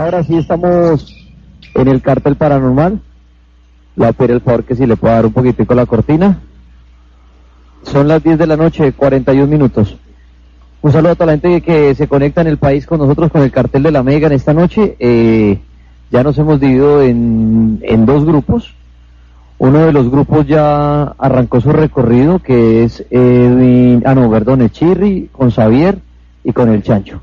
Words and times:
Ahora 0.00 0.22
sí 0.22 0.34
estamos 0.34 1.14
en 1.74 1.86
el 1.86 2.00
cartel 2.00 2.34
paranormal. 2.34 2.92
Le 2.94 3.00
voy 3.96 4.06
a 4.06 4.12
pedir 4.14 4.30
el 4.30 4.40
favor 4.40 4.64
que 4.64 4.74
si 4.74 4.86
le 4.86 4.96
pueda 4.96 5.16
dar 5.16 5.26
un 5.26 5.32
poquitico 5.34 5.74
la 5.74 5.84
cortina. 5.84 6.40
Son 7.82 8.08
las 8.08 8.22
10 8.22 8.38
de 8.38 8.46
la 8.46 8.56
noche, 8.56 8.92
41 8.92 9.46
minutos. 9.46 9.98
Un 10.80 10.90
saludo 10.90 11.12
a 11.12 11.14
toda 11.16 11.26
la 11.26 11.32
gente 11.32 11.60
que 11.60 11.94
se 11.94 12.08
conecta 12.08 12.40
en 12.40 12.46
el 12.46 12.56
país 12.56 12.86
con 12.86 12.98
nosotros 12.98 13.30
con 13.30 13.42
el 13.42 13.52
cartel 13.52 13.82
de 13.82 13.90
la 13.90 14.02
Mega 14.02 14.28
en 14.28 14.32
esta 14.32 14.54
noche. 14.54 14.96
Eh, 14.98 15.60
ya 16.10 16.22
nos 16.22 16.38
hemos 16.38 16.58
dividido 16.58 17.02
en, 17.02 17.80
en 17.82 18.06
dos 18.06 18.24
grupos. 18.24 18.74
Uno 19.58 19.80
de 19.80 19.92
los 19.92 20.10
grupos 20.10 20.46
ya 20.46 21.02
arrancó 21.18 21.60
su 21.60 21.72
recorrido, 21.72 22.38
que 22.38 22.84
es 22.84 23.04
Edwin, 23.10 24.02
ah 24.06 24.14
no, 24.14 24.30
perdón, 24.30 24.62
Echirri, 24.62 25.28
con 25.30 25.50
Xavier 25.50 25.98
y 26.42 26.54
con 26.54 26.70
el 26.70 26.82
Chancho. 26.82 27.20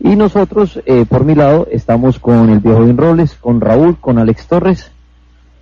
Y 0.00 0.14
nosotros, 0.14 0.80
eh, 0.86 1.04
por 1.08 1.24
mi 1.24 1.34
lado, 1.34 1.66
estamos 1.70 2.18
con 2.18 2.50
el 2.50 2.60
viejo 2.60 2.82
Edwin 2.82 2.96
Robles, 2.96 3.34
con 3.34 3.60
Raúl, 3.60 3.96
con 3.98 4.18
Alex 4.18 4.46
Torres. 4.46 4.90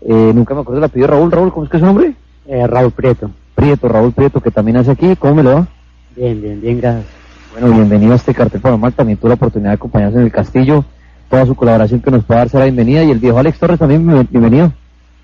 Eh, 0.03 0.33
nunca 0.35 0.55
me 0.55 0.61
acuerdo 0.61 0.81
la 0.81 0.89
pidió 0.89 1.07
Raúl. 1.07 1.33
Raúl, 1.33 1.53
¿cómo 1.53 1.65
es 1.65 1.71
que 1.71 1.79
es 1.79 1.81
su 1.81 1.87
nombre? 1.87 2.15
Eh, 2.47 2.67
Raúl 2.67 2.93
Prieto. 2.93 3.31
Prieto, 3.55 3.89
Raúl 3.89 4.13
Prieto, 4.13 4.41
que 4.41 4.51
también 4.51 4.77
hace 4.77 4.91
aquí. 4.91 5.17
¿Cómo 5.17 5.37
me 5.37 5.43
lo 5.43 5.55
va? 5.55 5.69
Bien, 6.15 6.41
bien, 6.41 6.61
bien, 6.61 6.81
gracias. 6.81 7.07
Bueno, 7.53 7.75
bienvenido 7.75 8.13
a 8.13 8.17
este 8.17 8.35
cartel 8.35 8.61
paranormal. 8.61 8.93
También 8.93 9.19
tuve 9.19 9.31
la 9.31 9.35
oportunidad 9.37 9.71
de 9.71 9.77
acompañarse 9.77 10.19
en 10.19 10.25
el 10.25 10.33
castillo. 10.33 10.85
Toda 11.31 11.47
su 11.47 11.55
colaboración 11.55 12.01
que 12.01 12.11
nos 12.11 12.25
pueda 12.25 12.41
dar 12.41 12.49
será 12.51 12.65
bienvenida. 12.65 13.03
Y 13.05 13.11
el 13.11 13.19
viejo 13.19 13.39
Alex 13.39 13.59
Torres 13.59 13.79
también, 13.79 14.07
bienvenido. 14.31 14.73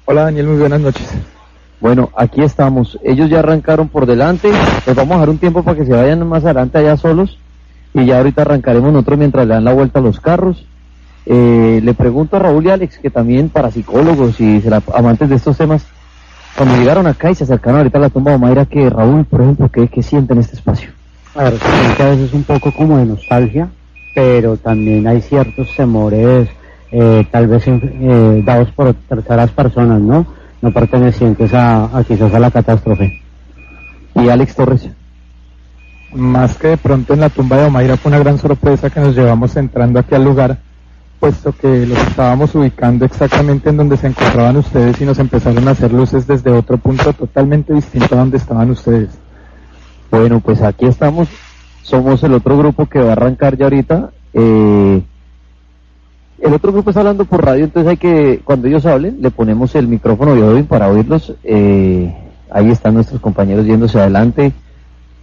Hola 0.07 0.23
Daniel, 0.23 0.47
muy 0.47 0.59
buenas 0.59 0.81
noches. 0.81 1.09
Bueno, 1.81 2.11
aquí 2.17 2.43
estamos. 2.43 2.99
Ellos 3.05 3.29
ya 3.29 3.41
arrancaron 3.41 3.89
por 3.89 4.07
delante. 4.07 4.51
Les 4.87 4.97
vamos 4.97 5.17
a 5.17 5.21
dar 5.21 5.31
un 5.31 5.39
tiempo 5.39 5.63
para 5.63 5.77
que 5.77 5.85
se 5.85 5.93
vayan 5.93 6.27
más 6.27 6.45
adelante 6.45 6.79
allá 6.79 6.97
solos. 6.97 7.39
Y 7.95 8.07
ya 8.07 8.19
ahorita 8.19 8.43
arrancaremos 8.43 8.93
nosotros 8.93 9.19
mientras 9.19 9.47
le 9.47 9.55
dan 9.55 9.65
la 9.65 9.73
vuelta 9.73 9.99
a 9.99 10.03
los 10.03 10.21
carros. 10.21 10.65
Eh, 11.27 11.81
le 11.83 11.95
pregunto 11.95 12.37
a 12.37 12.41
Raúl 12.41 12.67
y 12.67 12.71
Alex, 12.71 12.99
que 12.99 13.11
también 13.11 13.49
para 13.49 13.71
psicólogos 13.71 14.41
y 14.41 14.61
será 14.61 14.83
amantes 14.95 15.29
de 15.29 15.37
estos 15.37 15.57
temas, 15.57 15.87
cuando 16.57 16.77
llegaron 16.77 17.07
acá 17.07 17.31
y 17.31 17.35
se 17.35 17.45
acercaron 17.45 17.79
ahorita 17.79 17.99
a 17.99 18.03
la 18.03 18.11
tumba 18.11 18.33
de 18.33 18.39
Mayra, 18.39 18.67
que 18.67 18.91
Raúl, 18.91 19.25
por 19.25 19.41
ejemplo, 19.41 19.69
¿qué, 19.71 19.89
qué 19.89 20.03
siente 20.03 20.33
en 20.33 20.41
este 20.41 20.57
espacio? 20.57 20.91
A 21.35 21.45
ver, 21.45 21.55
a 21.99 22.05
veces 22.11 22.33
un 22.35 22.43
poco 22.43 22.73
como 22.73 22.99
de 22.99 23.07
nostalgia, 23.07 23.69
pero 24.15 24.57
también 24.57 25.07
hay 25.07 25.23
ciertos 25.23 25.75
temores, 25.75 26.49
eh, 26.91 27.27
tal 27.31 27.47
vez 27.47 27.65
eh, 27.67 28.43
dados 28.45 28.71
por 28.73 28.93
terceras 28.93 29.51
personas, 29.51 30.01
¿no? 30.01 30.27
No 30.61 30.73
pertenecientes 30.73 31.55
a, 31.55 31.85
a 31.97 32.05
quizás 32.05 32.35
a 32.35 32.39
la 32.39 32.51
catástrofe. 32.51 33.23
Y 34.15 34.29
Alex 34.29 34.55
Torres. 34.55 34.89
Más 36.15 36.59
que 36.59 36.69
de 36.69 36.77
pronto 36.77 37.15
en 37.15 37.21
la 37.21 37.31
tumba 37.31 37.57
de 37.57 37.65
Omaira 37.65 37.97
fue 37.97 38.11
una 38.11 38.19
gran 38.19 38.39
sorpresa 38.39 38.91
que 38.91 39.01
nos 39.01 39.17
llevamos 39.17 39.57
entrando 39.57 39.99
aquí 39.99 40.15
al 40.15 40.25
lugar, 40.25 40.59
puesto 41.19 41.53
que 41.53 41.87
los 41.87 41.99
estábamos 41.99 42.55
ubicando 42.55 43.05
exactamente 43.05 43.71
en 43.71 43.79
donde 43.79 43.97
se 43.97 44.09
encontraban 44.09 44.57
ustedes 44.57 45.01
y 45.01 45.05
nos 45.07 45.19
empezaron 45.19 45.67
a 45.69 45.71
hacer 45.71 45.93
luces 45.93 46.27
desde 46.27 46.51
otro 46.51 46.77
punto 46.77 47.13
totalmente 47.15 47.73
distinto 47.73 48.15
a 48.15 48.19
donde 48.19 48.37
estaban 48.37 48.71
ustedes. 48.71 49.11
Bueno, 50.11 50.41
pues 50.41 50.61
aquí 50.61 50.85
estamos, 50.85 51.29
somos 51.83 52.23
el 52.23 52.35
otro 52.35 52.59
grupo 52.59 52.87
que 52.87 53.01
va 53.01 53.11
a 53.11 53.13
arrancar 53.13 53.57
ya 53.57 53.65
ahorita. 53.65 54.11
Eh, 54.35 55.03
el 56.43 56.53
otro 56.53 56.73
grupo 56.73 56.91
está 56.91 57.01
hablando 57.01 57.25
por 57.25 57.43
radio, 57.43 57.65
entonces 57.65 57.89
hay 57.89 57.97
que, 57.97 58.43
cuando 58.45 58.69
ellos 58.69 58.85
hablen, 58.85 59.19
le 59.23 59.31
ponemos 59.31 59.75
el 59.77 59.87
micrófono 59.87 60.33
Odin 60.33 60.67
para 60.67 60.89
oírlos. 60.89 61.33
Eh, 61.45 62.15
ahí 62.51 62.71
están 62.71 62.95
nuestros 62.95 63.21
compañeros 63.21 63.65
yéndose 63.65 63.99
adelante, 63.99 64.53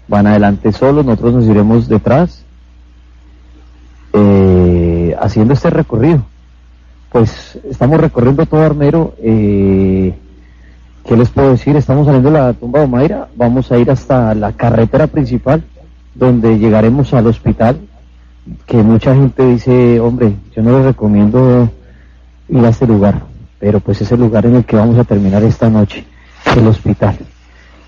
van 0.09 0.27
adelante 0.27 0.73
solos, 0.73 1.05
nosotros 1.05 1.35
nos 1.35 1.45
iremos 1.45 1.87
detrás, 1.87 2.43
eh, 4.11 5.15
haciendo 5.21 5.53
este 5.53 5.69
recorrido. 5.69 6.23
Pues 7.11 7.57
estamos 7.69 8.01
recorriendo 8.01 8.45
todo 8.45 8.61
Armero. 8.61 9.13
Eh, 9.19 10.13
¿Qué 11.05 11.15
les 11.15 11.29
puedo 11.29 11.51
decir? 11.51 11.75
Estamos 11.75 12.05
saliendo 12.05 12.31
de 12.31 12.39
la 12.39 12.53
tumba 12.53 12.79
de 12.79 12.85
Omaira, 12.85 13.29
vamos 13.35 13.71
a 13.71 13.77
ir 13.77 13.89
hasta 13.89 14.35
la 14.35 14.51
carretera 14.51 15.07
principal, 15.07 15.63
donde 16.13 16.59
llegaremos 16.59 17.13
al 17.13 17.27
hospital, 17.27 17.79
que 18.65 18.77
mucha 18.77 19.15
gente 19.15 19.45
dice, 19.45 19.99
hombre, 19.99 20.35
yo 20.55 20.61
no 20.61 20.77
les 20.77 20.85
recomiendo 20.85 21.69
ir 22.49 22.65
a 22.65 22.69
este 22.69 22.85
lugar, 22.85 23.23
pero 23.59 23.79
pues 23.79 24.01
es 24.01 24.11
el 24.11 24.19
lugar 24.19 24.45
en 24.45 24.57
el 24.57 24.65
que 24.65 24.75
vamos 24.75 24.99
a 24.99 25.03
terminar 25.03 25.43
esta 25.43 25.69
noche, 25.69 26.05
el 26.55 26.67
hospital. 26.67 27.17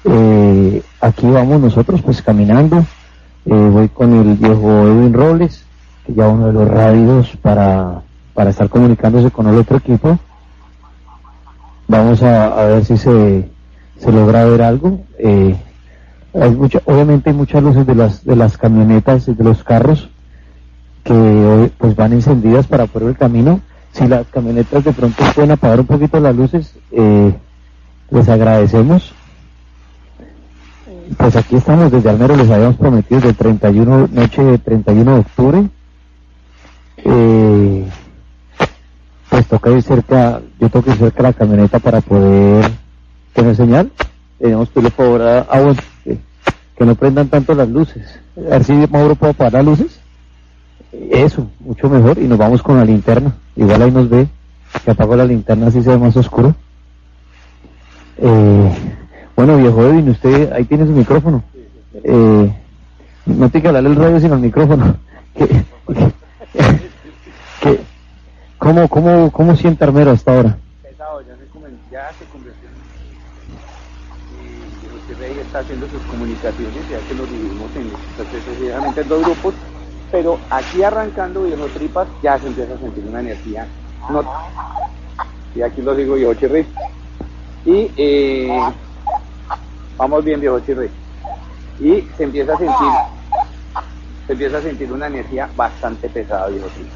Eh, 0.06 0.82
aquí 1.00 1.28
vamos 1.28 1.62
nosotros 1.62 2.02
pues 2.02 2.22
caminando, 2.22 2.86
eh, 3.46 3.70
voy 3.72 3.90
con 3.90 4.14
el 4.14 4.36
viejo 4.36 4.88
Edwin 4.88 5.14
Robles, 5.14 5.64
que 6.06 6.14
ya 6.14 6.28
uno 6.28 6.48
de 6.48 6.54
los 6.54 6.68
radios 6.68 7.36
para, 7.42 8.02
para 8.34 8.50
estar 8.50 8.70
comunicándose 8.70 9.32
con 9.32 9.48
el 9.48 9.56
otro 9.56 9.78
equipo. 9.78 10.18
Vamos 11.88 12.24
a, 12.24 12.66
ver 12.66 12.86
si 12.86 12.98
se, 12.98 13.50
se 13.98 14.12
logra 14.12 14.46
ver 14.46 14.62
algo. 14.62 15.02
Eh, 15.20 15.56
hay 16.34 16.52
mucha, 16.52 16.82
obviamente 16.86 17.30
hay 17.30 17.36
muchas 17.36 17.62
luces 17.62 17.86
de 17.86 17.96
las, 17.96 18.24
de 18.24 18.36
las 18.36 18.58
camionetas 18.58 19.28
y 19.28 19.34
de 19.34 19.44
los 19.44 19.64
carros 19.64 20.10
que 21.04 21.72
pues 21.78 21.96
van 21.96 22.14
encendidas 22.14 22.68
para 22.68 22.86
ver 22.86 23.04
el 23.04 23.18
camino. 23.18 23.60
Si 23.92 24.08
las 24.08 24.26
camionetas 24.28 24.84
de 24.84 24.94
pronto 24.94 25.24
pueden 25.36 25.52
apagar 25.52 25.80
un 25.82 25.86
poquito 25.86 26.20
las 26.20 26.36
luces, 26.36 26.74
eh, 26.92 27.34
les 28.10 28.30
agradecemos. 28.30 29.14
Pues 31.18 31.36
aquí 31.36 31.56
estamos 31.56 31.92
desde 31.92 32.10
Almero, 32.10 32.36
les 32.36 32.50
habíamos 32.50 32.78
prometido 32.78 33.22
del 33.22 33.36
31, 33.36 34.10
noche 34.12 34.44
de 34.44 34.58
31 34.58 35.14
de 35.14 35.20
octubre. 35.20 35.70
Eh, 36.98 37.88
pues 39.30 39.48
toca 39.48 39.72
ir 39.72 39.82
cerca, 39.82 40.42
yo 40.60 40.70
tengo 40.70 40.86
que 40.86 40.92
ir 40.92 40.98
cerca 40.98 41.24
la 41.24 41.34
camioneta 41.34 41.80
para 41.80 42.02
poder 42.02 42.72
tener 43.34 43.56
señal. 43.56 43.92
Tenemos 44.40 44.70
que 44.70 44.82
por 44.82 44.92
favor 44.92 45.22
a, 45.22 45.40
a 45.40 45.76
que 46.78 46.86
no 46.86 46.96
prendan 46.96 47.28
tanto 47.28 47.54
las 47.54 47.70
luces. 47.70 48.20
A 48.38 48.52
ver 48.52 48.64
si 48.64 48.74
Mauro 48.74 49.16
puede 49.16 49.32
apagar 49.32 49.54
las 49.54 49.66
luces. 49.66 50.00
Eso, 50.92 51.48
mucho 51.60 51.90
mejor. 51.90 52.18
Y 52.20 52.28
nos 52.28 52.38
vamos 52.38 52.62
con 52.62 52.78
la 52.78 52.86
linterna. 52.86 53.36
Igual 53.56 53.82
ahí 53.82 53.92
nos 53.92 54.10
ve. 54.10 54.28
Que 54.86 54.92
apago 54.92 55.16
la 55.16 55.26
linterna 55.26 55.68
así 55.68 55.82
se 55.84 55.90
ve 55.90 55.98
más 55.98 56.16
oscuro. 56.16 56.56
Eh, 58.18 58.72
bueno, 59.46 59.58
viejo 59.58 59.86
Edwin, 59.88 60.10
usted 60.10 60.52
ahí 60.52 60.66
tiene 60.66 60.86
su 60.86 60.92
micrófono. 60.92 61.42
Eh, 62.04 62.54
no 63.26 63.50
tiene 63.50 63.62
que 63.62 63.68
hablarle 63.68 63.90
el 63.90 63.96
radio 63.96 64.20
sino 64.20 64.36
el 64.36 64.42
micrófono. 64.42 64.96
¿Qué, 65.36 65.48
qué, 65.48 65.66
qué, 67.62 67.80
cómo, 68.60 68.88
cómo, 68.88 69.32
¿Cómo 69.32 69.56
siente 69.56 69.84
Armero 69.84 70.12
hasta 70.12 70.36
ahora? 70.36 70.58
Ya 70.84 70.92
se, 70.92 70.98
ya 71.92 72.12
se 72.20 72.26
convirtió 72.26 72.70
en... 72.70 72.76
Y 75.36 75.40
está 75.40 75.60
haciendo 75.60 75.88
sus 75.88 76.02
comunicaciones, 76.04 76.90
ya 76.90 77.00
que 77.08 77.16
lo 77.16 77.26
dividimos 77.26 77.72
en, 77.76 79.02
en 79.02 79.10
dos 79.10 79.24
grupos, 79.24 79.56
pero 80.12 80.40
aquí 80.52 80.84
arrancando 80.84 81.44
Viejo 81.44 81.66
Tripas 81.66 82.08
ya 82.22 82.38
se 82.38 82.46
empieza 82.48 82.76
a 82.76 82.78
sentir 82.78 83.04
una 83.08 83.22
energía. 83.22 83.66
Y 85.56 85.64
aquí 85.64 85.82
lo 85.82 85.96
digo 85.96 86.14
Viejo 86.14 86.36
Chirri. 86.36 86.68
Y 87.66 87.90
eh, 87.98 88.72
vamos 89.98 90.24
bien 90.24 90.40
Viejo 90.40 90.60
Chirri. 90.60 90.90
Y 91.80 92.08
se 92.18 92.24
empieza 92.24 92.54
a 92.54 92.58
sentir, 92.58 92.88
se 94.28 94.34
empieza 94.34 94.58
a 94.58 94.62
sentir 94.62 94.92
una 94.92 95.08
energía 95.08 95.50
bastante 95.56 96.10
pesada 96.10 96.48
Viejo 96.48 96.68
Chirri. 96.76 96.90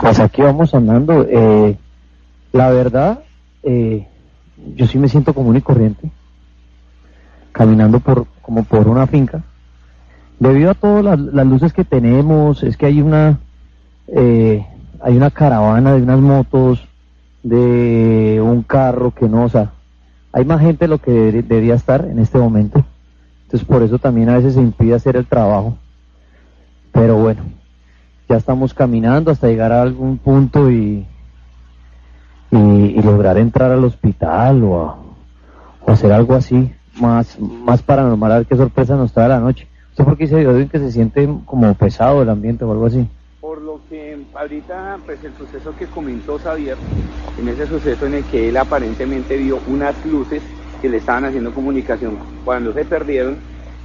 Pues 0.00 0.20
aquí 0.20 0.42
vamos 0.42 0.74
andando. 0.74 1.26
Eh, 1.28 1.76
la 2.52 2.70
verdad, 2.70 3.20
eh, 3.62 4.06
yo 4.74 4.86
sí 4.86 4.98
me 4.98 5.08
siento 5.08 5.34
común 5.34 5.56
y 5.56 5.62
corriente, 5.62 6.10
caminando 7.52 8.00
por 8.00 8.26
como 8.42 8.64
por 8.64 8.88
una 8.88 9.06
finca. 9.06 9.42
Debido 10.38 10.70
a 10.70 10.74
todas 10.74 11.02
las, 11.02 11.18
las 11.18 11.46
luces 11.46 11.72
que 11.72 11.84
tenemos, 11.84 12.62
es 12.62 12.76
que 12.76 12.86
hay 12.86 13.00
una 13.00 13.38
eh, 14.08 14.64
hay 15.00 15.16
una 15.16 15.30
caravana 15.30 15.94
de 15.94 16.02
unas 16.02 16.20
motos, 16.20 16.86
de 17.42 18.40
un 18.42 18.62
carro 18.62 19.12
que 19.12 19.28
no, 19.28 19.44
o 19.44 19.48
sea, 19.48 19.72
hay 20.36 20.44
más 20.44 20.60
gente 20.60 20.84
de 20.84 20.88
lo 20.88 20.98
que 20.98 21.10
debería- 21.10 21.74
estar 21.74 22.04
en 22.04 22.18
este 22.18 22.36
momento. 22.36 22.84
Entonces 23.44 23.66
por 23.66 23.82
eso 23.82 23.98
también 23.98 24.28
a 24.28 24.36
veces 24.36 24.52
se 24.52 24.60
impide 24.60 24.92
hacer 24.92 25.16
el 25.16 25.24
trabajo. 25.24 25.78
Pero 26.92 27.16
bueno, 27.16 27.40
ya 28.28 28.36
estamos 28.36 28.74
caminando 28.74 29.30
hasta 29.30 29.48
llegar 29.48 29.72
a 29.72 29.80
algún 29.80 30.18
punto 30.18 30.70
y, 30.70 31.06
y, 32.50 33.02
lograr 33.02 33.38
entrar 33.38 33.72
al 33.72 33.82
hospital 33.82 34.62
o, 34.62 34.98
o 35.86 35.90
hacer 35.90 36.12
algo 36.12 36.34
así 36.34 36.70
más, 37.00 37.40
más 37.40 37.80
paranormal, 37.80 38.32
a 38.32 38.36
ver 38.38 38.46
qué 38.46 38.56
sorpresa 38.56 38.94
nos 38.94 39.14
trae 39.14 39.30
la 39.30 39.40
noche. 39.40 39.66
¿Usted 39.88 40.04
por 40.04 40.18
qué 40.18 40.24
dice 40.24 40.42
Edwin, 40.42 40.68
que 40.68 40.78
se 40.78 40.92
siente 40.92 41.26
como 41.46 41.72
pesado 41.72 42.20
el 42.20 42.28
ambiente 42.28 42.62
o 42.62 42.72
algo 42.72 42.84
así? 42.84 43.08
Lo 43.66 43.80
que 43.88 44.16
ahorita, 44.32 45.00
pues 45.04 45.24
el 45.24 45.36
suceso 45.36 45.74
que 45.76 45.86
comentó 45.86 46.38
Xavier, 46.38 46.76
en 47.36 47.48
ese 47.48 47.66
suceso 47.66 48.06
en 48.06 48.14
el 48.14 48.24
que 48.24 48.48
él 48.48 48.56
aparentemente 48.56 49.36
vio 49.36 49.58
unas 49.66 50.06
luces 50.06 50.40
que 50.80 50.88
le 50.88 50.98
estaban 50.98 51.24
haciendo 51.24 51.52
comunicación, 51.52 52.16
cuando 52.44 52.72
se 52.72 52.84
perdieron, 52.84 53.38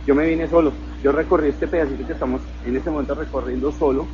yo 0.06 0.14
me 0.14 0.28
vine 0.28 0.48
solo. 0.48 0.72
Yo 1.02 1.12
recorrí 1.12 1.50
este 1.50 1.68
pedacito 1.68 2.06
que 2.06 2.14
estamos 2.14 2.42
en 2.64 2.76
este 2.76 2.92
momento 2.92 3.16
recorriendo 3.16 3.72
solo. 3.72 4.06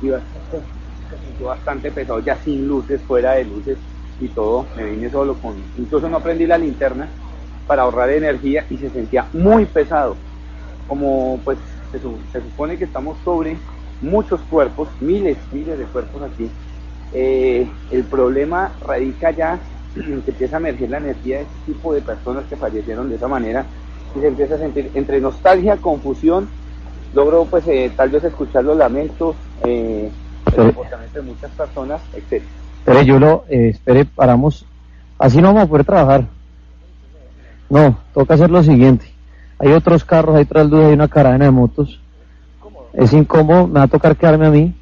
Se 0.00 1.26
sintió 1.26 1.46
bastante 1.46 1.90
pesado, 1.90 2.20
ya 2.20 2.36
sin 2.36 2.68
luces, 2.68 3.00
fuera 3.00 3.32
de 3.32 3.44
luces 3.44 3.76
y 4.20 4.28
todo. 4.28 4.66
Me 4.76 4.84
vine 4.84 5.10
solo 5.10 5.34
con, 5.34 5.56
incluso 5.78 6.08
no 6.08 6.20
prendí 6.20 6.46
la 6.46 6.58
linterna 6.58 7.08
para 7.66 7.82
ahorrar 7.82 8.10
energía 8.10 8.64
y 8.70 8.76
se 8.76 8.88
sentía 8.88 9.26
muy 9.32 9.64
pesado. 9.64 10.14
Como 10.86 11.40
pues 11.44 11.58
se 11.90 11.98
supone 12.40 12.78
que 12.78 12.84
estamos 12.84 13.18
sobre 13.24 13.56
muchos 14.00 14.40
cuerpos, 14.42 14.88
miles, 15.00 15.36
miles 15.52 15.78
de 15.78 15.84
cuerpos 15.84 16.22
aquí. 16.22 16.50
Eh, 17.12 17.66
el 17.90 18.04
problema 18.04 18.72
radica 18.86 19.30
ya 19.30 19.58
en 19.96 20.22
que 20.22 20.30
empieza 20.30 20.56
a 20.56 20.60
emerger 20.60 20.90
la 20.90 20.98
energía 20.98 21.38
de 21.38 21.42
este 21.42 21.72
tipo 21.72 21.94
de 21.94 22.02
personas 22.02 22.44
que 22.48 22.56
fallecieron 22.56 23.08
de 23.08 23.16
esa 23.16 23.28
manera 23.28 23.64
y 24.16 24.20
se 24.20 24.28
empieza 24.28 24.54
a 24.54 24.58
sentir 24.58 24.90
entre 24.94 25.20
nostalgia, 25.20 25.76
confusión, 25.76 26.48
logro 27.14 27.46
pues 27.46 27.66
eh, 27.68 27.90
tal 27.96 28.10
vez 28.10 28.24
escuchar 28.24 28.64
los 28.64 28.76
lamentos, 28.76 29.36
eh, 29.64 30.10
el 30.46 30.54
comportamiento 30.54 31.20
de 31.20 31.24
muchas 31.24 31.50
personas, 31.52 32.00
etc. 32.14 32.42
Espere, 32.78 33.04
yo 33.04 33.18
lo, 33.18 33.44
eh, 33.48 33.68
espere, 33.70 34.04
paramos, 34.04 34.64
así 35.18 35.38
no 35.38 35.48
vamos 35.48 35.64
a 35.64 35.66
poder 35.66 35.84
trabajar. 35.84 36.26
No, 37.68 37.98
toca 38.14 38.34
hacer 38.34 38.50
lo 38.50 38.62
siguiente. 38.62 39.06
Hay 39.58 39.72
otros 39.72 40.04
carros, 40.04 40.36
hay 40.36 40.44
tras 40.44 40.72
hay 40.72 40.92
una 40.92 41.08
caravana 41.08 41.46
de 41.46 41.50
motos. 41.50 42.00
Es 42.92 43.12
incómodo, 43.12 43.66
me 43.66 43.74
va 43.74 43.82
a 43.82 43.88
tocar 43.88 44.16
quedarme 44.16 44.46
a 44.46 44.50
mí. 44.50 44.74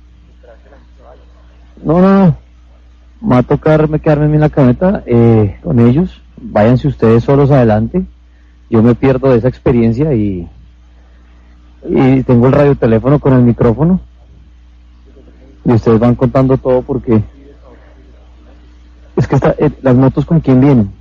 No, 1.83 2.01
no, 2.01 2.27
no. 2.27 2.37
Me 3.21 3.29
va 3.31 3.39
a 3.39 3.43
tocar 3.43 3.89
quedarme 4.01 4.27
en 4.27 4.41
la 4.41 4.49
camioneta 4.49 5.03
eh, 5.07 5.59
con 5.63 5.81
ellos. 5.81 6.23
Váyanse 6.37 6.89
ustedes 6.89 7.25
solos 7.25 7.51
adelante. 7.51 8.05
Yo 8.69 8.83
me 8.83 8.95
pierdo 8.95 9.31
de 9.31 9.39
esa 9.39 9.49
experiencia 9.49 10.13
y, 10.13 10.49
tengo 12.27 12.49
el 12.49 12.53
radioteléfono 12.53 13.19
con 13.19 13.33
el 13.33 13.43
micrófono. 13.43 14.01
Y 15.65 15.73
ustedes 15.73 15.99
van 15.99 16.15
contando 16.15 16.57
todo 16.59 16.83
porque 16.83 17.23
es 19.17 19.27
que 19.27 19.35
está, 19.37 19.55
eh, 19.59 19.71
las 19.83 19.95
motos 19.95 20.25
con 20.25 20.41
quién 20.41 20.61
vienen. 20.61 20.93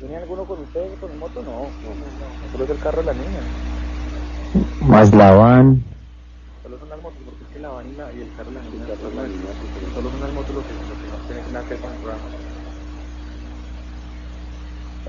¿Viene 0.00 0.16
alguno 0.16 0.44
con 0.44 0.60
ustedes 0.60 0.98
con 1.00 1.18
moto? 1.18 1.42
No, 1.42 1.66
solo 2.52 2.64
es 2.64 2.70
el 2.70 2.78
carro 2.78 2.98
de 2.98 3.06
la 3.06 3.12
niña. 3.12 3.40
Más 4.80 5.14
la 5.14 5.32
van. 5.32 5.82
Solo 6.62 6.78
son 6.78 6.88
las 6.88 7.02
motos, 7.02 7.18
porque 7.24 7.44
es 7.44 7.50
que 7.52 7.58
la 7.60 7.68
van 7.68 7.86
y, 7.86 7.96
la, 7.96 8.12
y 8.12 8.22
el 8.22 8.28
carro 8.36 8.50
la 8.50 8.62
niña, 8.62 8.86
solo 9.94 10.10
son 10.10 10.20
las 10.20 10.32
motos 10.32 10.54
lo 10.54 10.62
que, 10.62 10.72
lo 10.72 10.94
que 10.94 11.08
no 11.10 11.16
tienen 11.26 11.52
nada 11.52 11.64
que 11.64 11.70
ver 11.74 11.80
con 11.80 11.92
el 11.92 11.98
programa. 11.98 12.22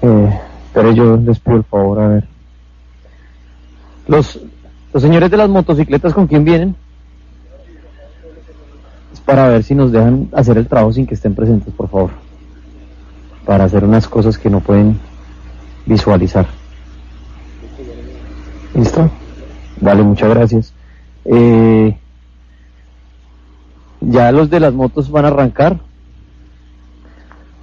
Eh, 0.02 0.40
pero 0.74 0.92
yo 0.92 1.18
les 1.18 1.40
pido 1.40 1.58
el 1.58 1.64
favor, 1.64 2.00
a 2.00 2.08
ver. 2.08 2.28
Los, 4.08 4.40
los 4.94 5.04
señores 5.04 5.30
de 5.30 5.38
las 5.38 5.50
motocicletas, 5.50 6.14
¿con 6.14 6.28
quién 6.28 6.44
vienen? 6.44 6.76
Es 9.14 9.20
para 9.22 9.48
ver 9.50 9.64
si 9.64 9.76
nos 9.76 9.92
dejan 9.92 10.30
hacer 10.34 10.58
el 10.58 10.68
trabajo 10.68 10.94
sin 10.94 11.06
que 11.06 11.16
estén 11.16 11.36
presentes, 11.36 11.74
por 11.74 11.90
favor. 11.90 12.12
Para 13.46 13.66
hacer 13.66 13.84
unas 13.84 14.08
cosas 14.08 14.38
que 14.38 14.50
no 14.50 14.60
pueden 14.60 15.00
visualizar. 15.86 16.48
¿Listo? 18.76 19.10
Vale, 19.82 20.04
muchas 20.04 20.30
gracias. 20.30 20.74
Eh, 21.26 21.98
ya 24.02 24.32
los 24.32 24.50
de 24.50 24.60
las 24.60 24.74
motos 24.74 25.12
van 25.12 25.26
a 25.26 25.30
arrancar. 25.30 25.80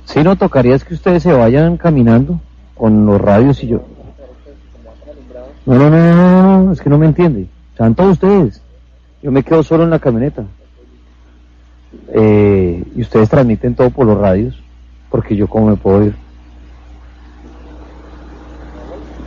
Sí, 0.04 0.22
no 0.22 0.36
tocaría 0.36 0.74
es 0.74 0.84
que 0.84 0.94
ustedes 0.94 1.22
se 1.22 1.32
vayan 1.32 1.76
caminando 1.76 2.40
con 2.74 3.06
los 3.06 3.20
radios 3.20 3.62
y 3.62 3.68
yo. 3.68 3.82
No, 5.64 5.74
no, 5.74 5.90
no, 5.90 6.14
no, 6.14 6.64
no, 6.64 6.72
es 6.72 6.80
que 6.80 6.90
no 6.90 6.98
me 6.98 7.06
entiende. 7.06 7.48
Sean 7.76 7.94
todos 7.94 8.12
ustedes. 8.12 8.62
Yo 9.22 9.32
me 9.32 9.42
quedo 9.42 9.62
solo 9.62 9.84
en 9.84 9.90
la 9.90 9.98
camioneta. 9.98 10.44
Eh, 12.08 12.84
y 12.94 13.00
ustedes 13.02 13.28
transmiten 13.28 13.74
todo 13.74 13.90
por 13.90 14.06
los 14.06 14.18
radios, 14.18 14.62
porque 15.10 15.34
yo 15.34 15.48
cómo 15.48 15.70
me 15.70 15.76
puedo 15.76 16.04
ir. 16.04 16.14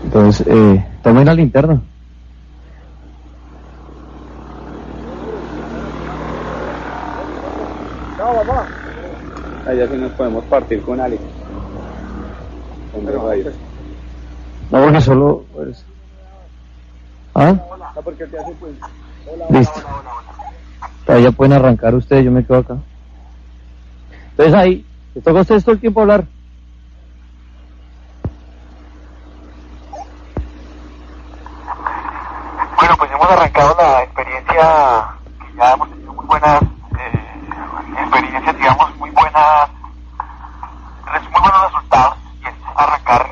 Entonces, 0.05 0.47
eh, 0.47 0.85
tomen 1.03 1.25
la 1.25 1.33
linterna. 1.33 1.81
Allá 9.67 9.87
sí 9.87 9.97
nos 9.97 10.11
podemos 10.13 10.45
partir 10.45 10.81
con 10.81 10.99
Alex. 10.99 11.21
Con 12.93 13.05
Pero, 13.05 13.27
radio. 13.27 13.51
No, 14.71 14.83
porque 14.83 15.01
solo... 15.01 15.45
Pues... 15.53 15.85
¿Ah? 17.35 17.51
No, 17.51 18.01
porque 18.01 18.25
te 18.25 18.39
hace 18.39 18.51
pues. 18.53 18.73
Hola, 19.27 19.45
Listo. 19.49 19.81
Ahí 21.07 21.23
ya 21.23 21.31
pueden 21.31 21.53
arrancar 21.53 21.93
ustedes, 21.95 22.23
yo 22.23 22.31
me 22.31 22.45
quedo 22.45 22.59
acá. 22.59 22.77
Entonces 24.31 24.53
ahí, 24.53 24.85
les 25.15 25.23
toca 25.23 25.39
a 25.39 25.41
ustedes 25.41 25.65
todo 25.65 25.73
el 25.73 25.81
tiempo 25.81 26.01
hablar. 26.01 26.25
Bueno, 32.77 32.95
pues 32.97 33.11
hemos 33.11 33.31
arrancado 33.31 33.75
la 33.77 34.03
experiencia 34.03 35.05
que 35.39 35.57
ya 35.57 35.73
hemos 35.73 35.89
tenido 35.89 36.13
muy 36.13 36.25
buenas 36.25 36.61
experiencias, 37.97 38.57
digamos, 38.57 38.95
muy 38.97 39.09
buenas, 39.11 39.69
muy 41.31 41.41
buenos 41.41 41.63
resultados 41.65 42.17
y 42.41 42.47
es 42.47 42.53
arrancar 42.75 43.29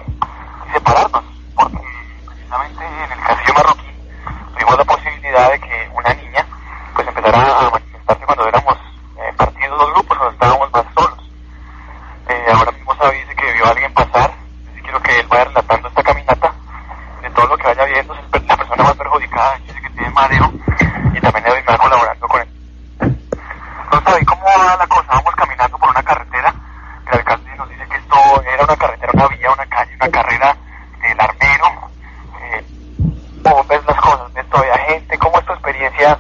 y 0.68 0.72
separarnos, 0.74 1.24
porque 1.56 1.78
precisamente 2.26 2.86
en 2.86 3.12
el 3.12 3.20
castillo 3.26 3.54
marroquí 3.56 3.92
tuvimos 4.54 4.78
la 4.78 4.86
posibilidad 4.86 5.52
de 5.52 5.60
que 5.60 5.90
una 5.94 6.14
niña 6.14 6.46
pues 6.96 7.08
empezara 7.08 7.38
a 7.68 7.70
manifestarse 7.72 8.26
cuando 8.26 8.48
éramos 8.48 8.78
eh, 9.18 9.34
partidos 9.38 9.80
dos 9.80 9.94
grupos, 9.94 10.18
cuando 10.18 10.34
estábamos 10.34 10.72
más 10.72 10.86
solos. 10.96 11.32
Eh, 12.30 12.46
ahora 12.54 12.72
mismo 12.72 12.96
Sabi 12.96 13.18
dice 13.20 13.36
que 13.36 13.54
vio 13.54 13.66
a 13.66 13.70
alguien 13.70 13.94
pasar, 13.94 14.32
así 14.72 14.82
quiero 14.82 15.00
que 15.02 15.20
él 15.20 15.28
vaya 15.28 15.44
relatando 15.46 15.88
esta 15.88 16.04
caminata 16.04 16.54
de 17.22 17.30
todo 17.32 17.48
lo 17.48 17.58
que 17.58 17.64
vaya 17.68 17.86
viendo, 17.86 18.14
es 18.16 18.20
el- 18.34 18.48
la 18.48 18.58
persona 18.58 18.84
más 18.84 18.96
perjudicada, 18.96 19.58
yo 19.60 19.74
sé 19.74 19.82
que 19.82 19.90
tiene 19.92 20.10
mareo 20.10 20.52
y 21.14 21.22
también 21.22 21.44
le 21.44 21.50
doy 21.50 21.64
más 21.68 21.78
colaborando 21.78 22.28
con 22.28 22.42
él. 22.42 22.48
Entonces, 23.92 24.22
¿y 24.22 24.26
cómo 24.26 24.44
va 24.44 24.76
la 24.78 24.88
cosa? 24.88 25.08
Vamos 25.08 25.36
caminando 25.36 25.78
por 25.78 25.90
una 25.90 26.04
carretera, 26.04 26.54
que 27.06 27.12
el 27.12 27.18
alcalde 27.20 27.56
nos 27.56 27.70
dice 27.70 27.88
que 27.88 27.96
esto 27.96 28.42
era 28.44 28.64
una 28.64 28.76
carretera, 28.76 29.12
una 29.14 29.28
vía, 29.30 29.52
una 29.52 29.66
calle, 29.68 29.96
una 29.96 30.10
carrera 30.10 30.58
del 31.02 31.20
armero. 31.20 31.66
Eh, 32.42 32.66
¿Cómo 33.44 33.64
ves 33.66 33.86
las 33.86 34.02
cosas? 34.02 34.34
¿Ves 34.34 34.50
todavía 34.50 34.78
gente? 34.90 35.18
¿Cómo 35.18 35.40
es 35.40 35.46
tu 35.46 35.54
experiencia 35.54 36.20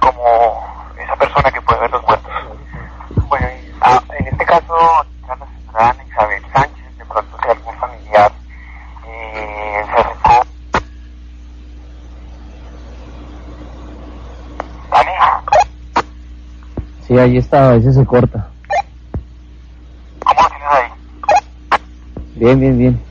como 0.00 0.92
esa 0.98 1.16
persona 1.16 1.50
que 1.50 1.60
puede 1.62 1.80
ver 1.80 1.90
los 1.90 2.02
muertos? 2.04 2.32
Bueno, 3.28 3.46
y, 3.48 3.74
ah, 3.80 4.02
en 4.18 4.26
este 4.28 4.44
caso, 4.44 5.06
era 5.24 5.36
la 5.36 5.46
señora 5.46 5.90
Ana 5.90 6.04
Isabel 6.04 6.42
Sánchez, 6.52 6.98
de 6.98 7.04
pronto 7.06 7.38
si 7.42 7.48
algún 7.50 7.74
familiar 7.78 8.32
eh, 9.06 9.82
se 9.86 9.92
acercó. 10.00 10.46
¿Vale? 14.90 15.12
Sí, 17.06 17.17
ahí 17.28 17.36
está, 17.36 17.68
a 17.68 17.72
veces 17.72 17.94
se 17.94 18.04
corta. 18.04 18.50
¿Cómo 20.24 20.42
lo 20.42 20.48
tienes 20.48 20.68
ahí? 20.70 20.90
Bien, 22.34 22.60
bien, 22.60 22.78
bien. 22.78 23.07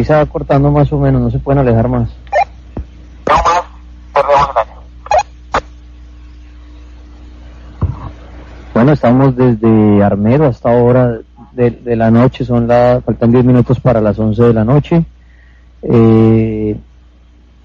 Ahí 0.00 0.04
se 0.04 0.14
va 0.14 0.26
cortando 0.26 0.70
más 0.70 0.90
o 0.92 0.98
menos, 0.98 1.20
no 1.20 1.30
se 1.30 1.38
pueden 1.38 1.60
alejar 1.60 1.88
más. 1.88 2.08
No 3.28 3.34
más, 3.34 3.64
perdemos 4.14 4.48
el 4.50 4.56
año. 4.56 4.80
Bueno, 8.74 8.92
estamos 8.92 9.36
desde 9.36 10.02
Armero 10.02 10.46
hasta 10.46 10.72
ahora 10.72 11.18
de, 11.52 11.70
de 11.70 11.96
la 11.96 12.10
noche, 12.10 12.44
son 12.44 12.66
la, 12.66 13.02
faltan 13.04 13.30
10 13.30 13.44
minutos 13.44 13.78
para 13.80 14.00
las 14.00 14.18
11 14.18 14.42
de 14.42 14.54
la 14.54 14.64
noche. 14.64 15.04
Eh, 15.82 16.78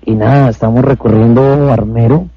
y 0.05 0.11
nada, 0.11 0.49
estamos 0.49 0.83
recorriendo 0.83 1.71
Armero. 1.71 2.27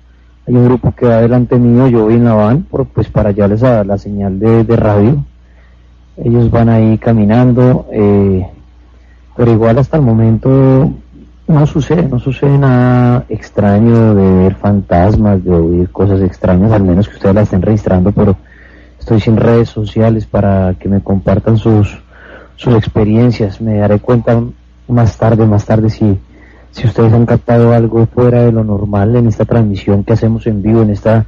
Hay 0.47 0.55
un 0.55 0.65
grupo 0.65 0.93
que 0.93 1.07
va 1.07 1.21
delante 1.21 1.57
mío, 1.57 1.89
yo 1.89 2.05
voy 2.05 2.15
en 2.15 2.25
la 2.25 2.35
van, 2.35 2.63
por, 2.63 2.87
pues 2.87 3.09
para 3.09 3.33
llevarles 3.33 3.63
a 3.65 3.85
la 3.85 3.99
señal 3.99 4.39
de, 4.39 4.65
de 4.65 4.77
radio. 4.77 5.25
Ellos 6.17 6.51
van 6.51 6.69
ahí 6.69 6.99
caminando, 6.99 7.87
eh, 7.93 8.49
pero 9.39 9.53
igual 9.53 9.79
hasta 9.79 9.97
el 9.97 10.03
momento 10.03 10.91
no 11.47 11.67
sucede, 11.69 12.09
no 12.09 12.19
sucede 12.19 12.59
nada 12.59 13.25
extraño 13.29 14.17
de 14.17 14.33
ver 14.33 14.57
fantasmas, 14.57 15.45
de 15.45 15.53
oír 15.53 15.91
cosas 15.91 16.23
extrañas, 16.23 16.73
al 16.73 16.83
menos 16.83 17.09
que 17.09 17.15
ustedes 17.15 17.37
la 17.37 17.43
estén 17.43 17.63
registrando, 17.63 18.11
pero 18.11 18.37
estoy 18.99 19.21
sin 19.21 19.37
redes 19.37 19.69
sociales 19.69 20.27
para 20.27 20.75
que 20.75 20.89
me 20.89 21.01
compartan 21.03 21.57
sus, 21.57 22.03
sus 22.57 22.75
experiencias. 22.75 23.61
Me 23.61 23.77
daré 23.77 24.01
cuenta 24.01 24.43
más 24.89 25.17
tarde, 25.17 25.47
más 25.47 25.65
tarde 25.65 25.89
si, 25.89 26.19
si 26.73 26.89
ustedes 26.89 27.13
han 27.13 27.25
captado 27.25 27.73
algo 27.73 28.07
fuera 28.07 28.43
de 28.43 28.51
lo 28.51 28.65
normal 28.65 29.15
en 29.15 29.29
esta 29.29 29.45
transmisión 29.45 30.03
que 30.03 30.15
hacemos 30.15 30.49
en 30.49 30.63
vivo, 30.63 30.83
en 30.83 30.91
esta 30.91 31.27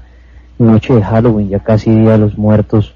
noche 0.58 0.96
de 0.96 1.04
Halloween, 1.04 1.48
ya 1.48 1.60
casi 1.60 1.92
Día 1.92 2.12
de 2.12 2.18
los 2.18 2.36
Muertos, 2.36 2.92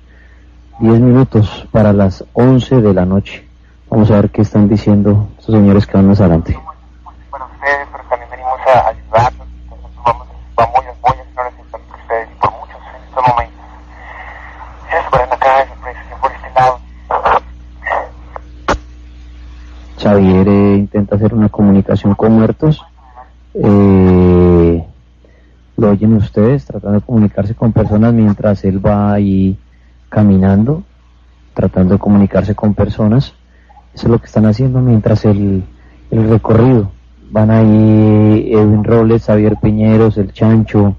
10 0.81 0.99
minutos 0.99 1.69
para 1.71 1.93
las 1.93 2.25
11 2.33 2.83
de 2.83 2.93
la 2.93 3.07
noche. 3.07 3.44
Vamos 3.95 4.11
a 4.11 4.17
ver 4.17 4.31
qué 4.31 4.43
están 4.43 4.69
diciendo 4.69 5.29
estos 5.39 5.55
señores 5.55 5.87
que 5.87 5.97
van 5.97 6.09
más 6.09 6.21
adelante. 6.21 6.59
Para 7.31 7.45
ustedes, 7.45 7.87
pero 7.93 8.03
también 8.11 8.29
venimos 8.29 8.59
a 8.67 8.89
ayudarlos. 8.89 9.47
Entonces 9.63 9.89
vamos, 10.05 10.27
vamos, 10.57 10.85
voy 11.01 11.11
a 11.11 11.13
hacer 11.13 11.27
una 11.33 11.43
receta 11.45 11.79
por 11.79 12.01
ustedes 12.01 12.29
y 12.29 12.41
por 12.41 12.51
muchos 12.51 12.81
en 12.91 13.05
estos 13.05 13.29
momentos. 13.29 13.65
Si 14.83 14.95
les 14.97 15.05
paran 15.11 15.33
acá, 15.33 15.49
siempre 15.65 15.95
por 16.21 16.33
este 16.33 16.51
lado. 16.57 16.81
Xavier 20.03 20.49
eh, 20.49 20.77
intenta 20.77 21.15
hacer 21.15 21.33
una 21.33 21.49
comunicación 21.49 22.17
con 22.17 22.33
muertos. 22.33 22.85
Eh, 23.55 24.85
lo 25.77 25.89
oyen 25.89 26.15
ustedes 26.15 26.65
tratando 26.65 26.99
de 26.99 27.07
comunicarse 27.07 27.55
con 27.55 27.73
personas 27.73 28.13
mientras 28.13 28.65
él 28.65 28.85
va 28.85 29.13
ahí 29.13 29.57
caminando, 30.09 30.83
tratando 31.55 31.95
de 31.95 32.01
comunicarse 32.01 32.57
con 32.57 32.75
personas. 32.75 33.35
Eso 33.95 34.07
es 34.07 34.11
lo 34.11 34.19
que 34.19 34.27
están 34.27 34.47
haciendo 34.47 34.81
mientras 34.81 35.25
el, 35.25 35.65
el 36.11 36.29
recorrido. 36.31 36.91
Van 37.31 37.51
ahí 37.51 38.53
Edwin 38.53 38.85
Robles, 38.85 39.25
Xavier 39.25 39.57
Piñeros, 39.61 40.17
El 40.19 40.33
Chancho, 40.33 40.97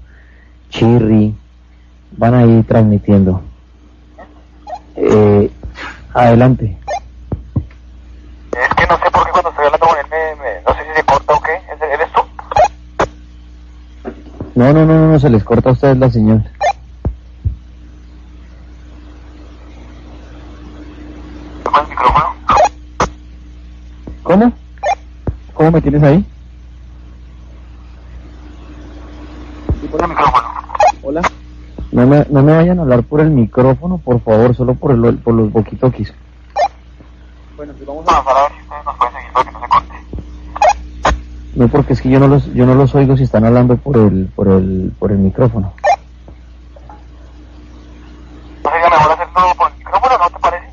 Chirri, 0.70 1.34
van 2.16 2.34
ahí 2.34 2.62
transmitiendo. 2.62 3.42
Eh, 4.96 5.50
adelante. 6.14 6.76
Es 8.52 8.74
que 8.74 8.86
no 8.86 8.96
sé 8.98 9.10
por 9.10 9.24
qué 9.24 9.30
cuando 9.32 9.50
estoy 9.50 9.66
hablando 9.66 9.86
con 9.86 9.96
él, 9.98 10.06
me, 10.10 10.42
me- 10.42 10.62
no 10.66 10.74
sé 10.74 10.88
si 10.90 10.96
se 10.96 11.04
corta 11.04 11.34
o 11.34 11.40
qué. 11.42 11.52
¿Es- 11.52 11.82
¿Eres 11.82 12.08
tú? 12.12 12.20
No, 14.54 14.72
no, 14.72 14.86
no, 14.86 14.94
no, 14.94 15.12
no, 15.12 15.18
se 15.18 15.28
les 15.28 15.44
corta 15.44 15.68
a 15.68 15.72
ustedes 15.72 15.98
la 15.98 16.10
señal. 16.10 16.50
¿Toma 21.64 21.80
el 21.80 21.88
micrófono? 21.88 22.26
¿Cómo? 24.22 24.52
¿Cómo 25.66 25.78
me 25.78 25.82
tienes 25.82 26.02
ahí? 26.04 26.24
Sí, 29.80 29.88
pon 29.88 30.00
el 30.00 30.08
micrófono. 30.10 30.46
Hola. 31.02 31.22
No 31.90 32.06
me, 32.06 32.24
no 32.30 32.42
me 32.44 32.52
vayan 32.54 32.78
a 32.78 32.82
hablar 32.82 33.02
por 33.02 33.20
el 33.20 33.30
micrófono, 33.32 33.98
por 33.98 34.20
favor, 34.20 34.54
solo 34.54 34.76
por, 34.76 34.92
el, 34.92 35.18
por 35.18 35.34
los 35.34 35.50
boquitoquis. 35.50 36.14
Bueno, 37.56 37.72
pues 37.74 37.84
vamos 37.84 38.06
a 38.06 38.12
avanzar 38.12 38.36
a 38.36 38.42
ver 38.42 38.52
si 38.52 38.62
ustedes 38.62 38.84
nos 38.84 38.96
pueden 38.96 39.14
seguir 39.14 39.32
para 39.32 39.44
que 39.44 39.52
no 39.52 39.60
se 39.60 39.68
corte. 39.68 39.94
No, 41.56 41.68
porque 41.68 41.92
es 41.94 42.00
que 42.00 42.10
yo 42.10 42.20
no 42.20 42.28
los, 42.28 42.54
yo 42.54 42.64
no 42.64 42.76
los 42.76 42.94
oigo 42.94 43.16
si 43.16 43.24
están 43.24 43.44
hablando 43.44 43.76
por 43.76 43.96
el, 43.96 44.28
por 44.36 44.46
el, 44.46 44.92
por 45.00 45.10
el 45.10 45.18
micrófono. 45.18 45.74
¿No 48.62 48.70
sería 48.70 48.88
mejor 48.88 49.12
hacerlo 49.12 49.32
por 49.58 49.72
el 49.72 49.78
micrófono, 49.78 50.14
no 50.16 50.30
te 50.30 50.38
parece? 50.38 50.66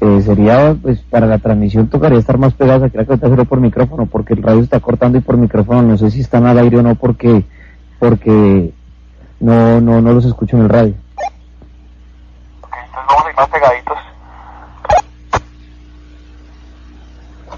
Eh, 0.00 0.20
sería, 0.40 0.74
pues, 0.80 1.00
para 1.10 1.26
la 1.26 1.38
transmisión 1.38 1.88
tocaría 1.88 2.18
estar 2.18 2.38
más 2.38 2.54
pegados 2.54 2.82
aquí, 2.82 2.92
que 2.92 2.98
ahorita 2.98 3.26
hacerlo 3.26 3.44
por 3.44 3.60
micrófono, 3.60 4.06
porque 4.06 4.32
el 4.34 4.42
radio 4.42 4.60
está 4.60 4.80
cortando 4.80 5.18
y 5.18 5.20
por 5.20 5.36
micrófono 5.36 5.82
no 5.82 5.98
sé 5.98 6.10
si 6.10 6.20
están 6.20 6.46
al 6.46 6.58
aire 6.58 6.78
o 6.78 6.82
no, 6.82 6.94
porque, 6.94 7.44
porque 7.98 8.72
no, 9.38 9.80
no, 9.80 10.00
no 10.00 10.12
los 10.12 10.24
escucho 10.24 10.56
en 10.56 10.62
el 10.62 10.68
radio. 10.68 10.94
Ok, 12.62 12.74
entonces 12.86 13.06
vamos 13.08 13.26
a 13.26 13.30
ir 13.30 13.36
más 13.36 13.48
pegaditos. 13.48 13.98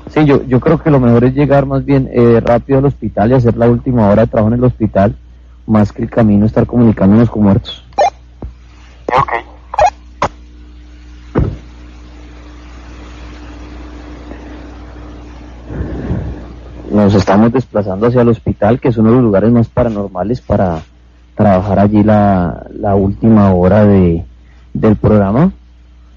Sí, 0.09 0.25
yo, 0.27 0.43
yo 0.45 0.61
creo 0.61 0.79
que 0.79 0.91
lo 0.91 1.01
mejor 1.01 1.25
es 1.25 1.35
llegar 1.35 1.65
más 1.65 1.85
bien 1.85 2.11
eh, 2.13 2.41
rápido 2.45 2.81
al 2.81 2.87
hospital 2.87 3.31
y 3.31 3.35
hacer 3.35 3.57
la 3.57 3.71
última 3.71 4.09
hora 4.09 4.23
de 4.23 4.29
trabajo 4.29 4.53
en 4.53 4.59
el 4.59 4.65
hospital, 4.65 5.17
más 5.67 5.93
que 5.93 6.03
el 6.03 6.11
camino 6.11 6.47
estar 6.47 6.67
comunicándonos 6.67 7.31
con 7.31 7.45
muertos. 7.45 7.85
Sí, 7.97 9.15
ok. 9.17 9.53
Nos 16.93 17.15
estamos 17.33 17.53
desplazando 17.55 18.07
hacia 18.09 18.21
el 18.21 18.29
hospital, 18.29 18.79
que 18.79 18.89
es 18.89 18.99
uno 18.99 19.09
de 19.09 19.15
los 19.15 19.25
lugares 19.25 19.51
más 19.51 19.67
paranormales 19.67 20.43
para 20.43 20.83
trabajar 21.35 21.79
allí 21.79 22.03
la, 22.03 22.95
última 22.95 23.55
hora 23.55 23.87
de, 23.87 24.23
del 24.75 24.97
programa, 24.97 25.51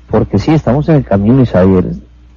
porque 0.09 0.37
sí, 0.37 0.51
estamos 0.51 0.89
en 0.89 0.95
el 0.95 1.05
camino 1.05 1.41
y 1.41 1.45
Xavier 1.45 1.85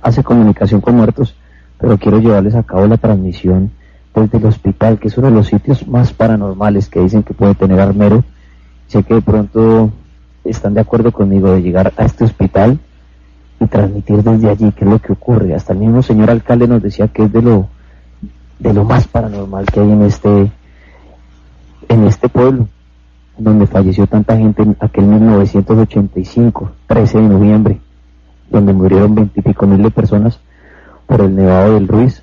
hace 0.00 0.22
comunicación 0.22 0.80
con 0.80 0.94
muertos, 0.96 1.34
pero 1.80 1.98
quiero 1.98 2.20
llevarles 2.20 2.54
a 2.54 2.62
cabo 2.62 2.86
la 2.86 2.98
transmisión 2.98 3.72
desde 4.14 4.38
el 4.38 4.44
hospital, 4.44 5.00
que 5.00 5.08
es 5.08 5.18
uno 5.18 5.26
de 5.26 5.34
los 5.34 5.48
sitios 5.48 5.88
más 5.88 6.12
paranormales 6.12 6.88
que 6.88 7.00
dicen 7.00 7.24
que 7.24 7.34
puede 7.34 7.56
tener 7.56 7.80
Armero. 7.80 8.22
Sé 8.86 9.02
que 9.02 9.14
de 9.14 9.22
pronto 9.22 9.90
están 10.44 10.74
de 10.74 10.82
acuerdo 10.82 11.10
conmigo 11.10 11.50
de 11.50 11.62
llegar 11.62 11.92
a 11.96 12.04
este 12.04 12.22
hospital 12.22 12.78
y 13.58 13.66
transmitir 13.66 14.22
desde 14.22 14.50
allí 14.50 14.70
qué 14.70 14.84
es 14.84 14.90
lo 14.90 15.00
que 15.00 15.14
ocurre. 15.14 15.56
Hasta 15.56 15.72
el 15.72 15.80
mismo 15.80 16.00
señor 16.00 16.30
alcalde 16.30 16.68
nos 16.68 16.80
decía 16.80 17.08
que 17.08 17.24
es 17.24 17.32
de 17.32 17.42
lo 17.42 17.68
de 18.58 18.72
lo 18.72 18.84
más 18.84 19.06
paranormal 19.06 19.66
que 19.66 19.80
hay 19.80 19.90
en 19.90 20.02
este 20.02 20.52
en 21.88 22.04
este 22.06 22.28
pueblo 22.28 22.68
donde 23.38 23.66
falleció 23.66 24.06
tanta 24.06 24.36
gente 24.36 24.62
en 24.62 24.76
aquel 24.80 25.04
1985 25.06 26.70
13 26.86 27.18
de 27.20 27.28
noviembre 27.28 27.80
donde 28.50 28.72
murieron 28.72 29.14
veintipico 29.14 29.66
mil 29.66 29.82
de 29.82 29.90
personas 29.90 30.40
por 31.06 31.20
el 31.20 31.34
nevado 31.36 31.74
del 31.74 31.86
Ruiz. 31.88 32.22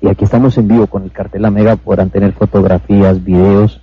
Y 0.00 0.08
aquí 0.08 0.24
estamos 0.24 0.58
en 0.58 0.68
vivo 0.68 0.86
con 0.88 1.04
el 1.04 1.10
cartel 1.12 1.42
La 1.42 1.50
Mega 1.50 1.76
podrán 1.76 2.10
tener 2.10 2.32
fotografías 2.32 3.24
videos 3.24 3.80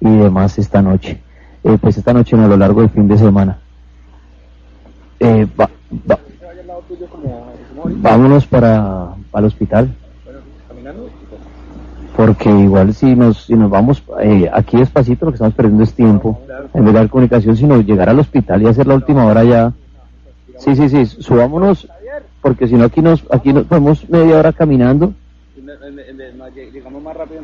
y 0.00 0.08
demás 0.08 0.58
esta 0.58 0.80
noche. 0.82 1.20
Eh, 1.64 1.76
pues 1.80 1.98
esta 1.98 2.12
noche 2.12 2.36
no, 2.36 2.44
a 2.44 2.48
lo 2.48 2.56
largo 2.56 2.80
del 2.80 2.90
fin 2.90 3.06
de 3.08 3.18
semana. 3.18 3.58
Eh, 5.20 5.46
va- 5.60 5.68
va- 6.10 6.18
Vámonos 7.84 8.46
para, 8.46 9.08
para 9.30 9.40
el 9.40 9.46
hospital. 9.46 9.94
Porque 12.20 12.50
igual 12.50 12.92
si 12.92 13.16
nos, 13.16 13.46
si 13.46 13.54
nos 13.54 13.70
vamos 13.70 14.02
eh, 14.20 14.46
aquí 14.52 14.76
despacito, 14.76 15.24
lo 15.24 15.30
que 15.32 15.36
estamos 15.36 15.54
perdiendo 15.54 15.84
es 15.84 15.94
tiempo. 15.94 16.38
En 16.74 16.84
vez 16.84 16.92
de 16.92 17.08
comunicación, 17.08 17.56
sino 17.56 17.80
llegar 17.80 18.10
al 18.10 18.18
hospital 18.18 18.60
y 18.60 18.66
hacer 18.66 18.86
la 18.86 18.96
última 18.96 19.24
hora 19.24 19.42
ya. 19.42 19.72
Sí, 20.58 20.76
sí, 20.76 20.90
sí, 20.90 21.06
subámonos, 21.06 21.88
porque 22.42 22.68
si 22.68 22.74
no 22.74 22.84
aquí 22.84 23.00
nos, 23.00 23.24
aquí 23.30 23.54
nos 23.54 23.64
podemos 23.64 24.06
media 24.10 24.38
hora 24.38 24.52
caminando. 24.52 25.14
Llegamos 26.74 27.02
más 27.02 27.16
rápido. 27.16 27.40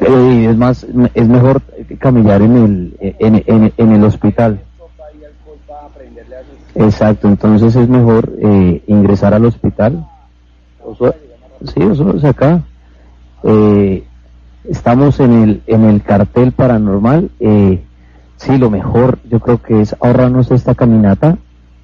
Eh, 0.00 0.46
es 0.48 0.56
más, 0.56 0.86
es 1.12 1.28
mejor 1.28 1.60
caminar 1.98 2.40
en 2.40 2.56
el, 2.56 2.96
en, 3.18 3.44
en, 3.46 3.72
en 3.76 3.92
el 3.92 4.02
hospital. 4.02 4.60
Exacto, 6.74 7.28
entonces 7.28 7.76
es 7.76 7.86
mejor 7.86 8.32
eh, 8.40 8.82
ingresar 8.86 9.34
al 9.34 9.44
hospital. 9.44 10.06
Sí, 11.66 11.82
eso 11.82 12.16
es 12.16 12.24
acá. 12.24 12.62
Eh, 13.46 14.04
estamos 14.68 15.20
en 15.20 15.32
el, 15.32 15.62
en 15.66 15.84
el 15.84 16.02
cartel 16.02 16.52
paranormal. 16.52 17.30
Eh, 17.40 17.82
sí, 18.36 18.58
lo 18.58 18.70
mejor 18.70 19.18
yo 19.30 19.40
creo 19.40 19.62
que 19.62 19.80
es 19.80 19.94
ahorrarnos 20.00 20.50
esta 20.50 20.74
caminata. 20.74 21.38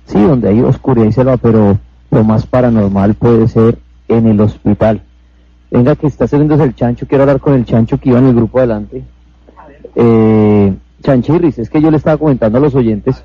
Sí, 0.07 0.21
donde 0.21 0.49
hay 0.49 0.61
oscuridad 0.61 1.07
y 1.07 1.12
selva, 1.12 1.37
pero 1.37 1.78
lo 2.11 2.25
más 2.25 2.47
paranormal 2.47 3.14
puede 3.14 3.47
ser 3.49 3.78
en 4.09 4.26
el 4.26 4.40
hospital. 4.40 5.02
Venga, 5.71 5.97
que 5.97 6.07
está 6.09 6.26
saliendo 6.26 6.62
el 6.62 6.75
chancho. 6.75 7.07
Quiero 7.07 7.23
hablar 7.23 7.40
con 7.40 7.54
el 7.54 7.64
chancho 7.64 7.99
que 7.99 8.11
iba 8.11 8.19
en 8.19 8.26
el 8.26 8.35
grupo 8.35 8.59
adelante. 8.59 9.04
Eh, 9.95 10.75
Chanchirris, 11.02 11.59
es 11.59 11.71
que 11.71 11.81
yo 11.81 11.90
le 11.90 11.97
estaba 11.97 12.16
comentando 12.16 12.59
a 12.59 12.61
los 12.61 12.75
oyentes 12.75 13.25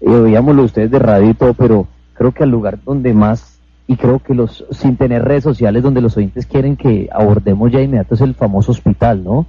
y 0.00 0.08
oíamos 0.08 0.56
ustedes 0.58 0.90
de 0.90 0.98
radio 0.98 1.30
y 1.30 1.34
todo, 1.34 1.54
pero 1.54 1.86
creo 2.14 2.32
que 2.32 2.42
al 2.42 2.50
lugar 2.50 2.78
donde 2.84 3.12
más, 3.12 3.53
y 3.86 3.96
creo 3.96 4.18
que 4.18 4.34
los, 4.34 4.64
sin 4.70 4.96
tener 4.96 5.24
redes 5.24 5.44
sociales, 5.44 5.82
donde 5.82 6.00
los 6.00 6.16
oyentes 6.16 6.46
quieren 6.46 6.76
que 6.76 7.08
abordemos 7.12 7.70
ya 7.70 7.82
inmediato 7.82 8.14
es 8.14 8.20
el 8.22 8.34
famoso 8.34 8.72
hospital, 8.72 9.22
¿no? 9.22 9.46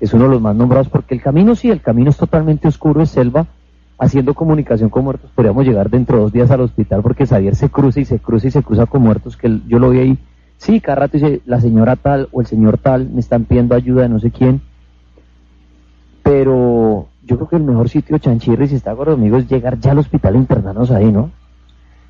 Es 0.00 0.14
uno 0.14 0.24
de 0.24 0.30
los 0.30 0.40
más 0.40 0.56
nombrados, 0.56 0.88
porque 0.88 1.14
el 1.14 1.22
camino 1.22 1.54
sí, 1.54 1.70
el 1.70 1.80
camino 1.80 2.10
es 2.10 2.16
totalmente 2.16 2.66
oscuro, 2.66 3.02
es 3.02 3.10
selva, 3.10 3.46
haciendo 3.98 4.34
comunicación 4.34 4.90
con 4.90 5.04
muertos, 5.04 5.30
podríamos 5.34 5.64
llegar 5.64 5.90
dentro 5.90 6.16
de 6.16 6.22
dos 6.22 6.32
días 6.32 6.50
al 6.50 6.62
hospital, 6.62 7.02
porque 7.02 7.26
Xavier 7.26 7.54
se 7.54 7.68
cruza 7.68 8.00
y 8.00 8.04
se 8.04 8.18
cruza 8.18 8.48
y 8.48 8.50
se 8.50 8.62
cruza 8.62 8.86
con 8.86 9.02
muertos, 9.02 9.36
que 9.36 9.60
yo 9.68 9.78
lo 9.78 9.90
vi 9.90 9.98
ahí, 9.98 10.18
sí, 10.56 10.80
cada 10.80 10.96
rato 10.96 11.18
dice, 11.18 11.42
la 11.44 11.60
señora 11.60 11.96
tal 11.96 12.28
o 12.32 12.40
el 12.40 12.46
señor 12.46 12.78
tal 12.78 13.08
me 13.08 13.20
están 13.20 13.44
pidiendo 13.44 13.74
ayuda 13.74 14.02
de 14.02 14.08
no 14.08 14.18
sé 14.18 14.30
quién, 14.30 14.62
pero 16.22 17.06
yo 17.22 17.36
creo 17.36 17.48
que 17.48 17.56
el 17.56 17.64
mejor 17.64 17.88
sitio, 17.88 18.18
Chanchirri, 18.18 18.66
si 18.66 18.76
está 18.76 18.94
conmigo, 18.94 19.36
es 19.36 19.48
llegar 19.48 19.78
ya 19.78 19.92
al 19.92 19.98
hospital 19.98 20.34
e 20.34 20.38
internarnos 20.38 20.90
ahí, 20.90 21.12
¿no? 21.12 21.30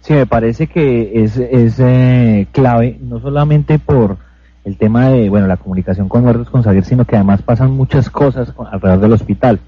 Sí, 0.05 0.13
me 0.13 0.27
parece 0.27 0.67
que 0.67 1.25
es, 1.25 1.39
es 1.39 1.77
eh, 1.79 2.47
clave, 2.53 2.99
no 3.01 3.21
solamente 3.21 3.79
por 3.79 4.19
el 4.67 4.77
tema 4.77 5.09
de, 5.09 5.31
bueno, 5.31 5.47
la 5.47 5.57
comunicación 5.57 6.11
con 6.11 6.25
muertos 6.25 6.51
con 6.51 6.63
Xavier, 6.63 6.85
sino 6.85 7.07
que 7.07 7.17
además 7.17 7.41
pasan 7.41 7.71
muchas 7.71 8.11
cosas 8.11 8.53
alrededor 8.71 9.01
del 9.01 9.13
hospital. 9.15 9.61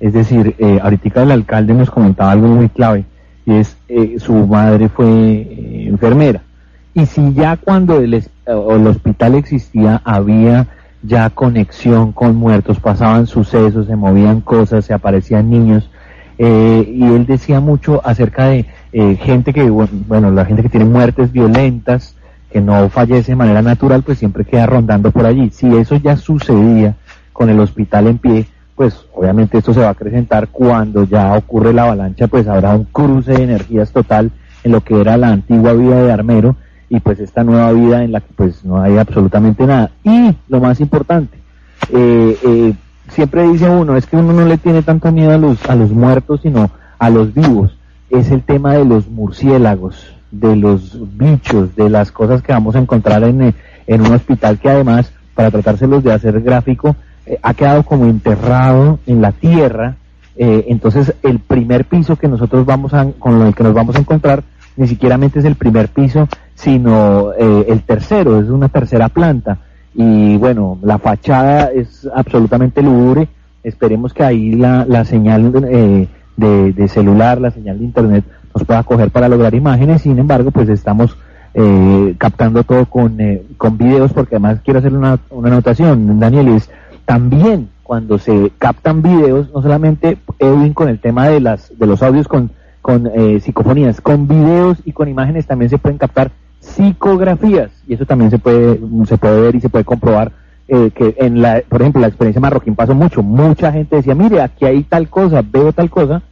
Es 0.00 0.12
decir, 0.12 0.56
eh, 0.58 0.80
ahorita 0.82 1.22
el 1.22 1.30
alcalde 1.30 1.74
nos 1.74 1.92
comentaba 1.92 2.32
algo 2.32 2.48
muy 2.48 2.70
clave, 2.70 3.04
y 3.46 3.52
es, 3.52 3.76
eh, 3.88 4.16
su 4.18 4.34
madre 4.34 4.88
fue 4.88 5.06
eh, 5.06 5.86
enfermera. 5.86 6.42
Y 6.92 7.06
si 7.06 7.32
ya 7.32 7.56
cuando 7.56 7.98
el, 7.98 8.14
el 8.14 8.86
hospital 8.88 9.36
existía 9.36 10.02
había 10.04 10.66
ya 11.04 11.30
conexión 11.30 12.10
con 12.10 12.34
muertos, 12.34 12.80
pasaban 12.80 13.28
sucesos, 13.28 13.86
se 13.86 13.94
movían 13.94 14.40
cosas, 14.40 14.86
se 14.86 14.92
aparecían 14.92 15.50
niños, 15.50 15.88
eh, 16.36 16.84
y 16.92 17.04
él 17.04 17.26
decía 17.26 17.60
mucho 17.60 18.00
acerca 18.04 18.46
de 18.46 18.66
eh, 18.96 19.16
gente 19.16 19.52
que, 19.52 19.68
bueno, 19.68 20.30
la 20.30 20.44
gente 20.44 20.62
que 20.62 20.68
tiene 20.68 20.86
muertes 20.86 21.32
violentas, 21.32 22.14
que 22.52 22.60
no 22.60 22.88
fallece 22.88 23.32
de 23.32 23.36
manera 23.36 23.60
natural, 23.60 24.04
pues 24.04 24.18
siempre 24.18 24.44
queda 24.44 24.66
rondando 24.66 25.10
por 25.10 25.26
allí. 25.26 25.50
Si 25.50 25.66
eso 25.74 25.96
ya 25.96 26.16
sucedía 26.16 26.94
con 27.32 27.50
el 27.50 27.58
hospital 27.58 28.06
en 28.06 28.18
pie, 28.18 28.46
pues 28.76 29.04
obviamente 29.12 29.58
esto 29.58 29.74
se 29.74 29.80
va 29.80 29.88
a 29.88 29.90
acrecentar 29.90 30.46
cuando 30.46 31.02
ya 31.02 31.34
ocurre 31.36 31.72
la 31.72 31.82
avalancha, 31.82 32.28
pues 32.28 32.46
habrá 32.46 32.76
un 32.76 32.84
cruce 32.84 33.32
de 33.32 33.42
energías 33.42 33.90
total 33.90 34.30
en 34.62 34.70
lo 34.70 34.80
que 34.82 35.00
era 35.00 35.16
la 35.16 35.30
antigua 35.30 35.72
vida 35.72 36.00
de 36.00 36.12
Armero 36.12 36.54
y 36.88 37.00
pues 37.00 37.18
esta 37.18 37.42
nueva 37.42 37.72
vida 37.72 38.04
en 38.04 38.12
la 38.12 38.20
que 38.20 38.32
pues 38.36 38.64
no 38.64 38.80
hay 38.80 38.96
absolutamente 38.96 39.66
nada. 39.66 39.90
Y 40.04 40.36
lo 40.46 40.60
más 40.60 40.78
importante, 40.78 41.36
eh, 41.92 42.38
eh, 42.44 42.74
siempre 43.08 43.42
dice 43.48 43.68
uno, 43.68 43.96
es 43.96 44.06
que 44.06 44.16
uno 44.16 44.32
no 44.32 44.44
le 44.44 44.56
tiene 44.56 44.82
tanto 44.82 45.10
miedo 45.10 45.32
a 45.32 45.38
los, 45.38 45.68
a 45.68 45.74
los 45.74 45.90
muertos, 45.90 46.42
sino 46.42 46.70
a 46.96 47.10
los 47.10 47.34
vivos. 47.34 47.76
Es 48.14 48.30
el 48.30 48.42
tema 48.42 48.74
de 48.74 48.84
los 48.84 49.08
murciélagos, 49.08 50.14
de 50.30 50.56
los 50.56 50.98
bichos, 51.16 51.74
de 51.76 51.90
las 51.90 52.12
cosas 52.12 52.42
que 52.42 52.52
vamos 52.52 52.76
a 52.76 52.80
encontrar 52.80 53.22
en, 53.24 53.42
eh, 53.42 53.54
en 53.86 54.00
un 54.00 54.12
hospital 54.12 54.58
que 54.58 54.70
además, 54.70 55.12
para 55.34 55.50
tratárselos 55.50 56.02
de 56.04 56.12
hacer 56.12 56.40
gráfico, 56.40 56.96
ha 57.42 57.54
quedado 57.54 57.82
como 57.82 58.04
enterrado 58.06 58.98
en 59.06 59.20
la 59.22 59.32
tierra. 59.32 59.96
entonces, 60.36 61.14
el 61.22 61.38
primer 61.38 61.84
piso 61.84 62.16
que 62.16 62.28
nosotros 62.28 62.66
vamos 62.66 62.92
a, 62.92 63.06
con 63.12 63.40
el 63.42 63.54
que 63.54 63.62
nos 63.62 63.72
vamos 63.72 63.96
a 63.96 64.00
encontrar, 64.00 64.42
ni 64.76 64.88
siquiera 64.88 65.18
es 65.34 65.44
el 65.44 65.54
primer 65.54 65.88
piso, 65.88 66.28
sino 66.54 67.32
eh, 67.32 67.66
el 67.68 67.82
tercero, 67.82 68.40
es 68.40 68.48
una 68.48 68.68
tercera 68.68 69.08
planta. 69.08 69.58
Y 69.94 70.36
bueno, 70.36 70.78
la 70.82 70.98
fachada 70.98 71.70
es 71.72 72.08
absolutamente 72.14 72.82
lúgubre. 72.82 73.28
Esperemos 73.62 74.12
que 74.12 74.24
ahí 74.24 74.52
la, 74.52 74.84
la 74.88 75.04
señal 75.04 75.52
eh, 75.70 76.08
de, 76.36 76.72
de, 76.72 76.88
celular, 76.88 77.40
la 77.40 77.50
señal 77.50 77.78
de 77.78 77.84
internet 77.84 78.24
nos 78.54 78.64
pueda 78.64 78.82
coger 78.82 79.10
para 79.10 79.28
lograr 79.28 79.54
imágenes. 79.54 80.02
Sin 80.02 80.18
embargo, 80.18 80.50
pues 80.50 80.68
estamos 80.68 81.16
eh, 81.54 82.14
captando 82.18 82.62
todo 82.64 82.86
con, 82.86 83.18
con 83.56 83.78
videos 83.78 84.12
porque 84.12 84.36
además 84.36 84.58
quiero 84.64 84.78
hacer 84.78 84.92
una, 84.92 85.18
una 85.30 85.48
anotación, 85.48 86.18
Daniel, 86.18 86.48
es 86.48 86.70
también 87.04 87.68
cuando 87.82 88.18
se 88.18 88.50
captan 88.58 89.02
videos, 89.02 89.52
no 89.52 89.62
solamente 89.62 90.18
Edwin 90.38 90.72
con 90.72 90.88
el 90.88 90.98
tema 90.98 91.28
de, 91.28 91.40
las, 91.40 91.76
de 91.78 91.86
los 91.86 92.02
audios 92.02 92.26
con, 92.28 92.50
con 92.80 93.10
psicofonías, 93.40 94.00
con 94.00 94.26
videos 94.26 94.78
y 94.84 94.92
con 94.92 95.08
imágenes 95.08 95.46
también 95.46 95.68
se 95.68 95.78
pueden 95.78 95.98
captar 95.98 96.30
psicografías 96.60 97.70
y 97.86 97.94
eso 97.94 98.06
también 98.06 98.30
se 98.30 98.38
puede 98.38 98.80
se 99.06 99.18
puede 99.18 99.40
ver 99.42 99.54
y 99.54 99.60
se 99.60 99.68
puede 99.68 99.84
comprobar 99.84 100.32
eh, 100.68 100.90
que 100.94 101.14
en 101.18 101.42
la 101.42 101.62
por 101.68 101.82
ejemplo 101.82 102.00
la 102.00 102.08
experiencia 102.08 102.40
marroquín 102.40 102.74
pasó 102.74 102.94
mucho. 102.94 103.22
Mucha 103.22 103.72
gente 103.72 103.96
decía 103.96 104.14
mire 104.14 104.40
aquí 104.40 104.64
hay 104.64 104.82
tal 104.82 105.08
cosa 105.08 105.42
veo 105.42 105.72
tal 105.72 105.90
cosa 105.90 106.22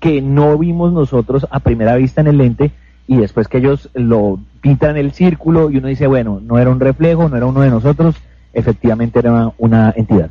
que 0.00 0.20
no 0.20 0.58
vimos 0.58 0.92
nosotros 0.92 1.46
a 1.50 1.60
primera 1.60 1.96
vista 1.96 2.20
en 2.20 2.26
el 2.26 2.38
lente 2.38 2.72
y 3.06 3.16
después 3.16 3.48
que 3.48 3.58
ellos 3.58 3.88
lo 3.94 4.38
pintan 4.60 4.96
el 4.96 5.12
círculo 5.12 5.70
y 5.70 5.78
uno 5.78 5.88
dice 5.88 6.06
bueno 6.06 6.40
no 6.44 6.58
era 6.58 6.70
un 6.70 6.80
reflejo 6.80 7.28
no 7.28 7.36
era 7.36 7.46
uno 7.46 7.60
de 7.60 7.70
nosotros 7.70 8.16
efectivamente 8.52 9.20
era 9.20 9.52
una, 9.58 9.92
entidad 9.96 10.30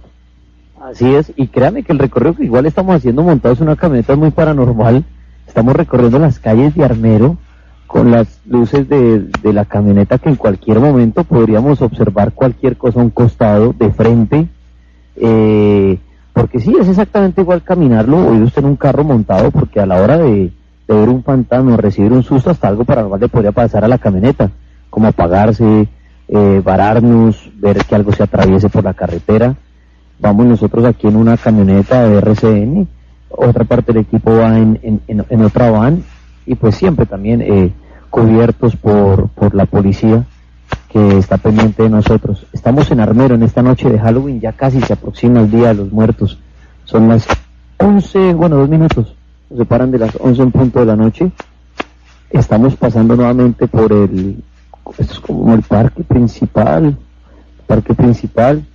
así 0.82 1.14
es 1.14 1.32
y 1.36 1.48
créanme 1.48 1.84
que 1.84 1.94
el 1.94 2.00
recorrido 2.00 2.36
que 2.36 2.44
igual 2.44 2.66
estamos 2.66 2.96
haciendo 2.96 3.24
montados 3.24 3.60
en 3.60 3.68
una 3.68 3.76
camioneta 3.76 4.16
muy 4.16 4.32
paranormal 4.32 5.06
estamos 5.48 5.76
recorriendo 5.76 6.20
las 6.20 6.40
calles 6.40 6.76
de 6.76 6.84
Armero 6.84 7.38
con 7.96 8.12
las 8.12 8.28
luces 8.46 8.90
de, 8.90 9.26
la 9.54 9.64
camioneta 9.64 10.18
que 10.18 10.28
en 10.28 10.36
cualquier 10.36 10.82
momento 10.82 11.24
podríamos 11.24 11.82
observar 11.82 12.34
cualquier 12.34 12.76
cosa 12.76 13.00
a 13.00 13.04
un 13.04 13.10
costado, 13.10 13.72
de 13.72 13.90
frente, 13.90 14.50
eh, 15.16 15.98
porque 16.34 16.60
sí, 16.60 16.76
es 16.78 16.90
exactamente 16.90 17.40
igual 17.40 17.64
caminarlo 17.64 18.18
o 18.18 18.36
ir 18.36 18.42
usted 18.42 18.64
en 18.64 18.68
un 18.68 18.76
carro 18.76 19.06
montado, 19.06 19.50
porque 19.50 19.80
a 19.80 19.86
la 19.86 20.02
hora 20.02 20.18
de, 20.18 20.52
ver 20.90 21.08
un 21.08 21.24
fantasma 21.24 21.78
recibir 21.78 22.12
un 22.12 22.22
susto, 22.22 22.50
hasta 22.50 22.68
algo 22.68 22.84
paranormal 22.84 23.22
le 23.22 23.30
podría 23.30 23.54
pasar 23.54 23.86
a 23.86 23.88
la 23.88 23.98
camioneta, 23.98 24.52
como 24.90 25.08
apagarse, 25.08 25.88
eh, 26.28 26.62
vararnos, 26.66 27.50
ver 27.56 27.78
que 27.86 27.96
algo 27.96 28.12
se 28.12 28.24
atraviese 28.24 28.68
por 28.68 28.84
la 28.84 28.94
carretera. 28.94 29.56
Vamos 30.20 30.46
nosotros 30.48 30.84
aquí 30.84 31.08
en 31.08 31.16
una 31.16 31.38
camioneta 31.38 32.04
de 32.04 32.18
RCN, 32.18 32.90
otra 33.30 33.64
parte 33.64 33.94
del 33.94 34.02
equipo 34.02 34.36
va 34.36 34.58
en, 34.60 34.82
en, 35.08 35.26
en 35.30 35.42
otra 35.42 35.72
van 35.72 36.04
y 36.46 36.56
pues 36.56 36.76
siempre 36.76 37.06
también 37.06 37.42
eh, 37.42 37.72
cubiertos 38.16 38.78
por, 38.78 39.28
por 39.28 39.54
la 39.54 39.66
policía 39.66 40.24
que 40.88 41.18
está 41.18 41.36
pendiente 41.36 41.84
de 41.84 41.90
nosotros. 41.90 42.48
Estamos 42.54 42.90
en 42.90 43.02
Armero 43.02 43.36
en 43.36 43.44
esta 43.44 43.62
noche 43.62 43.90
de 43.90 44.00
Halloween, 44.00 44.40
ya 44.40 44.54
casi 44.54 44.80
se 44.80 44.94
aproxima 44.94 45.42
el 45.42 45.52
Día 45.52 45.68
de 45.68 45.74
los 45.74 45.92
Muertos. 45.92 46.40
Son 46.86 47.10
las 47.10 47.28
11, 47.76 48.34
bueno, 48.36 48.56
dos 48.56 48.70
minutos, 48.70 49.14
se 49.50 49.58
separan 49.58 49.92
de 49.92 49.98
las 49.98 50.16
11 50.18 50.44
en 50.44 50.52
punto 50.54 50.80
de 50.80 50.86
la 50.86 50.96
noche. 50.96 51.30
Estamos 52.30 52.78
pasando 52.78 53.18
nuevamente 53.18 53.68
por 53.68 53.92
el, 53.92 54.42
esto 54.98 55.14
es 55.14 55.20
como 55.20 55.54
el 55.54 55.64
parque 55.64 56.06
principal, 56.06 56.98
parque 57.68 57.94
principal. 57.94 58.66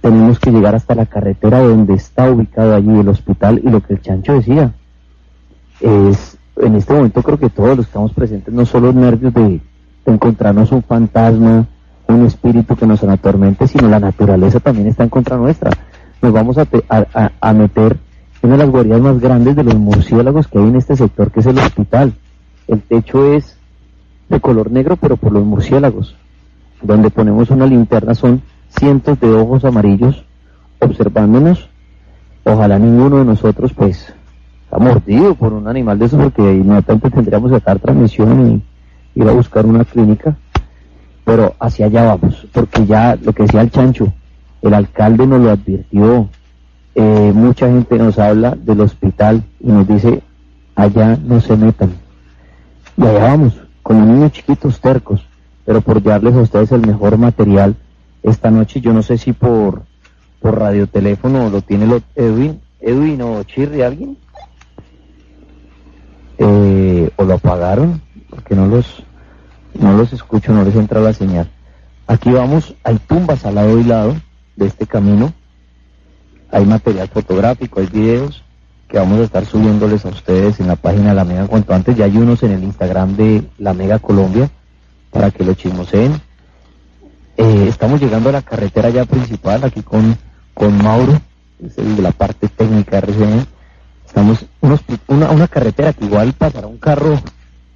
Tenemos 0.00 0.38
que 0.38 0.52
llegar 0.52 0.76
hasta 0.76 0.94
la 0.94 1.06
carretera 1.06 1.58
donde 1.58 1.94
está 1.94 2.30
ubicado 2.30 2.76
allí 2.76 3.00
el 3.00 3.08
hospital 3.08 3.60
y 3.64 3.68
lo 3.68 3.80
que 3.80 3.94
el 3.94 4.00
chancho 4.00 4.34
decía 4.34 4.72
es 5.80 6.38
en 6.60 6.76
este 6.76 6.92
momento 6.92 7.22
creo 7.22 7.38
que 7.38 7.50
todos 7.50 7.76
los 7.76 7.86
que 7.86 7.90
estamos 7.90 8.12
presentes, 8.12 8.52
no 8.52 8.64
solo 8.66 8.92
nervios 8.92 9.32
de, 9.34 9.60
encontrarnos 10.06 10.72
un 10.72 10.82
fantasma, 10.82 11.66
un 12.08 12.26
espíritu 12.26 12.74
que 12.74 12.86
nos 12.86 13.02
atormente, 13.04 13.68
sino 13.68 13.88
la 13.88 14.00
naturaleza 14.00 14.58
también 14.58 14.88
está 14.88 15.04
en 15.04 15.10
contra 15.10 15.36
nuestra. 15.36 15.70
Nos 16.20 16.32
vamos 16.32 16.58
a, 16.58 16.66
a, 17.40 17.52
meter 17.52 17.96
en 18.42 18.48
una 18.48 18.56
de 18.56 18.64
las 18.64 18.70
guaridas 18.70 19.00
más 19.00 19.20
grandes 19.20 19.54
de 19.54 19.62
los 19.62 19.76
murciélagos 19.76 20.48
que 20.48 20.58
hay 20.58 20.64
en 20.64 20.76
este 20.76 20.96
sector, 20.96 21.30
que 21.30 21.40
es 21.40 21.46
el 21.46 21.58
hospital. 21.58 22.14
El 22.66 22.82
techo 22.82 23.32
es 23.32 23.56
de 24.28 24.40
color 24.40 24.70
negro, 24.70 24.96
pero 24.96 25.16
por 25.16 25.32
los 25.32 25.44
murciélagos. 25.44 26.16
Donde 26.82 27.10
ponemos 27.10 27.50
una 27.50 27.66
linterna 27.66 28.14
son 28.14 28.42
cientos 28.68 29.20
de 29.20 29.30
ojos 29.30 29.64
amarillos 29.64 30.24
observándonos. 30.80 31.68
Ojalá 32.44 32.78
ninguno 32.78 33.18
de 33.18 33.24
nosotros, 33.26 33.72
pues, 33.74 34.12
mordido 34.78 35.34
por 35.34 35.52
un 35.52 35.66
animal 35.68 35.98
de 35.98 36.06
esos, 36.06 36.22
porque 36.22 36.42
inmediatamente 36.42 37.10
tendríamos 37.10 37.50
que 37.50 37.58
sacar 37.58 37.78
transmisión 37.78 38.62
y 39.14 39.20
ir 39.20 39.28
a 39.28 39.32
buscar 39.32 39.66
una 39.66 39.84
clínica. 39.84 40.36
Pero 41.24 41.54
hacia 41.60 41.86
allá 41.86 42.04
vamos, 42.04 42.46
porque 42.52 42.86
ya 42.86 43.16
lo 43.20 43.32
que 43.32 43.44
decía 43.44 43.60
el 43.60 43.70
chancho, 43.70 44.12
el 44.62 44.74
alcalde 44.74 45.26
nos 45.26 45.40
lo 45.40 45.50
advirtió, 45.50 46.28
eh, 46.94 47.32
mucha 47.34 47.68
gente 47.68 47.98
nos 47.98 48.18
habla 48.18 48.56
del 48.56 48.80
hospital 48.80 49.42
y 49.60 49.70
nos 49.70 49.86
dice, 49.86 50.22
allá 50.74 51.18
no 51.22 51.40
se 51.40 51.56
metan. 51.56 51.92
Y 52.96 53.02
allá 53.02 53.20
vamos, 53.20 53.60
con 53.82 53.98
los 53.98 54.08
niños 54.08 54.32
chiquitos 54.32 54.80
tercos, 54.80 55.24
pero 55.64 55.80
por 55.80 56.02
darles 56.02 56.34
a 56.34 56.40
ustedes 56.40 56.72
el 56.72 56.86
mejor 56.86 57.16
material 57.16 57.76
esta 58.22 58.50
noche, 58.50 58.80
yo 58.80 58.92
no 58.92 59.02
sé 59.02 59.18
si 59.18 59.32
por, 59.32 59.82
por 60.40 60.58
radioteléfono 60.58 61.48
lo 61.48 61.62
tiene 61.62 61.86
lo, 61.86 62.02
Edwin, 62.14 62.60
Edwin 62.80 63.22
o 63.22 63.42
Chirri, 63.44 63.82
alguien, 63.82 64.16
eh, 66.42 67.10
o 67.16 67.24
lo 67.24 67.34
apagaron, 67.34 68.00
porque 68.30 68.56
no 68.56 68.66
los, 68.66 69.02
no 69.74 69.92
los 69.96 70.12
escucho, 70.14 70.52
no 70.52 70.64
les 70.64 70.74
entra 70.74 71.00
la 71.00 71.12
señal. 71.12 71.50
Aquí 72.06 72.30
vamos, 72.30 72.74
hay 72.82 72.98
tumbas 72.98 73.44
al 73.44 73.56
lado 73.56 73.78
y 73.78 73.84
lado 73.84 74.16
de 74.56 74.66
este 74.66 74.86
camino, 74.86 75.34
hay 76.50 76.64
material 76.64 77.08
fotográfico, 77.08 77.80
hay 77.80 77.86
videos 77.86 78.42
que 78.88 78.98
vamos 78.98 79.20
a 79.20 79.24
estar 79.24 79.44
subiéndoles 79.44 80.06
a 80.06 80.08
ustedes 80.08 80.58
en 80.60 80.66
la 80.66 80.76
página 80.76 81.10
de 81.10 81.14
la 81.14 81.24
Mega 81.24 81.46
cuanto 81.46 81.74
antes. 81.74 81.94
Ya 81.96 82.06
hay 82.06 82.16
unos 82.16 82.42
en 82.42 82.52
el 82.52 82.64
Instagram 82.64 83.16
de 83.16 83.44
la 83.58 83.74
Mega 83.74 83.98
Colombia 83.98 84.50
para 85.10 85.30
que 85.30 85.44
lo 85.44 85.54
chismoseen. 85.54 86.20
Eh, 87.36 87.66
estamos 87.68 88.00
llegando 88.00 88.30
a 88.30 88.32
la 88.32 88.42
carretera 88.42 88.88
ya 88.88 89.04
principal 89.04 89.62
aquí 89.62 89.82
con, 89.82 90.16
con 90.54 90.76
Mauro, 90.82 91.20
de 91.58 92.02
la 92.02 92.12
parte 92.12 92.48
técnica 92.48 92.96
de. 92.96 93.46
Estamos 94.10 94.44
unos, 94.60 94.80
una, 95.06 95.30
una 95.30 95.46
carretera 95.46 95.92
que 95.92 96.04
igual 96.04 96.32
pasará 96.32 96.66
un 96.66 96.78
carro 96.78 97.16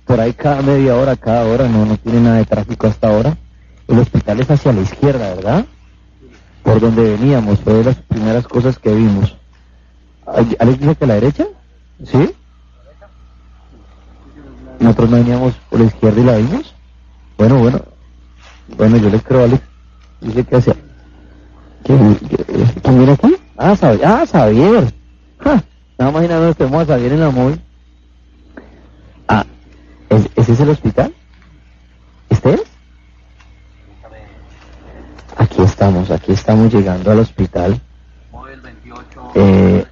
por 0.04 0.18
ahí 0.18 0.32
cada 0.32 0.62
media 0.62 0.96
hora, 0.96 1.14
cada 1.14 1.46
hora, 1.46 1.68
no, 1.68 1.86
no 1.86 1.96
tiene 1.96 2.22
nada 2.22 2.38
de 2.38 2.44
tráfico 2.44 2.88
hasta 2.88 3.06
ahora. 3.06 3.38
El 3.86 4.00
hospital 4.00 4.40
es 4.40 4.50
hacia 4.50 4.72
la 4.72 4.80
izquierda, 4.80 5.32
¿verdad? 5.32 5.64
Por 6.64 6.80
donde 6.80 7.16
veníamos, 7.16 7.60
fue 7.60 7.74
de 7.74 7.84
las 7.84 7.94
primeras 7.94 8.48
cosas 8.48 8.80
que 8.80 8.92
vimos. 8.92 9.36
¿Alex 10.26 10.80
dice 10.80 10.96
que 10.96 11.04
a 11.04 11.06
la 11.06 11.14
derecha? 11.14 11.46
¿Sí? 12.04 12.34
Nosotros 14.80 15.10
no 15.10 15.16
veníamos 15.18 15.54
por 15.70 15.78
la 15.78 15.86
izquierda 15.86 16.20
y 16.20 16.24
la 16.24 16.36
vimos. 16.38 16.74
Bueno, 17.38 17.58
bueno. 17.60 17.80
Bueno, 18.76 18.96
yo 18.96 19.08
le 19.08 19.20
creo 19.20 19.42
a 19.42 19.44
Alex. 19.44 19.62
Dice 20.20 20.42
que 20.42 20.56
hacia... 20.56 20.74
¿Quién, 21.84 22.18
quién 22.82 23.08
aquí? 23.08 23.36
Ah, 23.56 23.76
Xavier. 23.76 24.04
Ah, 24.04 24.24
Xavier. 24.26 24.92
Ja, 25.38 25.62
estaba 25.94 26.11
imaginando 26.11 26.46
que 26.46 26.50
estemos 26.50 26.83
a 26.83 26.87
Xavier 26.87 27.12
en 27.12 27.20
la 27.20 27.30
móvil. 27.30 27.61
Ah, 29.28 29.44
¿es, 30.09 30.28
¿ese 30.35 30.52
es 30.54 30.61
el 30.61 30.70
hospital? 30.70 31.14
¿Este 32.30 32.54
es? 32.54 32.62
Aquí 35.37 35.62
estamos, 35.62 36.11
aquí 36.11 36.33
estamos 36.33 36.74
llegando 36.74 37.12
al 37.12 37.20
hospital. 37.20 37.80
Eh, 39.37 39.85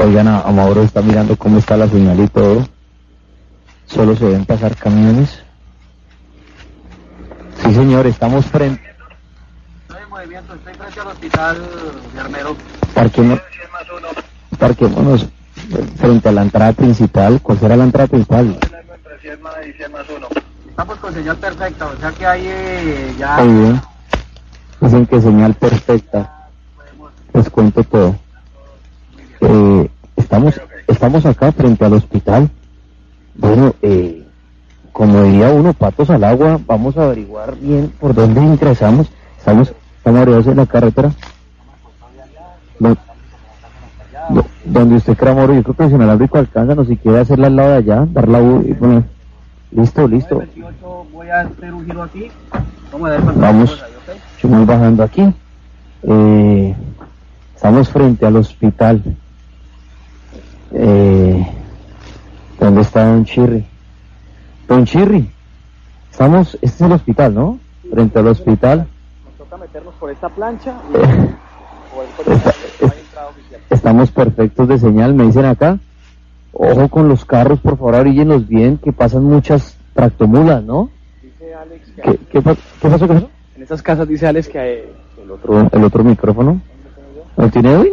oigan, 0.00 0.26
a, 0.26 0.40
a 0.40 0.50
Mauro 0.50 0.82
está 0.82 1.02
mirando 1.02 1.36
cómo 1.36 1.58
está 1.58 1.76
la 1.76 1.88
señal 1.88 2.18
y 2.18 2.26
todo. 2.26 2.66
Solo 3.86 4.16
se 4.16 4.24
ven 4.24 4.44
pasar 4.44 4.74
camiones. 4.76 5.40
Sí, 7.62 7.74
señor, 7.74 8.08
estamos 8.08 8.44
frente. 8.46 8.82
Estoy 9.82 10.02
en 10.02 10.08
movimiento, 10.08 10.54
estoy 10.54 10.74
frente 10.74 11.00
al 11.00 11.06
hospital 11.06 11.68
de 12.12 12.20
Armero. 12.20 12.56
Parquemos, 12.92 13.40
parquémonos 14.58 15.26
frente 15.96 16.28
a 16.28 16.32
la 16.32 16.42
entrada 16.42 16.72
principal. 16.72 17.40
¿Cuál 17.42 17.58
será 17.58 17.76
la 17.76 17.84
entrada 17.84 18.08
principal? 18.08 18.58
Estamos 20.68 20.98
con 20.98 21.14
señal 21.14 21.36
perfecta, 21.36 21.86
o 21.86 21.96
sea 21.96 22.12
que 22.12 22.26
ahí 22.26 22.44
eh, 22.46 23.14
ya... 23.18 23.36
Muy 23.38 23.60
bien. 23.62 23.80
Dicen 24.80 25.06
que 25.06 25.20
señal 25.20 25.54
perfecta. 25.54 26.48
Les 27.34 27.50
cuento 27.50 27.82
todo. 27.84 28.16
Eh, 29.40 29.90
estamos, 30.16 30.60
estamos 30.86 31.26
acá 31.26 31.52
frente 31.52 31.84
al 31.84 31.94
hospital. 31.94 32.48
Bueno, 33.34 33.74
eh, 33.82 34.24
como 34.92 35.22
diría 35.22 35.50
uno, 35.50 35.72
patos 35.72 36.10
al 36.10 36.24
agua, 36.24 36.60
vamos 36.66 36.96
a 36.96 37.04
averiguar 37.04 37.56
bien 37.56 37.92
por 38.00 38.14
dónde 38.14 38.40
ingresamos. 38.40 39.08
Estamos, 39.36 39.72
estamos 39.96 40.20
arriba 40.20 40.38
en 40.38 40.56
la 40.56 40.66
carretera. 40.66 41.12
No, 42.78 42.96
donde 44.64 44.96
usted 44.96 45.16
crea 45.16 45.34
Moro, 45.34 45.54
yo 45.54 45.62
creo 45.62 45.74
que 45.74 45.84
el 45.84 45.90
señor 45.90 46.18
Rico 46.18 46.38
alcanza, 46.38 46.74
no 46.74 46.84
si 46.84 46.96
quiere 46.96 47.20
hacerla 47.20 47.46
al 47.46 47.56
lado 47.56 47.70
de 47.70 47.76
allá, 47.76 48.06
dar 48.10 48.28
la 48.28 48.40
U 48.40 48.64
y 48.66 48.72
bueno, 48.72 49.04
listo, 49.70 50.06
listo. 50.06 50.38
28, 50.38 51.06
voy 51.12 51.28
a 51.28 51.40
hacer 51.40 51.74
un 51.74 51.84
giro 51.86 52.02
aquí. 52.02 52.30
¿Cómo 52.90 53.04
me 53.04 53.10
da 53.10 53.16
el 53.16 53.22
control? 53.22 53.42
Vamos, 53.42 53.82
ahí, 53.82 53.92
¿ok? 54.16 54.20
yo 54.42 54.48
voy 54.48 54.64
bajando 54.64 55.02
aquí. 55.02 55.34
Eh, 56.02 56.74
estamos 57.54 57.88
frente 57.88 58.26
al 58.26 58.36
hospital. 58.36 59.02
Eh, 60.72 61.46
¿Dónde 62.60 62.80
está 62.82 63.06
Don 63.06 63.24
Chirri? 63.24 63.64
Don 64.66 64.84
Chirri, 64.84 65.30
estamos, 66.10 66.54
este 66.60 66.66
es 66.66 66.80
el 66.82 66.92
hospital, 66.92 67.34
¿no? 67.34 67.58
Frente 67.90 68.18
al 68.18 68.26
hospital. 68.26 68.86
Nos 69.24 69.34
toca 69.38 69.56
meternos 69.56 69.94
por 69.94 70.10
esta 70.10 70.28
plancha 70.28 70.74
y 70.92 70.96
Eh, 70.96 71.34
por 72.24 72.32
estamos 73.70 74.10
perfectos 74.10 74.68
de 74.68 74.78
señal, 74.78 75.14
me 75.14 75.24
dicen 75.24 75.44
acá. 75.44 75.78
Ojo 76.52 76.88
con 76.88 77.08
los 77.08 77.24
carros, 77.24 77.60
por 77.60 77.76
favor, 77.76 77.94
oríllenlos 77.96 78.48
bien, 78.48 78.78
que 78.78 78.92
pasan 78.92 79.24
muchas 79.24 79.76
tractomulas, 79.94 80.62
¿no? 80.64 80.90
Dice 81.22 81.54
Alex 81.54 81.90
que 81.94 82.02
¿Qué, 82.02 82.18
qué, 82.30 82.42
pa- 82.42 82.56
qué 82.80 82.88
pasó 82.88 83.06
con 83.06 83.16
eso? 83.18 83.30
en 83.56 83.62
estas 83.62 83.82
casas 83.82 84.08
dice 84.08 84.26
Alex 84.26 84.48
que 84.48 84.58
hay, 84.58 84.82
El 85.22 85.30
otro, 85.30 85.68
el 85.70 85.84
otro 85.84 86.02
micrófono. 86.04 86.60
¿Lo 87.36 87.48
tiene 87.50 87.72
Edwin? 87.72 87.92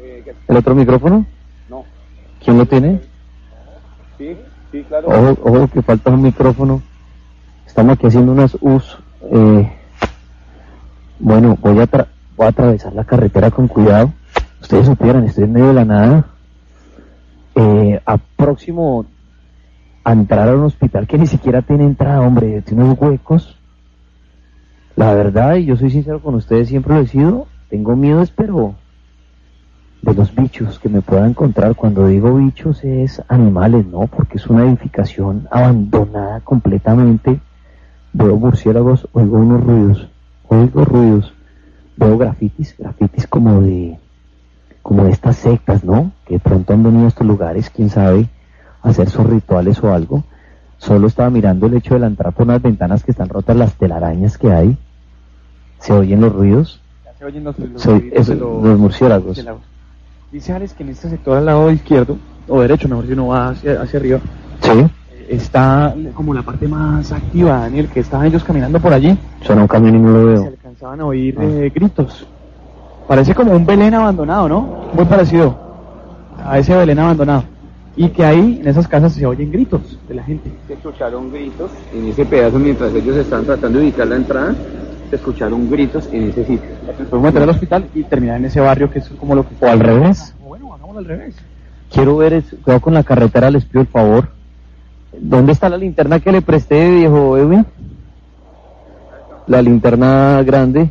eh, 0.00 0.34
¿El 0.48 0.56
otro 0.56 0.74
micrófono? 0.74 1.24
no, 1.70 1.84
¿Quién 2.44 2.58
lo 2.58 2.66
tiene? 2.66 3.00
sí, 4.18 4.36
sí, 4.72 4.84
claro. 4.88 5.08
Ojo, 5.08 5.38
ojo 5.58 5.68
que 5.68 5.82
falta 5.82 6.10
un 6.10 6.22
micrófono. 6.22 6.82
Estamos 7.66 7.94
aquí 7.94 8.06
haciendo 8.08 8.32
unas 8.32 8.56
U's. 8.60 8.98
Eh, 9.30 9.72
bueno, 11.18 11.56
voy 11.60 11.78
a, 11.78 11.86
tra- 11.88 12.06
voy 12.36 12.46
a 12.46 12.50
atravesar 12.50 12.92
la 12.92 13.04
carretera 13.04 13.50
con 13.50 13.68
cuidado. 13.68 14.12
Ustedes 14.64 14.86
supieran, 14.86 15.24
estoy 15.24 15.44
en 15.44 15.52
medio 15.52 15.68
de 15.68 15.74
la 15.74 15.84
nada. 15.84 16.24
Eh, 17.54 18.00
a 18.06 18.16
próximo 18.16 19.04
a 20.02 20.12
entrar 20.12 20.48
a 20.48 20.56
un 20.56 20.64
hospital 20.64 21.06
que 21.06 21.18
ni 21.18 21.26
siquiera 21.26 21.60
tiene 21.60 21.84
entrada, 21.84 22.22
hombre, 22.22 22.62
tiene 22.62 22.82
unos 22.82 22.98
huecos. 22.98 23.58
La 24.96 25.12
verdad, 25.12 25.56
y 25.56 25.66
yo 25.66 25.76
soy 25.76 25.90
sincero 25.90 26.22
con 26.22 26.34
ustedes, 26.36 26.68
siempre 26.68 26.94
lo 26.94 27.00
he 27.02 27.06
sido, 27.06 27.46
tengo 27.68 27.94
miedo, 27.94 28.24
pero 28.34 28.74
de 30.00 30.14
los 30.14 30.34
bichos 30.34 30.78
que 30.78 30.88
me 30.88 31.02
pueda 31.02 31.28
encontrar. 31.28 31.74
Cuando 31.74 32.06
digo 32.06 32.34
bichos 32.34 32.82
es 32.84 33.20
animales, 33.28 33.84
¿no? 33.86 34.06
Porque 34.06 34.38
es 34.38 34.46
una 34.46 34.64
edificación 34.64 35.46
abandonada 35.50 36.40
completamente. 36.40 37.38
Veo 38.14 38.36
murciélagos, 38.38 39.08
oigo 39.12 39.36
unos 39.36 39.62
ruidos, 39.62 40.08
oigo 40.48 40.86
ruidos, 40.86 41.34
veo 41.98 42.16
grafitis, 42.16 42.74
grafitis 42.78 43.26
como 43.26 43.60
de, 43.60 43.98
como 44.84 45.06
estas 45.06 45.36
sectas, 45.36 45.82
¿no? 45.82 46.12
Que 46.26 46.38
pronto 46.38 46.74
han 46.74 46.82
venido 46.82 47.06
a 47.06 47.08
estos 47.08 47.26
lugares, 47.26 47.70
quién 47.70 47.88
sabe, 47.88 48.28
a 48.82 48.90
hacer 48.90 49.08
sus 49.08 49.24
rituales 49.26 49.82
o 49.82 49.92
algo. 49.92 50.22
Solo 50.76 51.06
estaba 51.06 51.30
mirando 51.30 51.66
el 51.66 51.74
hecho 51.74 51.94
de 51.94 52.00
la 52.00 52.06
entrada 52.06 52.32
por 52.32 52.44
unas 52.46 52.60
ventanas 52.60 53.02
que 53.02 53.10
están 53.12 53.30
rotas, 53.30 53.56
las 53.56 53.72
telarañas 53.74 54.36
que 54.36 54.52
hay. 54.52 54.76
Se 55.78 55.92
oyen 55.94 56.20
los 56.20 56.32
ruidos. 56.34 56.80
Ya 57.04 57.14
se 57.18 57.24
oyen 57.24 57.44
los, 57.44 57.58
los 57.58 57.84
ruidos 57.84 58.12
eso, 58.12 58.34
los- 58.34 58.62
los 58.62 58.78
murciélagos. 58.78 59.44
Dice 60.30 60.52
Alex 60.52 60.74
que 60.74 60.82
en 60.82 60.90
este 60.90 61.08
sector 61.08 61.38
al 61.38 61.46
lado 61.46 61.70
izquierdo, 61.70 62.18
o 62.46 62.60
derecho, 62.60 62.86
mejor 62.88 63.06
si 63.06 63.12
uno 63.14 63.28
va 63.28 63.48
hacia, 63.50 63.80
hacia 63.80 63.98
arriba, 63.98 64.18
Sí, 64.60 64.86
está 65.30 65.94
como 66.14 66.34
la 66.34 66.42
parte 66.42 66.68
más 66.68 67.10
activa, 67.12 67.60
Daniel, 67.60 67.88
que 67.88 68.00
estaban 68.00 68.26
ellos 68.26 68.44
caminando 68.44 68.78
por 68.80 68.92
allí. 68.92 69.16
suena 69.42 69.62
un 69.62 69.68
camión 69.68 69.96
y 69.96 69.98
no 70.00 70.10
lo 70.10 70.18
Se 70.36 70.42
veo. 70.42 70.48
alcanzaban 70.48 71.00
a 71.00 71.06
oír 71.06 71.36
Ah. 71.38 71.42
eh, 71.44 71.72
gritos. 71.74 72.26
Parece 73.06 73.34
como 73.34 73.52
un 73.52 73.66
Belén 73.66 73.94
abandonado, 73.94 74.48
¿no? 74.48 74.60
Muy 74.94 75.04
parecido 75.04 75.58
a 76.42 76.58
ese 76.58 76.74
Belén 76.74 76.98
abandonado. 76.98 77.44
Y 77.96 78.08
que 78.08 78.24
ahí, 78.24 78.58
en 78.60 78.68
esas 78.68 78.88
casas, 78.88 79.12
se 79.12 79.24
oyen 79.24 79.52
gritos 79.52 79.98
de 80.08 80.14
la 80.14 80.24
gente. 80.24 80.50
Se 80.66 80.74
escucharon 80.74 81.30
gritos 81.30 81.70
en 81.92 82.08
ese 82.08 82.24
pedazo 82.24 82.58
mientras 82.58 82.92
ellos 82.94 83.16
estaban 83.16 83.44
tratando 83.44 83.78
de 83.78 83.84
ubicar 83.84 84.06
la 84.06 84.16
entrada. 84.16 84.54
Se 85.10 85.16
escucharon 85.16 85.70
gritos 85.70 86.08
en 86.12 86.30
ese 86.30 86.44
sitio. 86.44 86.70
Podemos 87.10 87.22
meter 87.22 87.42
al 87.42 87.50
hospital 87.50 87.86
y 87.94 88.02
terminar 88.02 88.38
en 88.38 88.46
ese 88.46 88.60
barrio 88.60 88.90
que 88.90 88.98
es 88.98 89.08
como 89.10 89.34
lo 89.34 89.46
que... 89.46 89.54
O 89.60 89.68
al 89.68 89.80
revés. 89.80 90.34
O 90.42 90.48
bueno, 90.48 90.74
hagámoslo 90.74 90.98
al 90.98 91.04
revés. 91.04 91.36
Quiero 91.92 92.16
ver, 92.16 92.32
es, 92.32 92.44
cuidado 92.64 92.80
con 92.80 92.94
la 92.94 93.04
carretera, 93.04 93.50
les 93.50 93.64
pido 93.64 93.82
el 93.82 93.86
favor. 93.86 94.28
¿Dónde 95.20 95.52
está 95.52 95.68
la 95.68 95.76
linterna 95.76 96.18
que 96.18 96.32
le 96.32 96.42
presté, 96.42 96.90
viejo 96.90 97.36
Edwin? 97.38 97.64
La 99.46 99.62
linterna 99.62 100.42
grande 100.42 100.90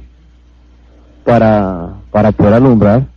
para, 1.26 1.96
para 2.14 2.32
poder 2.32 2.54
alumbrar. 2.54 3.08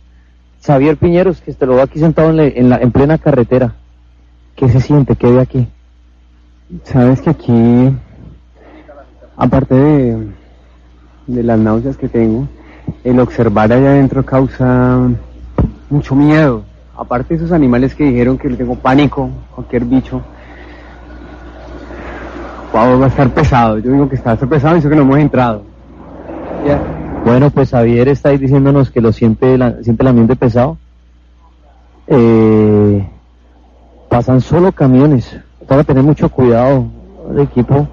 Xavier 0.65 0.97
Piñeros, 0.97 1.39
que 1.39 1.53
te 1.53 1.65
lo 1.65 1.75
veo 1.75 1.83
aquí 1.83 1.99
sentado 1.99 2.31
en, 2.31 2.37
la, 2.37 2.43
en, 2.45 2.69
la, 2.69 2.77
en 2.77 2.91
plena 2.91 3.17
carretera. 3.19 3.75
¿Qué 4.55 4.67
se 4.67 4.81
siente? 4.81 5.15
¿Qué 5.15 5.31
ve 5.31 5.39
aquí? 5.39 5.67
Sabes 6.83 7.21
que 7.21 7.29
aquí, 7.29 7.95
aparte 9.37 9.75
de, 9.75 10.27
de 11.27 11.43
las 11.43 11.59
náuseas 11.59 11.95
que 11.95 12.09
tengo, 12.09 12.47
el 13.03 13.19
observar 13.19 13.71
allá 13.71 13.91
adentro 13.91 14.25
causa 14.25 14.99
mucho 15.89 16.15
miedo. 16.15 16.63
Aparte 16.97 17.35
de 17.35 17.43
esos 17.43 17.51
animales 17.51 17.93
que 17.93 18.05
dijeron 18.05 18.37
que 18.39 18.49
le 18.49 18.57
tengo 18.57 18.75
pánico, 18.75 19.29
cualquier 19.53 19.85
bicho. 19.85 20.21
Wow, 22.73 22.99
va 22.99 23.05
a 23.05 23.09
estar 23.09 23.29
pesado. 23.29 23.77
Yo 23.77 23.91
digo 23.91 24.09
que 24.09 24.15
está 24.15 24.35
pesado 24.35 24.75
y 24.75 24.79
eso 24.79 24.89
que 24.89 24.95
no 24.95 25.03
hemos 25.03 25.19
entrado. 25.19 25.61
Bueno, 27.27 27.49
pues 27.49 27.71
Javier 27.71 28.07
está 28.07 28.29
diciéndonos 28.29 28.89
que 28.89 29.01
lo 29.01 29.11
siente, 29.11 29.57
la, 29.57 29.83
siente 29.83 30.01
el 30.01 30.07
ambiente 30.07 30.37
pesado. 30.37 30.77
Eh, 32.07 33.05
pasan 34.07 34.39
solo 34.39 34.71
camiones. 34.71 35.37
Para 35.67 35.83
tener 35.83 36.03
mucho 36.03 36.29
cuidado 36.29 36.85
el 37.29 37.39
equipo. 37.41 37.85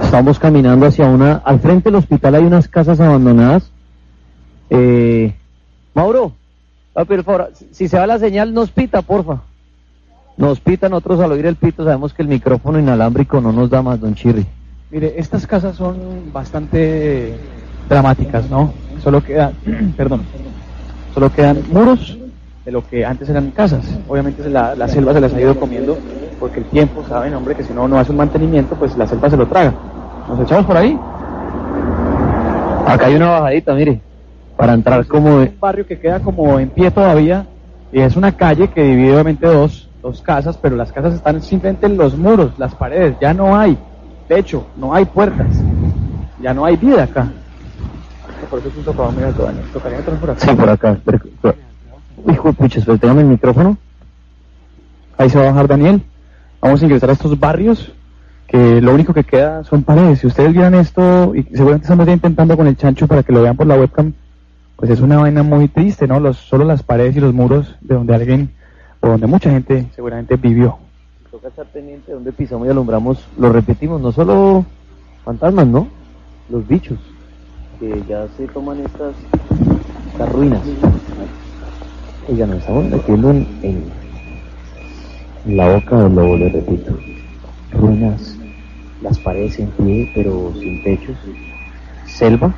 Estamos 0.00 0.38
caminando 0.38 0.86
hacia 0.86 1.06
una... 1.06 1.42
Al 1.44 1.58
frente 1.58 1.90
del 1.90 1.96
hospital 1.96 2.36
hay 2.36 2.44
unas 2.44 2.68
casas 2.68 3.00
abandonadas. 3.00 3.68
Eh, 4.70 5.34
Mauro, 5.92 6.34
a 6.94 7.04
por 7.04 7.24
favor, 7.24 7.50
si 7.72 7.88
se 7.88 7.98
va 7.98 8.06
la 8.06 8.20
señal, 8.20 8.54
nos 8.54 8.70
pita, 8.70 9.02
porfa. 9.02 9.42
Nos 10.36 10.60
pita, 10.60 10.88
nosotros 10.88 11.18
al 11.18 11.32
oír 11.32 11.46
el 11.46 11.56
pito 11.56 11.82
sabemos 11.82 12.14
que 12.14 12.22
el 12.22 12.28
micrófono 12.28 12.78
inalámbrico 12.78 13.40
no 13.40 13.50
nos 13.50 13.70
da 13.70 13.82
más, 13.82 14.00
don 14.00 14.14
Chirri. 14.14 14.46
Mire, 14.88 15.14
estas 15.16 15.44
casas 15.48 15.74
son 15.74 16.32
bastante 16.32 17.34
dramáticas, 17.88 18.48
¿no? 18.48 18.72
Solo 19.02 19.20
quedan, 19.20 19.52
perdón, 19.96 20.22
solo 21.12 21.32
quedan 21.32 21.58
muros 21.72 22.16
de 22.64 22.70
lo 22.70 22.86
que 22.86 23.04
antes 23.04 23.28
eran 23.28 23.50
casas. 23.50 23.84
Obviamente 24.06 24.48
la, 24.48 24.76
la, 24.76 24.86
selva 24.86 25.12
se 25.12 25.20
las 25.20 25.34
ha 25.34 25.40
ido 25.40 25.58
comiendo 25.58 25.98
porque 26.38 26.60
el 26.60 26.66
tiempo, 26.66 27.04
saben, 27.08 27.34
hombre, 27.34 27.56
que 27.56 27.64
si 27.64 27.72
no 27.72 27.88
no 27.88 27.98
hace 27.98 28.12
un 28.12 28.18
mantenimiento, 28.18 28.76
pues 28.76 28.96
la 28.96 29.08
selva 29.08 29.28
se 29.28 29.36
lo 29.36 29.46
traga. 29.48 29.74
Nos 30.28 30.38
echamos 30.38 30.66
por 30.66 30.76
ahí. 30.76 30.96
Acá 32.86 33.06
hay 33.06 33.16
una 33.16 33.30
bajadita, 33.40 33.74
mire, 33.74 34.00
para 34.56 34.74
entrar 34.74 35.04
como... 35.08 35.40
Es 35.40 35.50
un 35.50 35.60
barrio 35.60 35.84
que 35.84 35.98
queda 35.98 36.20
como 36.20 36.60
en 36.60 36.68
pie 36.68 36.92
todavía 36.92 37.44
y 37.92 38.00
es 38.00 38.14
una 38.14 38.30
calle 38.30 38.68
que 38.68 38.84
divide 38.84 39.14
obviamente 39.14 39.48
dos, 39.48 39.88
dos 40.00 40.22
casas, 40.22 40.56
pero 40.56 40.76
las 40.76 40.92
casas 40.92 41.14
están 41.14 41.42
simplemente 41.42 41.86
en 41.86 41.96
los 41.96 42.16
muros, 42.16 42.52
las 42.56 42.72
paredes, 42.76 43.16
ya 43.20 43.34
no 43.34 43.58
hay 43.58 43.76
techo, 44.28 44.66
no 44.76 44.94
hay 44.94 45.04
puertas, 45.04 45.48
ya 46.40 46.52
no 46.54 46.64
hay 46.64 46.76
vida 46.76 47.04
acá. 47.04 47.28
Por 48.50 48.60
eso 48.60 48.68
es 48.68 48.76
un. 48.76 48.84
¿Tocaría 49.72 49.98
por 50.00 50.30
acá? 50.30 50.40
Sí, 50.40 50.54
por 50.54 50.68
acá. 50.68 50.98
Pero, 51.04 51.18
pero, 51.42 51.54
hijo 52.32 52.48
de 52.48 52.54
pucha, 52.54 52.80
pero 52.84 52.98
tengan 52.98 53.18
el 53.18 53.26
micrófono. 53.26 53.76
Ahí 55.18 55.30
se 55.30 55.38
va 55.38 55.44
a 55.44 55.50
bajar 55.50 55.68
Daniel. 55.68 56.02
Vamos 56.60 56.80
a 56.80 56.84
ingresar 56.84 57.10
a 57.10 57.14
estos 57.14 57.38
barrios 57.38 57.92
que 58.46 58.80
lo 58.80 58.94
único 58.94 59.12
que 59.12 59.24
queda 59.24 59.64
son 59.64 59.82
paredes. 59.82 60.20
Si 60.20 60.26
ustedes 60.26 60.52
vieran 60.52 60.74
esto, 60.74 61.34
y 61.34 61.42
seguramente 61.44 61.84
estamos 61.84 62.06
ya 62.06 62.12
intentando 62.12 62.56
con 62.56 62.66
el 62.66 62.76
chancho 62.76 63.06
para 63.06 63.22
que 63.22 63.32
lo 63.32 63.42
vean 63.42 63.56
por 63.56 63.66
la 63.66 63.76
webcam, 63.76 64.12
pues 64.76 64.90
es 64.90 65.00
una 65.00 65.16
vaina 65.16 65.42
muy 65.42 65.68
triste, 65.68 66.06
¿no? 66.06 66.20
Los, 66.20 66.36
solo 66.36 66.64
las 66.64 66.82
paredes 66.82 67.16
y 67.16 67.20
los 67.20 67.32
muros 67.32 67.74
de 67.80 67.94
donde 67.94 68.14
alguien, 68.14 68.50
o 69.00 69.08
donde 69.08 69.26
mucha 69.26 69.50
gente 69.50 69.86
seguramente 69.94 70.36
vivió. 70.36 70.78
Toca 71.36 71.48
estar 71.48 71.66
pendiente 71.66 72.06
de 72.06 72.14
donde 72.14 72.32
pisamos 72.32 72.66
y 72.66 72.70
alumbramos, 72.70 73.28
lo 73.36 73.52
repetimos, 73.52 74.00
no 74.00 74.10
solo 74.10 74.64
fantasmas, 75.22 75.66
¿no? 75.66 75.86
Los 76.48 76.66
bichos, 76.66 76.98
que 77.78 78.02
ya 78.08 78.26
se 78.38 78.46
toman 78.46 78.80
estas, 78.80 79.14
estas 80.12 80.32
ruinas. 80.32 80.62
Oigan, 82.26 82.48
nos 82.48 82.60
estamos 82.60 82.86
metiendo 82.86 83.30
en, 83.32 83.46
en, 85.44 85.56
la 85.58 85.74
boca 85.74 86.04
del 86.04 86.14
lobo, 86.14 86.38
le 86.38 86.48
repito. 86.48 86.96
Ruinas, 87.72 88.38
las 89.02 89.18
paredes 89.18 89.58
en 89.58 89.68
pie, 89.72 90.10
pero 90.14 90.54
sin 90.54 90.82
techos. 90.84 91.18
Selva. 92.06 92.54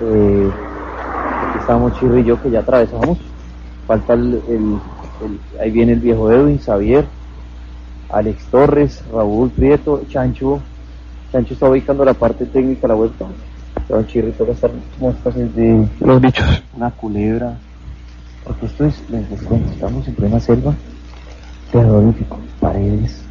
Eh, 0.00 0.50
aquí 1.50 1.58
estábamos 1.60 2.00
Chirri 2.00 2.22
y 2.22 2.24
yo 2.24 2.42
que 2.42 2.50
ya 2.50 2.58
atravesamos. 2.58 3.16
Falta 3.86 4.14
el, 4.14 4.42
el, 4.48 4.78
el, 5.24 5.60
ahí 5.60 5.70
viene 5.70 5.92
el 5.92 6.00
viejo 6.00 6.32
Edwin, 6.32 6.58
Xavier, 6.58 7.06
Alex 8.10 8.44
Torres, 8.46 9.02
Raúl 9.12 9.50
Prieto, 9.50 10.02
Chancho. 10.08 10.60
Chancho 11.32 11.54
está 11.54 11.68
ubicando 11.68 12.04
la 12.04 12.14
parte 12.14 12.46
técnica 12.46 12.82
de 12.82 12.88
la 12.88 12.94
vuelta. 12.94 13.26
Don 13.88 14.06
Chirri 14.06 14.32
toca 14.32 14.52
estar 14.52 14.70
muestras 14.98 15.34
de 15.34 15.88
los 16.00 16.20
bichos. 16.20 16.62
Una 16.76 16.90
culebra. 16.90 17.56
Porque 18.44 18.66
esto 18.66 18.86
es, 18.86 19.02
les, 19.10 19.28
les 19.30 19.42
cuento, 19.42 19.70
estamos 19.72 20.06
en 20.08 20.14
plena 20.14 20.40
selva. 20.40 20.74
Terrorífico. 21.72 22.38
Paredes, 22.60 23.22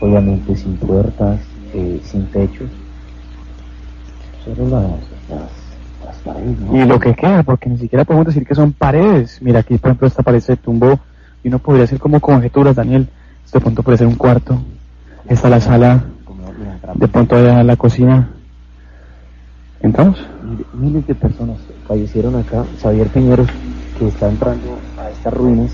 obviamente 0.00 0.54
sin 0.56 0.76
puertas, 0.76 1.40
eh, 1.72 2.00
sin 2.04 2.26
techos. 2.26 2.68
Solo 4.44 4.68
las, 4.68 4.90
las 6.04 6.16
Paredes, 6.24 6.60
¿no? 6.60 6.76
Y 6.76 6.84
lo 6.84 6.98
que 6.98 7.14
queda, 7.14 7.42
porque 7.42 7.68
ni 7.68 7.78
siquiera 7.78 8.04
podemos 8.04 8.26
decir 8.26 8.44
que 8.46 8.54
son 8.54 8.72
paredes. 8.72 9.40
Mira, 9.40 9.60
aquí 9.60 9.78
por 9.78 9.90
ejemplo 9.90 10.08
esta 10.08 10.22
pared 10.22 10.40
se 10.40 10.56
tumbó 10.56 10.98
y 11.42 11.48
uno 11.48 11.58
podría 11.58 11.84
hacer 11.84 11.98
como 11.98 12.20
conjeturas, 12.20 12.74
Daniel. 12.76 13.08
Este 13.46 13.60
punto 13.60 13.84
puede 13.84 13.96
ser 13.96 14.08
un 14.08 14.16
cuarto. 14.16 14.58
Está 15.28 15.48
la 15.48 15.60
sala, 15.60 16.04
de 16.94 17.08
pronto 17.08 17.36
allá 17.36 17.62
la 17.62 17.76
cocina. 17.76 18.28
¿Entramos? 19.80 20.18
Miles 20.74 21.06
de 21.06 21.14
personas 21.14 21.58
fallecieron 21.86 22.34
acá. 22.34 22.64
Xavier 22.82 23.06
Piñeros, 23.06 23.48
que 23.98 24.08
está 24.08 24.28
entrando 24.28 24.76
a 24.98 25.10
estas 25.10 25.32
ruinas. 25.32 25.70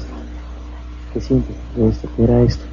¿Qué 1.15 1.21
siente 1.21 1.55
de 1.75 1.89
esto? 1.89 2.09
¿Qué 2.15 2.25
era 2.25 2.43
esto? 2.43 2.65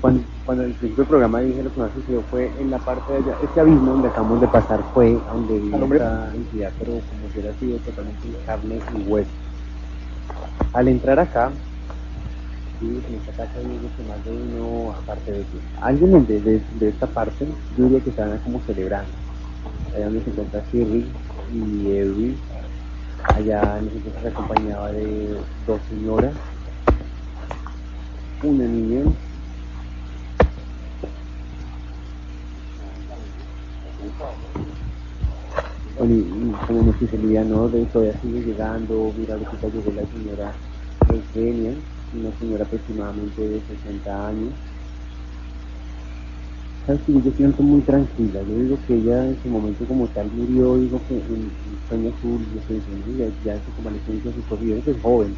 Cuando, 0.00 0.22
cuando 0.46 0.62
el 0.62 0.70
principio 0.72 1.02
del 1.02 1.06
programa 1.06 1.40
dije 1.40 1.62
lo 1.64 1.72
que 1.74 1.80
más 1.80 1.90
sucedió 1.94 2.22
fue 2.30 2.50
en 2.60 2.70
la 2.70 2.78
parte 2.78 3.12
de 3.12 3.18
allá, 3.18 3.36
este 3.42 3.60
abismo 3.60 3.90
donde 3.90 4.08
acabamos 4.08 4.40
de 4.40 4.48
pasar 4.48 4.80
fue 4.94 5.18
donde 5.32 5.58
vivía 5.58 5.78
esta 5.78 6.34
entidad, 6.34 6.72
pero 6.78 6.92
como 6.92 7.32
si 7.32 7.40
hubiera 7.40 7.58
sido 7.58 7.76
totalmente 7.78 8.28
carne 8.46 8.78
y 8.96 9.10
hueso. 9.10 9.30
Al 10.72 10.88
entrar 10.88 11.18
acá, 11.18 11.50
sí, 12.78 13.02
en 13.08 13.14
esta 13.14 13.32
de 14.24 14.30
uno, 14.30 14.92
aparte 14.92 15.32
de 15.32 15.44
de, 16.26 16.62
de, 16.78 16.88
esta 16.88 17.06
parte, 17.06 17.46
yo 17.76 17.84
diría 17.84 18.00
que 18.00 18.10
estaban 18.10 18.38
como 18.38 18.60
celebrando. 18.62 19.10
Allá 19.94 20.06
donde 20.06 20.22
se 20.22 20.30
encuentra 20.30 20.62
Shirley 20.72 21.06
y 21.52 21.90
Edwin, 21.92 22.36
allá 23.34 23.80
nosotros 23.80 24.14
se 24.22 24.28
acompañaba 24.28 24.92
de 24.92 25.36
dos 25.66 25.80
señoras 25.88 26.32
una 28.42 28.64
niña. 28.64 29.02
Y, 35.98 36.52
como 36.66 36.82
me 36.82 36.90
especialidad 36.90 37.44
no 37.44 37.68
de 37.68 37.84
todavía 37.86 38.12
sigue 38.20 38.42
llegando 38.42 39.12
mira 39.16 39.36
que 39.36 39.66
llegó 39.68 39.92
la 39.92 40.02
señora 40.06 40.52
Eugenia 41.08 41.72
una 42.14 42.30
señora 42.38 42.64
aproximadamente 42.64 43.48
de 43.48 43.60
60 43.60 44.28
años. 44.28 44.52
Yo 46.86 47.32
siento 47.36 47.62
muy 47.64 47.80
tranquila. 47.80 48.40
Yo 48.42 48.58
digo 48.60 48.78
que 48.86 48.94
ella 48.94 49.26
en 49.26 49.36
su 49.42 49.48
momento 49.48 49.84
como 49.86 50.06
tal 50.08 50.30
murió 50.30 50.76
digo 50.76 51.00
que 51.08 51.16
en, 51.16 51.50
sueño 51.88 52.12
azul 52.16 52.40
yo 52.54 52.74
diciendo 52.74 53.06
ya, 53.18 53.26
ya 53.44 53.56
en 53.56 53.64
su 53.64 53.72
convalecencia 53.72 54.30
sus 54.48 54.60
vivientes 54.60 54.96
es 54.96 55.02
joven. 55.02 55.34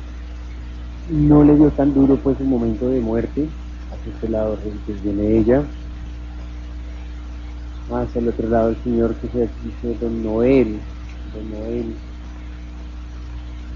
No 1.11 1.43
le 1.43 1.57
dio 1.57 1.71
tan 1.71 1.95
duro 1.95 2.17
pues 2.17 2.39
un 2.41 2.51
momento 2.51 2.91
de 2.91 3.01
muerte. 3.01 3.49
Hacia 3.91 4.13
este 4.13 4.29
lado 4.29 4.59
pues 4.85 5.03
viene 5.03 5.39
ella. 5.39 5.63
Hacia 7.91 8.21
el 8.21 8.29
otro 8.29 8.49
lado 8.51 8.69
el 8.69 8.77
señor 8.85 9.15
que 9.15 9.29
se 9.29 9.49
dice 9.65 9.99
don 10.01 10.23
Noel 10.23 10.79
don 11.33 11.51
Noel 11.51 11.95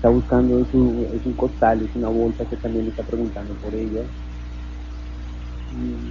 está 0.03 0.11
buscando 0.11 0.67
su, 0.73 1.07
es 1.15 1.25
un 1.25 1.33
costal 1.35 1.81
es 1.81 1.95
una 1.95 2.09
bolsa 2.09 2.45
que 2.45 2.57
también 2.57 2.87
le 2.87 2.91
está 2.91 3.05
preguntando 3.05 3.55
por 3.55 3.73
ella 3.73 4.03
y 5.71 6.11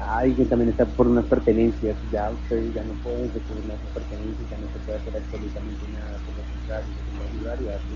alguien 0.00 0.48
también 0.48 0.70
está 0.70 0.84
por 0.84 1.08
unas 1.08 1.24
pertenencias 1.24 1.96
ya 2.12 2.30
ustedes 2.30 2.72
ya 2.72 2.84
no 2.84 2.92
pueden 3.02 3.32
recurrir 3.34 3.68
a 3.68 3.74
esas 3.74 3.88
pertenencias 3.94 4.48
ya 4.48 4.58
no 4.58 4.66
se 4.72 4.78
puede 4.86 4.98
hacer 4.98 5.16
absolutamente 5.16 5.84
nada 5.92 6.18
por 6.22 6.36
lo 6.38 6.44
contrario 6.54 6.86
se 6.94 7.18
puede 7.18 7.30
ayudar 7.30 7.58
y 7.62 7.68
así 7.74 7.94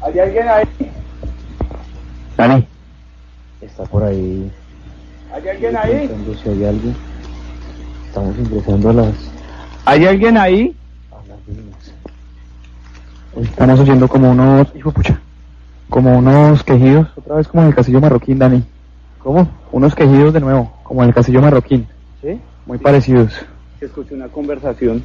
¿Hay 0.00 0.18
alguien 0.20 0.48
ahí? 0.48 0.64
Dani. 2.36 2.66
Está 3.60 3.82
por 3.86 4.04
ahí. 4.04 4.52
¿Hay 5.32 5.48
alguien 5.48 5.76
ahí? 5.76 6.10
Si 6.40 6.48
hay 6.48 6.64
alguien. 6.64 6.96
Estamos 8.06 8.38
ingresando 8.38 8.90
a 8.90 8.92
las. 8.92 9.14
¿Hay 9.84 10.06
alguien 10.06 10.36
ahí? 10.36 10.76
Estamos 13.42 13.80
oyendo 13.80 14.08
como 14.08 14.30
unos. 14.30 14.74
Hijo 14.74 14.90
pucha. 14.90 15.20
como 15.88 16.18
unos 16.18 16.62
quejidos, 16.64 17.08
otra 17.16 17.36
vez 17.36 17.48
como 17.48 17.62
en 17.62 17.68
el 17.68 17.74
castillo 17.74 18.00
marroquín, 18.00 18.38
Dani. 18.38 18.64
¿Cómo? 19.18 19.48
Unos 19.72 19.94
quejidos 19.94 20.32
de 20.34 20.40
nuevo, 20.40 20.72
como 20.82 21.02
en 21.02 21.08
el 21.08 21.14
castillo 21.14 21.40
marroquín. 21.40 21.86
¿Sí? 22.20 22.40
Muy 22.66 22.78
parecidos. 22.78 23.32
que 23.78 23.86
escuché 23.86 24.14
una 24.14 24.28
conversación. 24.28 25.04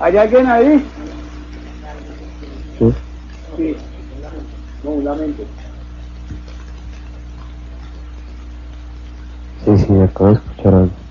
¿Hay 0.00 0.16
alguien 0.16 0.46
ahí? 0.46 0.86
Sí. 2.78 2.94
Sí. 3.56 3.76
No, 4.82 4.90
un 4.90 5.04
lamento. 5.04 5.42
Sí, 9.64 9.78
sí, 9.78 10.00
acabo 10.00 10.30
de 10.30 10.34
escuchar 10.34 10.74
algo. 10.74 11.01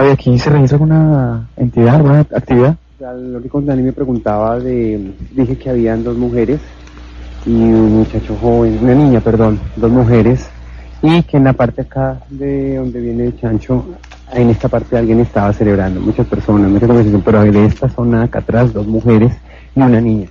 Ay, 0.00 0.08
aquí 0.08 0.38
se 0.38 0.48
realiza 0.48 0.76
alguna 0.76 1.46
entidad, 1.58 1.96
alguna 1.96 2.20
actividad. 2.20 2.74
Lo 3.00 3.42
que 3.42 3.50
con 3.50 3.66
Dani 3.66 3.82
me 3.82 3.92
preguntaba 3.92 4.58
de, 4.58 5.12
dije 5.32 5.58
que 5.58 5.68
habían 5.68 6.02
dos 6.02 6.16
mujeres 6.16 6.58
y 7.44 7.50
un 7.50 7.98
muchacho 7.98 8.34
joven, 8.40 8.78
una 8.80 8.94
niña, 8.94 9.20
perdón, 9.20 9.60
dos 9.76 9.90
mujeres, 9.90 10.48
y 11.02 11.22
que 11.24 11.36
en 11.36 11.44
la 11.44 11.52
parte 11.52 11.82
acá 11.82 12.18
de 12.30 12.76
donde 12.76 12.98
viene 12.98 13.26
el 13.26 13.38
chancho, 13.38 13.84
en 14.32 14.48
esta 14.48 14.68
parte 14.68 14.96
alguien 14.96 15.20
estaba 15.20 15.52
celebrando, 15.52 16.00
muchas 16.00 16.26
personas, 16.26 16.70
mucha 16.70 16.86
conversación, 16.86 17.20
pero 17.20 17.42
de 17.42 17.66
esta 17.66 17.90
zona 17.90 18.22
acá 18.22 18.38
atrás, 18.38 18.72
dos 18.72 18.86
mujeres 18.86 19.36
y 19.76 19.82
una 19.82 20.00
niña. 20.00 20.28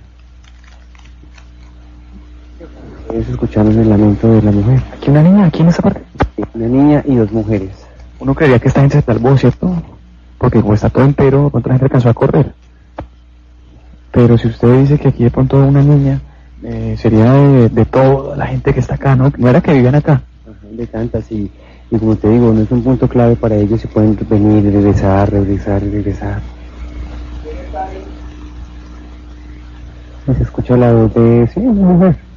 Ellos 3.12 3.28
escucharon 3.28 3.78
el 3.78 3.88
lamento 3.88 4.32
de 4.32 4.42
la 4.42 4.50
mujer, 4.50 4.82
Aquí 4.96 5.10
una 5.12 5.22
niña, 5.22 5.46
aquí 5.46 5.62
en 5.62 5.68
esa 5.68 5.80
parte. 5.80 6.02
una 6.54 6.66
niña 6.66 7.04
y 7.06 7.14
dos 7.14 7.30
mujeres. 7.30 7.89
Uno 8.20 8.34
creería 8.34 8.58
que 8.58 8.68
esta 8.68 8.80
gente 8.80 9.00
se 9.00 9.04
salvó, 9.04 9.36
¿cierto? 9.36 9.74
Porque 10.38 10.60
como 10.60 10.74
está 10.74 10.90
todo 10.90 11.04
entero, 11.04 11.44
de 11.44 11.50
pronto 11.50 11.68
la 11.68 11.74
gente 11.74 11.86
alcanzó 11.86 12.10
a 12.10 12.14
correr. 12.14 12.52
Pero 14.12 14.36
si 14.36 14.48
usted 14.48 14.80
dice 14.80 14.98
que 14.98 15.08
aquí 15.08 15.24
de 15.24 15.30
pronto 15.30 15.56
una 15.56 15.82
niña, 15.82 16.20
eh, 16.62 16.96
sería 16.98 17.32
de, 17.32 17.68
de 17.70 17.84
toda 17.86 18.36
la 18.36 18.46
gente 18.46 18.74
que 18.74 18.80
está 18.80 18.94
acá, 18.94 19.16
¿no? 19.16 19.32
No 19.38 19.48
era 19.48 19.60
que 19.60 19.72
vivían 19.72 19.94
acá. 19.94 20.22
De 20.70 20.86
tantas 20.86 21.30
y, 21.32 21.50
y 21.90 21.98
como 21.98 22.16
te 22.16 22.28
digo, 22.28 22.52
no 22.52 22.62
es 22.62 22.70
un 22.70 22.82
punto 22.82 23.08
clave 23.08 23.36
para 23.36 23.56
ellos 23.56 23.80
si 23.80 23.86
pueden 23.88 24.16
venir, 24.28 24.72
regresar, 24.72 25.30
regresar, 25.30 25.82
regresar. 25.82 26.40
Se 30.36 30.42
escucha 30.42 30.76
la 30.76 30.92
voz 30.92 31.12
de 31.14 31.48
sí, 31.52 31.60
una 31.60 31.88
mujer. 31.88 32.29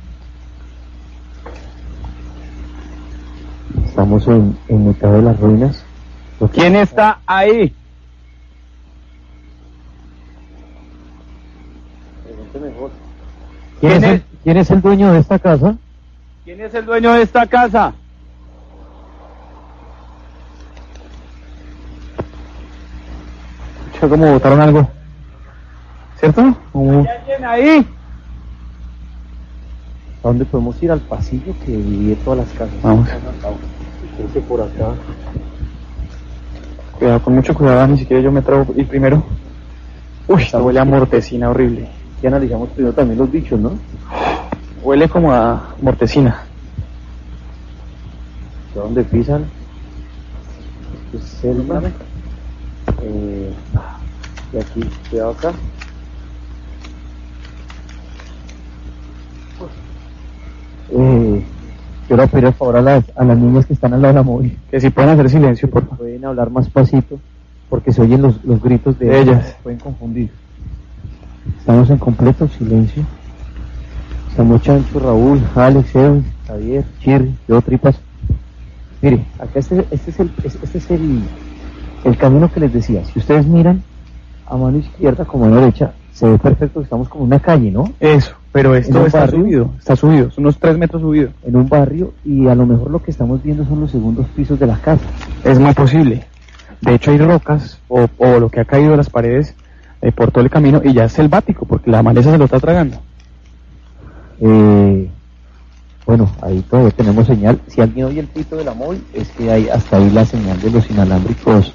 Estamos 3.85 4.27
en, 4.27 4.57
en 4.67 4.87
mitad 4.87 5.11
de 5.11 5.21
las 5.21 5.39
ruinas. 5.39 5.83
¿Quién 6.51 6.75
está 6.75 7.19
ahí? 7.25 7.73
¿Quién, 13.79 13.91
es 13.91 13.99
¿Quién 13.99 14.03
el, 14.03 14.23
¿Quién 14.43 14.57
es 14.57 14.71
el 14.71 14.81
dueño 14.81 15.13
de 15.13 15.19
esta 15.19 15.39
casa? 15.39 15.75
¿Quién 16.43 16.61
es 16.61 16.73
el 16.73 16.85
dueño 16.85 17.13
de 17.13 17.21
esta 17.21 17.47
casa? 17.47 17.93
Escucha 23.87 24.09
como 24.09 24.33
botaron 24.33 24.61
algo. 24.61 24.89
¿Cierto? 26.19 26.41
¿Hay 26.41 27.07
alguien 27.07 27.45
ahí? 27.45 27.87
¿A 30.23 30.29
dónde 30.29 30.45
podemos 30.45 30.81
ir? 30.81 30.89
Al 30.89 31.01
pasillo 31.01 31.53
que 31.65 31.71
divide 31.73 32.15
todas 32.23 32.39
las 32.39 32.57
casas. 32.57 32.81
Vamos. 32.81 33.09
Ese 33.09 34.39
por 34.41 34.61
acá. 34.61 34.93
Cuidado, 36.97 37.21
con 37.21 37.35
mucho 37.35 37.53
cuidado, 37.53 37.87
ni 37.87 37.97
siquiera 37.97 38.23
yo 38.23 38.31
me 38.31 38.39
a 38.39 38.65
ir 38.77 38.87
primero. 38.87 39.21
Uy, 40.29 40.41
esto 40.41 40.63
huele 40.63 40.79
a 40.79 40.85
mortecina 40.85 41.49
horrible. 41.49 41.89
Y 42.21 42.27
analizamos 42.27 42.69
primero 42.69 42.93
también 42.93 43.19
los 43.19 43.29
bichos, 43.29 43.59
¿no? 43.59 43.73
Huele 44.81 45.09
como 45.09 45.33
a 45.33 45.75
mortecina. 45.81 46.43
¿De 48.73 48.79
dónde 48.79 49.03
pisan? 49.03 49.45
Esto 51.05 51.17
es 51.17 51.23
selva. 51.23 51.81
Eh, 53.01 53.53
y 54.53 54.57
aquí, 54.57 54.89
cuidado 55.09 55.31
acá. 55.31 55.53
Eh, 60.95 61.43
quiero 62.15 62.27
pedir 62.27 62.45
por 62.45 62.53
favor 62.53 62.77
a 62.77 62.81
las, 62.81 63.03
a 63.15 63.23
las 63.23 63.37
niñas 63.37 63.65
que 63.65 63.73
están 63.73 63.93
al 63.93 64.01
lado 64.01 64.13
de 64.13 64.19
la 64.19 64.23
móvil. 64.23 64.57
Que 64.69 64.79
si 64.79 64.89
pueden 64.89 65.11
hacer 65.11 65.29
silencio, 65.29 65.69
por 65.69 65.81
favor. 65.83 65.97
Pueden 65.97 66.25
hablar 66.25 66.51
más 66.51 66.69
pasito 66.69 67.19
porque 67.69 67.91
se 67.91 68.01
oyen 68.01 68.21
los, 68.21 68.43
los 68.45 68.61
gritos 68.61 68.99
de 68.99 69.19
ellas. 69.19 69.55
Pueden 69.63 69.79
confundir. 69.79 70.29
Estamos 71.57 71.89
en 71.89 71.97
completo 71.97 72.47
silencio. 72.47 73.03
Estamos 74.29 74.61
Chancho, 74.61 74.99
Raúl, 74.99 75.41
Alex, 75.55 75.95
Edwin, 75.95 76.25
Javier, 76.47 76.85
Chirri, 76.99 77.35
yo, 77.47 77.61
Tripas. 77.61 77.95
Mire, 79.01 79.25
acá 79.39 79.59
este, 79.59 79.85
este 79.91 80.11
es, 80.11 80.19
el, 80.19 80.31
este 80.43 80.77
es 80.77 80.91
el, 80.91 81.23
el 82.03 82.17
camino 82.17 82.51
que 82.51 82.59
les 82.59 82.73
decía. 82.73 83.03
Si 83.05 83.19
ustedes 83.19 83.45
miran 83.45 83.81
a 84.47 84.55
mano 84.55 84.77
izquierda 84.77 85.25
como 85.25 85.45
a 85.45 85.49
mano 85.49 85.61
derecha, 85.61 85.93
se 86.13 86.27
ve 86.27 86.37
perfecto 86.37 86.79
que 86.79 86.85
estamos 86.85 87.09
como 87.09 87.23
en 87.23 87.27
una 87.27 87.39
calle, 87.39 87.71
¿no? 87.71 87.91
Eso, 87.99 88.33
pero 88.53 88.75
¿En 88.75 88.83
esto 88.83 89.05
está 89.05 89.21
barrio? 89.21 89.39
subido, 89.41 89.71
está 89.79 89.95
subido, 89.97 90.31
son 90.31 90.45
unos 90.45 90.57
tres 90.57 90.77
metros 90.77 91.01
subido. 91.01 91.31
En 91.43 91.55
un 91.57 91.67
barrio 91.67 92.13
y 92.23 92.47
a 92.47 92.55
lo 92.55 92.65
mejor 92.65 92.89
lo 92.91 93.01
que 93.01 93.11
estamos 93.11 93.43
viendo 93.43 93.65
son 93.65 93.81
los 93.81 93.91
segundos 93.91 94.25
pisos 94.35 94.57
de 94.59 94.67
la 94.67 94.77
casa. 94.77 95.03
Es 95.43 95.59
muy 95.59 95.73
posible. 95.73 96.23
De 96.79 96.93
hecho 96.95 97.11
hay 97.11 97.17
rocas 97.17 97.79
o, 97.89 98.07
o 98.17 98.39
lo 98.39 98.49
que 98.49 98.61
ha 98.61 98.65
caído 98.65 98.91
de 98.91 98.97
las 98.97 99.09
paredes 99.09 99.55
eh, 100.01 100.11
por 100.11 100.31
todo 100.31 100.43
el 100.43 100.49
camino 100.49 100.81
y 100.83 100.93
ya 100.93 101.05
es 101.05 101.13
selvático 101.13 101.65
porque 101.65 101.89
la 101.91 102.03
maleza 102.03 102.31
se 102.31 102.37
lo 102.37 102.45
está 102.45 102.59
tragando. 102.59 102.97
Eh, 104.39 105.09
bueno, 106.05 106.29
ahí 106.41 106.61
todavía 106.69 106.91
tenemos 106.91 107.25
señal. 107.25 107.59
Si 107.67 107.81
alguien 107.81 108.05
oye 108.05 108.19
el 108.19 108.27
pito 108.27 108.55
de 108.57 108.65
la 108.65 108.73
móvil, 108.73 109.03
es 109.13 109.29
que 109.29 109.49
hay 109.49 109.69
hasta 109.69 109.97
ahí 109.97 110.09
la 110.09 110.25
señal 110.25 110.59
de 110.61 110.69
los 110.69 110.89
inalámbricos 110.89 111.73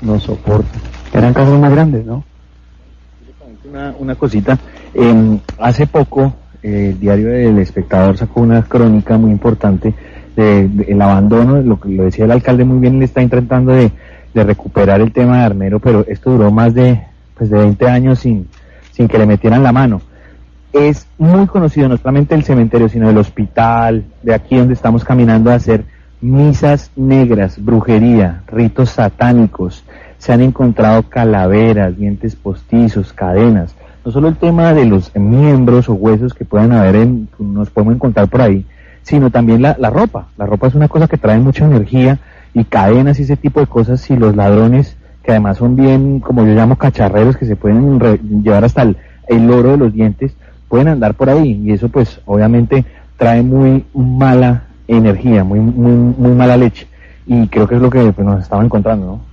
nos 0.00 0.22
soporta. 0.22 0.78
Eran 1.12 1.34
casas 1.34 1.58
más 1.60 1.70
grandes, 1.70 2.04
¿no? 2.06 2.24
Una, 3.68 3.94
una 3.98 4.14
cosita. 4.14 4.58
eh, 4.94 5.38
hace 5.58 5.86
poco, 5.86 6.34
eh, 6.62 6.90
el 6.92 7.00
diario 7.00 7.28
del 7.28 7.58
Espectador 7.58 8.16
sacó 8.16 8.40
una 8.40 8.62
crónica 8.62 9.18
muy 9.18 9.30
importante 9.30 9.94
del 10.36 11.02
abandono, 11.02 11.60
lo 11.60 11.78
que 11.78 11.90
lo 11.90 12.04
decía 12.04 12.24
el 12.24 12.30
alcalde 12.30 12.64
muy 12.64 12.78
bien, 12.78 12.98
le 12.98 13.04
está 13.04 13.20
intentando 13.20 13.72
de, 13.72 13.90
de 14.32 14.44
recuperar 14.44 15.00
el 15.02 15.12
tema 15.12 15.38
de 15.38 15.44
Armero, 15.44 15.80
pero 15.80 16.04
esto 16.08 16.30
duró 16.30 16.50
más 16.50 16.72
de, 16.72 17.02
pues 17.36 17.50
de 17.50 17.58
20 17.58 17.86
años 17.88 18.20
sin, 18.20 18.48
sin 18.92 19.06
que 19.06 19.18
le 19.18 19.26
metieran 19.26 19.62
la 19.62 19.72
mano. 19.72 20.00
Es 20.72 21.06
muy 21.18 21.46
conocido 21.46 21.88
no 21.88 21.96
solamente 21.98 22.34
el 22.34 22.44
cementerio, 22.44 22.88
sino 22.88 23.10
el 23.10 23.18
hospital, 23.18 24.04
de 24.22 24.32
aquí 24.32 24.56
donde 24.56 24.74
estamos 24.74 25.04
caminando 25.04 25.50
a 25.50 25.56
hacer 25.56 25.84
misas 26.22 26.90
negras, 26.96 27.62
brujería, 27.62 28.42
ritos 28.46 28.90
satánicos. 28.90 29.84
Se 30.20 30.32
han 30.34 30.42
encontrado 30.42 31.02
calaveras, 31.04 31.96
dientes 31.96 32.36
postizos, 32.36 33.12
cadenas. 33.14 33.74
No 34.04 34.12
solo 34.12 34.28
el 34.28 34.36
tema 34.36 34.72
de 34.74 34.84
los 34.84 35.14
miembros 35.16 35.88
o 35.88 35.94
huesos 35.94 36.34
que 36.34 36.44
puedan 36.44 36.72
haber, 36.72 36.96
en, 36.96 37.28
nos 37.38 37.70
podemos 37.70 37.94
encontrar 37.94 38.28
por 38.28 38.42
ahí, 38.42 38.66
sino 39.02 39.30
también 39.30 39.62
la, 39.62 39.74
ropa. 39.90 40.26
La 40.36 40.44
ropa 40.44 40.66
es 40.68 40.74
una 40.74 40.88
cosa 40.88 41.08
que 41.08 41.16
trae 41.16 41.38
mucha 41.38 41.64
energía 41.64 42.18
y 42.52 42.64
cadenas 42.64 43.18
y 43.18 43.22
ese 43.22 43.36
tipo 43.36 43.60
de 43.60 43.66
cosas. 43.66 44.02
Si 44.02 44.14
los 44.14 44.36
ladrones, 44.36 44.94
que 45.22 45.30
además 45.30 45.56
son 45.56 45.74
bien, 45.74 46.20
como 46.20 46.44
yo 46.44 46.52
llamo, 46.54 46.76
cacharreros, 46.76 47.36
que 47.38 47.46
se 47.46 47.56
pueden 47.56 47.98
re- 47.98 48.20
llevar 48.42 48.64
hasta 48.64 48.82
el, 48.82 48.98
el 49.26 49.50
oro 49.50 49.70
de 49.70 49.76
los 49.78 49.92
dientes, 49.92 50.34
pueden 50.68 50.88
andar 50.88 51.14
por 51.14 51.30
ahí 51.30 51.62
y 51.64 51.72
eso 51.72 51.88
pues 51.88 52.20
obviamente 52.26 52.84
trae 53.16 53.42
muy 53.42 53.84
mala 53.94 54.64
energía, 54.86 55.44
muy, 55.44 55.60
muy, 55.60 55.92
muy 56.16 56.32
mala 56.32 56.58
leche. 56.58 56.86
Y 57.26 57.48
creo 57.48 57.66
que 57.66 57.76
es 57.76 57.80
lo 57.80 57.88
que 57.90 58.12
pues, 58.12 58.26
nos 58.26 58.42
estaba 58.42 58.62
encontrando, 58.62 59.06
¿no? 59.06 59.29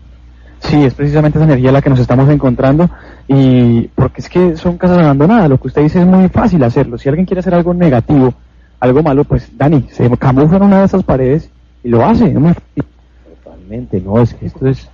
Sí, 0.60 0.84
es 0.84 0.94
precisamente 0.96 1.38
esa 1.38 1.46
energía 1.46 1.72
la 1.72 1.82
que 1.82 1.90
nos 1.90 2.00
estamos 2.00 2.28
encontrando 2.30 2.90
y 3.28 3.88
porque 3.90 4.22
es 4.22 4.30
que 4.30 4.58
son 4.58 4.78
casas 4.78 4.98
abandonadas, 4.98 5.50
lo 5.50 5.60
que 5.60 5.68
usted 5.68 5.84
dice 5.84 6.02
es 6.02 6.08
muy 6.08 6.28
fácil 6.30 6.64
hacerlo. 6.64 6.98
Si 6.98 7.08
alguien 7.08 7.26
quiere 7.26 7.40
hacer 7.40 7.54
algo 7.54 7.74
negativo, 7.74 8.34
algo 8.80 9.04
malo, 9.04 9.24
pues 9.24 9.56
Dani, 9.56 9.88
se 9.92 10.10
camufla 10.18 10.58
en 10.58 10.64
una 10.64 10.80
de 10.80 10.86
esas 10.86 11.04
paredes 11.04 11.52
y 11.84 11.90
lo 11.90 12.04
hace. 12.04 12.26
Es 12.28 12.34
muy 12.40 12.54
fácil. 12.54 12.86
Totalmente, 13.24 14.02
no, 14.02 14.20
es 14.20 14.34
que 14.34 14.46
esto 14.48 14.68
es, 14.68 14.90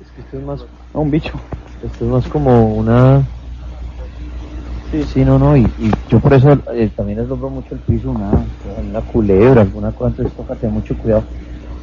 es 0.00 0.10
que 0.12 0.20
esto 0.20 0.38
es 0.38 0.44
más, 0.44 0.66
No, 0.92 1.00
un 1.00 1.10
bicho. 1.10 1.32
esto 1.82 2.04
es 2.04 2.10
más 2.10 2.28
como 2.28 2.74
una, 2.74 3.22
sí, 4.90 5.02
sí, 5.04 5.24
no, 5.24 5.38
no, 5.38 5.56
y, 5.56 5.62
y 5.78 5.90
yo 6.08 6.20
por 6.20 6.34
eso 6.34 6.52
eh, 6.72 6.90
también 6.94 7.18
les 7.18 7.28
nombro 7.28 7.50
mucho 7.50 7.74
el 7.74 7.80
piso, 7.80 8.10
una, 8.10 8.46
una 8.64 9.02
culebra, 9.02 9.62
alguna 9.62 9.92
cosa, 9.92 10.10
entonces 10.10 10.34
toca 10.36 10.54
tener 10.56 10.72
mucho 10.74 10.96
cuidado. 10.96 11.24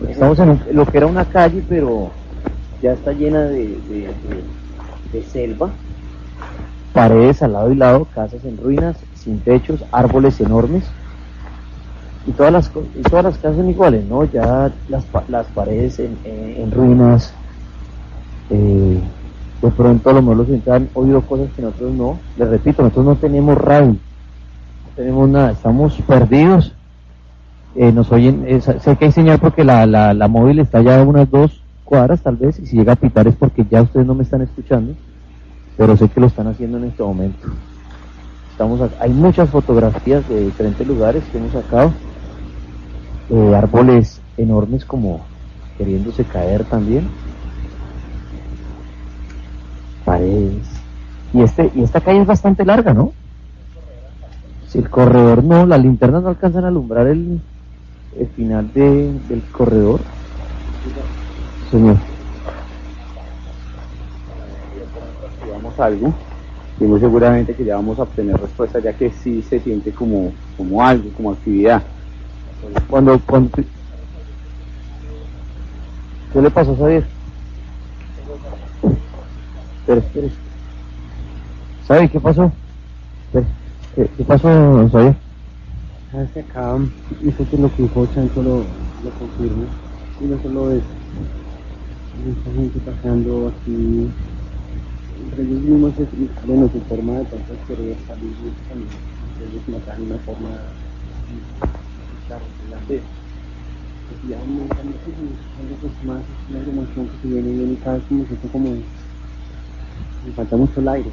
Estamos 0.08 0.40
en 0.40 0.50
un- 0.50 0.64
lo 0.72 0.86
que 0.86 0.98
era 0.98 1.08
una 1.08 1.26
calle, 1.26 1.64
pero 1.68 2.12
ya 2.82 2.94
está 2.94 3.14
llena 3.14 3.42
de, 3.42 3.78
de, 5.12 5.24
selva, 5.24 5.70
paredes 6.94 7.44
al 7.44 7.54
lado 7.54 7.72
y 7.72 7.76
lado, 7.76 8.08
casas 8.14 8.44
en 8.44 8.58
ruinas, 8.58 8.98
sin 9.16 9.40
techos, 9.40 9.84
árboles 9.92 10.40
enormes. 10.42 10.84
Y 12.26 12.32
todas 12.32 12.52
las, 12.52 12.72
y 12.96 13.02
todas 13.04 13.26
las 13.26 13.38
casas 13.38 13.58
son 13.58 13.70
iguales, 13.70 14.06
¿no? 14.06 14.24
Ya 14.26 14.72
las, 14.90 15.06
las 15.28 15.48
paredes 15.48 16.00
en, 16.00 16.72
ruinas, 16.72 17.34
eh, 18.50 19.00
de 19.62 19.72
pronto 19.72 20.10
a 20.10 20.14
lo 20.14 20.22
mejor 20.22 20.48
los 20.48 20.68
han 20.68 20.90
oído 20.94 21.22
cosas 21.22 21.50
que 21.56 21.62
nosotros 21.62 21.94
no. 21.94 22.20
Les 22.38 22.48
repito, 22.48 22.82
nosotros 22.82 23.06
no 23.06 23.16
tenemos 23.16 23.58
radio, 23.58 23.90
no 23.90 23.98
tenemos 24.96 25.30
nada, 25.30 25.52
estamos 25.52 25.96
perdidos. 26.08 26.74
Eh, 27.76 27.92
nos 27.92 28.12
oyen, 28.12 28.44
eh, 28.48 28.60
sé 28.60 28.98
que 28.98 29.06
hay 29.06 29.12
señal 29.12 29.40
porque 29.40 29.64
la, 29.64 29.86
la, 29.86 30.14
la 30.14 30.28
móvil 30.28 30.60
está 30.60 30.82
ya 30.82 31.02
unas 31.04 31.30
dos 31.32 31.62
cuadras 31.92 32.24
tal 32.24 32.38
vez, 32.38 32.58
y 32.60 32.66
si 32.68 32.78
llega 32.78 32.94
a 32.94 32.96
pitar 32.96 33.28
es 33.28 33.36
porque 33.36 33.66
ya 33.70 33.82
ustedes 33.82 34.06
no 34.08 34.16
me 34.16 34.24
están 34.24 34.42
escuchando, 34.42 34.98
pero 35.76 35.98
sé 35.98 36.10
que 36.10 36.22
lo 36.22 36.28
están 36.28 36.48
haciendo 36.48 36.78
en 36.78 36.86
este 36.86 37.04
momento. 37.04 37.48
Estamos 38.48 38.80
a- 38.82 38.96
hay 39.00 39.14
muchas 39.14 39.50
fotografías 39.50 40.28
de 40.28 40.42
diferentes 40.46 40.86
lugares 40.86 41.28
que 41.28 41.38
hemos 41.40 41.54
sacado, 41.54 42.00
eh, 43.30 43.56
árboles 43.56 44.22
enormes 44.38 44.86
como 44.86 45.32
queriéndose 45.76 46.28
caer 46.28 46.66
también, 46.68 47.18
paredes, 50.04 50.86
y 51.32 51.42
este 51.44 51.72
y 51.74 51.84
esta 51.84 52.02
calle 52.02 52.22
es 52.22 52.28
bastante 52.28 52.66
larga, 52.66 52.94
¿no? 52.94 53.16
Si 54.66 54.80
el 54.80 54.90
corredor 54.90 55.44
no, 55.44 55.68
las 55.68 55.80
linternas 55.84 56.24
no 56.24 56.30
alcanzan 56.30 56.66
a 56.66 56.70
alumbrar 56.70 57.06
el, 57.06 57.44
el 58.12 58.30
final 58.32 58.74
de, 58.74 59.20
del 59.28 59.50
corredor. 59.52 60.08
Señor. 61.72 61.98
digamos 65.46 65.80
algo 65.80 66.14
y 66.80 66.84
muy 66.84 67.00
seguramente 67.00 67.56
que 67.56 67.64
ya 67.64 67.76
vamos 67.76 67.98
a 68.00 68.04
obtener 68.04 68.40
respuesta 68.40 68.80
ya 68.80 68.94
que 68.94 69.12
sí 69.12 69.42
se 69.42 69.60
siente 69.60 69.92
como, 69.92 70.34
como 70.58 70.84
algo, 70.84 71.10
como 71.16 71.32
actividad. 71.32 71.82
Cuando, 72.90 73.20
cuando 73.20 73.50
¿Qué 76.34 76.42
le 76.42 76.50
pasó 76.50 76.72
a 76.72 76.76
Xavier? 76.76 77.06
Espera, 79.80 80.00
espera. 80.00 80.28
¿Sabe 81.88 82.10
qué 82.10 82.20
pasó? 82.20 82.52
Espera, 83.26 83.46
¿Qué, 83.96 84.10
qué 84.18 84.24
pasó, 84.24 84.48
Xavier? 84.92 85.16
Sabes 86.12 86.32
que 86.32 86.40
acá, 86.42 86.78
eso 87.26 87.50
que 87.50 87.58
lo 87.58 87.76
que 87.76 87.84
dijo 87.84 88.08
Chancho 88.14 88.42
lo, 88.42 88.58
lo 88.58 89.10
confirma. 89.20 89.66
Y 90.22 90.26
no 90.26 90.42
solo 90.42 90.72
eso. 90.72 90.86
Mucha 92.20 92.52
gente 92.54 92.80
pasando 92.80 93.48
aquí. 93.48 94.10
Entre 95.24 95.44
ellos 95.44 95.62
mismos, 95.62 95.94
bueno, 96.46 96.70
su 96.72 96.80
forma 96.82 97.14
de 97.14 97.22
es 97.22 97.30
querer 97.68 97.98
salir 98.08 98.36
de 98.36 98.52
camino. 98.68 98.92
Ellos 99.40 99.68
matan 99.68 99.98
de 99.98 100.06
una 100.06 100.18
forma. 100.20 100.50
Sí. 102.88 103.00
Pues 104.08 104.30
ya 104.30 104.38
un 104.44 104.58
montón 104.58 104.88
de 104.88 104.94
cosas, 105.82 106.04
más, 106.06 106.22
una 106.50 106.60
emoción 106.60 107.08
que 107.08 107.18
se 107.22 107.28
viene 107.28 107.74
y 107.74 107.76
cada 107.78 107.96
vez 107.96 108.04
como 108.08 108.26
siento 108.26 108.48
como. 108.50 108.70
Me 110.26 110.32
falta 110.36 110.58
mucho 110.58 110.80
el 110.80 110.88
aire. 110.90 111.10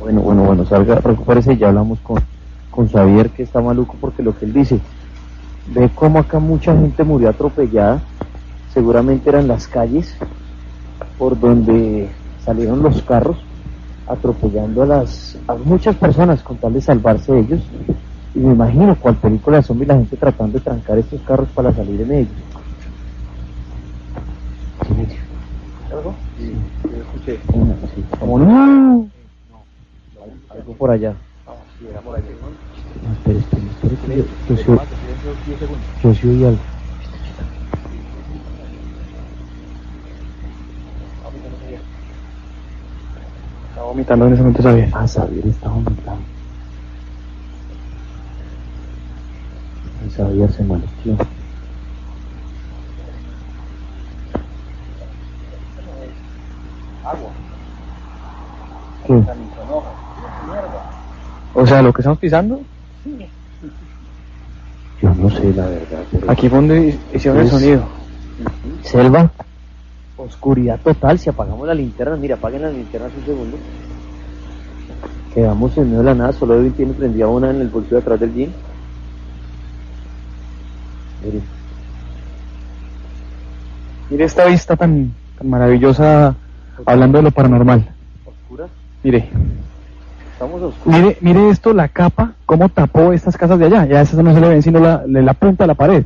Bueno, 0.00 0.20
bueno, 0.22 0.44
bueno, 0.44 0.64
salga, 0.64 0.96
recupérese 0.96 1.52
y 1.54 1.58
ya 1.58 1.68
hablamos 1.68 1.98
con, 2.00 2.20
con 2.70 2.88
Xavier 2.88 3.30
que 3.30 3.42
está 3.42 3.60
maluco 3.60 3.96
porque 4.00 4.22
lo 4.22 4.36
que 4.36 4.46
él 4.46 4.52
dice, 4.52 4.80
ve 5.74 5.90
cómo 5.94 6.18
acá 6.18 6.38
mucha 6.38 6.74
gente 6.74 7.04
murió 7.04 7.28
atropellada, 7.28 8.02
seguramente 8.76 9.30
eran 9.30 9.48
las 9.48 9.66
calles 9.68 10.14
por 11.16 11.40
donde 11.40 12.12
salieron 12.38 12.82
los 12.82 13.00
carros 13.04 13.42
atropellando 14.06 14.82
a 14.82 14.86
las 14.86 15.38
a 15.48 15.54
muchas 15.54 15.96
personas 15.96 16.42
con 16.42 16.58
tal 16.58 16.74
de 16.74 16.82
salvarse 16.82 17.32
de 17.32 17.40
ellos 17.40 17.70
y 18.34 18.38
me 18.38 18.52
imagino 18.52 18.94
cuál 19.00 19.16
película 19.16 19.62
zombie 19.62 19.86
la 19.86 19.94
gente 19.94 20.18
tratando 20.18 20.58
de 20.58 20.64
trancar 20.64 20.98
estos 20.98 21.22
carros 21.22 21.48
para 21.54 21.74
salir 21.74 22.02
en 22.02 22.12
ellos. 22.12 22.36
Sí, 26.36 26.52
yo 26.84 26.96
escuché. 27.00 27.40
Sí. 27.94 28.04
Como 28.20 28.38
no. 28.40 29.08
Algo 30.50 30.72
por 30.74 30.90
allá. 30.90 31.14
Sí, 31.78 31.86
era 31.88 32.02
por 32.02 32.14
allí. 32.14 32.28
No, 33.02 33.12
espere, 33.14 33.38
espere, 33.38 33.96
que 34.04 34.54
yo. 36.14 36.75
Estaba 43.76 43.88
vomitando 43.92 44.26
en 44.26 44.32
ese 44.32 44.40
momento 44.42 44.62
Xavier. 44.62 44.88
Ah, 44.94 45.06
Xavier 45.06 45.46
está 45.48 45.68
vomitando. 45.68 46.22
Xavier 50.16 50.50
se 50.50 50.62
maleció. 50.64 51.18
¿Qué? 59.06 59.22
O 61.54 61.66
sea, 61.66 61.82
lo 61.82 61.92
que 61.92 62.02
estamos 62.02 62.18
pisando, 62.18 62.60
Yo 65.02 65.14
no 65.14 65.30
sé 65.30 65.52
la 65.52 65.66
verdad. 65.66 66.02
pero- 66.10 66.30
aquí 66.30 66.48
donde 66.48 66.98
hicieron 67.14 67.40
el 67.40 67.50
sonido. 67.50 67.82
Selva. 68.82 69.30
Oscuridad 70.16 70.80
total. 70.82 71.18
Si 71.18 71.28
apagamos 71.28 71.66
la 71.66 71.74
linterna, 71.74 72.16
mira, 72.16 72.36
apaguen 72.36 72.62
las 72.62 72.72
linternas 72.74 73.10
un 73.18 73.24
segundo. 73.24 73.56
Quedamos 75.34 75.76
en 75.76 75.84
medio 75.84 75.98
de 75.98 76.04
la 76.04 76.14
nada. 76.14 76.32
Solo 76.32 76.54
Edwin 76.54 76.72
tiene 76.72 76.92
prendida 76.94 77.26
una 77.28 77.50
en 77.50 77.60
el 77.60 77.68
bolsillo 77.68 77.96
de 77.96 78.02
atrás 78.02 78.20
del 78.20 78.32
jean. 78.34 78.50
Mire, 81.24 81.40
Mire 84.10 84.24
esta 84.24 84.44
vista 84.46 84.76
tan, 84.76 85.12
tan 85.36 85.50
maravillosa 85.50 86.34
hablando 86.86 87.18
de 87.18 87.24
lo 87.24 87.30
paranormal. 87.32 87.88
oscura. 88.24 88.66
Mire, 89.02 89.28
Estamos 90.32 90.62
oscuros. 90.62 91.00
mire, 91.00 91.18
mire 91.20 91.48
esto, 91.50 91.72
la 91.72 91.88
capa, 91.88 92.32
cómo 92.46 92.68
tapó 92.68 93.12
estas 93.12 93.36
casas 93.36 93.58
de 93.58 93.66
allá. 93.66 93.84
Ya 93.86 94.00
esas 94.02 94.22
no 94.22 94.32
se 94.32 94.40
le 94.40 94.48
ven 94.48 94.62
sino 94.62 94.78
la, 94.78 95.02
la, 95.06 95.22
la 95.22 95.34
punta 95.34 95.64
de 95.64 95.68
la 95.68 95.74
pared. 95.74 96.04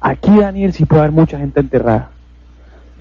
Aquí, 0.00 0.38
Daniel, 0.38 0.72
sí 0.72 0.84
puede 0.84 1.02
haber 1.02 1.12
mucha 1.12 1.38
gente 1.38 1.60
enterrada. 1.60 2.10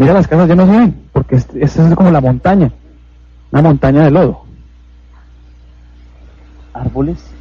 Mira, 0.01 0.13
las 0.15 0.27
casas 0.27 0.47
ya 0.49 0.55
no 0.55 0.65
se 0.65 0.71
ven, 0.71 0.95
porque 1.13 1.35
es- 1.35 1.47
esta 1.53 1.87
es 1.87 1.93
como 1.95 2.09
la 2.09 2.19
montaña. 2.19 2.71
Una 3.51 3.61
montaña 3.61 4.03
de 4.05 4.09
lodo. 4.11 4.45
árboles. 6.73 7.35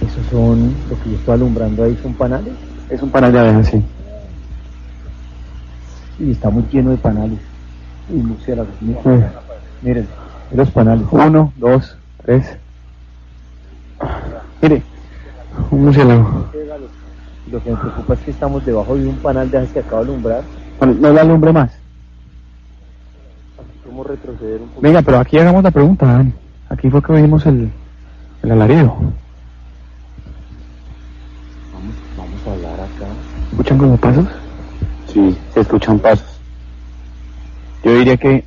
Esos 0.00 0.26
son, 0.26 0.74
lo 0.88 0.98
que 0.98 1.10
yo 1.10 1.16
estoy 1.16 1.32
alumbrando 1.34 1.84
ahí 1.84 1.96
son 1.96 2.12
panales. 2.14 2.52
Es 2.90 3.00
un 3.02 3.10
panal 3.10 3.32
de 3.32 3.38
abejas, 3.38 3.68
sí. 3.68 3.82
Y 6.18 6.32
está 6.32 6.50
muy 6.50 6.64
lleno 6.64 6.90
de 6.90 6.98
panales. 6.98 7.40
Y 8.08 8.14
murciélagos. 8.14 8.82
Miren, 8.82 9.02
Sí. 9.02 9.36
miren 9.80 10.08
los 10.50 10.70
panales. 10.72 11.06
Uno, 11.10 11.52
dos, 11.56 11.96
tres. 12.22 12.58
Mire, 14.60 14.82
un 15.70 15.84
murciélago. 15.84 16.50
Lo 17.52 17.62
que 17.62 17.70
me 17.70 17.76
preocupa 17.76 18.14
es 18.14 18.20
que 18.20 18.30
estamos 18.30 18.64
debajo 18.64 18.96
de 18.96 19.06
un 19.06 19.18
panal 19.18 19.50
de 19.50 19.68
que 19.68 19.80
acabo 19.80 20.02
de 20.02 20.10
alumbrar. 20.10 20.42
Bueno, 20.78 20.94
no 20.98 21.12
la 21.12 21.20
alumbre 21.20 21.52
más. 21.52 21.70
¿Cómo 23.84 24.02
retroceder 24.04 24.62
un 24.62 24.68
poco? 24.68 24.80
Venga, 24.80 25.02
pero 25.02 25.18
aquí 25.18 25.38
hagamos 25.38 25.62
la 25.62 25.70
pregunta, 25.70 26.06
Dan. 26.06 26.32
Aquí 26.70 26.88
fue 26.88 27.02
que 27.02 27.12
oímos 27.12 27.44
el, 27.44 27.70
el 28.42 28.50
alarido. 28.50 28.96
Vamos, 31.74 31.94
vamos 32.16 32.46
a 32.46 32.52
hablar 32.52 32.80
acá. 32.80 33.06
¿Escuchan 33.50 33.76
como 33.76 33.96
pasos? 33.98 34.26
Sí, 35.08 35.38
se 35.52 35.60
escuchan 35.60 35.98
pasos. 35.98 36.40
Yo 37.84 37.94
diría 37.98 38.16
que... 38.16 38.46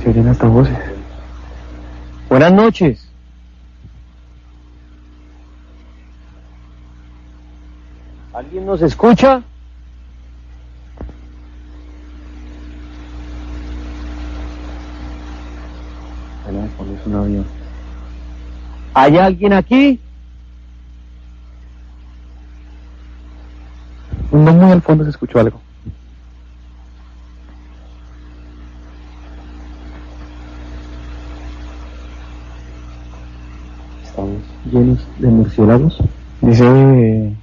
Se 0.00 0.08
oyen 0.08 0.28
hasta 0.28 0.46
voces. 0.46 0.91
Buenas 2.32 2.52
noches. 2.54 3.06
¿Alguien 8.32 8.64
nos 8.64 8.80
escucha? 8.80 9.42
¿Hay 18.94 19.18
alguien 19.18 19.52
aquí? 19.52 20.00
No 24.30 24.54
muy 24.54 24.72
al 24.72 24.80
fondo 24.80 25.04
se 25.04 25.10
escuchó 25.10 25.38
algo. 25.38 25.60
llenos 34.72 34.98
de 35.18 35.28
murciélagos? 35.28 35.98
Dice... 36.40 37.36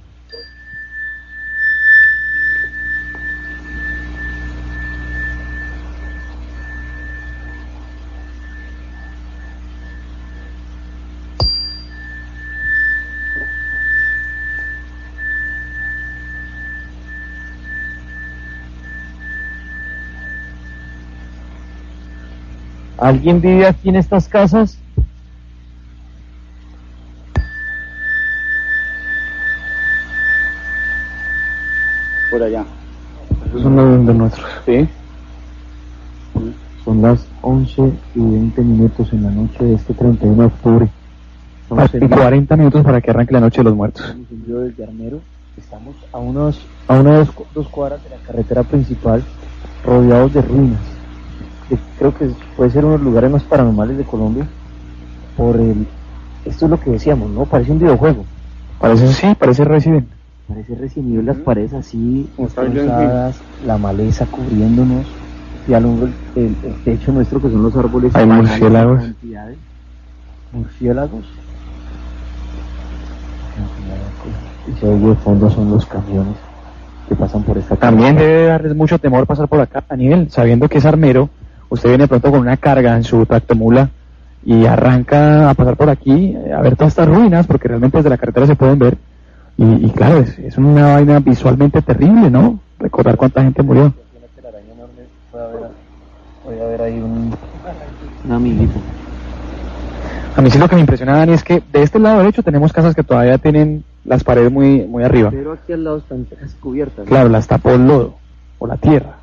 ¿Alguien 22.98 23.40
vive 23.40 23.66
aquí 23.66 23.88
en 23.88 23.96
estas 23.96 24.28
casas? 24.28 24.78
Por 32.40 32.46
allá. 32.46 32.64
Esos 33.48 33.62
son 33.62 33.76
los 33.76 34.06
de 34.06 34.14
nuestros. 34.14 34.46
Sí. 34.64 34.88
Son 36.86 37.02
las 37.02 37.26
11 37.42 37.92
y 38.14 38.18
20 38.18 38.62
minutos 38.62 39.12
en 39.12 39.24
la 39.24 39.30
noche 39.30 39.62
de 39.62 39.74
este 39.74 39.92
31 39.92 40.36
de 40.40 40.46
octubre. 40.46 40.88
Estamos 41.60 41.94
en 41.94 42.08
40 42.08 42.56
minutos 42.56 42.82
para 42.82 43.02
que 43.02 43.10
arranque 43.10 43.34
la 43.34 43.40
noche 43.40 43.58
de 43.58 43.64
los 43.64 43.76
muertos. 43.76 44.06
Estamos 44.06 44.30
en 44.30 44.46
Río 44.46 44.60
del 44.60 44.74
Llanero. 44.74 45.20
Estamos 45.58 45.94
a 46.14 46.16
unos 46.16 46.66
a 46.88 46.98
una 46.98 47.18
dos, 47.18 47.28
dos 47.54 47.68
cuadras 47.68 48.02
de 48.04 48.08
la 48.08 48.16
carretera 48.16 48.62
principal, 48.62 49.22
rodeados 49.84 50.32
de 50.32 50.40
ruinas. 50.40 50.80
Creo 51.98 52.14
que 52.16 52.30
puede 52.56 52.70
ser 52.70 52.86
uno 52.86 52.92
de 52.92 52.98
los 53.00 53.06
lugares 53.06 53.30
más 53.30 53.42
paranormales 53.42 53.98
de 53.98 54.04
Colombia. 54.04 54.48
Por 55.36 55.56
el, 55.56 55.86
esto 56.46 56.64
es 56.64 56.70
lo 56.70 56.80
que 56.80 56.92
decíamos, 56.92 57.28
¿no? 57.28 57.44
Parece 57.44 57.72
un 57.72 57.80
videojuego. 57.80 58.24
Parece 58.80 59.08
sí, 59.08 59.34
parece 59.38 59.62
Resident. 59.62 60.19
Parece 60.50 60.74
recién 60.74 61.24
las 61.24 61.36
paredes 61.36 61.72
así, 61.74 62.28
destrozadas, 62.36 63.44
la 63.60 63.78
maleza 63.78 64.26
cubriéndonos 64.26 65.14
y 65.64 65.74
al 65.74 65.84
hombro 65.86 66.06
el, 66.08 66.14
el- 66.34 66.56
el 66.64 66.74
techo 66.82 67.12
nuestro 67.12 67.40
que 67.40 67.48
son 67.50 67.62
los 67.62 67.76
árboles. 67.76 68.12
Hay 68.16 68.26
murciélagos. 68.26 69.00
Murciélagos. 70.52 71.24
Y 74.66 74.74
se 74.74 74.88
oye 74.88 75.06
de 75.10 75.14
fondo 75.16 75.48
son 75.50 75.70
los 75.70 75.86
camiones 75.86 76.36
que 77.08 77.14
pasan 77.14 77.44
por 77.44 77.56
esta 77.56 77.76
También 77.76 78.16
debe 78.16 78.46
darles 78.46 78.74
mucho 78.74 78.98
temor 78.98 79.26
pasar 79.26 79.46
por 79.48 79.60
acá, 79.60 79.84
Daniel, 79.88 80.28
sabiendo 80.30 80.68
que 80.68 80.78
es 80.78 80.84
armero, 80.86 81.28
usted 81.68 81.90
viene 81.90 82.08
pronto 82.08 82.30
con 82.32 82.40
una 82.40 82.56
carga 82.56 82.96
en 82.96 83.04
su 83.04 83.24
tractomula 83.24 83.88
y 84.44 84.66
arranca 84.66 85.48
a 85.50 85.54
pasar 85.54 85.76
por 85.76 85.90
aquí 85.90 86.34
a 86.52 86.60
ver 86.60 86.74
todas 86.74 86.92
estas 86.92 87.08
ruinas, 87.08 87.46
porque 87.46 87.68
realmente 87.68 87.98
desde 87.98 88.10
la 88.10 88.18
carretera 88.18 88.46
se 88.46 88.56
pueden 88.56 88.78
ver. 88.80 88.98
Y, 89.60 89.86
y 89.86 89.90
claro, 89.90 90.20
es, 90.20 90.38
es 90.38 90.56
una 90.56 90.94
vaina 90.94 91.20
visualmente 91.20 91.82
terrible, 91.82 92.30
¿no? 92.30 92.58
Recordar 92.78 93.18
cuánta 93.18 93.42
gente 93.42 93.62
murió. 93.62 93.92
Telaraña 94.34 94.72
enorme, 94.72 95.02
puede 95.30 95.44
haber, 95.44 95.70
puede 96.42 96.62
haber 96.64 96.80
ahí 96.80 96.98
un, 96.98 97.30
un 98.24 98.32
amiguito. 98.32 98.80
A 100.34 100.40
mí 100.40 100.50
sí 100.50 100.58
lo 100.58 100.66
que 100.66 100.76
me 100.76 100.80
impresiona, 100.80 101.18
Dani, 101.18 101.34
es 101.34 101.44
que 101.44 101.62
de 101.72 101.82
este 101.82 101.98
lado 101.98 102.20
derecho 102.20 102.42
tenemos 102.42 102.72
casas 102.72 102.94
que 102.94 103.02
todavía 103.02 103.36
tienen 103.36 103.84
las 104.06 104.24
paredes 104.24 104.50
muy, 104.50 104.86
muy 104.86 105.04
arriba. 105.04 105.28
Pero 105.30 105.52
aquí 105.52 105.74
al 105.74 105.84
lado 105.84 105.98
están 105.98 106.24
casi 106.24 106.56
cubiertas. 106.56 107.04
¿no? 107.04 107.04
Claro, 107.04 107.28
las 107.28 107.46
tapó 107.46 107.72
el 107.72 107.86
lodo 107.86 108.14
o 108.58 108.66
la 108.66 108.78
tierra. 108.78 109.18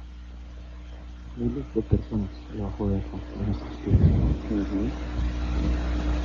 miles 1.36 1.66
de 1.74 1.82
personas 1.82 2.30
debajo 2.54 2.90
de, 2.90 2.98
pies. 3.84 3.98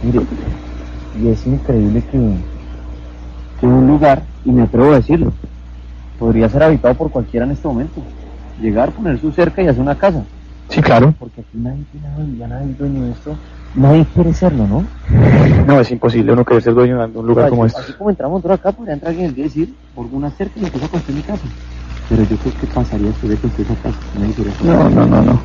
Mire, 0.03 0.21
y 1.19 1.29
es 1.29 1.47
increíble 1.47 2.03
que, 2.11 2.19
que 3.63 3.67
un 3.69 3.87
lugar, 3.87 4.25
y 4.45 4.51
me 4.51 4.63
atrevo 4.63 4.91
a 4.91 4.97
decirlo, 4.97 5.33
podría 6.19 6.49
ser 6.49 6.65
habitado 6.65 6.95
por 6.95 7.13
cualquiera 7.13 7.47
en 7.47 7.53
este 7.53 7.69
momento. 7.69 8.03
Llegar, 8.61 8.91
poner 8.91 9.21
su 9.21 9.31
cerca 9.31 9.63
y 9.63 9.69
hacer 9.69 9.81
una 9.81 9.95
casa. 9.95 10.25
Sí, 10.69 10.83
claro. 10.83 11.15
Porque 11.17 11.43
aquí 11.43 11.57
nadie 11.59 11.85
tiene 11.93 12.39
ya 12.39 12.49
nadie 12.49 12.73
es 12.73 12.79
dueño 12.79 13.05
de 13.05 13.13
esto. 13.13 13.37
Nadie 13.77 14.05
quiere 14.13 14.35
serlo, 14.35 14.67
¿no? 14.67 14.85
No, 15.65 15.81
es 15.81 15.93
imposible 15.93 16.33
uno 16.33 16.45
querer 16.45 16.61
ser 16.61 16.75
dueño 16.75 17.07
de 17.07 17.19
un 17.19 17.25
lugar 17.25 17.51
como 17.51 17.65
este. 17.65 17.81
Así 17.81 17.93
como 17.93 18.11
entramos 18.11 18.39
nosotros 18.39 18.59
acá, 18.59 18.73
podría 18.73 18.95
entrar 18.95 19.11
alguien 19.11 19.33
y 19.37 19.43
decir, 19.43 19.73
por 19.95 20.07
una 20.11 20.31
cerca 20.31 20.59
y 20.59 20.65
empieza 20.65 20.87
a 20.87 20.89
construir 20.89 21.19
mi 21.19 21.23
casa. 21.23 21.45
Pero 22.09 22.23
yo 22.25 22.37
creo 22.37 22.55
que 22.61 22.67
pasaría 22.67 23.07
después 23.07 23.31
de 23.31 23.37
construir 23.37 23.71
esa 23.71 23.81
casa. 23.81 23.99
No, 24.65 24.91
no, 24.91 25.07
no, 25.07 25.23
no. 25.23 25.41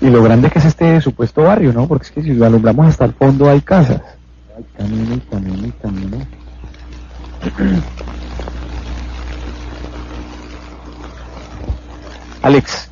Y 0.00 0.10
lo 0.10 0.22
grande 0.22 0.48
que 0.48 0.60
es 0.60 0.64
este 0.64 1.00
supuesto 1.00 1.42
barrio, 1.42 1.72
¿no? 1.72 1.88
Porque 1.88 2.04
es 2.04 2.10
que 2.12 2.22
si 2.22 2.34
lo 2.34 2.46
alumbramos 2.46 2.86
hasta 2.86 3.04
el 3.04 3.14
fondo 3.14 3.50
hay 3.50 3.60
casas. 3.62 4.00
Ay, 4.56 4.64
camino 4.76 5.14
y 5.16 5.20
camino 5.20 5.66
y 5.66 5.72
camino. 5.72 6.39
Alex, 12.42 12.90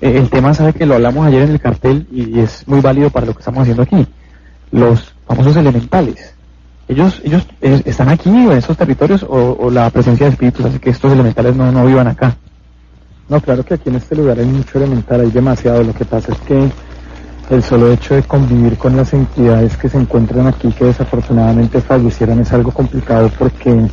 eh, 0.00 0.16
el 0.16 0.30
tema 0.30 0.54
sabe 0.54 0.72
que 0.72 0.86
lo 0.86 0.94
hablamos 0.94 1.26
ayer 1.26 1.42
en 1.42 1.50
el 1.50 1.60
cartel 1.60 2.06
y 2.10 2.38
es 2.40 2.66
muy 2.68 2.80
válido 2.80 3.10
para 3.10 3.26
lo 3.26 3.34
que 3.34 3.40
estamos 3.40 3.62
haciendo 3.62 3.82
aquí. 3.82 4.06
Los 4.70 5.14
famosos 5.26 5.56
elementales. 5.56 6.34
Ellos, 6.86 7.20
ellos 7.24 7.46
eh, 7.62 7.82
están 7.84 8.08
aquí 8.08 8.28
en 8.28 8.52
esos 8.52 8.76
territorios 8.76 9.24
o, 9.28 9.70
la 9.70 9.88
presencia 9.90 10.26
de 10.26 10.32
espíritus 10.32 10.66
hace 10.66 10.78
que 10.78 10.90
estos 10.90 11.12
elementales 11.12 11.56
no, 11.56 11.72
no 11.72 11.86
vivan 11.86 12.08
acá. 12.08 12.36
No, 13.28 13.40
claro 13.40 13.64
que 13.64 13.74
aquí 13.74 13.88
en 13.88 13.96
este 13.96 14.14
lugar 14.14 14.38
hay 14.38 14.44
mucho 14.44 14.76
elemental, 14.78 15.22
hay 15.22 15.30
demasiado. 15.30 15.82
Lo 15.82 15.94
que 15.94 16.04
pasa 16.04 16.32
es 16.32 16.38
que 16.40 16.70
el 17.50 17.62
solo 17.62 17.92
hecho 17.92 18.14
de 18.14 18.22
convivir 18.22 18.78
con 18.78 18.96
las 18.96 19.12
entidades 19.12 19.76
que 19.76 19.88
se 19.88 19.98
encuentran 19.98 20.46
aquí, 20.46 20.72
que 20.72 20.86
desafortunadamente 20.86 21.80
fallecieron, 21.80 22.40
es 22.40 22.52
algo 22.52 22.70
complicado 22.70 23.30
porque 23.38 23.86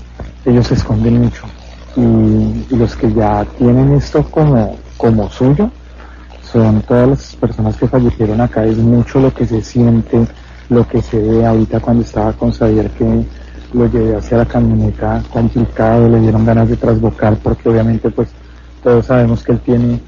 ellos 0.46 0.68
se 0.68 0.76
esconden 0.76 1.22
mucho. 1.22 1.44
Y, 1.96 2.76
los 2.76 2.96
que 2.96 3.12
ya 3.14 3.46
tienen 3.58 3.94
esto 3.94 4.24
como, 4.24 4.78
como 4.96 5.30
suyo 5.30 5.70
son 6.42 6.82
todas 6.84 7.10
las 7.10 7.36
personas 7.36 7.76
que 7.76 7.88
fallecieron 7.88 8.40
acá. 8.40 8.66
Es 8.66 8.78
mucho 8.78 9.20
lo 9.20 9.34
que 9.34 9.46
se 9.46 9.62
siente, 9.62 10.26
lo 10.70 10.88
que 10.88 11.02
se 11.02 11.20
ve 11.22 11.46
ahorita 11.46 11.80
cuando 11.80 12.04
estaba 12.04 12.32
con 12.34 12.52
Xavier 12.52 12.90
que 12.92 13.26
lo 13.74 13.88
llevé 13.88 14.16
hacia 14.16 14.38
la 14.38 14.46
camioneta 14.46 15.22
complicado, 15.32 16.10
le 16.10 16.20
dieron 16.20 16.46
ganas 16.46 16.70
de 16.70 16.78
trasbocar 16.78 17.38
porque 17.38 17.70
obviamente 17.70 18.10
pues 18.10 18.30
todos 18.84 19.06
sabemos 19.06 19.44
que 19.44 19.52
él 19.54 19.60
tiene 19.60 20.00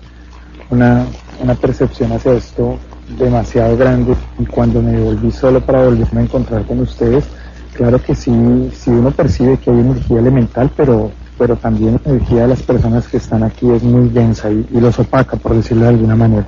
una, 0.70 1.06
una 1.42 1.56
percepción 1.56 2.12
hacia 2.14 2.34
esto 2.34 2.78
demasiado 3.18 3.78
grande 3.78 4.16
y 4.40 4.46
cuando 4.46 4.82
me 4.82 5.00
volví 5.00 5.32
solo 5.32 5.62
para 5.62 5.84
volverme 5.84 6.22
a 6.22 6.24
encontrar 6.24 6.64
con 6.66 6.80
ustedes, 6.80 7.26
claro 7.74 8.02
que 8.02 8.16
sí, 8.16 8.72
sí 8.76 8.90
uno 8.90 9.12
percibe 9.12 9.58
que 9.58 9.72
hay 9.72 9.80
energía 9.80 10.20
elemental, 10.20 10.72
pero, 10.76 11.12
pero 11.38 11.56
también 11.56 12.00
la 12.04 12.12
energía 12.12 12.44
de 12.44 12.48
las 12.50 12.64
personas 12.64 13.08
que 13.08 13.18
están 13.18 13.44
aquí 13.44 13.70
es 13.72 13.84
muy 13.84 14.10
densa 14.10 14.50
y, 14.52 14.66
los 14.72 15.00
opaca, 15.00 15.38
por 15.38 15.56
decirlo 15.56 15.84
de 15.84 15.90
alguna 15.90 16.16
manera. 16.16 16.48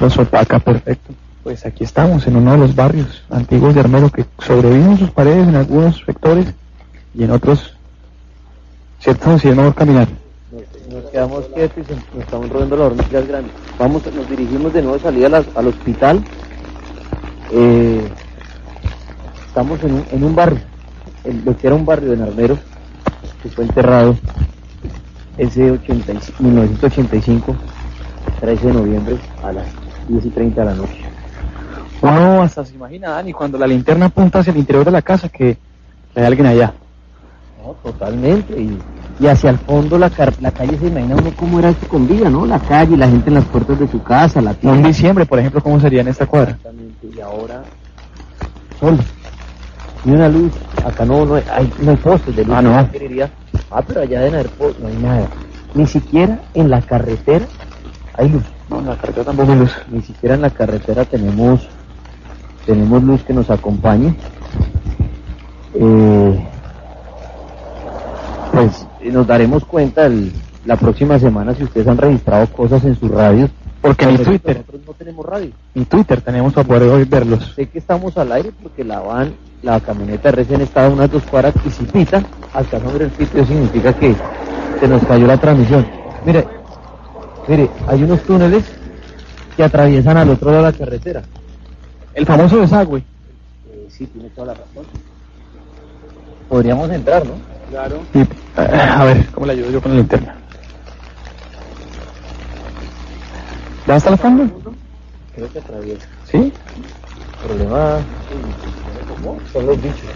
Los 0.00 0.18
opaca, 0.18 0.58
perfecto. 0.58 1.12
Pues 1.42 1.66
aquí 1.66 1.84
estamos, 1.84 2.26
en 2.26 2.36
uno 2.36 2.52
de 2.52 2.58
los 2.58 2.74
barrios 2.74 3.24
antiguos 3.30 3.74
de 3.74 3.80
Armero 3.80 4.10
que 4.10 4.24
sobreviven 4.38 4.98
sus 4.98 5.10
paredes 5.10 5.48
en 5.48 5.56
algunos 5.56 6.02
sectores 6.06 6.46
y 7.14 7.24
en 7.24 7.32
otros, 7.32 7.76
¿cierto? 9.00 9.38
Si 9.38 9.48
mejor 9.48 9.74
caminar. 9.74 10.21
Nos 10.92 11.04
quedamos 11.10 11.44
quietos 11.54 11.86
y 11.88 11.92
nos 12.16 12.24
estamos 12.24 12.50
rodando 12.50 12.76
las 12.76 12.86
hormigas 12.88 13.26
grandes. 13.26 13.52
Vamos, 13.78 14.02
nos 14.14 14.28
dirigimos 14.28 14.72
de 14.74 14.82
nuevo 14.82 14.98
salida 14.98 15.26
a 15.26 15.30
las- 15.30 15.56
al 15.56 15.66
hospital. 15.68 16.22
Eh, 17.50 18.06
estamos 19.46 19.82
en 19.84 19.94
un, 19.94 20.04
en 20.12 20.24
un 20.24 20.34
barrio, 20.34 20.60
en 21.24 21.44
lo 21.44 21.56
que 21.56 21.66
era 21.66 21.76
un 21.76 21.86
barrio 21.86 22.10
de 22.10 22.16
Narmero, 22.18 22.58
que 23.42 23.48
fue 23.48 23.64
enterrado 23.64 24.16
ese 25.38 25.70
85 25.70 26.42
1985, 26.42 27.56
13 28.40 28.66
de 28.66 28.72
noviembre, 28.74 29.16
a 29.42 29.52
las 29.52 29.66
10 30.08 30.26
y 30.26 30.30
30 30.30 30.60
de 30.60 30.66
la 30.66 30.74
noche. 30.74 31.06
Uno 32.02 32.42
hasta 32.42 32.64
se 32.64 32.74
imagina, 32.74 33.10
Dani, 33.10 33.32
cuando 33.32 33.56
la 33.56 33.66
linterna 33.66 34.06
apunta 34.06 34.40
hacia 34.40 34.50
el 34.50 34.58
interior 34.58 34.84
de 34.84 34.90
la 34.90 35.00
casa 35.02 35.28
que 35.28 35.56
hay 36.14 36.24
alguien 36.24 36.46
allá. 36.46 36.74
No, 37.64 37.72
totalmente. 37.82 38.60
Y, 38.60 38.78
y 39.22 39.28
hacia 39.28 39.50
el 39.50 39.58
fondo 39.58 39.96
la, 39.98 40.10
car- 40.10 40.34
la 40.40 40.50
calle 40.50 40.76
se 40.78 40.88
imagina 40.88 41.14
uno 41.14 41.32
cómo 41.36 41.60
era 41.60 41.68
esto 41.70 41.86
con 41.86 42.08
vida, 42.08 42.28
¿no? 42.28 42.44
La 42.44 42.58
calle, 42.58 42.96
la 42.96 43.08
gente 43.08 43.28
en 43.30 43.34
las 43.34 43.44
puertas 43.44 43.78
de 43.78 43.86
su 43.86 44.02
casa, 44.02 44.42
la 44.42 44.52
tienda. 44.54 44.88
diciembre, 44.88 45.24
por 45.24 45.38
ejemplo, 45.38 45.62
¿cómo 45.62 45.78
sería 45.78 46.00
en 46.00 46.08
esta 46.08 46.26
cuadra? 46.26 46.50
Exactamente, 46.50 47.06
y 47.16 47.20
ahora 47.20 47.62
sol. 48.80 48.98
Ni 50.04 50.12
una 50.12 50.28
luz. 50.28 50.52
Acá 50.84 51.04
no, 51.04 51.24
no, 51.24 51.36
hay, 51.36 51.72
no 51.80 51.90
hay 51.92 51.96
postes 51.98 52.34
de 52.34 52.44
luz. 52.44 52.54
Ah, 52.56 52.62
no. 52.62 52.76
Ah, 53.70 53.82
pero 53.86 54.00
allá 54.00 54.18
deben 54.20 54.34
haber 54.34 54.48
postes, 54.50 54.82
no 54.82 54.88
hay 54.88 54.96
nada. 54.96 55.28
Ni 55.74 55.86
siquiera 55.86 56.40
en 56.54 56.68
la 56.68 56.82
carretera 56.82 57.46
hay 58.14 58.28
luz. 58.28 58.42
No, 58.68 58.80
en 58.80 58.86
la 58.86 58.96
carretera 58.96 59.24
tampoco 59.26 59.52
hay 59.52 59.58
luz. 59.60 59.72
Ni 59.92 60.02
siquiera 60.02 60.34
en 60.34 60.42
la 60.42 60.50
carretera 60.50 61.04
tenemos 61.04 61.68
tenemos 62.66 63.02
luz 63.04 63.22
que 63.22 63.32
nos 63.34 63.50
acompañe. 63.50 64.14
Eh, 65.74 66.46
pues 68.52 68.86
nos 69.10 69.26
daremos 69.26 69.64
cuenta 69.64 70.06
el- 70.06 70.32
la 70.64 70.76
próxima 70.76 71.18
semana 71.18 71.54
si 71.54 71.64
ustedes 71.64 71.88
han 71.88 71.98
registrado 71.98 72.46
cosas 72.48 72.84
en 72.84 72.98
sus 72.98 73.10
radios. 73.10 73.50
Porque 73.80 74.06
ni 74.06 74.16
Twitter, 74.18 74.58
Nosotros 74.58 74.80
no 74.86 74.92
tenemos 74.92 75.26
radio. 75.26 75.50
ni 75.74 75.84
Twitter 75.84 76.20
tenemos 76.20 76.52
para 76.52 76.68
poder 76.68 76.82
hoy 76.84 77.04
verlos. 77.04 77.52
Sé 77.56 77.68
que 77.68 77.78
estamos 77.80 78.16
al 78.16 78.30
aire 78.30 78.52
porque 78.62 78.84
la 78.84 79.00
van, 79.00 79.32
la 79.62 79.80
camioneta 79.80 80.30
recién 80.30 80.60
estaba 80.60 80.88
unas 80.88 81.10
dos 81.10 81.24
cuadras 81.24 81.54
y 81.66 81.70
si 81.70 81.82
pita, 81.84 82.22
alcanzamos 82.52 82.90
a 82.94 82.98
ver 82.98 83.02
el 83.02 83.10
pito, 83.10 83.38
eso 83.38 83.46
significa 83.48 83.92
que 83.92 84.14
se 84.78 84.86
nos 84.86 85.04
cayó 85.04 85.26
la 85.26 85.36
transmisión. 85.36 85.84
Mire, 86.24 86.46
mire, 87.48 87.68
hay 87.88 88.04
unos 88.04 88.20
túneles 88.22 88.62
que 89.56 89.64
atraviesan 89.64 90.16
al 90.16 90.30
otro 90.30 90.52
lado 90.52 90.64
de 90.66 90.70
la 90.72 90.78
carretera. 90.78 91.22
El 92.14 92.24
famoso 92.24 92.58
desagüe. 92.60 93.00
Eh, 93.00 93.86
sí, 93.90 94.06
tiene 94.06 94.28
toda 94.30 94.48
la 94.48 94.54
razón. 94.54 94.84
Podríamos 96.48 96.88
entrar, 96.90 97.24
¿no? 97.26 97.32
Claro. 97.72 98.06
Y, 98.12 98.20
eh, 98.20 98.26
a 98.54 99.04
ver, 99.06 99.30
¿cómo 99.30 99.46
le 99.46 99.54
ayudo 99.54 99.70
yo 99.70 99.80
con 99.80 99.92
la 99.92 99.96
linterna? 99.96 100.36
¿Ya 103.86 103.96
está 103.96 104.10
el 104.10 104.18
fondo? 104.18 104.74
creo 105.34 105.50
que 105.50 105.58
atraviesa. 105.58 106.06
¿Sí? 106.30 106.36
El 106.36 107.48
problema 107.48 108.04
son 109.54 109.66
los 109.66 109.82
bichos. 109.82 110.10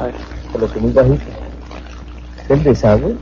A 0.00 0.06
ver, 0.06 0.14
coloqué 0.52 0.80
muy 0.80 0.90
bajito. 0.90 1.30
Es 2.42 2.50
el 2.50 2.64
desagüe. 2.64 3.14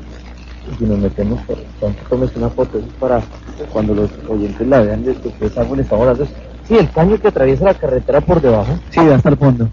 Y 0.67 0.77
si 0.79 0.85
nos 0.85 0.99
metemos, 0.99 1.45
por 1.45 1.59
tanto 1.79 2.07
tomes 2.09 2.35
una 2.37 2.49
foto 2.49 2.79
es 2.79 2.87
para 2.99 3.23
cuando 3.71 3.95
los 3.95 4.11
oyentes 4.31 4.67
la 4.67 4.81
vean 4.81 5.05
de 5.05 5.15
qué 5.17 5.31
desagüe 5.41 5.77
le 5.77 5.83
estamos 5.83 6.09
hablando. 6.09 6.27
Sí, 6.67 6.75
el 6.79 6.91
caño 6.91 7.19
que 7.19 7.29
atraviesa 7.29 7.67
la 7.67 7.75
carretera 7.75 8.23
por 8.23 8.41
debajo. 8.41 8.79
Sí, 8.89 9.01
hasta 9.01 9.29
el 9.29 9.37
fondo. 9.37 9.69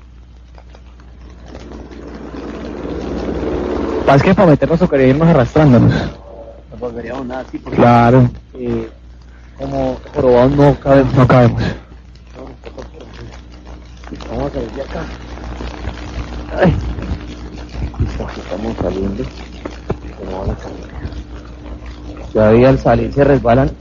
Más 4.12 4.22
que 4.22 4.36
para 4.36 4.50
meternos 4.50 4.78
tocaría 4.78 5.08
irnos 5.08 5.26
arrastrándonos. 5.30 5.90
No 5.94 6.78
volveríamos 6.78 7.26
nada 7.28 7.46
así 7.48 7.58
porque 7.60 7.78
Claro, 7.78 8.30
eh, 8.56 8.90
como 9.58 9.96
probados 10.14 10.52
no 10.52 10.76
cabemos. 10.82 11.14
no 11.16 11.28
cabemos. 11.28 11.62
Vamos 14.30 14.52
a 14.52 14.54
salir 14.54 14.72
de 14.72 14.82
acá. 14.82 15.00
Ay. 16.62 16.76
Estamos 18.36 18.76
saliendo. 18.82 19.24
Pero 20.20 20.40
van 20.42 20.50
a 20.50 20.58
salir. 20.58 22.28
Todavía 22.34 22.68
al 22.70 22.80
salir 22.80 23.14
se 23.14 23.24
resbalan. 23.24 23.72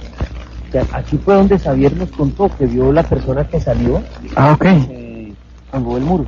O 0.68 0.70
sea, 0.70 0.84
aquí 0.92 1.18
fue 1.18 1.34
donde 1.34 1.58
Xavier 1.58 1.96
nos 1.96 2.10
contó 2.10 2.48
que 2.56 2.66
vio 2.66 2.92
la 2.92 3.02
persona 3.02 3.48
que 3.48 3.60
salió 3.60 4.00
Ah, 4.36 4.52
ok. 4.52 4.64
eh, 4.64 5.34
el 5.72 5.80
muro. 5.80 6.26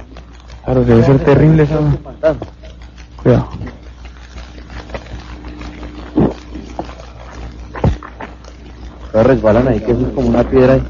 Claro, 0.65 0.85
debe 0.85 1.05
ser 1.05 1.21
terrible. 1.25 1.67
Fantasma. 1.67 2.47
Cuidado. 3.23 3.49
Todos 9.13 9.27
resbalan 9.27 9.69
ahí, 9.69 9.81
que 9.81 9.93
eso 9.93 10.07
es 10.07 10.13
como 10.15 10.29
una 10.29 10.43
piedra. 10.45 10.75
ahí. 10.75 10.83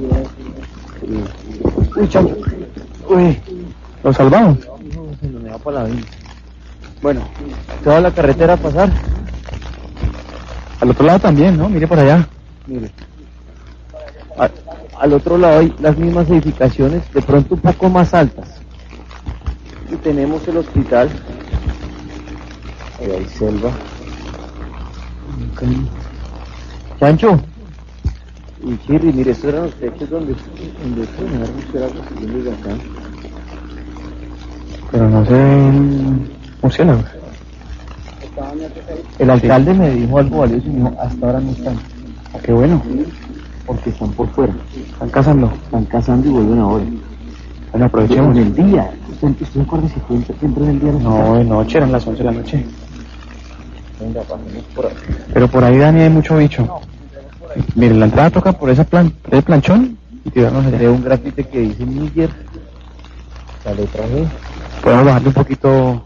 Uy, 1.96 2.08
chamo. 2.08 2.30
Uy. 3.08 3.38
¿Lo 4.04 4.12
salvamos? 4.12 4.58
Se 5.20 5.26
nos 5.28 5.44
va 5.52 5.58
para 5.58 5.82
la 5.82 5.88
vida. 5.88 6.06
Bueno, 7.02 7.20
toda 7.82 8.00
la 8.00 8.10
carretera 8.12 8.54
a 8.54 8.56
pasar. 8.56 8.90
Al 10.80 10.90
otro 10.90 11.04
lado 11.06 11.18
también, 11.20 11.56
¿no? 11.56 11.68
Mire 11.68 11.86
por 11.86 11.98
allá. 11.98 12.26
Mire. 12.66 12.90
A- 14.38 14.50
al 15.00 15.12
otro 15.12 15.36
lado 15.36 15.58
hay 15.60 15.74
las 15.80 15.96
mismas 15.96 16.28
edificaciones, 16.30 17.02
de 17.12 17.22
pronto 17.22 17.54
un 17.56 17.60
poco 17.60 17.88
más 17.88 18.14
altas. 18.14 18.48
Y 19.90 19.96
tenemos 19.96 20.46
el 20.48 20.58
hospital. 20.58 21.08
Ahí 23.00 23.10
hay 23.10 23.26
selva. 23.26 23.70
Chancho. 27.00 27.40
Y 28.64 28.78
Chirri, 28.86 29.12
mire, 29.12 29.32
estos 29.32 29.50
eran 29.50 29.64
los 29.64 29.74
techos 29.74 30.08
donde, 30.08 30.34
donde 30.82 31.06
se 31.06 31.22
me 31.22 31.80
era 31.84 31.88
recibiendo 31.88 32.38
el 32.38 32.46
huracán. 32.46 32.78
Pero 34.90 35.08
no 35.08 35.24
sé... 35.26 36.22
Murciélagos. 36.62 37.04
El 39.18 39.30
alcalde 39.30 39.74
me 39.74 39.90
dijo 39.90 40.18
algo 40.18 40.38
valioso 40.38 40.66
y 40.66 40.70
me 40.70 40.90
dijo, 40.90 41.00
hasta 41.00 41.26
ahora 41.26 41.40
no 41.40 41.50
están, 41.50 41.74
qué 42.44 42.52
bueno. 42.52 42.82
porque 43.66 43.90
están 43.90 44.10
por 44.12 44.28
fuera. 44.30 44.54
Están 44.92 45.10
cazando. 45.10 45.52
Están 45.64 45.84
cazando 45.86 46.28
y 46.28 46.30
vuelven 46.30 46.58
ahora. 46.60 46.84
Bueno, 47.72 47.86
aprovechemos. 47.86 48.36
En 48.36 48.42
el 48.44 48.54
día. 48.54 48.90
¿Usted, 49.10 49.28
usted 49.28 49.46
se 49.46 49.60
acuerda 49.60 49.88
si 49.88 50.00
fue 50.00 50.16
entre- 50.16 50.36
entró 50.42 50.64
en 50.64 50.70
el 50.70 50.80
día? 50.80 50.92
No, 50.92 51.34
de 51.36 51.44
noche, 51.44 51.78
eran 51.78 51.90
las 51.92 52.06
11 52.06 52.18
de 52.22 52.24
la 52.30 52.32
noche. 52.32 52.64
Venga, 54.00 54.20
pasemos 54.22 54.64
por 54.74 54.86
ahí. 54.86 54.92
Pero 55.32 55.48
por 55.48 55.64
ahí, 55.64 55.78
Dani, 55.78 56.00
hay 56.00 56.10
mucho 56.10 56.36
bicho. 56.36 56.80
Mire, 57.74 57.94
la 57.94 58.06
entrada 58.06 58.30
toca 58.30 58.52
por 58.52 58.70
esa 58.70 58.84
plan, 58.84 59.12
ese 59.30 59.42
planchón 59.42 59.96
y 60.34 60.38
allá. 60.38 60.50
Veo 60.78 60.92
un 60.92 61.04
grafite 61.04 61.44
que 61.44 61.60
dice 61.60 61.84
Níger. 61.84 62.30
La 63.64 63.74
letra 63.74 64.04
G. 64.04 64.26
Podemos 64.82 65.04
bajarle 65.04 65.28
un 65.28 65.34
poquito 65.34 66.04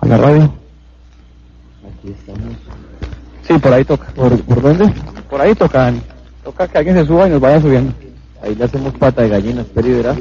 a 0.00 0.06
la 0.06 0.16
radio. 0.16 0.52
Aquí 1.86 2.10
estamos. 2.10 2.56
Sí, 3.46 3.58
por 3.58 3.72
ahí 3.72 3.84
toca. 3.84 4.06
¿Por, 4.14 4.40
por 4.42 4.62
dónde? 4.62 4.92
Por 5.30 5.40
ahí 5.40 5.54
toca, 5.54 5.78
Dani. 5.84 6.00
Toca 6.42 6.68
que 6.68 6.78
alguien 6.78 6.96
se 6.96 7.06
suba 7.06 7.26
y 7.26 7.30
nos 7.30 7.40
vaya 7.40 7.60
subiendo. 7.60 7.92
Ahí 8.42 8.54
le 8.54 8.64
hacemos 8.64 8.92
pata 8.94 9.22
de 9.22 9.28
gallina, 9.28 9.62
espero 9.62 9.88
y 9.88 9.92
verá. 9.92 10.14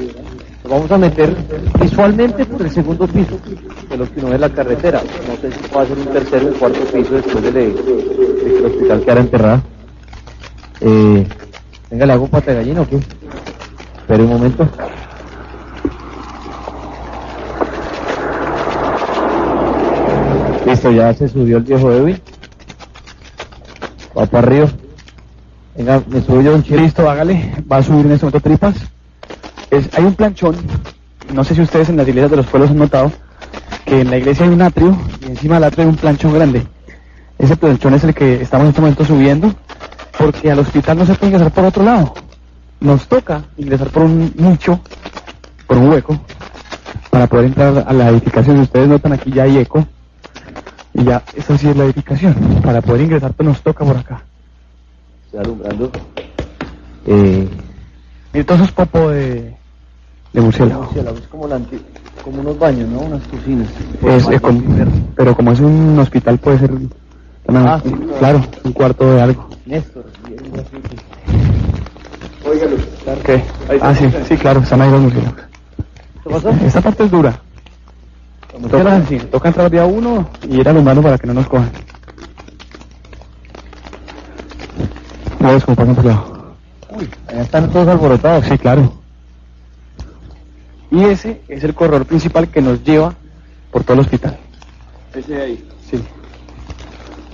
Nos 0.63 0.71
vamos 0.71 0.91
a 0.91 0.97
meter 0.97 1.35
visualmente 1.81 2.45
por 2.45 2.61
el 2.61 2.71
segundo 2.71 3.05
piso, 3.05 3.37
de 3.89 3.97
los 3.97 4.09
que 4.09 4.21
no 4.21 4.29
ve 4.29 4.37
la 4.37 4.49
carretera. 4.49 5.01
No 5.27 5.35
sé 5.41 5.51
si 5.51 5.73
va 5.73 5.81
a 5.81 5.85
ser 5.85 5.97
un 5.97 6.05
tercer 6.05 6.43
o 6.43 6.47
un 6.47 6.53
cuarto 6.53 6.79
piso 6.85 7.15
después 7.15 7.43
de, 7.43 7.51
de 7.51 7.73
que 7.73 8.57
el 8.59 8.65
hospital 8.65 9.01
quedara 9.01 9.21
enterrado. 9.21 9.72
Eh, 10.86 11.25
venga, 11.89 12.05
¿le 12.05 12.13
hago 12.13 12.27
pata 12.27 12.51
de 12.51 12.57
gallina 12.57 12.81
o 12.81 12.88
qué? 12.88 12.97
Espere 13.97 14.23
un 14.23 14.29
momento. 14.29 14.67
Listo, 20.65 20.91
ya 20.91 21.13
se 21.13 21.29
subió 21.29 21.57
el 21.57 21.63
viejo 21.63 21.89
Edwin. 21.89 22.19
Va 24.17 24.25
para 24.25 24.47
arriba. 24.47 24.67
Venga, 25.77 26.03
me 26.07 26.21
subo 26.21 26.41
yo 26.41 26.53
un 26.53 26.63
chile. 26.63 26.81
Listo, 26.81 27.09
hágale. 27.09 27.53
Va 27.71 27.77
a 27.77 27.84
subir 27.84 28.05
en 28.05 28.11
este 28.11 28.25
momento 28.25 28.41
tripas. 28.41 28.75
Es, 29.71 29.89
hay 29.97 30.03
un 30.03 30.15
planchón. 30.15 30.57
No 31.34 31.45
sé 31.45 31.55
si 31.55 31.61
ustedes 31.61 31.88
en 31.88 31.95
las 31.95 32.07
iglesias 32.07 32.31
de 32.31 32.38
los 32.38 32.45
pueblos 32.47 32.71
han 32.71 32.77
notado 32.77 33.09
que 33.86 34.01
en 34.01 34.09
la 34.09 34.17
iglesia 34.17 34.45
hay 34.45 34.51
un 34.51 34.61
atrio 34.61 34.97
y 35.21 35.31
encima 35.31 35.55
del 35.55 35.63
atrio 35.63 35.86
hay 35.86 35.89
un 35.89 35.95
planchón 35.95 36.34
grande. 36.34 36.67
Ese 37.39 37.55
planchón 37.55 37.93
es 37.93 38.03
el 38.03 38.13
que 38.13 38.41
estamos 38.41 38.65
en 38.65 38.69
este 38.69 38.81
momento 38.81 39.05
subiendo 39.05 39.55
porque 40.24 40.49
al 40.51 40.59
hospital 40.59 40.97
no 40.99 41.05
se 41.05 41.15
puede 41.15 41.34
ingresar 41.34 41.51
por 41.53 41.65
otro 41.65 41.84
lado. 41.84 42.13
Nos 42.80 43.07
toca 43.07 43.43
ingresar 43.57 43.89
por 43.89 44.03
un 44.03 44.32
nicho, 44.38 44.80
por 45.67 45.78
un 45.78 45.89
hueco, 45.89 46.17
para 47.09 47.28
poder 47.28 47.45
entrar 47.47 47.84
a 47.86 47.91
la 47.93 48.09
edificación. 48.09 48.59
Ustedes 48.59 48.88
notan 48.88 49.13
aquí 49.13 49.32
ya 49.32 49.43
hay 49.43 49.57
eco. 49.57 49.86
Y 50.93 51.03
ya, 51.03 51.24
esa 51.36 51.57
sí 51.57 51.67
es 51.69 51.76
la 51.76 51.86
edificación. 51.86 52.36
Para 52.63 52.82
poder 52.82 53.01
ingresar 53.01 53.34
pues 53.34 53.47
nos 53.49 53.61
toca 53.61 53.84
por 53.84 53.97
acá. 53.97 54.21
Estoy 55.26 55.41
alumbrando. 55.41 55.91
Eh, 57.05 57.49
esos 58.34 58.71
popos 58.71 59.11
de, 59.11 59.55
de 60.32 60.41
murciélago. 60.41 60.89
es 60.95 61.28
como, 61.28 61.47
la 61.47 61.55
anti- 61.57 61.82
como 62.24 62.39
unos 62.41 62.57
baños, 62.57 62.88
¿no? 62.89 62.99
Unas 62.99 63.24
cocinas. 63.28 63.67
Es, 64.05 64.28
es 64.30 64.39
como- 64.41 64.61
pero 65.15 65.36
como 65.36 65.51
es 65.51 65.59
un 65.59 65.99
hospital 65.99 66.38
puede 66.38 66.59
ser 66.59 66.71
Ah, 67.49 67.80
sí, 67.84 67.91
claro, 68.19 68.41
un 68.63 68.71
cuarto 68.71 69.15
de 69.15 69.21
algo. 69.21 69.49
Néstor, 69.65 70.05
¿Qué? 73.25 73.43
Ah, 73.81 73.95
sí, 73.95 74.09
sí, 74.27 74.37
claro, 74.37 74.59
están 74.59 74.81
ahí 74.81 74.91
los 74.91 75.01
murciélagos. 75.01 75.41
¿Qué 76.23 76.29
pasó? 76.29 76.49
Esta 76.49 76.81
parte 76.81 77.03
es 77.03 77.11
dura. 77.11 77.39
Toca, 78.69 79.05
sí, 79.07 79.17
toca 79.17 79.47
entrar 79.47 79.71
día 79.71 79.85
uno 79.85 80.29
y 80.47 80.59
ir 80.59 80.69
alumbrando 80.69 81.01
para 81.01 81.17
que 81.17 81.27
no 81.27 81.33
nos 81.33 81.47
cojan. 81.47 81.71
Ves 85.39 85.65
cómo 85.65 85.75
pasan 85.75 85.95
por 85.95 86.05
lado. 86.05 86.55
Uy, 86.89 87.09
allá 87.27 87.41
están 87.41 87.69
todos 87.69 87.87
alborotados. 87.87 88.45
Sí, 88.45 88.57
claro. 88.57 88.93
Y 90.89 91.03
ese 91.03 91.41
es 91.47 91.63
el 91.63 91.73
corredor 91.73 92.05
principal 92.05 92.47
que 92.47 92.61
nos 92.61 92.83
lleva 92.83 93.13
por 93.71 93.83
todo 93.83 93.95
el 93.95 93.99
hospital. 94.01 94.37
Ese 95.13 95.33
de 95.33 95.41
ahí. 95.41 95.69
Sí. 95.89 96.03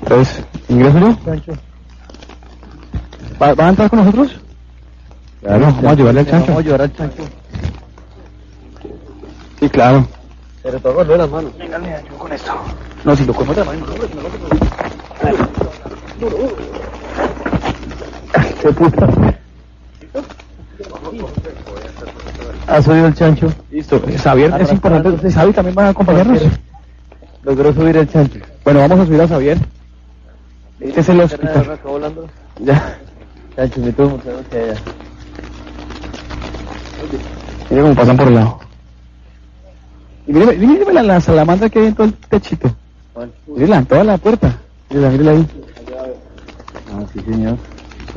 Entonces, 0.01 0.43
¿ingreso 0.69 0.99
yo? 1.45 1.53
¿Va, 3.41 3.53
va 3.53 3.65
a 3.67 3.69
entrar 3.69 3.89
con 3.89 3.99
nosotros? 3.99 4.35
Claro, 5.41 5.65
vamos 5.65 5.85
a 5.85 5.95
llevarle 5.95 6.19
al 6.19 6.27
chancho. 6.27 6.47
Vamos 6.47 6.61
a 6.61 6.65
llevar 6.65 6.81
al 6.81 6.93
chancho. 6.93 7.23
Sí, 9.59 9.69
claro. 9.69 10.07
Pero 10.63 10.79
todo 10.79 11.05
de 11.05 11.17
las 11.17 11.29
manos. 11.29 11.51
No, 13.05 13.15
si 13.15 13.25
lo 13.25 13.33
cojo 13.33 13.53
de 13.53 13.59
la 13.59 13.65
mano. 13.65 13.85
¿Qué 18.61 18.71
puta? 18.73 19.07
¿Ha 22.67 22.81
subido 22.81 23.07
el 23.07 23.15
chancho? 23.15 23.51
Listo. 23.71 24.01
Xavier, 24.21 24.53
es 24.61 24.71
importante. 24.71 25.31
Xavi 25.31 25.53
también 25.53 25.75
van 25.75 25.85
a 25.87 25.89
acompañarnos. 25.89 26.41
Logró 27.43 27.73
subir 27.73 27.97
el 27.97 28.09
chancho. 28.09 28.39
Bueno, 28.63 28.81
vamos 28.81 28.99
a 28.99 29.05
subir 29.05 29.21
a 29.21 29.27
Xavier. 29.27 29.57
Este 30.79 30.99
es 30.99 31.09
el 31.09 31.21
hospital. 31.21 31.79
Ya. 32.59 32.99
Chancho, 33.59 33.81
me 33.81 33.91
tuvo 33.91 34.17
que 34.21 34.29
que 34.49 34.57
allá. 34.57 34.75
Mira 37.69 37.81
cómo 37.81 37.95
pasan 37.95 38.15
por 38.15 38.27
el 38.29 38.35
lado. 38.35 38.59
Y 40.27 40.31
míreme, 40.31 40.53
míreme 40.55 40.93
la, 40.93 41.03
la 41.03 41.19
salamandra 41.19 41.69
que 41.69 41.79
hay 41.79 41.87
en 41.87 41.95
todo 41.95 42.07
el 42.07 42.13
techito. 42.13 42.73
Mírela, 43.47 43.79
en 43.79 43.85
toda 43.85 44.05
la 44.05 44.17
puerta. 44.17 44.57
Mírela, 44.89 45.09
mírela 45.09 45.31
ahí. 45.31 45.47
Ah, 46.93 47.03
sí, 47.11 47.19
señor. 47.19 47.57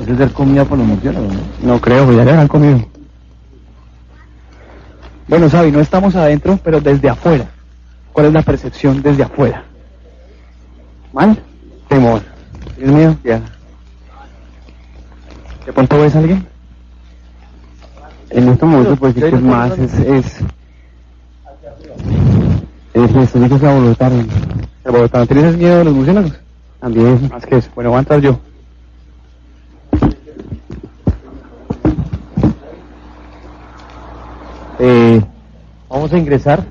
Eso 0.01 0.13
es 0.13 0.19
ser 0.19 0.31
comida 0.31 0.65
para 0.65 0.77
los 0.77 0.87
murciélagos, 0.87 1.35
¿no? 1.35 1.41
No 1.75 1.81
creo, 1.81 2.05
pues 2.05 2.17
ya 2.19 2.25
le 2.25 2.31
habrán 2.31 2.49
comido. 2.49 2.87
Bueno, 5.27 5.51
Xavi, 5.51 5.73
no 5.73 5.81
estamos 5.81 6.15
adentro, 6.15 6.57
pero 6.63 6.81
desde 6.81 7.09
afuera. 7.09 7.47
¿Cuál 8.13 8.27
es 8.27 8.33
la 8.33 8.43
percepción 8.43 9.03
desde 9.03 9.25
afuera? 9.25 9.65
¿Mal? 11.13 11.37
Temor. 11.89 12.23
Dios 12.79 12.93
mío, 12.93 13.17
ya. 13.25 13.43
¿De 15.67 15.73
pronto 15.73 15.99
ves 15.99 16.15
a 16.17 16.19
alguien? 16.19 16.47
siento 18.31 18.67
mucho 18.67 18.97
porque 18.97 19.21
ya 19.21 19.27
es 19.27 19.35
que 19.35 19.41
no 19.41 19.51
más 19.51 19.79
es, 19.79 19.95
es, 19.95 20.27
es, 22.95 23.15
es, 23.15 23.37
es 23.37 23.61
que 23.61 23.67
voluntario. 23.67 24.25
Bogotá, 24.85 25.27
¿tienes 25.27 25.57
miedo 25.57 25.79
de 25.79 25.85
los 25.85 25.95
murciélagos? 25.95 26.33
También, 26.81 27.29
Más 27.31 27.47
que 27.47 27.57
eso. 27.57 27.71
Bueno, 27.75 27.91
voy 27.91 27.99
a 27.99 28.01
entrar 28.01 28.21
yo. 28.21 28.41
Eh, 34.81 35.23
vamos 35.89 36.13
a 36.13 36.19
ingresar. 36.19 36.65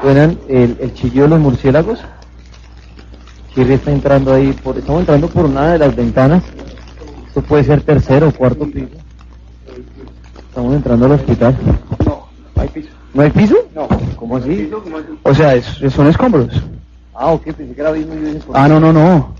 Suenan 0.00 0.38
el, 0.48 0.76
el 0.80 0.94
chillido 0.94 1.24
de 1.24 1.30
los 1.30 1.40
murciélagos. 1.40 1.98
Chirri 3.54 3.74
está 3.74 3.90
entrando 3.90 4.32
ahí, 4.32 4.52
por, 4.52 4.78
estamos 4.78 5.00
entrando 5.00 5.28
por 5.28 5.46
una 5.46 5.72
de 5.72 5.78
las 5.78 5.96
ventanas. 5.96 6.44
Esto 7.28 7.42
puede 7.42 7.64
ser 7.64 7.82
tercero 7.82 8.28
o 8.28 8.32
cuarto 8.32 8.64
piso. 8.64 8.88
Estamos 10.48 10.74
entrando 10.74 11.06
al 11.06 11.12
hospital. 11.12 11.56
No, 12.04 12.24
hay 12.56 12.68
piso. 12.68 12.88
¿No 13.14 13.22
hay 13.22 13.30
piso? 13.30 13.56
No. 13.74 13.88
¿Cómo 14.16 14.36
así? 14.36 14.70
O 15.22 15.34
sea, 15.34 15.54
es- 15.54 15.66
son 15.92 16.08
escombros. 16.08 16.48
Ah, 17.14 17.32
ok, 17.32 17.42
pensé 17.52 17.74
que 17.74 17.80
era 17.80 17.90
abismo 17.90 18.14
y 18.14 18.20
yo 18.20 18.26
dije, 18.28 18.40
¿por 18.40 18.56
Ah, 18.56 18.68
no, 18.68 18.80
no, 18.80 18.92
no. 18.92 19.34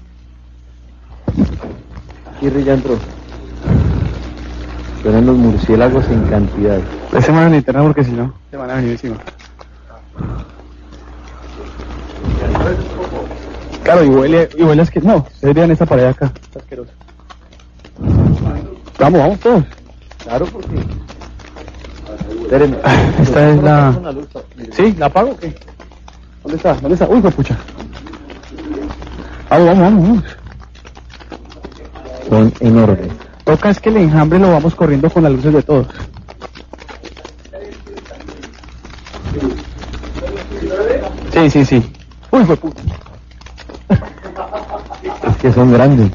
Chirri 2.41 2.65
ya 2.65 2.75
entró. 2.75 2.97
Suenan 5.03 5.27
los 5.27 5.37
murciélagos 5.37 6.05
en 6.09 6.23
cantidad. 6.25 6.81
Ese 7.13 7.33
mano 7.33 7.47
en 7.47 7.53
linterna 7.53 7.83
porque 7.83 8.05
si 8.05 8.13
no, 8.13 8.33
se 8.51 8.57
van 8.57 8.71
a 8.71 8.75
venir 8.75 8.91
encima. 8.93 9.17
Claro, 13.83 14.05
y 14.05 14.09
huele, 14.09 14.49
y 14.57 14.63
huele 14.63 14.87
que 14.87 15.01
no, 15.01 15.17
ustedes 15.33 15.55
vean 15.55 15.71
esta 15.71 15.87
pared 15.87 16.05
acá, 16.07 16.27
está 16.43 16.59
asqueroso. 16.59 16.91
Vamos, 18.99 19.21
vamos 19.21 19.41
todos. 19.41 19.65
Claro, 20.23 20.47
porque... 20.47 20.85
Espérenme. 22.43 22.77
Esta 23.21 23.51
es 23.51 23.63
la-. 23.63 24.15
¿Sí? 24.73 24.95
¿La 24.99 25.07
apago 25.07 25.31
o 25.31 25.37
qué? 25.37 25.55
¿Dónde 26.43 26.57
está? 26.57 26.75
¿Dónde 26.75 26.95
está? 26.95 27.09
Uy, 27.09 27.21
pucha. 27.21 27.57
Vamos, 29.51 29.67
vamos, 29.67 29.83
vamos, 29.83 30.09
vamos. 30.09 30.25
Son 32.29 32.53
enormes. 32.61 33.13
Toca 33.45 33.71
es 33.71 33.81
que 33.81 33.89
el 33.89 33.97
enjambre 33.97 34.39
lo 34.39 34.53
vamos 34.53 34.75
corriendo 34.75 35.09
con 35.09 35.23
las 35.23 35.33
luces 35.33 35.55
de 35.55 35.63
todos. 35.63 35.87
Sí, 41.33 41.51
sí, 41.51 41.65
sí. 41.65 41.93
Uy, 42.31 42.45
fue 42.45 42.57
puta. 42.57 42.83
Es 45.29 45.37
que 45.37 45.53
son 45.53 45.73
grandes. 45.73 46.11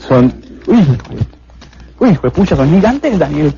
Son. 0.00 0.34
Uy, 0.66 0.98
uy, 1.98 2.14
fue 2.16 2.30
pucha, 2.30 2.56
son 2.56 2.70
gigantes, 2.70 3.18
Daniel. 3.18 3.54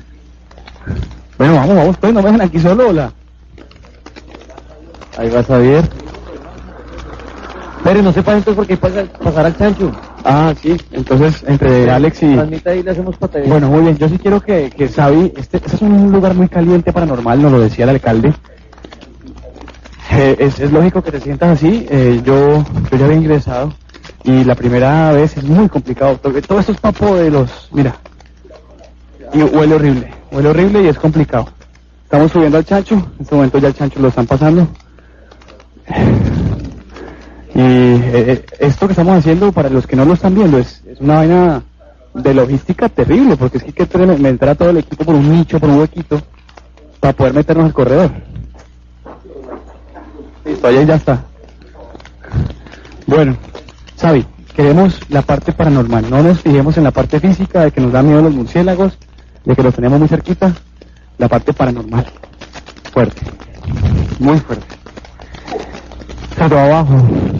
Bueno, 1.37 1.55
vamos, 1.55 1.75
vamos, 1.75 1.97
pues, 1.97 2.13
no 2.13 2.21
me 2.21 2.27
dejen 2.31 2.41
aquí 2.41 2.59
solo, 2.59 2.91
la. 2.91 3.11
Ahí 5.17 5.29
vas 5.29 5.49
a 5.49 5.57
ver. 5.57 5.89
Pero 7.83 8.01
no 8.01 8.11
se 8.11 8.23
pasen 8.23 8.39
entonces 8.39 8.55
porque 8.55 8.75
que 8.75 9.13
pasar, 9.23 9.45
al 9.45 9.57
chancho. 9.57 9.91
Ah, 10.23 10.53
sí, 10.59 10.75
entonces 10.91 11.43
entre 11.47 11.91
Alex 11.91 12.23
y. 12.23 12.37
Ahí 12.65 12.81
le 12.81 12.91
hacemos 12.91 13.15
patadilla. 13.17 13.51
Bueno, 13.51 13.69
muy 13.69 13.81
bien, 13.81 13.97
yo 13.97 14.09
sí 14.09 14.17
quiero 14.17 14.41
que, 14.41 14.71
que 14.71 14.89
Xavi, 14.89 15.33
este, 15.37 15.57
este 15.57 15.75
es 15.75 15.81
un 15.81 16.11
lugar 16.11 16.33
muy 16.33 16.47
caliente 16.47 16.91
paranormal, 16.91 17.41
nos 17.41 17.51
lo 17.51 17.59
decía 17.59 17.83
el 17.83 17.91
alcalde. 17.91 18.33
Eh, 20.11 20.35
es, 20.39 20.59
es 20.59 20.71
lógico 20.71 21.03
que 21.03 21.11
te 21.11 21.19
sientas 21.19 21.57
así, 21.57 21.85
eh, 21.89 22.21
yo, 22.23 22.63
yo 22.89 22.97
ya 22.97 23.05
había 23.05 23.17
ingresado 23.17 23.73
y 24.25 24.43
la 24.43 24.55
primera 24.55 25.11
vez 25.11 25.37
es 25.37 25.43
muy 25.43 25.69
complicado. 25.69 26.17
Todo, 26.17 26.37
esto 26.37 26.59
es 26.59 26.79
papo 26.79 27.15
de 27.15 27.29
los, 27.29 27.69
mira, 27.71 27.95
y 29.31 29.43
huele 29.43 29.75
horrible, 29.75 30.13
huele 30.31 30.49
horrible 30.49 30.81
y 30.83 30.87
es 30.87 30.97
complicado. 30.97 31.47
Estamos 32.03 32.31
subiendo 32.31 32.57
al 32.57 32.65
chancho, 32.65 32.95
en 32.95 33.21
este 33.21 33.35
momento 33.35 33.59
ya 33.59 33.67
el 33.67 33.75
chancho 33.75 33.99
lo 33.99 34.07
están 34.07 34.25
pasando. 34.25 34.67
Y 37.53 37.61
eh, 37.61 38.01
eh, 38.13 38.45
esto 38.59 38.87
que 38.87 38.93
estamos 38.93 39.17
haciendo, 39.17 39.51
para 39.51 39.69
los 39.69 39.85
que 39.85 39.95
no 39.95 40.05
lo 40.05 40.13
están 40.13 40.33
viendo, 40.33 40.57
es, 40.57 40.83
es 40.85 40.99
una 40.99 41.17
vaina 41.17 41.63
de 42.15 42.33
logística 42.33 42.89
terrible, 42.89 43.37
porque 43.37 43.59
es 43.59 43.63
que 43.63 43.83
hay 43.83 43.87
que 43.87 43.97
meter 43.97 44.49
a 44.49 44.55
todo 44.55 44.71
el 44.71 44.77
equipo 44.77 45.05
por 45.05 45.15
un 45.15 45.31
nicho, 45.31 45.59
por 45.59 45.69
un 45.69 45.79
huequito, 45.79 46.19
para 46.99 47.13
poder 47.13 47.33
meternos 47.33 47.67
al 47.67 47.73
corredor. 47.73 48.11
Listo, 50.43 50.67
ahí 50.67 50.85
ya 50.85 50.95
está. 50.95 51.23
Bueno, 53.07 53.37
Xavi, 53.99 54.25
queremos 54.55 54.99
la 55.09 55.21
parte 55.21 55.51
paranormal, 55.51 56.09
no 56.09 56.21
nos 56.21 56.41
fijemos 56.41 56.77
en 56.77 56.83
la 56.83 56.91
parte 56.91 57.19
física, 57.19 57.61
de 57.61 57.71
que 57.71 57.81
nos 57.81 57.91
da 57.91 58.01
miedo 58.03 58.21
los 58.21 58.33
murciélagos, 58.33 58.97
de 59.45 59.55
que 59.55 59.63
los 59.63 59.73
tenemos 59.73 59.99
muy 59.99 60.07
cerquita, 60.07 60.53
la 61.17 61.27
parte 61.27 61.53
paranormal. 61.53 62.05
Fuerte, 62.91 63.21
muy 64.19 64.39
fuerte. 64.39 64.65
Pero 66.37 66.59
abajo, 66.59 66.97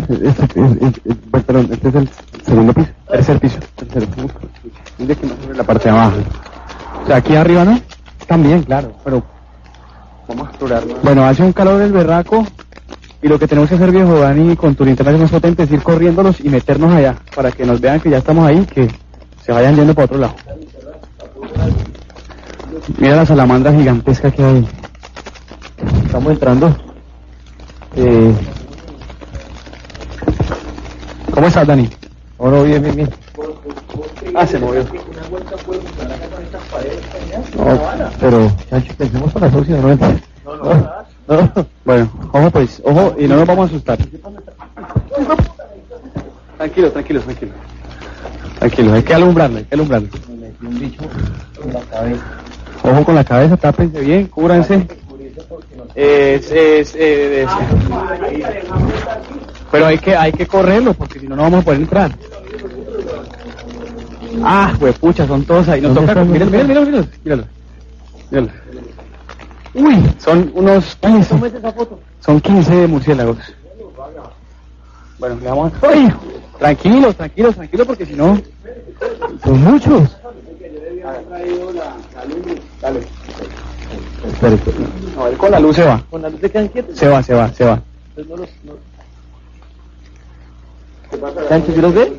este, 0.10 0.44
es- 0.62 0.72
es- 0.82 1.02
es- 1.06 1.42
perdón, 1.46 1.68
este 1.72 1.90
es 1.90 1.96
el 1.96 2.10
segundo 2.46 2.74
piso, 2.74 2.90
tercer 3.12 3.40
piso, 3.40 3.60
tercero. 3.76 4.08
Mire 4.98 5.16
que 5.16 5.28
no 5.28 5.36
sobre 5.42 5.58
la 5.58 5.64
parte 5.64 5.84
de 5.86 5.90
abajo. 5.90 6.18
O 7.04 7.08
sea, 7.08 7.18
aquí 7.18 7.36
arriba 7.36 7.66
no, 7.66 7.80
también, 8.28 8.64
claro, 8.64 8.94
pero 9.04 9.22
Vamos 10.28 10.48
a 10.48 10.50
explorarlo. 10.50 10.96
bueno, 11.04 11.26
hace 11.26 11.44
un 11.44 11.54
calor 11.54 11.78
del 11.80 11.92
berraco 11.92 12.48
y 13.22 13.28
lo 13.28 13.40
que 13.40 13.48
tenemos 13.48 13.70
que 13.70 13.76
hacer, 13.76 13.92
viejo 13.92 14.20
Dani, 14.20 14.56
con 14.56 14.76
tu 14.76 14.84
es 14.84 15.20
más 15.20 15.32
potente, 15.32 15.64
es 15.64 15.72
ir 15.72 15.82
corriéndolos 15.82 16.40
y 16.42 16.50
meternos 16.50 16.94
allá 16.94 17.16
para 17.34 17.52
que 17.52 17.66
nos 17.66 17.82
vean 17.82 18.00
que 18.00 18.10
ya 18.10 18.18
estamos 18.18 18.46
ahí, 18.46 18.66
que 18.66 18.90
se 19.44 19.52
vayan 19.52 19.76
yendo 19.76 19.94
para 19.94 20.06
otro 20.06 20.18
lado. 20.18 20.36
Mira 22.98 23.16
la 23.16 23.26
salamandra 23.26 23.74
gigantesca 23.74 24.32
que 24.32 24.44
hay. 24.44 24.68
Estamos 26.06 26.32
entrando. 26.34 26.76
Eh, 27.96 28.34
¿Cómo 31.32 31.48
estás, 31.48 31.68
Dani? 31.68 31.90
oh, 32.38 32.50
no, 32.50 32.64
bien, 32.64 32.82
bien, 32.82 32.96
bien. 32.96 33.10
Ah, 34.36 34.46
se 34.46 34.60
movió. 34.60 34.86
No, 37.58 37.82
pero, 38.20 38.52
pensemos 38.98 39.34
para 39.34 39.48
eso, 39.48 39.64
si 39.64 39.72
no, 39.72 39.82
no. 39.82 39.96
No, 40.46 41.05
no. 41.28 41.66
Bueno, 41.86 42.10
ojo 42.32 42.50
pues, 42.52 42.82
ojo, 42.84 43.16
y 43.20 43.28
no 43.28 43.36
nos 43.36 43.46
vamos 43.48 43.68
a 43.68 43.70
asustar. 43.70 44.00
Tranquilo, 46.58 46.92
tranquilo, 46.92 47.22
tranquilo. 47.22 47.52
Tranquilo, 48.60 48.94
hay 48.94 49.04
que 49.04 49.14
alumbrarlo, 49.14 49.58
hay 49.60 49.64
que 49.66 49.76
alumbrarlo. 49.76 50.08
Me 50.30 50.36
metí 50.36 50.66
un 50.66 50.80
bicho 50.80 51.02
en 51.64 51.74
la 51.74 51.82
cabeza. 51.82 52.24
Ojo 52.84 53.04
con 53.06 53.16
la 53.16 53.24
cabeza, 53.24 53.58
tápense 53.58 54.00
bien, 54.00 54.28
cúbranse. 54.28 54.88
Es, 55.94 56.52
es, 56.52 56.96
es- 56.96 57.50
Pero 59.72 59.86
hay 59.86 59.98
que, 60.00 60.16
hay 60.16 60.32
que 60.32 60.48
correrlo, 60.48 60.94
porque 60.94 61.20
si 61.20 61.28
no, 61.28 61.36
no 61.36 61.44
vamos 61.44 61.62
a 61.62 61.66
poder 61.66 61.82
entrar. 61.82 62.12
Ah, 64.44 64.74
pucha, 65.00 65.28
son 65.28 65.44
todos 65.46 65.68
ahí. 65.70 65.82
Nos 65.82 65.94
¿Dónde 65.94 66.14
toca, 66.14 66.24
míralo, 66.26 66.52
míralo, 66.52 66.68
míralo, 66.86 67.08
míralo. 67.24 67.44
Míralo. 68.32 68.50
Uy, 69.76 70.16
son 70.20 70.52
unos 70.56 70.96
15. 70.96 71.36
Son 72.22 72.40
15 72.40 72.88
murciélagos. 72.88 73.38
Bueno, 75.20 75.36
le 75.36 75.50
vamos 75.50 75.74
a... 75.74 75.88
¡Uy! 75.88 76.14
Tranquilos, 76.58 77.16
tranquilos, 77.16 77.56
tranquilos, 77.56 77.88
porque 77.88 78.06
si 78.06 78.14
no... 78.14 78.42
Son 79.44 79.62
muchos. 79.62 80.04
Espera, 84.28 84.56
espera. 84.56 84.78
No, 85.16 85.28
él 85.28 85.38
con 85.38 85.52
la 85.52 85.60
luz 85.60 85.76
se 85.76 85.84
va. 85.84 86.02
Con 86.10 86.22
la 86.22 86.30
luz 86.30 86.40
se 86.40 86.50
quedan 86.50 86.70
quietos. 86.70 86.98
Se 86.98 87.08
va, 87.10 87.22
se 87.22 87.34
va, 87.34 87.54
se 87.54 87.66
va. 87.66 87.82
Entonces 88.16 88.30
no 88.30 88.38
los, 88.38 88.50
no... 88.64 88.74
Chancho, 91.50 91.74
¿sí 91.74 91.82
los 91.82 91.94
ve? 91.94 92.14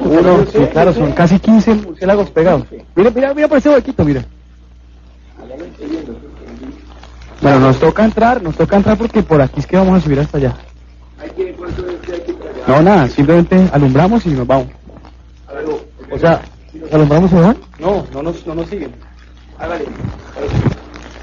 Uno, 0.00 0.46
sí, 0.52 0.58
claro, 0.72 0.92
son 0.92 1.12
casi 1.12 1.38
15 1.38 1.74
murciélagos 1.74 2.30
pegados. 2.30 2.64
Mira, 2.94 3.10
mira, 3.10 3.34
mira 3.34 3.48
por 3.48 3.58
ese 3.58 3.68
huequito, 3.68 4.04
mira. 4.04 4.24
Bueno, 7.40 7.60
nos 7.60 7.78
toca 7.78 8.04
entrar, 8.04 8.42
nos 8.42 8.56
toca 8.56 8.76
entrar 8.76 8.96
porque 8.96 9.22
por 9.22 9.40
aquí 9.40 9.60
es 9.60 9.66
que 9.66 9.76
vamos 9.76 9.98
a 9.98 10.00
subir 10.04 10.20
hasta 10.20 10.38
allá. 10.38 10.54
No, 12.66 12.82
nada, 12.82 13.08
simplemente 13.08 13.68
alumbramos 13.72 14.24
y 14.26 14.30
nos 14.30 14.46
vamos. 14.46 14.68
O 16.10 16.18
sea, 16.18 16.40
los 16.72 16.92
alumbramos 16.92 17.30
se 17.30 17.40
van. 17.40 17.56
No, 17.78 18.06
no 18.12 18.22
nos, 18.22 18.46
no 18.46 18.54
nos 18.54 18.68
siguen. 18.68 18.92
Hágale. 19.58 19.84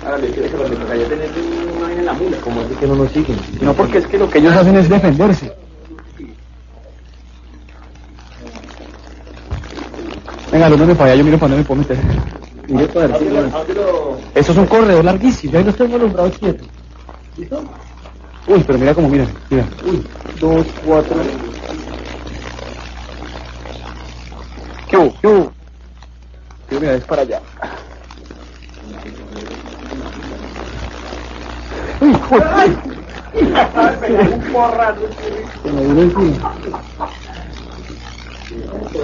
Hágale, 0.05 0.27
que 0.31 0.49
se 0.49 0.57
lo 0.57 0.69
meto. 0.69 0.95
Ya 0.95 1.07
tenés 1.07 1.29
una 1.73 1.81
vaina 1.87 1.99
en 1.99 2.05
la 2.05 2.13
mula. 2.13 2.37
Como 2.37 2.61
así 2.61 2.75
que 2.75 2.87
no 2.87 2.95
nos 2.95 3.11
siguen. 3.11 3.37
No, 3.61 3.73
porque 3.73 3.97
es 3.99 4.07
que 4.07 4.17
lo 4.17 4.29
que 4.29 4.39
ellos 4.39 4.55
hacen 4.55 4.75
es 4.75 4.89
defenderse. 4.89 5.51
Venga, 10.51 10.65
alumbrame 10.65 10.95
para 10.95 11.11
allá, 11.11 11.19
yo 11.19 11.23
miro 11.23 11.39
para 11.39 11.53
dónde 11.53 11.63
me 11.63 11.67
puedo 11.67 11.81
meter. 11.81 12.40
Mire 12.71 12.87
para 12.87 13.07
ver 13.07 13.49
Eso 14.33 14.51
es 14.53 14.57
un 14.57 14.65
corredor 14.65 15.03
larguísimo. 15.03 15.57
Ahí 15.57 15.63
los 15.65 15.75
tengo 15.75 15.97
alumbrados 15.97 16.37
quietos. 16.37 16.65
¿Listo? 17.35 17.61
Uy, 18.47 18.63
pero 18.65 18.79
mira 18.79 18.95
cómo, 18.95 19.09
mira, 19.09 19.25
mira. 19.49 19.65
Uy, 19.85 20.01
dos, 20.39 20.65
cuatro. 20.85 21.17
¿Qué 24.89 24.97
hubo? 24.97 25.13
¿Qué 25.21 25.27
hubo? 25.27 25.53
Mira, 26.79 26.95
es 26.95 27.03
para 27.03 27.23
allá. 27.23 27.41
¡Uy, 31.99 32.13
joder! 32.13 32.77
un 34.33 34.41
porrazo. 34.53 35.01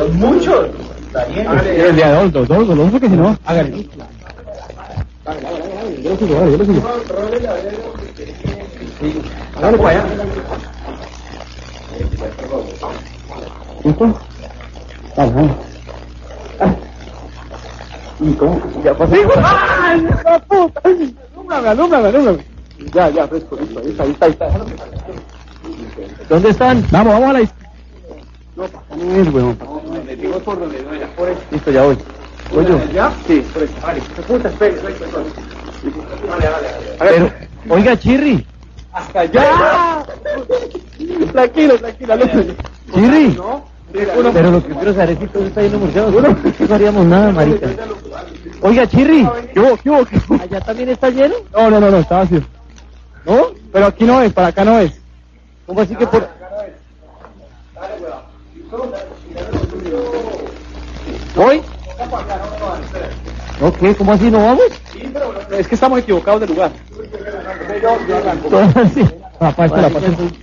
Me 0.10 0.87
el 1.14 1.96
día 1.96 2.12
dos, 2.14 2.32
dos, 2.32 2.48
dos, 2.48 2.68
dos, 2.68 2.92
porque 2.92 3.10
si 3.10 3.16
no, 3.16 3.38
hágale. 3.46 3.88
Yo 6.04 6.10
lo 6.10 6.18
sigo, 6.18 6.50
yo 6.50 6.58
lo 6.58 6.66
sigo. 6.66 6.82
Hágale 9.58 9.78
para 9.78 9.90
allá. 9.90 10.06
¿Listo? 13.84 14.20
Vamos, 15.16 15.34
vamos. 15.34 16.78
¿Y 18.20 18.34
cómo? 18.34 18.62
Ya 18.84 18.94
pasó. 18.94 19.14
¡Ay, 19.14 20.02
hijo 20.02 20.40
puta! 20.48 20.82
Alúmbrame, 20.84 21.68
alúmbrame, 21.70 22.08
alúmbrame. 22.08 22.46
Ya, 22.94 23.10
ya, 23.10 23.28
fresco, 23.28 23.58
listo, 23.60 23.80
ahí 23.80 23.90
está, 23.90 24.04
ahí 24.04 24.12
está, 24.12 24.26
ahí 24.26 24.32
está. 24.32 24.48
¿Dónde 26.30 26.50
están? 26.50 26.86
Vamos, 26.92 27.14
vamos 27.14 27.30
a 27.30 27.34
la. 27.34 27.40
No, 28.56 28.64
pasa 28.64 28.96
no 28.96 29.16
es, 29.16 29.34
weón. 29.34 29.58
Metimos 30.18 30.42
por 30.42 30.60
donde 30.60 30.82
no 30.82 30.94
era, 30.94 31.08
por 31.10 31.30
eso. 31.30 31.40
Listo, 31.52 31.70
ya 31.70 31.84
voy. 31.84 31.98
¿Voy 32.52 32.66
yo? 32.66 32.80
¿Ya? 32.92 33.14
Sí, 33.28 33.46
por 33.54 33.62
eso. 33.62 33.74
Vale. 33.84 34.02
Puta, 34.02 34.50
espere, 34.50 34.76
espere, 34.76 34.94
espere. 34.94 35.12
Vale, 36.28 36.50
vale, 36.50 36.68
vale. 36.98 37.12
Pero, 37.12 37.32
oiga, 37.70 38.00
Chirri, 38.00 38.46
Hasta 38.94 39.20
allá. 39.20 40.06
Tranquilo, 41.32 41.78
tranquilo, 41.78 42.14
alúmbrame. 42.14 42.56
Chirri. 42.94 43.28
¿No? 43.36 43.64
Pero 43.94 44.52
lo 44.52 44.64
que 44.64 44.74
quiero 44.74 44.94
saber 44.94 45.12
es 45.12 45.20
si 45.20 45.28
todo 45.28 45.46
está 45.46 45.62
lleno 45.62 45.74
de 45.74 45.86
murciélagos. 45.86 46.60
No 46.68 46.76
haríamos 46.76 47.06
nada, 47.06 47.32
marica. 47.32 47.68
Oiga, 48.62 48.88
Chirri, 48.88 49.30
¿Qué 49.54 49.60
hubo, 49.60 49.78
qué 49.78 49.90
hubo, 49.92 50.06
qué 50.06 50.20
hubo? 50.28 50.42
¿allá 50.42 50.62
también 50.62 50.90
está 50.90 51.12
lleno? 51.12 51.36
No, 51.54 51.70
no, 51.70 51.80
no, 51.80 51.92
no, 51.92 51.98
está 52.00 52.18
vacío. 52.18 52.42
¿No? 53.24 53.52
Pero 53.72 53.86
aquí 53.86 54.04
no 54.04 54.22
es, 54.24 54.34
para 54.34 54.48
acá 54.48 54.66
no 54.66 54.80
es. 54.80 55.00
¿Cómo 55.68 55.82
así 55.82 55.96
que 55.96 56.08
por...? 56.08 56.28
¿Voy? 61.38 61.62
¿No 63.62 63.72
qué? 63.74 63.96
¿Cómo 63.96 64.14
así 64.14 64.32
no 64.32 64.40
vamos? 64.44 64.66
Es 65.52 65.68
que 65.68 65.76
estamos 65.76 66.00
equivocados 66.00 66.42
de 66.42 66.48
lugar. 66.48 66.72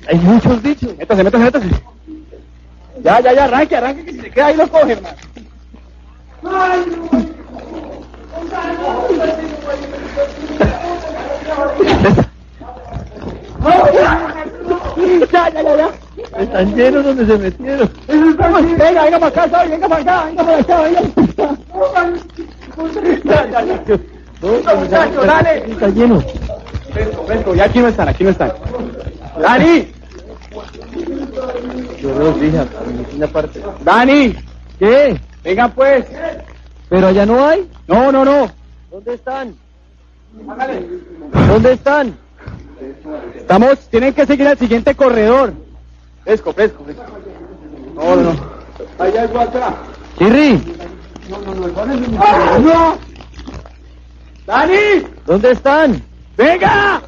Hay 0.08 0.18
muchos 0.18 0.62
bichos. 0.62 0.96
Métase, 0.96 1.24
métase, 1.24 1.44
métase. 1.44 1.66
Ya, 3.02 3.20
ya, 3.20 3.32
ya, 3.32 3.44
arranque, 3.44 3.76
arranque, 3.76 4.04
que 4.04 4.12
si 4.12 4.20
se 4.20 4.30
queda 4.30 4.46
ahí 4.46 4.56
lo 4.56 4.68
coge, 4.68 4.92
hermano. 4.92 5.16
Ya, 13.64 15.50
ya, 15.50 15.62
ya, 15.62 15.76
ya. 15.76 15.88
Están 16.38 16.74
llenos 16.74 17.04
donde 17.04 17.26
se 17.26 17.38
metieron. 17.38 17.90
Venga, 18.06 19.04
venga 19.04 19.18
para 19.18 19.44
acá, 19.44 19.64
venga 19.64 19.88
para 19.88 20.02
acá, 20.02 20.24
venga 20.26 20.44
para 20.44 20.58
acá, 20.58 20.82
venga 20.82 21.00
para 21.02 21.50
acá. 21.50 22.12
Ya, 23.24 23.46
ya, 23.50 23.60
ya. 23.64 24.74
muchacho, 24.74 25.20
dale. 25.24 25.72
Está 25.72 25.88
lleno. 25.88 26.20
Fresco, 26.92 27.24
fresco, 27.24 27.54
ya 27.54 27.64
aquí 27.64 27.78
no 27.80 27.88
están, 27.88 28.08
aquí 28.08 28.24
no 28.24 28.30
están. 28.30 28.52
¡Dani! 29.40 29.92
Yo 32.00 32.18
los 32.18 32.40
dije, 32.40 32.58
a 32.58 32.64
mi 32.64 33.16
una 33.16 33.26
parte. 33.26 33.62
¡Dani! 33.82 34.36
¿Qué? 34.78 35.18
Vengan 35.42 35.72
pues. 35.72 36.04
¿Pero 36.88 37.06
allá 37.06 37.26
no 37.26 37.46
hay? 37.46 37.68
No, 37.88 38.12
no, 38.12 38.24
no. 38.24 38.50
¿Dónde 38.90 39.14
están? 39.14 39.54
¿Dónde 41.48 41.72
están? 41.72 42.23
Estamos, 43.36 43.78
tienen 43.90 44.14
que 44.14 44.26
seguir 44.26 44.46
al 44.48 44.58
siguiente 44.58 44.94
corredor. 44.94 45.52
Fresco, 46.24 46.52
fresco, 46.52 46.84
fresco. 46.84 47.02
No, 47.94 48.16
no, 48.16 48.32
no. 48.32 48.54
Allá 48.98 49.22
algo 49.22 49.38
atrás. 49.40 49.74
Chirri, 50.18 50.60
¡Ah, 52.18 52.58
¡No! 52.60 52.98
¡Dani! 54.46 55.06
¿dónde 55.24 55.52
están? 55.52 56.02
¡Venga! 56.36 57.02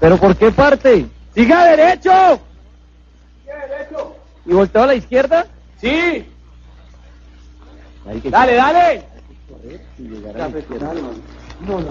¿Pero 0.00 0.16
por 0.18 0.36
qué 0.36 0.50
parte? 0.52 1.06
¡Siga 1.34 1.64
derecho! 1.64 2.40
¿Y 4.44 4.52
volteo 4.52 4.82
a 4.82 4.86
la 4.88 4.94
izquierda? 4.94 5.46
¡Sí! 5.80 6.26
Dale, 8.24 8.54
dale. 8.54 9.04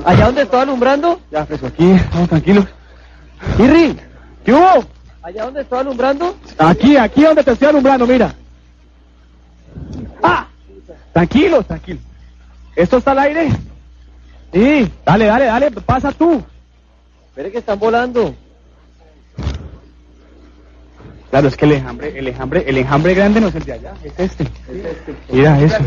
¿Allá 0.06 0.26
donde 0.26 0.42
estaba 0.44 0.64
alumbrando? 0.64 1.20
Ya, 1.32 1.46
fresco, 1.46 1.68
aquí, 1.68 1.94
vamos 2.12 2.30
tranquilos. 2.30 2.66
Chirri, 3.58 3.98
¿Qué 4.44 4.54
hubo? 4.54 4.86
¿allá 5.22 5.46
donde 5.46 5.62
estaba 5.62 5.82
alumbrando? 5.82 6.36
Aquí, 6.58 6.98
aquí 6.98 7.24
donde 7.24 7.44
te 7.44 7.52
estoy 7.52 7.70
alumbrando, 7.70 8.06
mira. 8.06 8.34
¡Ah! 10.22 10.48
Tranquilos, 11.14 11.66
tranquilos. 11.66 12.04
¿Esto 12.76 12.98
está 12.98 13.12
al 13.12 13.20
aire? 13.20 13.50
Sí. 14.52 14.92
Dale, 15.06 15.26
dale, 15.26 15.46
dale, 15.46 15.72
pasa 15.72 16.12
tú. 16.12 16.44
Espere 17.30 17.52
que 17.52 17.60
están 17.60 17.80
volando. 17.80 18.36
Claro, 21.30 21.48
es 21.48 21.58
que 21.58 21.66
el 21.66 21.72
enjambre, 21.72 22.20
el 22.20 22.28
enjambre, 22.28 22.64
el 22.68 22.78
enjambre 22.78 23.14
grande 23.16 23.42
no 23.42 23.48
es 23.48 23.56
el 23.56 23.64
de 23.64 23.74
allá, 23.74 23.94
es 24.04 24.14
este. 24.18 24.48
Mira 25.32 25.60
eso. 25.60 25.78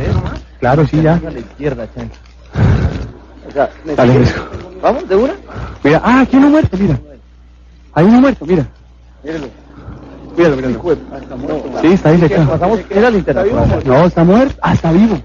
Claro, 0.59 0.87
sí, 0.89 1.01
ya. 1.01 1.15
A 1.15 1.31
la 1.31 1.39
izquierda, 1.39 1.89
chan. 1.95 2.11
O 3.49 3.53
sea, 3.53 3.71
Dale. 3.97 4.25
¿Vamos 4.83 5.09
de 5.09 5.17
una? 5.17 5.35
Mira, 5.83 6.01
ah, 6.05 6.21
aquí 6.21 6.37
hay 6.37 6.43
uno 6.43 6.51
muerto, 6.51 6.77
mira. 6.77 6.99
Hay 7.95 8.05
uno 8.05 8.21
muerto, 8.21 8.47
mira. 8.47 8.67
Míralo. 9.23 9.49
Míralo, 10.37 10.57
míralo. 10.57 10.97
Sí, 11.81 11.87
está 11.89 12.09
ahí 12.11 12.19
cerca. 12.19 12.47
Pasamos, 12.47 12.81
era 12.91 13.11
la. 13.11 13.81
No, 13.85 14.05
está 14.05 14.25
muerto. 14.25 14.59
Ah, 14.61 14.75
está 14.75 14.93
vivo. 14.93 15.21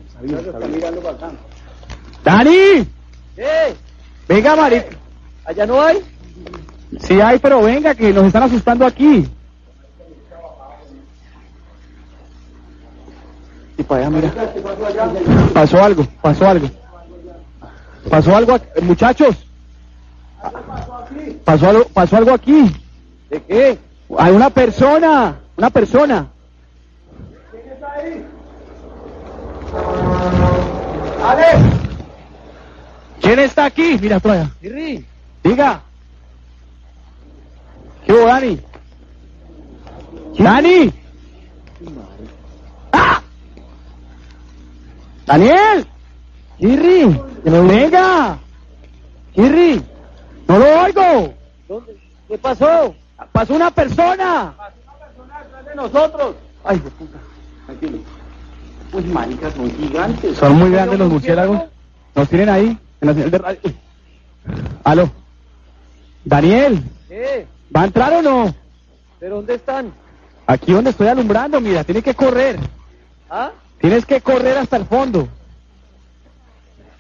¡Dani! 2.24 2.88
¿Qué? 3.36 3.76
Venga, 4.28 4.56
marica. 4.56 4.96
¿Allá 5.46 5.66
no 5.66 5.82
hay? 5.82 6.00
Sí 7.00 7.20
hay, 7.20 7.40
pero 7.40 7.62
venga, 7.62 7.96
que 7.96 8.14
nos 8.14 8.26
están 8.26 8.44
asustando 8.44 8.86
aquí. 8.86 9.28
Y 13.78 13.84
para 13.84 14.02
allá, 14.02 14.10
mira. 14.10 14.34
Pasó 15.54 15.84
algo, 15.84 16.08
pasó 16.22 16.48
algo. 16.48 16.70
Pasó 18.10 18.36
algo, 18.36 18.54
aquí- 18.54 18.82
muchachos. 18.82 19.36
Pasó 21.46 21.70
algo, 21.70 21.86
pasó 21.94 22.18
algo 22.18 22.34
aquí. 22.34 22.76
¿De 23.30 23.42
qué? 23.44 23.80
Hay 24.18 24.34
una 24.34 24.50
persona, 24.50 25.40
una 25.56 25.70
persona. 25.70 26.28
¿Quién 33.22 33.40
está 33.40 33.66
aquí? 33.66 33.98
Mira, 34.02 34.20
allá. 34.24 34.52
Diga. 35.44 35.82
¿Qué 38.06 38.14
hubo, 38.14 38.26
Dani? 38.26 38.60
¡Dani! 40.40 40.94
¡Ah! 42.92 43.22
¡Daniel! 45.28 45.88
Chirri, 47.44 47.68
¡Venga! 47.68 48.38
Chirri, 49.36 49.84
¡No 50.48 50.60
lo 50.60 50.66
oigo! 50.84 51.34
¿dónde? 51.68 51.98
¿Qué 52.28 52.38
pasó? 52.38 52.96
¡Pasó 53.32 53.54
una 53.56 53.72
persona! 53.72 54.54
de 55.68 55.76
nosotros. 55.76 56.36
¡Ay, 56.64 56.80
de 56.80 56.90
puta! 56.92 57.18
Tranquilo. 57.66 57.98
Pues 58.92 59.06
maricas 59.06 59.54
son 59.54 59.72
gigantes. 59.72 60.38
Son 60.38 60.58
muy 60.58 60.70
grandes 60.72 61.00
los 61.00 61.10
murciélagos. 61.10 61.62
Nos 62.14 62.28
tienen 62.30 62.50
ahí, 62.50 62.78
en 63.00 63.08
la 63.08 63.14
señal 63.14 63.32
de 63.32 63.38
radio. 63.38 63.60
Aló. 64.84 65.10
Daniel, 66.26 66.84
¿Qué? 67.08 67.48
¿va 67.76 67.82
a 67.82 67.86
entrar 67.86 68.14
o 68.14 68.22
no? 68.22 68.54
¿Pero 69.20 69.38
dónde 69.38 69.56
están? 69.56 69.94
Aquí 70.46 70.74
donde 70.74 70.90
estoy 70.90 71.08
alumbrando, 71.08 71.62
mira, 71.62 71.84
tiene 71.84 72.02
que 72.02 72.14
correr. 72.14 72.60
¿Ah? 73.30 73.52
Tienes 73.80 74.06
que 74.06 74.20
correr 74.22 74.58
hasta 74.58 74.78
el 74.78 74.86
fondo. 74.86 75.28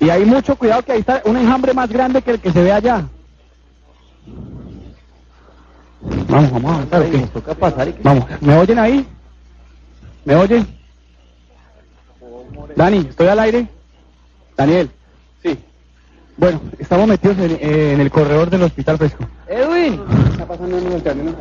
Y 0.02 0.10
hay 0.10 0.26
mucho 0.26 0.56
cuidado 0.58 0.82
que 0.84 0.91
ahí 0.93 0.99
está 0.99 1.22
un 1.26 1.38
enjambre 1.38 1.74
más 1.74 1.89
grande 1.89 2.22
que 2.22 2.32
el 2.32 2.39
que 2.41 2.52
se 2.52 2.62
ve 2.62 2.74
allá. 2.74 3.06
Vamos, 6.28 6.52
vamos 6.52 6.72
a 6.72 6.76
avanzar, 6.76 7.02
¿o 7.04 7.12
qué? 7.12 7.18
Nos 7.20 7.30
toca 7.32 7.54
pasar 7.54 7.88
y 7.88 7.93
que... 7.93 8.02
Vamos, 8.04 8.26
¿me 8.41 8.58
oyen 8.58 8.80
ahí? 8.80 9.08
¿Me 10.26 10.36
oyen? 10.36 10.68
Dani, 12.76 12.97
¿estoy 13.10 13.28
al 13.28 13.39
aire? 13.39 13.68
Daniel. 14.58 14.89
Sí. 15.43 15.60
Bueno, 16.38 16.60
estamos 16.80 17.08
metidos 17.08 17.38
en, 17.38 17.58
en 17.62 18.02
el 18.02 18.10
corredor 18.10 18.49
del 18.49 18.64
hospital 18.64 18.97
fresco. 18.97 19.26
Edwin, 19.47 20.02
Está 20.32 20.45
pasando 20.47 20.78
en 20.80 20.91
el 20.93 21.04
camino. 21.04 21.36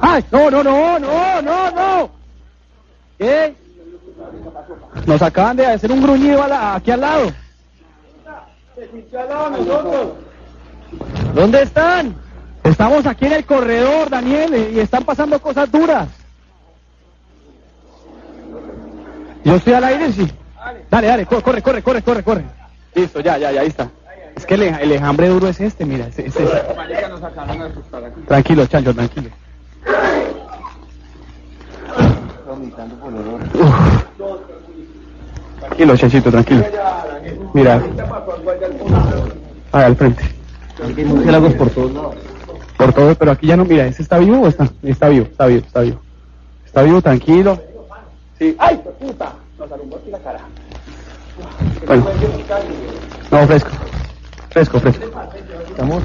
¡Ay! 0.00 0.24
No, 0.30 0.50
no, 0.50 0.62
no, 0.64 0.98
no, 0.98 1.42
no, 1.42 1.70
no. 1.70 2.10
¿qué? 3.18 3.54
Nos 5.06 5.20
acaban 5.20 5.56
de 5.56 5.66
hacer 5.66 5.92
un 5.92 6.02
gruñido 6.02 6.42
a 6.42 6.48
la- 6.48 6.74
aquí 6.76 6.90
al 6.90 7.00
lado. 7.00 7.26
Se 7.26 7.26
sintió 7.26 7.34
al 7.34 7.34
lado 7.34 7.34
de 7.34 7.38
nosotros. 8.26 8.69
¿Dónde 11.34 11.62
están? 11.62 12.14
Estamos 12.64 13.06
aquí 13.06 13.26
en 13.26 13.32
el 13.32 13.44
corredor, 13.46 14.10
Daniel, 14.10 14.70
y 14.74 14.80
están 14.80 15.04
pasando 15.04 15.40
cosas 15.40 15.70
duras. 15.70 16.08
Yo 19.44 19.54
estoy 19.56 19.72
al 19.72 19.84
aire, 19.84 20.12
sí. 20.12 20.30
Dale, 20.90 21.06
dale, 21.06 21.26
co- 21.26 21.42
corre, 21.42 21.62
corre, 21.62 21.82
corre, 21.82 22.02
corre, 22.02 22.22
corre. 22.22 22.44
Listo, 22.94 23.20
ya, 23.20 23.38
ya, 23.38 23.52
ya, 23.52 23.62
ahí 23.62 23.68
está. 23.68 23.88
Es 24.36 24.44
que 24.46 24.54
el, 24.54 24.62
el 24.62 24.92
enjambre 24.92 25.28
duro 25.28 25.48
es 25.48 25.60
este, 25.60 25.84
mira. 25.84 26.06
ese. 26.08 26.30
Tranquilo, 28.26 28.66
Chancho, 28.66 28.94
tranquilo. 28.94 29.30
Tranquilo, 35.60 35.96
Chanchito, 35.96 36.30
tranquilo. 36.30 36.64
Mira. 37.54 37.82
Ahí 39.72 39.84
al 39.84 39.96
frente. 39.96 40.22
Hay 40.82 41.04
murciélagos 41.04 41.54
por 41.54 41.70
todos 41.70 41.92
lados. 41.92 42.14
Por 42.76 42.92
todo, 42.92 43.14
pero 43.14 43.30
aquí 43.32 43.46
ya 43.46 43.56
no, 43.56 43.64
mira, 43.64 43.86
¿ese 43.86 44.02
está 44.02 44.18
vivo 44.18 44.40
o 44.40 44.48
está? 44.48 44.70
Está 44.82 45.08
vivo, 45.08 45.26
está 45.26 45.46
vivo, 45.46 45.60
está 45.66 45.80
vivo. 45.80 46.00
Está 46.64 46.82
vivo, 46.82 47.02
tranquilo. 47.02 47.58
Sí. 48.38 48.56
¡Ay, 48.58 48.80
puta! 48.98 49.34
Nos 49.58 49.70
alumbró 49.70 49.98
aquí 49.98 50.10
la 50.10 50.18
cara. 50.20 50.40
Bueno. 51.86 52.06
No, 53.30 53.46
fresco. 53.46 53.70
Fresco, 54.50 54.80
fresco. 54.80 55.04
Estamos... 55.68 56.02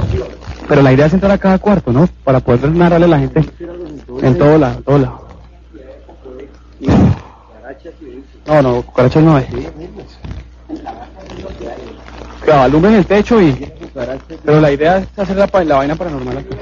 Pero 0.68 0.82
la 0.82 0.94
idea 0.94 1.06
es 1.06 1.14
entrar 1.14 1.32
a 1.32 1.38
cada 1.38 1.60
cuarto, 1.60 1.92
¿no? 1.92 2.10
Para 2.24 2.40
poder 2.40 2.70
narrarle 2.72 3.06
a 3.06 3.10
la 3.10 3.20
gente 3.20 3.46
en 4.22 4.38
todo 4.38 4.58
lado, 4.58 4.78
en 4.78 4.84
todo 4.84 4.98
lado. 5.00 5.26
No, 8.46 8.62
no, 8.62 8.82
cucarachas 8.84 9.24
no 9.24 9.36
hay. 9.36 9.48
Claro, 12.42 12.62
alumbren 12.62 12.96
el 12.96 13.06
techo 13.06 13.42
y... 13.42 13.72
Pero 14.44 14.62
la 14.62 14.72
idea 14.72 14.98
es 14.98 15.08
hacer 15.18 15.36
la, 15.38 15.50
la 15.64 15.76
vaina 15.76 15.96
paranormal 15.96 16.38
acá. 16.38 16.56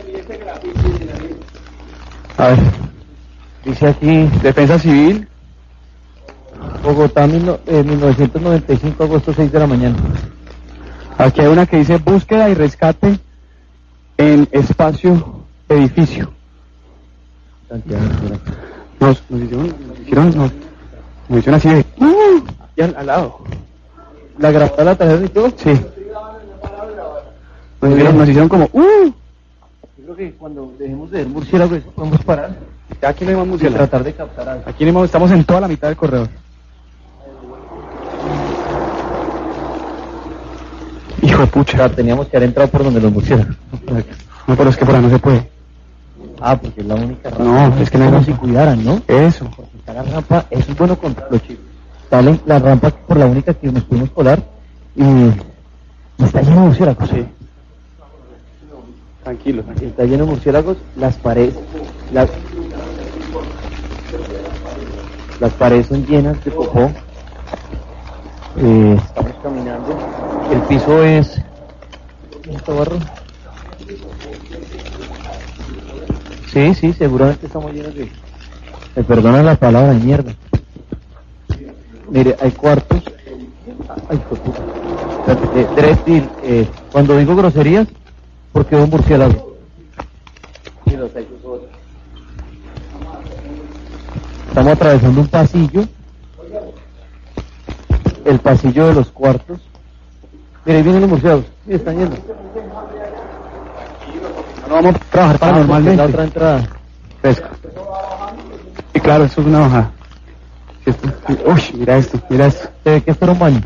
A 2.38 2.48
ver. 2.48 2.58
Dice 3.66 3.88
aquí, 3.88 4.30
Defensa 4.42 4.80
civil. 4.80 5.28
Bogotá, 6.84 7.28
mil 7.28 7.50
eh, 7.66 7.84
1995, 7.84 9.04
agosto 9.04 9.34
6 9.34 9.52
de 9.52 9.60
la 9.60 9.68
mañana. 9.68 9.96
Aquí 11.18 11.42
hay 11.42 11.48
una 11.48 11.66
que 11.66 11.78
dice 11.78 11.98
búsqueda 11.98 12.50
y 12.50 12.54
rescate 12.54 13.20
en 14.18 14.48
espacio 14.52 15.46
edificio. 15.70 16.32
Nos, 19.00 19.24
nos 19.30 19.42
hicieron, 19.42 19.68
nos 19.88 20.00
hicieron, 20.00 20.26
nos, 20.28 20.52
nos 21.30 21.40
hicieron 21.40 21.56
así 21.56 21.70
de, 21.70 21.86
¡uh! 22.00 22.44
al 22.98 23.06
lado. 23.06 23.40
¿La 24.40 24.52
grabada 24.52 24.84
la 24.84 24.96
tarjeta 24.96 25.26
y 25.26 25.30
todo? 25.30 25.50
Sí. 25.56 25.80
Nos 27.82 27.92
hicieron, 27.92 28.18
nos 28.18 28.30
hicieron 28.30 28.50
como, 28.50 28.70
¡uh! 28.72 29.14
Yo 29.98 30.04
creo 30.04 30.16
que 30.16 30.32
cuando 30.34 30.74
dejemos 30.80 31.12
de 31.12 31.18
ver 31.20 31.28
murciélagos 31.28 31.78
eso 31.78 31.92
podemos 31.92 32.24
parar 32.24 32.56
aquí 33.08 33.26
no 33.26 33.32
hay 33.32 33.36
más 33.36 33.46
y 33.46 33.50
murciélagos. 33.50 33.90
tratar 33.90 34.04
de 34.06 34.14
captar 34.14 34.50
algo. 34.50 34.64
Aquí 34.68 34.86
no 34.86 35.04
estamos 35.04 35.32
en 35.32 35.44
toda 35.44 35.62
la 35.62 35.68
mitad 35.68 35.88
del 35.88 35.98
corredor. 35.98 36.30
Hijo 41.22 41.42
de 41.42 41.48
pucha. 41.48 41.90
teníamos 41.90 42.28
que 42.28 42.38
haber 42.38 42.50
entrado 42.50 42.70
por 42.70 42.84
donde 42.84 43.02
los 43.02 43.12
murciélagos. 43.12 43.56
No, 44.46 44.58
pero 44.58 44.72
es 44.72 44.76
que 44.76 44.86
por 44.86 44.94
ahí 44.94 45.02
no 45.02 45.10
se 45.10 45.20
puede. 45.20 45.50
Ah, 46.42 46.60
porque 46.60 46.82
es 46.82 46.86
la 46.86 46.96
única 46.96 47.30
rampa. 47.30 47.46
No, 47.46 47.82
es 47.82 47.90
que 47.90 47.98
no 47.98 48.24
si 48.26 48.34
cuidaran, 48.34 48.84
¿no? 48.84 49.02
Eso. 49.08 49.50
Porque 49.56 49.72
la 49.88 50.04
rampa, 50.04 50.46
eso 50.50 50.70
es 50.70 50.78
bueno 50.78 51.00
contarlo, 51.00 51.38
chicos. 51.38 51.64
Está 52.14 52.22
la, 52.46 52.60
rampa 52.60 52.92
por 52.92 53.18
la 53.18 53.26
única 53.26 53.56
que 53.56 53.72
nos 53.72 53.86
pudimos 53.86 54.12
colar 54.12 54.40
y, 54.96 55.04
y 55.04 56.24
está 56.24 56.44
lleno 56.44 56.62
de 56.62 56.68
murciélagos. 56.68 57.10
Sí. 57.10 57.26
Tranquilo, 59.24 59.64
tranquilo. 59.64 59.90
Está 59.90 60.04
lleno 60.04 60.26
de 60.26 60.32
murciélagos, 60.32 60.78
las 60.96 61.16
paredes, 61.16 61.56
las, 62.12 62.30
las 65.40 65.54
paredes 65.54 65.88
son 65.88 66.06
llenas 66.06 66.46
de 66.46 66.52
popó. 66.52 66.92
Eh, 68.58 68.96
estamos 68.96 69.34
caminando. 69.42 69.98
El 70.52 70.62
piso 70.68 71.04
es. 71.04 71.42
¿Esto 72.48 72.76
barro? 72.76 73.00
Sí, 76.52 76.76
sí, 76.76 76.94
seguramente 76.94 77.48
estamos 77.48 77.74
llenos 77.74 77.96
de. 77.96 78.12
Me 78.96 79.04
perdonan 79.04 79.48
la 79.48 79.56
palabra 79.56 79.94
de 79.96 80.00
mierda. 80.00 80.36
Mire, 82.10 82.36
hay 82.42 82.52
cuartos. 82.52 83.04
Ay. 84.10 84.22
Espérate, 85.20 85.62
eh, 85.62 85.68
Dresdil, 85.76 86.30
eh, 86.44 86.68
cuando 86.92 87.18
digo 87.18 87.36
groserías, 87.36 87.88
porque 88.52 88.76
un 88.76 88.90
murciélago. 88.90 89.56
Y 90.86 90.92
los 90.92 91.16
hay 91.16 91.28
otros. 91.44 91.62
Estamos 94.50 94.74
atravesando 94.74 95.22
un 95.22 95.28
pasillo. 95.28 95.84
El 98.26 98.40
pasillo 98.40 98.88
de 98.88 98.94
los 98.94 99.10
cuartos. 99.12 99.60
Mire, 100.66 100.78
ahí 100.78 100.84
vienen 100.84 101.02
los 101.02 101.10
murciélagos. 101.10 101.46
Mire, 101.66 101.78
están 101.78 101.98
yendo. 101.98 102.16
No 104.70 104.76
vamos 104.76 104.96
a 104.96 105.00
trabajar 105.00 105.36
Ah, 105.36 105.40
paranormalmente. 105.40 105.98
porque 105.98 105.98
La 105.98 106.06
otra 106.06 106.24
entrada. 106.24 106.70
Fresco. 107.22 107.48
Y 108.94 109.00
claro, 109.00 109.24
esto 109.26 109.42
es 109.42 109.48
una 109.48 109.60
bajada. 109.60 109.92
Esto- 110.86 111.08
Uy, 111.46 111.62
mira 111.80 111.98
esto, 111.98 112.20
mira 112.30 112.48
esto. 112.48 112.70
¿Se 112.84 112.90
ve 112.92 113.02
que 113.02 113.12
esto 113.12 113.26
era 113.26 113.34
un 113.34 113.40
baño? 113.40 113.62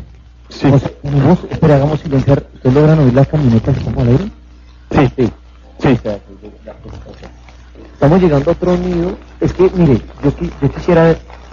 Sí. 0.48 0.66
Unimos, 1.02 1.38
espera, 1.50 1.76
hagamos 1.76 2.00
silenciar. 2.00 2.44
¿Ustedes 2.54 2.74
logran 2.74 2.98
oír 3.00 3.14
las 3.14 3.28
camionetas 3.28 3.74
que 3.74 3.80
estamos 3.80 4.02
al 4.02 4.08
aire? 4.08 4.24
Sí, 4.90 5.12
Sí. 5.16 5.32
sí. 5.82 6.10
Estamos 7.94 8.20
llegando 8.22 8.50
a 8.50 8.52
otro 8.52 8.76
nido. 8.76 9.16
Es 9.40 9.52
que, 9.52 9.70
mire, 9.74 10.00
yo, 10.22 10.30
qui- 10.36 10.52
yo 10.62 10.70
quisiera 10.70 11.04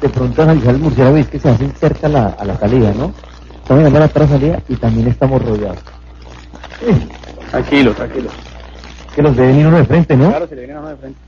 de 0.01 0.09
pronto 0.09 0.41
analizar 0.43 0.75
el 0.75 0.81
murciélago 0.81 1.17
y 1.17 1.21
es 1.21 1.27
que 1.27 1.39
se 1.39 1.49
hacen 1.49 1.73
cerca 1.79 2.07
a 2.07 2.09
la, 2.09 2.25
a 2.27 2.45
la 2.45 2.57
salida, 2.57 2.93
¿no? 2.95 3.13
Estamos 3.61 3.79
llegando 3.79 3.97
a 3.97 3.99
la 4.01 4.05
otra 4.05 4.27
salida 4.27 4.61
y 4.69 4.75
también 4.75 5.07
estamos 5.07 5.41
rodeados. 5.43 5.79
Tranquilo, 7.49 7.93
tranquilo. 7.93 8.29
Que 9.15 9.21
los 9.21 9.35
deben 9.35 9.59
ir 9.59 9.67
uno 9.67 9.77
de 9.77 9.85
frente, 9.85 10.15
¿no? 10.15 10.29
Claro, 10.29 10.47
se 10.47 10.55
le 10.55 10.61
viene 10.61 10.75
a 10.75 10.79
uno 10.79 10.89
de 10.89 10.95
frente. 10.97 11.19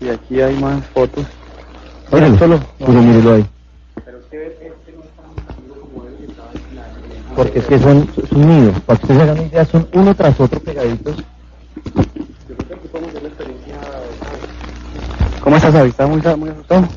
Y 0.00 0.08
aquí 0.10 0.40
hay 0.40 0.56
más 0.56 0.84
fotos. 0.92 1.24
Míralo, 2.12 2.38
solo. 2.38 2.60
Mire, 2.80 3.00
mírelo 3.00 3.34
ahí. 3.34 3.46
Porque 7.36 7.58
es 7.58 7.66
que 7.66 7.78
son, 7.78 8.08
son 8.28 8.48
nidos. 8.48 8.80
Para 8.80 8.98
que 8.98 9.04
ustedes 9.06 9.22
hagan 9.22 9.38
una 9.38 9.48
idea, 9.48 9.64
son 9.64 9.88
uno 9.92 10.14
tras 10.14 10.40
otro 10.40 10.58
pegaditos. 10.60 11.16
¿Cómo 15.42 15.56
estás, 15.56 15.74
Avi? 15.74 15.90
¿Estás 15.90 16.08
muy, 16.08 16.20
muy 16.36 16.48
asustado? 16.50 16.88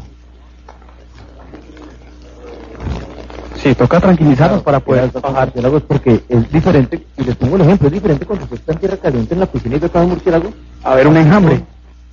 Sí, 3.62 3.76
toca 3.76 4.00
tranquilizarnos 4.00 4.64
para 4.64 4.80
poder 4.80 5.12
bajar. 5.12 5.46
murciélagos 5.46 5.84
porque 5.84 6.24
es 6.28 6.52
diferente, 6.52 7.06
y 7.18 7.24
les 7.24 7.36
pongo 7.36 7.58
el 7.58 7.62
ejemplo, 7.62 7.88
es 7.88 7.94
diferente 7.94 8.26
cuando 8.26 8.46
usted 8.46 8.58
está 8.58 8.74
en 8.74 8.80
tierra 8.80 8.98
caliente 8.98 9.34
en 9.36 9.40
la 9.40 9.46
piscina 9.46 9.76
y 9.76 9.80
ve 9.80 9.90
cada 9.90 10.06
murciélago, 10.06 10.52
A 10.84 10.96
ver, 10.96 11.06
un 11.08 11.18
enjambre. 11.18 11.64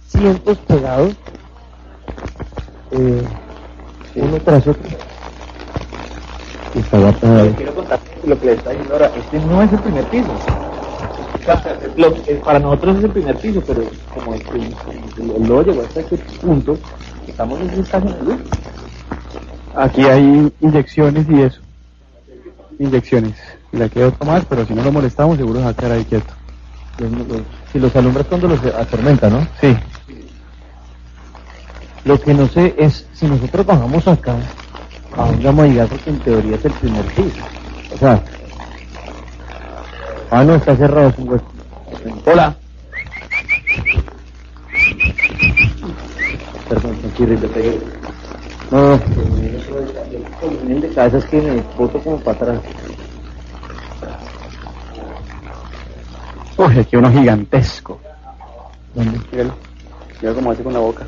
cientos 0.08 0.58
pegados, 0.58 1.14
eh, 2.90 3.22
uno 4.16 4.36
tras 4.44 4.66
otro. 4.66 4.82
Guardado 6.90 7.42
ahí. 7.42 7.54
Quiero 7.56 7.74
contar 7.74 8.00
lo 8.24 8.38
que 8.38 8.46
le 8.46 8.52
está 8.52 8.70
diciendo 8.70 8.94
ahora. 8.94 9.10
Este 9.16 9.40
no 9.40 9.62
es 9.62 9.72
el 9.72 9.78
primer 9.80 10.04
piso. 10.06 10.32
O 10.32 11.44
sea, 11.44 11.78
lo 11.96 12.14
que- 12.24 12.34
para 12.36 12.58
nosotros 12.58 12.98
es 12.98 13.04
el 13.04 13.10
primer 13.10 13.36
piso, 13.38 13.62
pero 13.66 13.82
como 14.14 14.34
el, 14.34 14.42
el, 15.16 15.30
el 15.30 15.48
lodo 15.48 15.62
llegó 15.64 15.82
hasta 15.82 16.00
este 16.00 16.16
punto, 16.40 16.78
estamos 17.26 17.60
en 17.60 17.70
un 17.78 17.82
caso 17.84 18.08
el 18.08 18.24
luz. 18.24 18.40
Aquí 19.76 20.02
hay 20.04 20.52
inyecciones 20.60 21.26
y 21.30 21.42
eso. 21.42 21.60
Inyecciones. 22.78 23.34
Y 23.72 23.76
la 23.76 23.88
quiero 23.88 24.12
tomar, 24.12 24.44
pero 24.48 24.64
si 24.66 24.74
no 24.74 24.82
lo 24.82 24.92
molestamos, 24.92 25.36
seguro 25.36 25.58
se 25.60 25.64
va 25.64 25.70
a 25.70 25.74
quedar 25.74 25.92
ahí 25.92 26.04
quieto. 26.04 26.32
Los- 26.98 27.12
los- 27.12 27.42
Si 27.72 27.78
los 27.78 27.94
alumbras 27.96 28.26
cuando 28.26 28.48
los 28.48 28.64
atormenta, 28.64 29.28
¿no? 29.28 29.46
Sí. 29.60 29.76
Lo 32.08 32.18
que 32.18 32.32
no 32.32 32.48
sé 32.48 32.74
es 32.78 33.06
si 33.12 33.26
nosotros 33.26 33.66
bajamos 33.66 34.08
acá, 34.08 34.34
a 35.14 35.26
dónde 35.26 35.44
vamos 35.44 35.64
a 35.64 35.68
llegar 35.68 35.88
porque 35.88 36.08
en 36.08 36.18
teoría 36.20 36.56
es 36.56 36.64
el 36.64 36.72
primer 36.72 37.04
piso. 37.08 37.36
O 37.94 37.98
sea, 37.98 38.22
ah 40.30 40.42
no, 40.42 40.54
está 40.54 40.74
cerrado, 40.74 41.10
es 41.10 41.18
un 41.18 41.28
hueco. 41.28 41.44
Hola. 42.24 42.56
Perdón, 46.70 46.96
tranquilo. 46.96 47.38
No, 48.70 48.80
no, 48.80 49.00
el 50.66 50.80
de 50.80 50.88
cabeza 50.94 51.18
es 51.18 51.24
que 51.26 51.42
me 51.42 51.62
boto 51.76 52.02
como 52.02 52.16
para 52.20 52.38
atrás. 52.38 52.60
Uy, 56.56 56.78
aquí 56.78 56.96
uno 56.96 57.12
gigantesco. 57.12 58.00
¿Dónde? 58.94 59.20
Míralo. 59.30 59.54
Mira 60.22 60.32
cómo 60.32 60.50
hace 60.52 60.62
con 60.62 60.72
la 60.72 60.78
boca. 60.78 61.06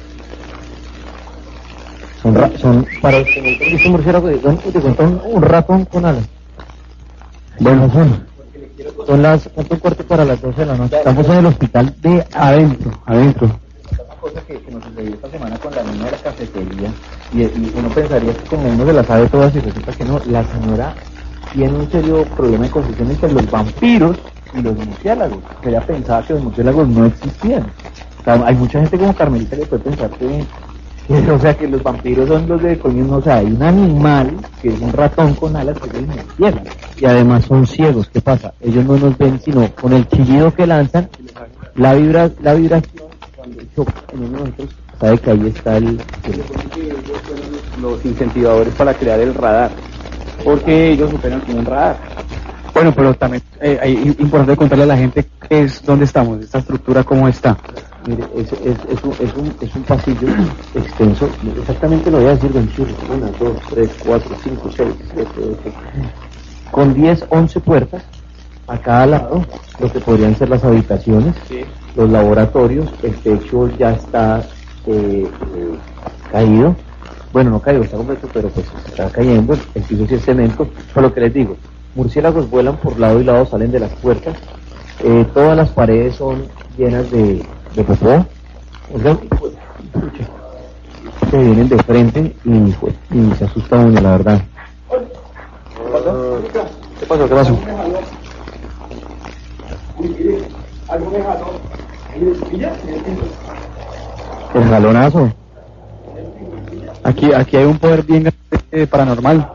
Son, 2.22 2.34
ra- 2.34 2.50
son 2.58 2.86
para 3.00 3.18
los 3.18 3.28
que 3.28 3.88
murciélago, 3.88 4.26
de- 4.28 4.38
de 4.38 4.80
cuenta 4.80 5.04
un, 5.04 5.20
un 5.24 5.42
ratón 5.42 5.84
con 5.86 6.04
alas. 6.04 6.24
Bueno, 7.58 7.90
son. 7.92 8.28
Son 9.06 9.22
las, 9.22 9.48
¿cuánto 9.54 9.78
cuarto 9.78 10.04
para 10.04 10.24
las 10.24 10.40
12 10.40 10.60
de 10.60 10.66
la 10.66 10.76
noche? 10.76 10.96
Estamos 10.96 11.26
en 11.26 11.32
el 11.32 11.46
hospital 11.46 11.94
de 12.00 12.26
adentro, 12.32 12.92
adentro. 13.06 13.46
Una 13.46 14.14
cosa 14.20 14.40
que, 14.46 14.60
que 14.60 14.70
nos 14.70 14.84
sucedió 14.84 15.14
esta 15.14 15.30
semana 15.30 15.56
con 15.58 15.74
la 15.74 15.82
niña 15.82 16.04
de 16.06 16.10
la 16.12 16.18
cafetería, 16.18 16.90
y, 17.32 17.42
y 17.42 17.72
uno 17.76 17.88
pensaría 17.88 18.32
que 18.34 18.40
como 18.48 18.68
uno 18.68 18.86
se 18.86 18.92
las 18.92 19.06
sabe 19.06 19.28
todas 19.28 19.54
y 19.56 19.60
resulta 19.60 19.92
que 19.92 20.04
no, 20.04 20.20
la 20.30 20.44
señora 20.44 20.94
tiene 21.52 21.72
un 21.78 21.90
serio 21.90 22.24
problema 22.36 22.64
de 22.64 22.70
confusión 22.70 23.10
entre 23.10 23.32
los 23.32 23.50
vampiros 23.50 24.16
y 24.52 24.60
los 24.62 24.76
murciélagos. 24.76 25.42
Ella 25.64 25.80
pensaba 25.80 26.22
que 26.26 26.34
los 26.34 26.42
murciélagos 26.44 26.88
no 26.88 27.06
existían. 27.06 27.64
O 28.20 28.24
sea, 28.24 28.46
hay 28.46 28.54
mucha 28.54 28.80
gente 28.80 28.98
como 28.98 29.14
Carmelita 29.14 29.56
que 29.56 29.66
puede 29.66 29.82
pensar 29.82 30.10
que, 30.10 30.26
que, 30.26 30.44
o 31.32 31.38
sea, 31.40 31.54
que 31.54 31.66
los 31.68 31.82
vampiros 31.82 32.28
son 32.28 32.46
los 32.48 32.62
de 32.62 32.78
coño, 32.78 33.04
no, 33.04 33.16
o 33.16 33.22
sea, 33.22 33.36
hay 33.38 33.46
un 33.46 33.62
animal 33.62 34.30
que 34.62 34.68
es 34.68 34.80
un 34.80 34.92
ratón 34.92 35.34
con 35.34 35.56
alas 35.56 35.76
que 35.78 35.88
es 35.88 35.94
el 35.94 36.06
murciélago. 36.06 36.60
Y 36.98 37.04
además 37.06 37.44
son 37.46 37.66
ciegos, 37.66 38.08
¿qué 38.12 38.20
pasa? 38.20 38.52
Ellos 38.60 38.84
no 38.84 38.96
nos 38.96 39.16
ven 39.18 39.40
sino 39.40 39.68
con 39.80 39.92
el 39.92 40.06
chillido 40.08 40.52
que 40.54 40.66
lanzan, 40.66 41.08
la 41.74 41.94
vibra, 41.94 42.30
la 42.42 42.54
vibración 42.54 43.02
cuando 43.34 43.60
choca 43.74 43.92
en 44.12 44.20
uno 44.24 44.38
de 44.38 44.44
nosotros, 44.44 44.70
sabe 45.00 45.18
que 45.18 45.30
ahí 45.30 45.46
está 45.46 45.76
el, 45.78 45.86
el- 45.86 46.00
Los 47.82 48.04
incentivadores 48.04 48.74
para 48.74 48.94
crear 48.94 49.18
el 49.20 49.34
radar. 49.34 49.70
Porque 50.44 50.90
ellos 50.92 51.12
operan 51.12 51.40
como 51.40 51.58
un 51.58 51.66
radar. 51.66 51.98
Bueno, 52.74 52.92
pero 52.94 53.14
también 53.14 53.42
eh, 53.60 53.78
hay 53.82 54.14
importante 54.18 54.56
contarle 54.56 54.84
a 54.84 54.88
la 54.88 54.96
gente 54.96 55.26
qué 55.48 55.62
es, 55.62 55.82
dónde 55.84 56.04
estamos, 56.04 56.40
esta 56.42 56.58
estructura 56.58 57.02
cómo 57.02 57.26
está. 57.28 57.56
Mire, 58.06 58.24
es, 58.34 58.52
es, 58.52 58.78
es, 58.88 59.04
un, 59.04 59.12
es, 59.20 59.34
un, 59.36 59.54
es 59.60 59.76
un 59.76 59.82
pasillo 59.82 60.28
extenso, 60.74 61.28
exactamente 61.58 62.10
lo 62.10 62.18
voy 62.18 62.28
a 62.28 62.34
decir, 62.34 62.50
don 62.52 62.68
Churro. 62.72 62.94
Una, 63.14 63.26
dos, 63.38 63.56
tres, 63.68 63.90
cuatro, 64.04 64.34
cinco, 64.42 64.70
seis, 64.74 64.94
siete, 65.12 65.30
ocho. 65.36 65.74
Con 66.70 66.94
10, 66.94 67.26
11 67.28 67.60
puertas 67.60 68.02
a 68.68 68.78
cada 68.78 69.06
lado, 69.06 69.44
lo 69.80 69.92
que 69.92 70.00
podrían 70.00 70.34
ser 70.36 70.48
las 70.48 70.64
habitaciones, 70.64 71.34
los 71.96 72.08
laboratorios, 72.08 72.88
el 73.02 73.14
techo 73.16 73.68
ya 73.76 73.92
está 73.92 74.40
eh, 74.86 75.26
eh, 75.26 75.78
caído. 76.30 76.76
Bueno, 77.32 77.50
no 77.50 77.60
caído, 77.60 77.82
está 77.82 77.96
completo, 77.96 78.28
pero 78.32 78.48
pues 78.48 78.66
está 78.86 79.10
cayendo, 79.10 79.54
el 79.74 79.82
piso 79.82 80.06
sí 80.06 80.14
es 80.14 80.24
cemento. 80.24 80.68
Por 80.94 81.02
lo 81.02 81.12
que 81.12 81.20
les 81.20 81.34
digo, 81.34 81.56
murciélagos 81.94 82.48
vuelan 82.48 82.76
por 82.76 82.98
lado 82.98 83.20
y 83.20 83.24
lado, 83.24 83.44
salen 83.44 83.72
de 83.72 83.80
las 83.80 83.92
puertas. 83.94 84.36
Eh, 85.02 85.26
todas 85.34 85.56
las 85.56 85.70
paredes 85.70 86.16
son 86.16 86.44
llenas 86.78 87.10
de, 87.10 87.42
de 87.74 87.84
popó. 87.84 88.26
Oigan, 88.92 89.18
que 91.30 91.36
vienen 91.36 91.68
de 91.68 91.78
frente 91.84 92.34
y, 92.44 92.72
fue, 92.72 92.92
y 93.12 93.34
se 93.36 93.44
asusta 93.44 93.76
uno, 93.76 94.00
la 94.00 94.10
verdad. 94.12 94.40
¿Qué 96.98 97.06
pasó? 97.06 97.28
¿Qué 97.28 97.34
pasó? 97.34 97.58
El 104.54 104.64
jalonazo. 104.64 105.32
Aquí, 107.04 107.32
aquí 107.32 107.56
hay 107.56 107.64
un 107.64 107.78
poder 107.78 108.02
bien 108.02 108.32
eh, 108.72 108.86
paranormal. 108.86 109.48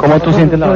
¿Cómo 0.00 0.18
tú 0.20 0.32
sientes 0.32 0.58
la 0.58 0.66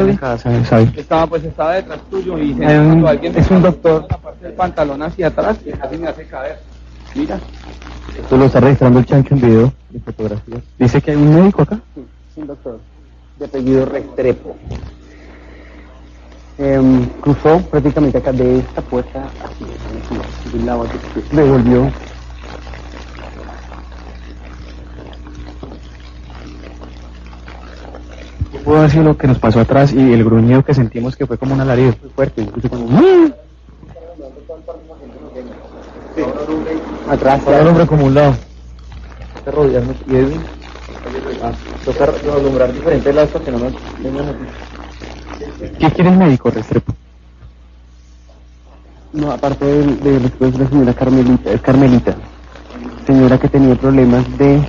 Sabi? 0.65 0.93
Estaba, 0.97 1.27
pues 1.27 1.45
estaba 1.45 1.75
detrás 1.75 1.99
tuyo 2.11 2.39
y 2.39 2.53
un- 2.53 2.59
cuando 2.59 3.09
alguien 3.09 3.37
es 3.37 3.51
un 3.51 3.63
doctor. 3.63 4.07
La 4.11 4.19
parte 4.19 4.45
del 4.45 4.55
pantalón 4.55 5.03
hacia 5.03 5.29
atrás 5.29 5.59
y 5.65 5.71
casi 5.73 5.97
me 5.97 6.09
hace 6.09 6.27
caer. 6.27 6.61
Mira. 7.15 7.41
Esto 8.19 8.37
lo 8.37 8.45
está 8.45 8.61
registrando 8.61 8.99
el 8.99 9.07
chancho 9.07 9.35
en 9.35 9.41
video 9.41 9.73
y 9.93 9.99
fotografías. 9.99 10.63
Dice 10.79 11.01
que 11.01 11.11
hay 11.13 11.17
un 11.17 11.35
médico 11.35 11.63
acá. 11.63 11.81
Sí, 11.95 12.05
un 12.37 12.47
doctor. 12.47 12.81
De 13.39 13.47
apellido 13.47 13.87
Restrepo. 13.87 14.57
Em, 16.59 17.07
cruzó 17.21 17.61
prácticamente 17.63 18.19
acá 18.19 18.31
de 18.33 18.59
esta 18.61 18.81
puerta 18.83 19.31
así, 19.43 19.65
así, 19.65 20.51
de 20.51 20.59
un 20.59 20.67
lado 20.67 20.83
a 20.83 20.85
otro. 20.85 21.01
Devolvió. 21.33 21.93
Puedo 28.65 28.83
decir 28.83 29.03
lo 29.03 29.17
que 29.17 29.27
nos 29.27 29.39
pasó 29.39 29.61
atrás 29.61 29.93
y 29.93 30.13
el 30.13 30.25
gruñido 30.25 30.63
que 30.65 30.73
sentimos 30.75 31.17
que 31.17 31.27
fue 31.27 31.37
como 31.37 31.55
un 31.55 31.61
alarido 31.61 31.95
muy 32.01 32.11
fuerte. 32.11 32.43
incluso 32.43 32.69
como, 32.71 32.87
"¡Ah!". 32.99 33.29
Atrás, 37.11 37.43
Para 37.43 37.61
el 37.61 37.67
hombre 37.69 37.87
como 37.87 38.07
un 38.07 38.15
lado. 38.15 38.35
Rodeando 39.47 39.95
y 40.09 40.17
Edwin. 40.17 40.41
Ah, 41.43 41.53
toca 41.85 42.05
alumbrar 42.35 42.73
diferentes 42.73 43.15
lados 43.15 43.31
para 43.31 43.45
que 43.45 43.51
no 43.51 43.59
me 43.59 43.65
vengan 44.03 44.29
aquí. 44.29 45.77
¿Qué 45.79 45.91
quiere 45.91 46.11
el 46.11 46.17
médico, 46.17 46.51
Restrepo? 46.51 46.95
No, 49.13 49.31
aparte 49.31 49.65
de, 49.67 49.85
de 49.85 50.19
de 50.51 50.59
la 50.59 50.69
señora 50.69 50.95
Carmelita, 50.95 51.51
es 51.53 51.61
Carmelita, 51.61 52.15
señora 53.07 53.39
que 53.39 53.49
tenía 53.49 53.75
problemas 53.77 54.25
de 54.39 54.61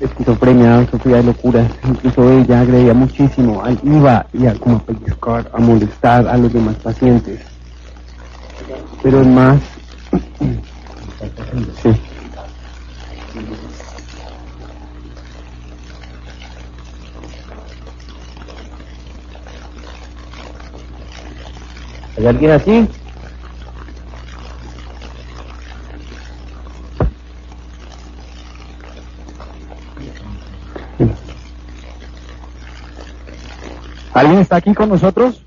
esquizofrenia, 0.00 0.86
sufría 0.90 1.16
de 1.16 1.24
locuras, 1.24 1.70
incluso 1.84 2.30
ella 2.30 2.60
agredía 2.60 2.94
muchísimo, 2.94 3.62
al, 3.62 3.78
iba 3.82 4.26
y 4.32 4.46
a, 4.46 4.54
como 4.54 4.76
a 4.76 4.80
pellizcar, 4.80 5.50
a 5.52 5.58
molestar 5.58 6.28
a 6.28 6.36
los 6.36 6.52
demás 6.52 6.76
pacientes. 6.76 7.40
Pero 9.02 9.20
el 9.20 9.28
más, 9.28 9.60
sí, 11.82 11.90
¿Hay 22.18 22.26
alguien 22.26 22.50
así? 22.50 22.97
¿Alguien 34.18 34.40
está 34.40 34.56
aquí 34.56 34.74
con 34.74 34.88
nosotros? 34.88 35.40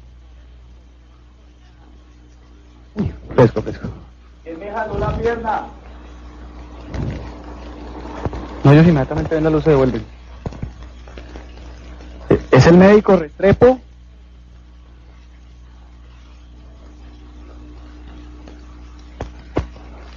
Uy, 2.96 3.12
fresco, 3.36 3.62
fresco. 3.62 3.90
¿Quién 4.44 4.60
me 4.60 4.72
jaló 4.72 4.98
la 4.98 5.18
pierna? 5.18 5.64
No, 8.64 8.72
ellos 8.72 8.86
inmediatamente 8.88 9.36
ven 9.36 9.44
la 9.44 9.50
luz 9.50 9.66
se 9.66 9.72
devuelven. 9.72 10.06
Eh, 12.30 12.40
¿Es 12.52 12.66
el 12.68 12.78
médico 12.78 13.18
Restrepo? 13.18 13.78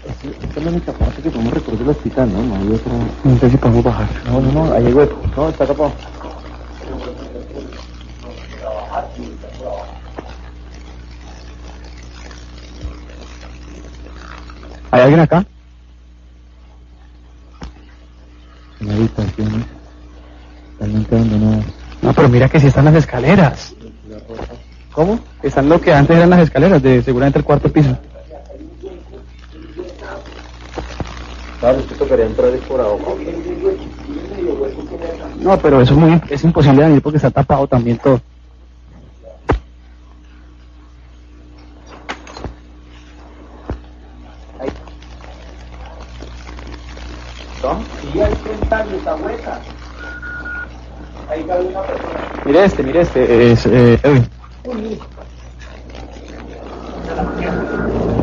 Esta 0.06 0.60
es 0.60 0.64
la 0.64 0.70
única 0.70 0.92
parte 0.92 1.22
que 1.22 1.30
podemos 1.30 1.54
recorrer 1.54 1.78
del 1.80 1.88
hospital, 1.88 2.32
¿no? 2.32 2.42
No 2.44 2.54
hay 2.54 2.72
otra. 2.72 2.92
No 3.24 3.38
sé 3.40 3.50
si 3.50 3.56
podemos 3.56 3.82
bajar. 3.82 4.08
No, 4.26 4.40
no, 4.40 4.52
no, 4.52 4.72
ahí 4.72 4.86
hay 4.86 4.92
hueco. 4.92 5.16
No, 5.36 5.48
está 5.48 5.66
tapado. 5.66 5.92
¿Hay 14.90 15.00
alguien 15.00 15.20
acá? 15.20 15.44
Habitaciones. 18.80 19.66
Totalmente 20.72 21.14
abandonadas. 21.14 21.64
No, 22.02 22.12
pero 22.12 22.28
mira 22.28 22.48
que 22.48 22.60
sí 22.60 22.66
están 22.68 22.84
las 22.84 22.94
escaleras. 22.94 23.74
¿Cómo? 24.92 25.18
Están 25.42 25.68
lo 25.68 25.80
que 25.80 25.92
antes 25.92 26.16
eran 26.16 26.30
las 26.30 26.40
escaleras 26.40 26.82
de 26.82 27.02
seguramente 27.02 27.38
el 27.38 27.44
cuarto 27.44 27.72
piso. 27.72 27.96
Claro, 31.60 31.78
es 31.78 31.86
que 31.86 31.94
tocaría 31.94 32.26
entrar 32.26 32.50
es 32.50 32.60
por 32.62 32.80
abajo. 32.80 33.18
No, 35.40 35.58
pero 35.58 35.80
eso 35.80 35.94
es 35.94 35.98
muy, 35.98 36.22
es 36.28 36.44
imposible 36.44 36.82
de 36.82 36.88
venir 36.88 37.02
porque 37.02 37.16
está 37.16 37.30
tapado 37.30 37.66
también 37.66 37.98
todo. 37.98 38.20
Mire 52.54 52.66
este, 52.66 52.82
mire 52.84 53.00
este, 53.00 53.50
es 53.50 53.66
eh, 53.66 53.98
Edwin. 54.04 54.28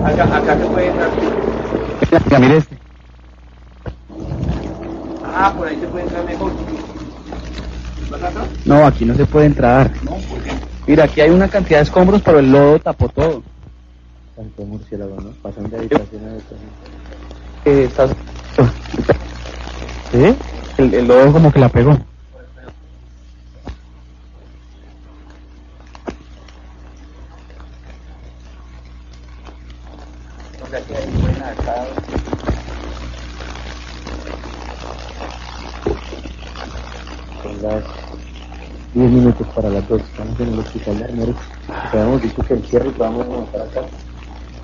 Acá, 0.05 0.37
acá 0.37 0.57
se 0.57 0.65
puede 0.67 0.87
entrar. 0.87 1.09
Mira, 2.25 2.39
mire 2.39 2.57
este. 2.57 2.77
Ah, 5.25 5.53
por 5.53 5.67
ahí 5.67 5.77
se 5.81 5.87
puede 5.87 6.05
entrar 6.05 6.23
mejor. 6.23 6.53
¿Vas 8.09 8.23
acá? 8.23 8.45
No, 8.63 8.85
aquí 8.85 9.03
no 9.03 9.15
se 9.15 9.25
puede 9.25 9.47
entrar. 9.47 9.91
Mira, 10.87 11.03
aquí 11.03 11.19
hay 11.19 11.31
una 11.31 11.49
cantidad 11.49 11.79
de 11.79 11.83
escombros, 11.83 12.21
pero 12.21 12.39
el 12.39 12.53
lodo 12.53 12.79
tapó 12.79 13.09
todo. 13.09 13.43
Tanto 14.37 14.63
murciélago, 14.63 15.17
¿no? 15.19 15.31
Pasan 15.41 15.69
de 15.69 15.75
habitación 15.77 16.23
a 16.25 16.31
habitación. 16.31 16.59
Eh, 17.65 17.83
estás... 17.83 18.11
¿Sí? 20.13 20.35
el, 20.77 20.93
el 20.93 21.05
lodo 21.05 21.33
como 21.33 21.51
que 21.51 21.59
la 21.59 21.67
pegó. 21.67 21.97
son 37.43 37.60
las 37.75 37.83
10 38.93 39.11
minutos 39.11 39.47
para 39.55 39.69
las 39.69 39.87
2. 39.87 40.01
Estamos 40.01 40.39
en 40.39 40.47
el 40.49 40.59
hospital 40.59 40.97
de 40.97 41.03
Armeros. 41.05 41.35
Habíamos 41.91 42.21
dicho 42.21 42.43
que 42.43 42.53
el 42.53 42.65
cierre 42.65 42.91
vamos 42.97 43.25
a 43.25 43.29
montar 43.29 43.61
acá, 43.61 43.81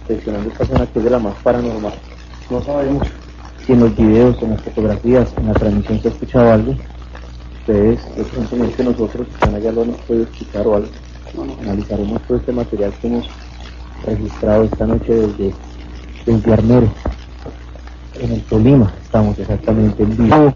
seleccionando 0.06 0.50
esta 0.50 0.66
zona 0.66 0.86
que 0.88 1.00
es 1.00 1.06
de 1.06 1.12
la 1.12 1.20
más 1.20 1.36
paranormal. 1.44 1.94
No 2.50 2.62
sabemos 2.62 3.08
si 3.66 3.74
en 3.74 3.80
los 3.80 3.96
videos, 3.96 4.42
en 4.42 4.52
las 4.52 4.62
fotografías, 4.62 5.34
en 5.38 5.48
la 5.48 5.54
transmisión 5.54 6.02
se 6.02 6.08
ha 6.08 6.12
escuchado 6.12 6.52
algo. 6.52 6.76
Ustedes, 7.60 8.00
recientemente 8.16 8.84
nosotros, 8.84 9.28
están 9.28 9.56
allá 9.56 9.72
lo 9.72 9.84
hemos 9.84 9.98
podido 10.02 10.24
escuchar 10.24 10.68
o 10.68 10.76
algo. 10.76 10.90
Analizaremos 11.62 12.22
todo 12.24 12.38
este 12.38 12.52
material 12.52 12.94
que 13.02 13.08
hemos 13.08 13.30
registrado 14.06 14.64
esta 14.64 14.86
noche 14.86 15.14
desde, 15.14 15.54
desde 16.26 16.54
Armero, 16.54 16.90
en 18.20 18.32
el 18.32 18.42
Tolima. 18.44 18.94
Estamos 19.04 19.38
exactamente 19.40 20.04
en 20.04 20.18
vivo. 20.18 20.56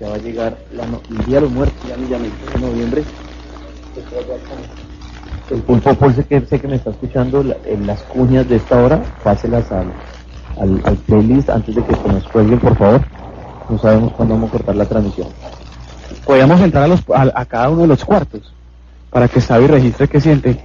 Ya 0.00 0.08
va 0.08 0.14
a 0.16 0.18
llegar 0.18 0.58
la 0.74 0.86
no- 0.86 1.00
el 1.10 1.24
Día 1.24 1.36
de 1.36 1.40
los 1.42 1.50
Muertos, 1.50 1.88
ya 1.88 1.96
me 1.96 2.08
llamé 2.08 2.26
en 2.54 2.60
noviembre. 2.60 3.04
El 5.50 5.58
pulpo 5.62 5.94
Paul 5.94 6.14
sé 6.14 6.24
que, 6.24 6.40
sé 6.42 6.60
que 6.60 6.68
me 6.68 6.76
está 6.76 6.90
escuchando 6.90 7.42
la- 7.42 7.56
en 7.66 7.86
las 7.86 8.02
cuñas 8.02 8.48
de 8.48 8.56
esta 8.56 8.82
hora, 8.82 9.02
páselas 9.22 9.70
al, 9.72 9.86
al, 10.58 10.82
al 10.84 10.96
playlist 10.98 11.48
antes 11.50 11.74
de 11.74 11.82
que 11.84 11.94
se 11.94 12.08
nos 12.08 12.26
cuelguen, 12.28 12.58
por 12.58 12.76
favor. 12.76 13.00
No 13.68 13.78
sabemos 13.78 14.12
cuándo 14.12 14.34
vamos 14.34 14.48
a 14.50 14.52
cortar 14.52 14.76
la 14.76 14.84
transmisión. 14.86 15.28
Podríamos 16.24 16.60
entrar 16.60 16.84
a, 16.84 16.88
los, 16.88 17.00
a, 17.14 17.32
a 17.40 17.44
cada 17.46 17.70
uno 17.70 17.82
de 17.82 17.88
los 17.88 18.04
cuartos 18.04 18.52
para 19.10 19.28
que 19.28 19.40
Xavi 19.40 19.66
registre 19.66 20.08
qué 20.08 20.20
siente. 20.20 20.60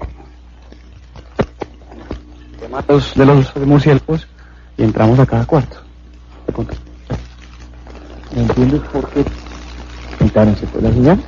Tema 2.59 2.81
de 2.81 2.93
los, 2.93 3.15
de 3.15 3.25
los 3.25 3.55
murciélagos 3.65 4.27
y 4.77 4.83
entramos 4.83 5.19
a 5.19 5.25
cada 5.25 5.45
cuarto. 5.45 5.77
¿Me 8.33 8.43
entiendes 8.43 8.81
por 8.93 9.09
qué 9.09 9.25
quitaron? 10.19 10.55
¿Se 10.55 10.65
puede 10.67 10.87
la 10.87 10.93
señal? 10.93 11.23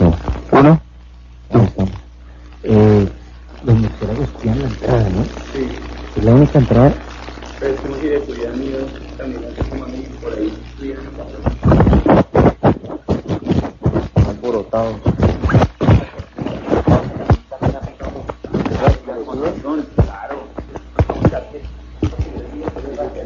No. 0.00 0.18
Uno. 0.50 0.80
Ahí 1.50 1.64
estamos. 1.64 1.94
Eh, 2.64 3.08
los 3.62 3.78
murciélagos 3.78 4.28
tienen 4.40 4.62
la 4.62 4.66
entrada, 4.68 5.08
¿no? 5.10 5.24
Sí. 5.52 5.68
Es 6.16 6.24
la 6.24 6.34
única 6.34 6.58
entrada. 6.58 6.94
Pero 7.60 7.74
es 7.74 7.84
no 7.84 7.96
quiere 7.98 8.20
cuidar 8.20 8.56
mío, 8.56 8.78
también 9.16 9.44
como 9.70 9.84
a 9.84 9.88
mí 9.88 10.06
por 10.20 10.32
ahí. 10.32 10.52
alborotado. 14.28 15.00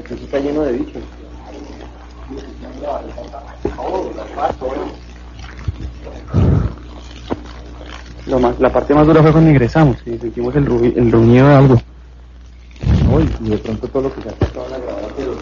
Sí 0.08 0.16
está 0.24 0.40
lleno 0.40 0.62
de 0.62 0.72
bichos. 0.72 1.19
Lo 8.26 8.38
más, 8.38 8.58
la 8.60 8.72
parte 8.72 8.94
más 8.94 9.06
dura 9.06 9.22
fue 9.22 9.32
cuando 9.32 9.50
ingresamos 9.50 9.96
y 10.06 10.16
sentimos 10.18 10.54
el, 10.54 10.66
rubi- 10.66 10.92
el 10.96 11.10
ruñido 11.10 11.48
de 11.48 11.54
algo. 11.54 11.74
¿no? 13.10 13.20
Y, 13.20 13.26
de 13.50 13.58
pronto 13.58 13.88
todo 13.88 14.02
lo 14.04 14.14
que 14.14 14.22
se 14.22 14.28
ha 14.28 14.32
pasado 14.32 14.66
en 14.66 14.70
la 14.72 14.78
grabada, 14.78 15.08
pero 15.16 15.32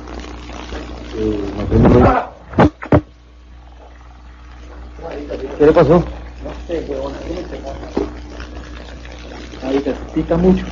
eh, 1.16 1.40
no 1.56 1.66
sé, 1.68 1.78
no 1.78 1.88
lo- 2.00 2.28
¿Qué 5.58 5.66
le 5.66 5.72
pasó? 5.72 6.02
Ahí 9.62 9.80
te 9.80 9.92
pica 10.14 10.36
mucho. 10.36 10.64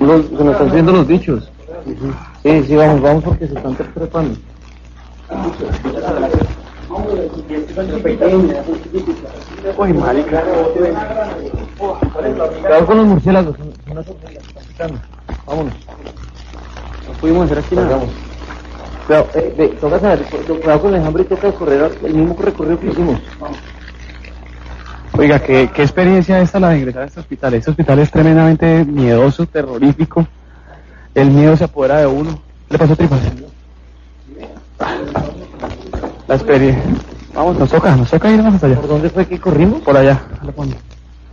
Los, 0.00 0.26
se 0.26 0.44
me 0.44 0.52
están 0.52 0.70
viendo 0.70 0.92
los 0.92 1.06
bichos. 1.06 1.50
Sí, 2.42 2.64
sí, 2.66 2.74
vamos, 2.74 3.02
vamos 3.02 3.24
porque 3.24 3.46
se 3.46 3.54
están 3.54 3.76
trepando. 3.76 4.34
Uy, 9.76 9.92
marica. 9.92 10.42
Cuidado 11.78 12.86
con 12.86 12.96
los 12.96 13.06
murciélagos. 13.06 13.56
Vámonos. 15.46 15.74
No 17.06 17.12
pudimos 17.20 17.44
hacer 17.44 17.58
aquí 17.58 17.76
nada. 17.76 18.00
Cuidado, 19.06 19.26
eh, 19.34 19.54
ve, 19.56 19.68
toca 19.80 19.98
cuidado 19.98 20.80
con 20.80 20.94
el 20.94 21.00
enjambre 21.00 21.22
y 21.24 21.26
toca 21.26 21.52
correr 21.52 21.92
el 22.02 22.14
mismo 22.14 22.36
recorrido 22.40 22.80
que 22.80 22.86
hicimos. 22.86 23.20
Oiga, 25.18 25.40
¿qué, 25.40 25.70
qué 25.74 25.82
experiencia 25.82 26.40
esta 26.40 26.60
la 26.60 26.70
de 26.70 26.78
ingresar 26.78 27.02
a 27.02 27.06
este 27.06 27.20
hospital. 27.20 27.54
Este 27.54 27.70
hospital 27.70 27.98
es 27.98 28.10
tremendamente 28.10 28.84
miedoso, 28.84 29.46
terrorífico. 29.46 30.26
El 31.14 31.30
miedo 31.30 31.56
se 31.56 31.64
apodera 31.64 31.98
de 31.98 32.06
uno. 32.06 32.30
¿Qué 32.68 32.74
le 32.74 32.78
pasó 32.78 32.92
a 32.92 32.96
tripas? 32.96 33.20
La 36.28 36.34
experiencia. 36.34 36.82
Vamos, 37.34 37.58
nos 37.58 37.70
toca, 37.70 37.94
nos 37.96 38.10
toca 38.10 38.30
irnos 38.30 38.54
hasta 38.54 38.66
allá. 38.66 38.76
¿Por 38.76 38.88
dónde 38.88 39.10
fue 39.10 39.26
que 39.26 39.38
corrimos? 39.38 39.82
Por 39.82 39.96
allá. 39.96 40.20
a 40.40 40.44
la 40.44 40.52
fondo. 40.52 40.76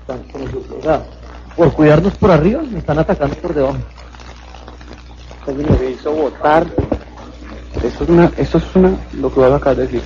Están 0.01 0.23
con 0.31 0.45
nosotros. 0.45 0.75
O 0.79 0.83
sea, 0.83 1.03
por 1.55 1.73
cuidarnos 1.73 2.13
por 2.15 2.31
arriba, 2.31 2.61
me 2.61 2.79
están 2.79 2.99
atacando 2.99 3.35
por 3.35 3.53
debajo. 3.53 3.77
Alguien 5.47 5.67
me 5.79 5.89
hizo 5.91 6.11
botar. 6.11 6.67
Esto 7.83 8.03
es 8.03 8.09
una, 8.09 8.31
esto 8.37 8.57
es 8.57 8.75
una, 8.75 8.91
lo 9.13 9.33
que 9.33 9.39
vas 9.39 9.51
a 9.51 9.55
acabar 9.55 9.77
de 9.77 9.83
decir. 9.83 10.01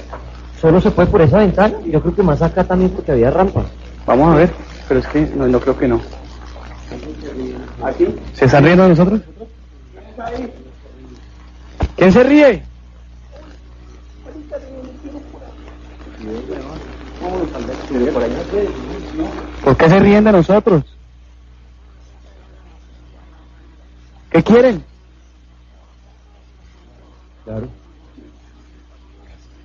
Solo 0.61 0.79
se 0.79 0.91
fue 0.91 1.07
por 1.07 1.21
esa 1.21 1.39
ventana. 1.39 1.73
Yo 1.87 1.99
creo 2.01 2.15
que 2.15 2.21
más 2.21 2.39
acá 2.41 2.63
también 2.63 2.91
porque 2.91 3.13
había 3.13 3.31
rampas. 3.31 3.65
Vamos 4.05 4.33
a 4.33 4.37
ver, 4.37 4.53
pero 4.87 4.99
es 4.99 5.07
que 5.07 5.21
no, 5.35 5.47
no 5.47 5.59
creo 5.59 5.75
que 5.75 5.87
no. 5.87 5.99
¿Aquí? 7.83 8.07
¿Se 8.33 8.45
están 8.45 8.63
riendo 8.63 8.83
de 8.83 8.89
nosotros? 8.89 9.21
¿Quién 11.95 12.11
se 12.11 12.23
ríe? 12.23 12.63
¿Por 19.63 19.77
qué 19.77 19.89
se 19.89 19.99
ríen 19.99 20.23
de 20.23 20.31
nosotros? 20.31 20.83
¿Qué 24.29 24.43
quieren? 24.43 24.83
Claro. 27.45 27.80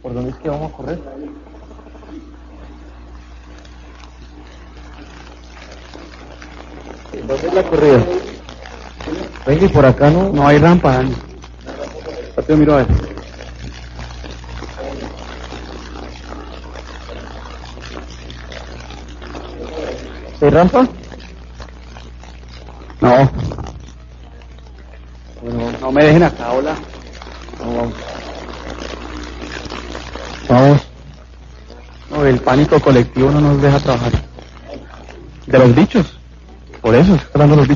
¿Por 0.07 0.15
dónde 0.15 0.31
es 0.31 0.37
que 0.37 0.49
vamos 0.49 0.73
a 0.73 0.77
correr? 0.77 1.01
¿Dónde 7.27 7.49
es 7.49 7.55
la 7.55 7.63
corrida? 7.65 8.05
Venga, 9.45 9.65
y 9.65 9.69
por 9.69 9.85
acá 9.85 10.09
no. 10.09 10.33
No 10.33 10.47
hay 10.47 10.59
rampa, 10.59 10.93
Dani. 10.93 11.13
Rápido 12.37 12.57
miro 12.57 12.75
a 12.75 12.77
ver. 12.77 12.87
¿Hay 20.41 20.51
rampa? 20.51 20.89
No, 23.01 23.31
Bueno, 25.43 25.73
no 25.81 25.91
me 25.91 26.05
dejen 26.05 26.23
acá, 26.23 26.53
hola. 26.53 26.77
Vamos, 27.59 27.77
vamos. 27.77 28.26
Vamos. 30.49 30.81
No, 32.11 32.25
el 32.25 32.39
pánico 32.39 32.81
colectivo 32.81 33.31
no 33.31 33.41
nos 33.41 33.61
deja 33.63 33.81
trabajar. 33.81 34.13
De 35.47 35.59
los 35.59 35.75
bichos. 35.75 36.07
Por 36.81 36.95
eso, 36.95 37.15
estoy 37.15 37.31
hablando 37.35 37.57
de 37.57 37.61
los 37.63 37.69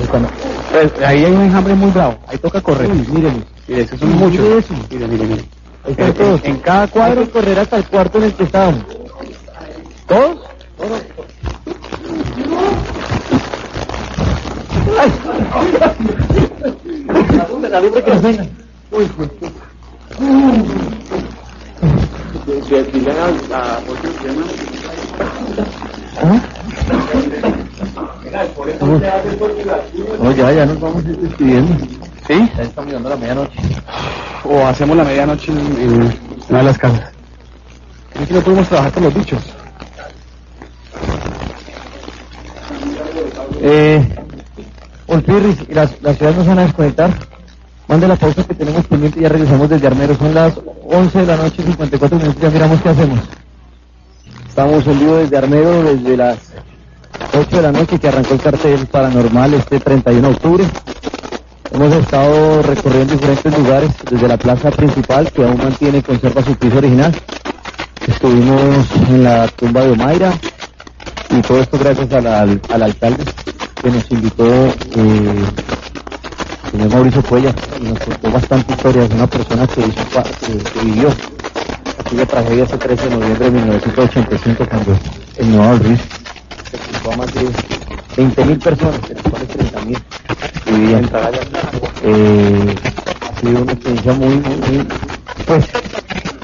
están... 0.00 0.26
Pues, 0.72 0.92
ahí 1.02 1.24
hay 1.24 1.32
un 1.32 1.42
enjambre 1.42 1.74
muy 1.74 1.90
bravo. 1.90 2.18
Ahí 2.26 2.38
toca 2.38 2.60
correr. 2.60 2.90
Uy, 2.90 3.06
mírenlo. 3.08 3.44
Mire, 3.68 3.82
esos 3.82 3.98
son 3.98 4.08
Mire 4.08 4.20
muchos. 4.26 4.64
eso. 4.64 4.74
Mire, 4.90 5.08
mire, 5.08 5.26
mire. 5.26 5.44
Ahí 5.84 5.92
están 5.92 6.06
En, 6.08 6.14
todos. 6.14 6.44
en 6.44 6.56
cada 6.58 6.88
cuadro, 6.88 7.30
correr 7.30 7.58
hasta 7.58 7.76
el 7.76 7.84
cuarto 7.86 8.18
en 8.18 8.24
el 8.24 8.34
que 8.34 8.44
estábamos. 8.44 8.84
¿todos? 10.06 10.35
Que 17.80 18.10
nos 18.10 18.22
vengan. 18.22 18.48
Uy, 18.90 19.10
a, 23.52 23.76
a 23.76 23.80
Luciano 24.02 24.44
No, 30.22 30.32
ya, 30.32 30.52
ya 30.52 30.66
nos 30.66 30.80
vamos 30.80 31.04
despidiendo. 31.04 31.74
¿Sí? 32.26 32.50
Ya 32.56 32.62
estamos 32.62 32.86
llegando 32.86 33.08
a 33.08 33.10
la 33.10 33.16
medianoche. 33.16 33.58
O 34.44 34.66
hacemos 34.66 34.96
la 34.96 35.04
medianoche 35.04 35.52
en, 35.52 35.58
en 35.58 36.18
una 36.48 36.58
de 36.58 36.64
las 36.64 36.78
casas. 36.78 37.02
Es 38.14 38.28
que 38.28 38.34
no 38.34 38.40
pudimos 38.40 38.68
trabajar 38.68 38.92
con 38.92 39.02
los 39.04 39.14
bichos. 39.14 39.42
Eh, 43.60 44.16
Olpirris, 45.08 45.58
y 45.68 45.74
las, 45.74 46.00
las 46.02 46.16
ciudades 46.16 46.38
nos 46.38 46.46
van 46.46 46.58
a 46.60 46.62
desconectar. 46.62 47.35
Mande 47.88 48.08
la 48.08 48.16
pausa 48.16 48.42
que 48.44 48.54
tenemos 48.54 48.84
pendiente 48.86 49.20
y 49.20 49.22
ya 49.22 49.28
regresamos 49.28 49.68
desde 49.68 49.86
Armero. 49.86 50.16
Son 50.16 50.34
las 50.34 50.54
11 50.90 51.18
de 51.18 51.26
la 51.26 51.36
noche, 51.36 51.62
54 51.62 52.18
minutos. 52.18 52.42
Ya 52.42 52.50
miramos 52.50 52.82
qué 52.82 52.88
hacemos. 52.88 53.20
Estamos 54.48 54.86
en 54.86 54.98
vivo 54.98 55.16
desde 55.16 55.36
Armero 55.36 55.82
desde 55.82 56.16
las 56.16 56.38
8 57.38 57.56
de 57.56 57.62
la 57.62 57.72
noche 57.72 57.98
que 57.98 58.08
arrancó 58.08 58.34
el 58.34 58.40
cartel 58.40 58.86
paranormal 58.86 59.54
este 59.54 59.78
31 59.78 60.28
de 60.28 60.34
octubre. 60.34 60.64
Hemos 61.72 61.94
estado 61.94 62.62
recorriendo 62.62 63.12
diferentes 63.14 63.58
lugares, 63.58 63.90
desde 64.10 64.28
la 64.28 64.36
plaza 64.38 64.70
principal, 64.70 65.30
que 65.30 65.44
aún 65.44 65.58
mantiene 65.58 65.98
y 65.98 66.02
conserva 66.02 66.42
su 66.42 66.54
piso 66.56 66.78
original. 66.78 67.14
Estuvimos 68.06 68.86
en 69.08 69.24
la 69.24 69.46
tumba 69.48 69.82
de 69.82 69.90
Omaira, 69.90 70.32
y 71.30 71.42
todo 71.42 71.60
esto 71.60 71.78
gracias 71.78 72.10
al, 72.12 72.26
al, 72.26 72.60
al 72.70 72.82
alcalde 72.82 73.24
que 73.82 73.90
nos 73.90 74.10
invitó, 74.10 74.44
eh, 74.46 75.44
señor 76.76 76.92
Mauricio 76.92 77.22
Cuella, 77.22 77.54
y 77.80 77.84
nos 77.84 77.98
contó 78.00 78.30
bastante 78.30 78.72
historia 78.72 79.08
de 79.08 79.14
una 79.14 79.26
persona 79.26 79.66
que, 79.66 79.80
vivió 80.84 81.08
aquella 81.98 82.26
tragedia 82.26 82.64
ese 82.64 82.76
13 82.76 83.08
de 83.08 83.16
noviembre 83.16 83.44
de 83.46 83.50
1985 83.50 84.66
cuando 84.68 84.98
el 85.38 85.56
Nuevo 85.56 85.76
Ruiz 85.78 86.00
expulsó 86.72 87.12
a 87.12 87.16
más 87.16 87.34
de 87.34 87.40
20.000 88.16 88.62
personas, 88.62 89.08
de 89.08 89.14
las 89.14 89.22
cuales 89.22 89.48
30.000 89.48 89.98
vivían. 90.66 91.10
Eh, 92.02 92.74
ha 93.22 93.40
sido 93.40 93.62
una 93.62 93.72
experiencia 93.72 94.12
muy, 94.12 94.34
muy, 94.36 94.56
muy, 94.56 94.86
pues, 95.46 95.64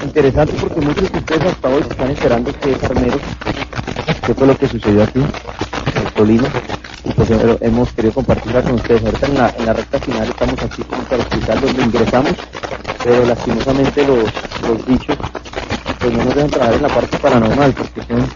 interesante 0.03 0.53
porque 0.59 0.81
muchos 0.81 1.11
de 1.11 1.17
ustedes 1.17 1.45
hasta 1.45 1.69
hoy 1.69 1.81
están 1.81 2.09
enterando 2.09 2.59
que 2.59 2.71
es 2.71 2.83
armero, 2.83 3.19
qué 4.25 4.33
fue 4.33 4.47
lo 4.47 4.57
que 4.57 4.67
sucedió 4.67 5.03
aquí, 5.03 5.19
en 5.19 6.13
Tolima, 6.15 6.47
y 7.03 7.11
pues 7.11 7.29
eh, 7.31 7.57
hemos 7.61 7.91
querido 7.93 8.13
compartirla 8.13 8.61
con 8.61 8.73
ustedes. 8.73 9.03
Ahorita 9.03 9.27
en 9.27 9.33
la, 9.35 9.49
en 9.57 9.65
la 9.65 9.73
recta 9.73 9.99
final 9.99 10.27
estamos 10.27 10.61
aquí 10.61 10.83
frente 10.83 11.15
al 11.15 11.21
hospital 11.21 11.61
donde 11.61 11.83
ingresamos, 11.83 12.33
pero 13.03 13.25
lastimosamente 13.25 14.07
los, 14.07 14.23
los 14.67 14.85
bichos 14.85 15.17
pues 15.99 16.13
no 16.13 16.23
nos 16.25 16.35
dejan 16.35 16.49
trabajar 16.49 16.75
en 16.75 16.81
la 16.81 16.89
parte 16.89 17.17
paranormal 17.17 17.73
porque 17.73 18.01
son 18.03 18.27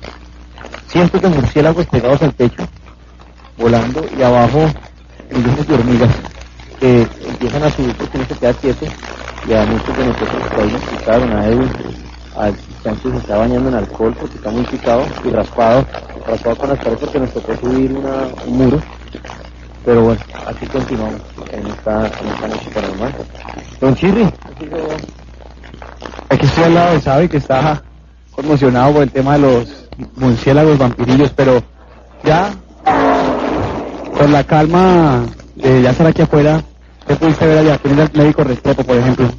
cientos 0.88 1.22
de 1.22 1.30
murciélagos 1.30 1.86
pegados 1.88 2.22
al 2.22 2.34
techo, 2.34 2.68
volando 3.58 4.06
y 4.18 4.22
abajo 4.22 4.68
millones 5.30 5.68
de 5.68 5.74
hormigas 5.74 6.37
que 6.80 7.08
empiezan 7.28 7.64
a 7.64 7.70
subir 7.72 7.96
porque 7.96 8.18
no 8.18 8.26
se 8.26 8.36
queda 8.36 8.54
quieto 8.54 8.86
y 9.48 9.54
a 9.54 9.66
muchos 9.66 9.98
de 9.98 10.06
nosotros 10.06 10.44
ahí 10.58 10.72
nos 10.72 10.82
picaron, 10.82 11.32
a 11.32 11.48
Edwin, 11.48 11.70
al 12.36 12.56
Chancho 12.84 13.12
se 13.12 13.18
está 13.18 13.38
bañando 13.38 13.70
en 13.70 13.76
alcohol 13.76 14.16
porque 14.20 14.36
está 14.36 14.50
muy 14.50 14.64
picado 14.66 15.06
y 15.24 15.30
raspado, 15.30 15.86
raspado 16.28 16.56
con 16.58 16.70
las 16.70 16.78
paredes 16.80 17.00
porque 17.00 17.20
nos 17.20 17.34
tocó 17.34 17.56
subir 17.58 17.94
una, 17.94 18.28
un 18.46 18.58
muro. 18.58 18.82
Pero 19.86 20.02
bueno, 20.02 20.22
así 20.46 20.66
continuamos 20.68 21.22
en 21.52 21.68
esta, 21.68 22.08
en 22.08 22.28
esta 22.28 22.48
noche 22.48 22.70
paranormal. 22.74 23.16
Don 23.80 23.96
Chirri, 23.96 24.30
Aquí 26.30 26.46
estoy 26.46 26.64
al 26.66 26.74
lado 26.74 26.94
de 26.94 27.02
Sabi 27.02 27.30
que 27.30 27.38
está 27.38 27.82
conmocionado 28.32 28.94
por 28.94 29.04
el 29.04 29.12
tema 29.12 29.34
de 29.34 29.40
los 29.40 29.88
murciélagos 30.18 30.78
vampirillos, 30.78 31.32
pero 31.36 31.64
ya 32.24 32.54
con 34.18 34.32
la 34.32 34.44
calma 34.44 35.26
de 35.58 35.82
ya 35.82 35.92
estar 35.92 36.08
aquí 36.08 36.22
afuera, 36.22 36.64
¿qué 37.08 37.16
pudiste 37.16 37.46
ver 37.48 37.60
allá? 37.60 37.78
¿Quién 37.80 37.94
era 37.96 38.04
el 38.04 38.12
médico 38.14 38.44
Restrepo, 38.44 38.84
por 38.84 38.98
ejemplo? 38.98 39.30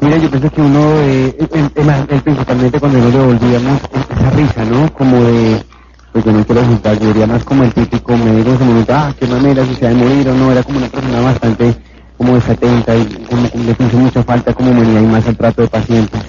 Mira, 0.00 0.16
yo 0.18 0.30
pienso 0.30 0.50
que 0.50 0.60
uno, 0.60 0.80
eh, 1.00 1.36
en- 1.52 1.72
en 1.74 1.86
la- 1.86 2.06
en- 2.08 2.20
principalmente 2.20 2.80
cuando 2.80 2.98
nos 2.98 3.12
devolvíamos, 3.12 3.80
esa 3.92 4.30
risa, 4.30 4.64
¿no? 4.64 4.92
Como 4.92 5.22
de, 5.24 5.64
pues 6.12 6.24
yo 6.24 6.32
no 6.32 6.44
quiero 6.44 6.64
juzgar, 6.64 6.98
yo 6.98 7.06
diría 7.08 7.26
más 7.26 7.44
como 7.44 7.64
el 7.64 7.72
típico 7.74 8.16
médico 8.16 8.52
que 8.52 8.58
se 8.58 8.64
me 8.64 8.84
ah, 8.90 9.14
qué 9.18 9.26
manera, 9.26 9.64
si 9.66 9.74
se 9.76 9.84
va 9.86 9.90
a 9.90 9.94
morir 9.94 10.28
o 10.28 10.34
no, 10.34 10.52
era 10.52 10.62
como 10.62 10.78
una 10.78 10.88
persona 10.88 11.20
bastante 11.20 11.76
como 12.18 12.34
de 12.34 12.40
70 12.42 12.94
y 12.96 13.04
le 13.06 13.72
hizo 13.86 13.98
mucha 13.98 14.22
falta 14.22 14.52
como 14.54 14.70
humanidad 14.70 15.00
y 15.02 15.06
más 15.06 15.26
el 15.26 15.36
trato 15.36 15.62
de 15.62 15.68
pacientes. 15.68 16.20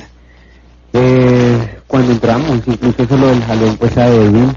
Eh, 0.93 1.79
cuando 1.88 2.11
entramos, 2.13 2.61
incluso 2.65 3.03
eso 3.03 3.17
lo 3.17 3.27
del 3.27 3.43
jalón 3.43 3.77
pues 3.77 3.97
a 3.97 4.07
Edwin, 4.07 4.53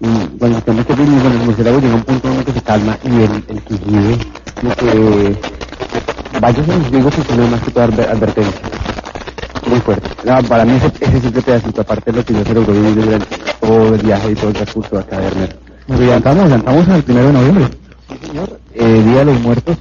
y 0.00 0.38
cuando 0.38 0.58
estamos 0.58 0.86
que 0.86 0.94
vivimos 0.94 1.22
con 1.22 1.34
los 1.34 1.44
murciélagos 1.46 1.82
llega 1.82 1.94
un 1.94 2.02
punto 2.02 2.28
el 2.38 2.44
que 2.44 2.52
se 2.52 2.62
calma 2.62 2.98
y 3.04 3.08
el, 3.08 3.44
el 3.48 3.62
vive, 3.86 4.18
como 4.60 4.74
que 4.76 5.38
Vaya 6.40 6.64
se 6.64 6.72
los 7.00 7.14
que 7.14 7.32
es 7.32 7.50
más 7.50 7.60
que 7.62 7.70
toda 7.70 7.86
adver- 7.88 8.08
advertencia. 8.10 8.60
Muy 9.68 9.80
fuerte. 9.80 10.08
No, 10.24 10.42
para 10.42 10.64
mí 10.64 10.72
ese, 10.76 10.92
ese 11.00 11.20
simple 11.20 11.42
pedacito, 11.42 11.80
aparte 11.80 12.10
de 12.10 12.18
lo 12.18 12.24
que 12.24 12.34
yo 12.34 12.44
se 12.44 12.54
logró 12.54 12.72
vivir 12.74 12.94
durante 13.04 13.36
todo 13.60 13.94
el 13.94 14.02
viaje 14.02 14.32
y 14.32 14.34
todo 14.34 14.48
el 14.48 14.54
transcurso 14.54 14.98
acá 14.98 15.18
de 15.20 15.26
Hermes. 15.28 15.48
Nos 15.86 16.00
adelantamos, 16.00 16.40
adelantamos 16.44 16.88
al 16.88 17.02
primero 17.02 17.26
de 17.28 17.32
noviembre. 17.32 17.68
Sí, 18.08 18.26
señor. 18.26 18.60
Eh, 18.74 19.02
Día 19.06 19.18
de 19.20 19.24
los 19.26 19.40
Muertos. 19.40 19.76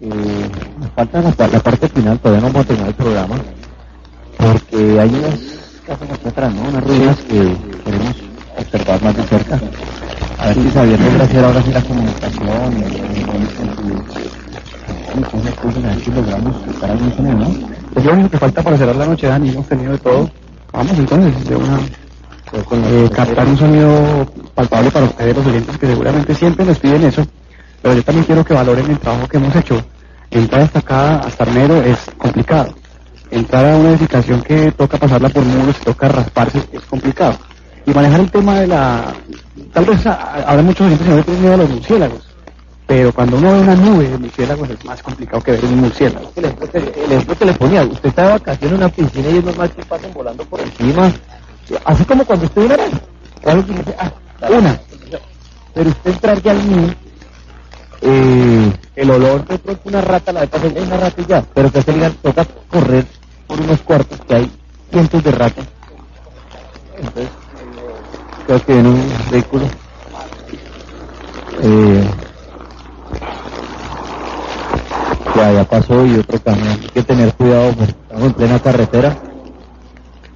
Eh, 0.00 0.50
nos 0.80 0.90
falta 0.92 1.20
la, 1.20 1.48
la 1.48 1.60
parte 1.60 1.88
final, 1.88 2.18
todavía 2.18 2.40
no 2.40 2.52
vamos 2.52 2.64
a 2.64 2.68
terminar 2.68 2.88
el 2.88 2.94
programa, 2.94 3.34
porque 4.38 5.00
hay 5.00 5.08
unas 5.08 5.40
casas 5.86 6.26
atrás, 6.26 6.54
¿no? 6.54 6.62
Unas 6.68 6.84
ruinas 6.84 7.16
que 7.18 7.56
queremos 7.84 8.16
observar 8.58 9.02
más 9.02 9.16
de 9.16 9.22
cerca. 9.24 9.60
A 10.38 10.46
ver 10.48 10.54
si 10.54 10.62
logra 10.62 11.24
hacer 11.24 11.44
ahora 11.44 11.62
sí 11.62 11.72
la 11.72 11.82
comunicación 11.82 12.78
y, 12.78 12.84
y 15.18 15.22
cosas, 15.22 15.84
a 15.84 15.88
ver 15.88 16.00
si 16.00 16.10
logramos 16.10 16.56
estar 16.68 16.98
con 17.16 17.26
él, 17.26 17.38
¿no? 17.38 17.48
Es 17.96 18.04
lo 18.04 18.12
único 18.12 18.30
que 18.30 18.38
falta 18.38 18.62
para 18.62 18.76
cerrar 18.76 18.96
la 18.96 19.06
noche, 19.06 19.26
Dani, 19.26 19.48
hemos 19.48 19.66
tenido 19.66 19.92
de 19.92 19.98
todo. 19.98 20.30
Vamos 20.72 20.98
entonces, 20.98 21.48
de 21.48 21.56
una 21.56 21.80
eh, 22.52 23.10
captar 23.14 23.46
un 23.46 23.58
sonido 23.58 24.26
palpable 24.54 24.90
para 24.90 25.06
ustedes 25.06 25.36
los 25.36 25.46
oyentes 25.46 25.78
que 25.78 25.86
seguramente 25.86 26.34
siempre 26.34 26.64
nos 26.64 26.78
piden 26.78 27.04
eso, 27.04 27.26
pero 27.82 27.94
yo 27.94 28.02
también 28.02 28.24
quiero 28.24 28.44
que 28.44 28.54
valoren 28.54 28.90
el 28.90 28.98
trabajo 28.98 29.26
que 29.28 29.36
hemos 29.36 29.54
hecho. 29.56 29.82
Entrar 30.30 30.62
hasta 30.62 30.78
acá, 30.78 31.18
hasta 31.18 31.44
Armero, 31.44 31.82
es 31.82 31.98
complicado. 32.16 32.74
Entrar 33.30 33.66
a 33.66 33.76
una 33.76 33.90
edificación 33.90 34.42
que 34.42 34.72
toca 34.72 34.98
pasarla 34.98 35.28
por 35.28 35.44
muros, 35.44 35.76
toca 35.78 36.08
rasparse, 36.08 36.62
es 36.72 36.80
complicado. 36.82 37.38
Y 37.88 37.94
manejar 37.94 38.20
el 38.20 38.30
tema 38.30 38.60
de 38.60 38.66
la... 38.66 39.14
Tal 39.72 39.86
vez 39.86 40.04
habrá 40.04 40.62
muchos 40.62 40.86
oyentes 40.86 41.06
que 41.06 41.10
no 41.10 41.16
le 41.16 41.22
tienen 41.22 41.40
miedo 41.40 41.54
a 41.54 41.56
los 41.56 41.70
murciélagos, 41.70 42.20
pero 42.86 43.12
cuando 43.14 43.38
uno 43.38 43.52
ve 43.52 43.60
una 43.60 43.74
nube 43.76 44.08
de 44.08 44.18
murciélagos 44.18 44.68
es 44.68 44.84
más 44.84 45.02
complicado 45.02 45.42
que 45.42 45.52
ver 45.52 45.64
un 45.64 45.80
murciélago. 45.80 46.30
El 46.36 46.44
ejemplo, 46.44 46.70
que, 46.70 46.78
el 46.78 47.12
ejemplo 47.12 47.38
que 47.38 47.44
le 47.46 47.52
ponía, 47.54 47.84
usted 47.84 48.10
está 48.10 48.24
de 48.24 48.32
vacaciones 48.32 48.72
en 48.72 48.76
una 48.76 48.88
piscina 48.90 49.30
y 49.30 49.38
es 49.38 49.44
normal 49.44 49.70
que 49.70 49.84
pasen 49.86 50.12
volando 50.12 50.44
por 50.44 50.60
encima, 50.60 51.10
así 51.86 52.04
como 52.04 52.26
cuando 52.26 52.44
usted 52.44 52.62
una 52.62 52.74
araña, 52.74 53.00
o 53.42 53.50
algo 53.50 53.66
que 53.66 53.72
dice, 53.72 53.94
ah, 53.98 54.12
una, 54.50 54.80
pero 55.72 55.88
usted 55.88 56.10
entrar 56.10 56.42
ya 56.42 56.50
al 56.50 56.68
nido, 56.68 56.94
eh, 58.02 58.72
el 58.96 59.10
olor 59.10 59.46
de 59.46 59.58
pronto 59.58 59.82
una 59.86 60.02
rata, 60.02 60.30
la 60.30 60.40
vez 60.40 60.50
pasada 60.50 60.72
hay 60.76 60.82
una 60.82 60.96
rata 60.98 61.22
y 61.22 61.24
ya, 61.24 61.42
pero 61.54 61.72
que 61.72 61.80
se 61.80 61.92
digan, 61.94 62.12
toca 62.20 62.46
correr 62.68 63.06
por 63.46 63.58
unos 63.58 63.80
cuartos 63.80 64.20
que 64.28 64.34
hay 64.34 64.52
cientos 64.90 65.24
de 65.24 65.30
ratas, 65.30 65.64
entonces, 66.98 67.28
creo 68.48 68.64
que 68.64 68.78
en 68.78 68.86
un 68.86 69.12
vehículo, 69.30 69.66
eh, 71.60 72.08
ya, 75.36 75.52
ya 75.52 75.64
pasó 75.64 76.06
y 76.06 76.14
otro 76.14 76.40
camión. 76.42 76.68
Hay 76.68 76.88
que 76.88 77.02
tener 77.02 77.34
cuidado, 77.34 77.74
porque 77.74 77.92
estamos 77.92 78.24
en 78.24 78.32
plena 78.32 78.58
carretera. 78.58 79.18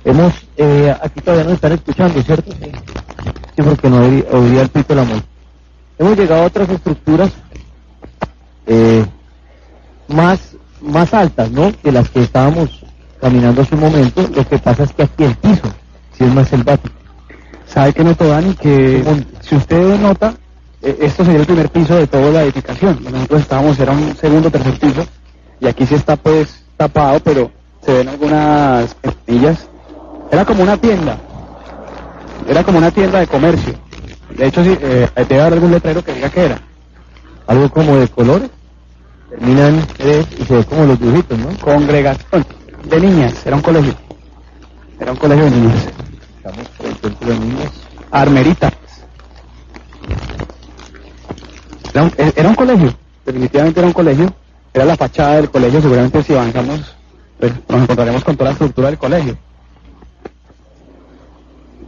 Hemos, 0.05 0.35
eh, 0.59 0.95
aquí 1.03 1.23
todavía 1.23 1.45
nos 1.45 1.55
están 1.55 1.73
escuchando, 1.73 2.23
¿cierto? 2.23 2.53
Sí. 2.53 2.71
Sí, 3.57 3.63
porque 3.63 3.89
no 3.89 4.01
oía 4.01 4.61
el 4.61 4.69
pito 4.69 4.95
la 4.95 5.05
muerte. 5.05 5.27
Hemos 5.99 6.19
llegado 6.19 6.43
a 6.43 6.47
otras 6.47 6.69
estructuras 6.69 7.31
eh, 8.67 9.07
más, 10.09 10.55
más 10.83 11.15
altas, 11.15 11.51
¿no? 11.51 11.73
Que 11.83 11.91
las 11.91 12.11
que 12.11 12.21
estábamos 12.21 12.85
caminando 13.23 13.63
hace 13.63 13.75
un 13.75 13.81
momento. 13.81 14.29
Lo 14.35 14.47
que 14.47 14.59
pasa 14.59 14.85
es 14.85 14.93
que 14.93 15.05
aquí 15.05 15.25
el 15.25 15.35
piso, 15.37 15.73
sí 16.19 16.25
es 16.25 16.35
más 16.35 16.49
selvático. 16.49 17.02
¿Sabe 17.73 17.95
qué 17.95 18.05
notó 18.05 18.29
Dani? 18.29 18.55
Que 18.55 19.03
si 19.41 19.57
usted 19.57 19.99
nota, 19.99 20.35
eh, 20.83 20.99
esto 21.01 21.25
sería 21.25 21.41
el 21.41 21.47
primer 21.47 21.71
piso 21.71 21.95
de 21.95 22.07
toda 22.07 22.31
la 22.31 22.43
edificación. 22.43 23.03
Nosotros 23.03 23.41
estábamos, 23.41 23.79
era 23.81 23.93
un 23.93 24.15
segundo 24.15 24.51
tercer 24.51 24.79
piso, 24.79 25.07
y 25.59 25.67
aquí 25.67 25.87
sí 25.87 25.95
está 25.95 26.17
pues 26.17 26.65
tapado, 26.77 27.19
pero 27.21 27.51
se 27.85 27.95
ven 27.95 28.09
algunas 28.09 28.95
esquinillas. 29.03 29.67
Era 30.31 30.45
como 30.45 30.63
una 30.63 30.77
tienda, 30.77 31.19
era 32.47 32.63
como 32.63 32.77
una 32.77 32.91
tienda 32.91 33.21
de 33.21 33.27
comercio. 33.27 33.75
De 34.37 34.47
hecho, 34.47 34.63
sí, 34.65 34.77
eh, 34.81 35.09
debe 35.17 35.41
haber 35.41 35.55
algún 35.55 35.71
letrero 35.71 36.05
que 36.05 36.13
diga 36.13 36.29
que 36.29 36.45
era. 36.45 36.61
Algo 37.47 37.71
como 37.71 37.97
de 37.97 38.09
colores. 38.09 38.51
Terminan 39.31 39.87
tres 39.97 40.27
y 40.39 40.45
se 40.45 40.57
ve 40.57 40.65
como 40.65 40.85
los 40.85 41.01
dibujitos, 41.01 41.39
¿no? 41.39 41.49
Congregación 41.59 42.45
de 42.85 43.01
niñas, 43.01 43.47
era 43.47 43.57
un 43.57 43.63
colegio. 43.63 43.95
Era 45.01 45.13
un 45.13 45.17
colegio 45.17 45.45
de 45.47 45.51
niñas. 45.53 45.87
Estamos 46.45 46.69
por 46.71 46.87
el 46.87 46.97
centro 46.97 47.29
de 47.29 47.39
niños. 47.39 47.71
Armerita. 48.11 48.69
Era 51.95 52.03
un, 52.03 52.13
e- 52.19 52.33
era 52.35 52.49
un 52.49 52.55
colegio, 52.57 52.93
definitivamente 53.25 53.79
era 53.79 53.87
un 53.87 53.93
colegio. 53.93 54.35
Era 54.75 54.85
la 54.85 54.97
fachada 54.97 55.37
del 55.37 55.51
colegio, 55.51 55.81
seguramente 55.81 56.21
si 56.25 56.33
avanzamos, 56.33 56.97
pues 57.39 57.53
nos 57.69 57.83
encontraremos 57.83 58.25
con 58.25 58.37
toda 58.37 58.51
la 58.51 58.53
estructura 58.55 58.89
del 58.89 58.99
colegio. 58.99 59.37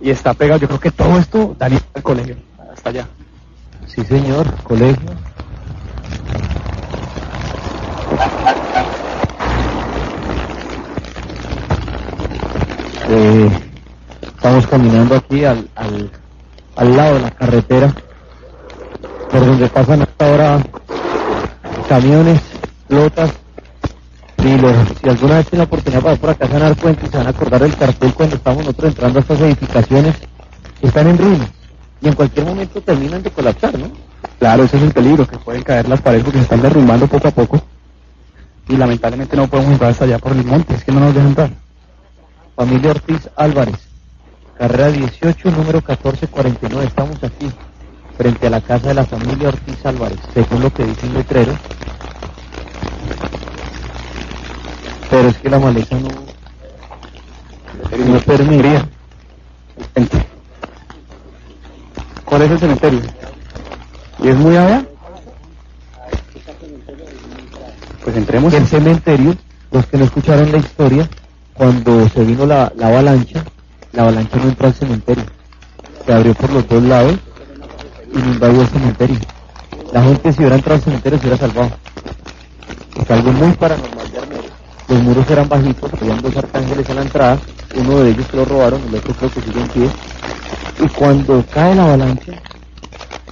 Y 0.01 0.11
está 0.11 0.35
pegado, 0.35 0.61
yo 0.61 0.69
creo 0.69 0.79
que 0.79 0.93
todo 0.93 1.19
esto 1.19 1.57
daría 1.59 1.81
al 1.93 2.03
colegio, 2.05 2.37
hasta 2.73 2.91
allá. 2.91 3.09
Sí, 3.89 4.05
señor, 4.05 4.47
colegio. 4.63 5.11
Eh, 13.09 13.74
estamos 14.45 14.67
caminando 14.67 15.17
aquí 15.17 15.43
al, 15.47 15.67
al, 15.75 16.11
al 16.77 16.97
lado 16.97 17.15
de 17.15 17.21
la 17.23 17.31
carretera, 17.31 17.95
por 19.31 19.47
donde 19.47 19.69
pasan 19.69 20.03
hasta 20.03 20.27
ahora 20.27 20.63
camiones, 21.89 22.43
flotas, 22.87 23.31
y 24.45 24.59
los, 24.59 24.77
si 25.01 25.09
alguna 25.09 25.37
vez 25.37 25.47
tienen 25.49 25.61
la 25.61 25.65
oportunidad 25.65 26.03
pasar 26.03 26.19
por 26.19 26.29
acá 26.29 26.47
se 26.47 26.53
van 26.53 26.63
a 26.63 26.65
dar 26.67 26.77
cuenta 26.77 27.07
y 27.07 27.09
se 27.09 27.17
van 27.17 27.27
a 27.27 27.31
acordar 27.31 27.63
del 27.63 27.75
cartel 27.75 28.13
cuando 28.13 28.37
estamos 28.37 28.59
nosotros 28.67 28.89
entrando 28.91 29.19
a 29.19 29.23
estas 29.23 29.41
edificaciones, 29.41 30.15
están 30.83 31.07
en 31.07 31.17
ruinas 31.17 31.49
y 32.03 32.09
en 32.09 32.15
cualquier 32.15 32.45
momento 32.45 32.83
terminan 32.83 33.23
de 33.23 33.31
colapsar, 33.31 33.79
¿no? 33.79 33.93
Claro, 34.39 34.65
ese 34.65 34.77
es 34.77 34.83
el 34.83 34.93
peligro, 34.93 35.27
que 35.27 35.39
pueden 35.39 35.63
caer 35.63 35.89
las 35.89 36.03
paredes 36.03 36.23
porque 36.23 36.41
se 36.41 36.45
están 36.45 36.61
derrumbando 36.61 37.07
poco 37.07 37.29
a 37.29 37.31
poco. 37.31 37.63
Y 38.69 38.77
lamentablemente 38.77 39.39
no 39.39 39.49
podemos 39.49 39.73
entrar 39.73 39.93
hasta 39.93 40.05
allá 40.05 40.19
por 40.19 40.33
el 40.33 40.45
monte, 40.45 40.75
es 40.75 40.85
que 40.85 40.93
no 40.93 41.01
nos 41.01 41.15
dejan 41.15 41.29
entrar. 41.31 41.51
Familia 42.55 42.91
Ortiz 42.91 43.31
Álvarez, 43.37 43.94
carrera 44.59 44.91
18, 44.91 45.51
número 45.51 45.79
1449. 45.79 46.87
Estamos 46.87 47.23
aquí, 47.23 47.51
frente 48.17 48.47
a 48.47 48.51
la 48.51 48.61
casa 48.61 48.89
de 48.89 48.95
la 48.95 49.05
familia 49.05 49.49
Ortiz 49.49 49.85
Álvarez, 49.85 50.19
según 50.33 50.63
lo 50.63 50.73
que 50.73 50.85
dice 50.85 51.07
un 51.07 51.15
letrero. 51.15 51.55
Pero 55.11 55.29
es 55.29 55.37
que 55.39 55.51
la 55.51 55.59
maleza 55.59 55.97
no, 55.97 56.09
no 58.07 58.21
permite. 58.21 58.83
¿Cuál 62.25 62.43
es 62.43 62.51
el 62.51 62.59
cementerio? 62.59 63.01
¿Y 64.19 64.29
es 64.29 64.37
muy 64.37 64.57
allá? 64.57 64.85
Pues 68.03 68.17
entremos. 68.17 68.53
El 68.55 68.67
cementerio, 68.67 69.37
los 69.71 69.87
que 69.87 69.99
no 69.99 70.05
escucharon 70.05 70.51
la 70.51 70.59
historia, 70.59 71.09
cuando 71.53 72.09
se 72.09 72.25
vino 72.25 72.45
la 72.45 72.73
avalancha, 72.83 73.45
la 73.95 74.03
avalancha 74.03 74.37
no 74.37 74.49
entró 74.49 74.67
al 74.67 74.75
cementerio. 74.75 75.25
Se 76.05 76.13
abrió 76.13 76.35
por 76.35 76.51
los 76.53 76.69
dos 76.69 76.83
lados 76.83 77.15
y 78.13 78.19
no 78.19 78.33
invadió 78.33 78.61
el 78.63 78.69
cementerio. 78.69 79.19
La 79.93 80.03
gente 80.03 80.33
si 80.33 80.39
hubiera 80.41 80.57
entrado 80.57 80.77
al 80.77 80.83
cementerio 80.83 81.19
se 81.19 81.27
hubiera 81.27 81.47
salvado. 81.47 81.71
Es 83.01 83.11
algo 83.11 83.33
muy 83.33 83.53
paranormal 83.53 84.11
de 84.11 84.19
Armero. 84.19 84.43
Los 84.89 85.03
muros 85.03 85.31
eran 85.31 85.49
bajitos, 85.49 85.91
habían 85.95 86.21
dos 86.21 86.37
arcángeles 86.37 86.89
en 86.89 86.97
la 86.97 87.03
entrada, 87.03 87.39
uno 87.77 88.01
de 88.01 88.11
ellos 88.11 88.27
lo 88.35 88.45
robaron, 88.45 88.83
el 88.89 88.97
otro 88.97 89.15
creo 89.15 89.31
que 89.31 89.41
sigue 89.41 89.61
en 89.61 89.69
pie. 89.69 89.89
Y 90.81 90.89
cuando 90.89 91.45
cae 91.53 91.75
la 91.75 91.85
avalancha, 91.85 92.33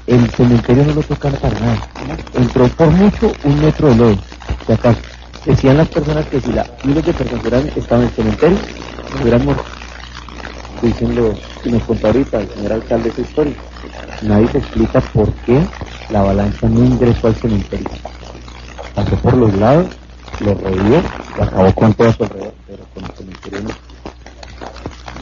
el 0.06 0.30
cementerio 0.30 0.84
no 0.84 0.94
lo 0.94 1.02
tocan 1.02 1.32
para 1.34 1.60
nada. 1.60 1.88
Entró 2.34 2.68
por 2.68 2.90
mucho 2.90 3.32
un 3.44 3.60
metro 3.60 3.88
de 3.88 3.96
lodo, 3.96 4.18
si 4.66 4.72
acaso. 4.72 5.00
Decían 5.44 5.76
las 5.76 5.88
personas 5.88 6.24
que 6.26 6.40
si 6.40 6.52
la 6.52 6.64
miles 6.84 7.04
de 7.04 7.12
personas 7.12 7.42
hubieran 7.42 7.68
estado 7.76 8.02
en 8.02 8.08
el 8.08 8.14
cementerio, 8.14 8.58
hubieran 9.20 9.44
muerto. 9.44 9.81
Dicen 10.82 11.14
los 11.14 11.38
que 11.62 11.70
nos 11.70 11.82
contó 11.84 12.08
ahorita 12.08 12.40
el 12.40 12.48
señor 12.48 12.72
alcalde 12.72 13.10
esa 13.10 13.20
historia. 13.20 13.54
Nadie 14.22 14.48
se 14.48 14.58
explica 14.58 15.00
por 15.00 15.32
qué 15.46 15.64
la 16.10 16.20
avalancha 16.20 16.68
no 16.68 16.84
ingresó 16.84 17.28
al 17.28 17.36
cementerio. 17.36 17.88
Pasó 18.92 19.16
por 19.16 19.34
los 19.34 19.54
lados, 19.54 19.86
lo 20.40 20.54
rodeó 20.54 21.00
y 21.38 21.40
acabó 21.40 21.72
con 21.72 21.94
todo 21.94 22.08
a 22.08 22.12
su 22.12 22.24
alrededor, 22.24 22.54
pero 22.66 22.84
con 22.94 23.04
el 23.04 23.10
cementerio 23.12 23.62
no. 23.62 23.70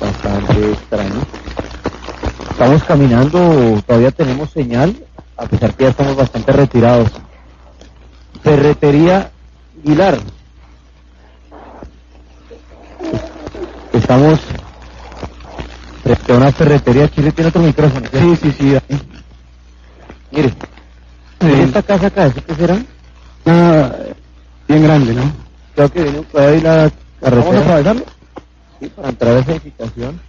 Bastante 0.01 0.73
extraño. 0.73 1.21
Estamos 2.51 2.85
caminando, 2.85 3.83
todavía 3.87 4.11
tenemos 4.13 4.51
señal, 4.51 4.97
a 5.37 5.45
pesar 5.45 5.75
que 5.75 5.85
ya 5.85 5.91
estamos 5.91 6.17
bastante 6.17 6.53
retirados. 6.53 7.11
Ferretería 8.43 9.31
Aguilar. 9.85 10.19
Estamos 13.93 14.41
frente 16.03 16.33
a 16.33 16.37
una 16.37 16.53
ferretería. 16.53 17.09
Chile 17.11 17.33
tiene 17.33 17.49
otro 17.49 17.63
micrófono. 17.63 18.07
Sí, 18.13 18.37
sí, 18.43 18.53
sí. 18.59 18.75
ahí. 18.75 19.03
Mire, 20.33 20.53
¿en 21.41 21.61
esta 21.61 21.83
casa 21.83 22.07
acá, 22.07 22.27
¿eso 22.27 22.41
qué 22.47 22.55
será? 22.55 22.79
Ah, 23.47 23.91
bien 24.69 24.83
grande, 24.85 25.15
¿no? 25.15 25.33
Creo 25.75 25.91
que 25.91 26.03
viene 26.03 26.23
por 26.23 26.41
ahí 26.43 26.61
la 26.61 26.91
carretera. 27.21 27.45
¿Vamos 27.45 27.57
a 27.57 27.61
atravesarlo? 27.65 28.05
Sí, 28.81 28.89
para 28.95 29.09
entrar 29.09 29.37
a 29.37 29.39
esa 29.41 29.51
edificación. 29.53 30.21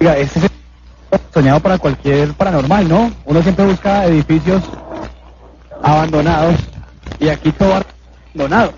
Oiga, 0.00 0.16
este 0.16 0.40
es 0.40 0.50
soñado 1.32 1.60
para 1.60 1.78
cualquier 1.78 2.32
paranormal, 2.34 2.88
¿no? 2.88 3.12
Uno 3.24 3.42
siempre 3.42 3.66
busca 3.66 4.06
edificios 4.06 4.62
abandonados 5.82 6.56
y 7.20 7.28
aquí 7.28 7.52
todo 7.52 7.80
abandonado. 8.34 8.72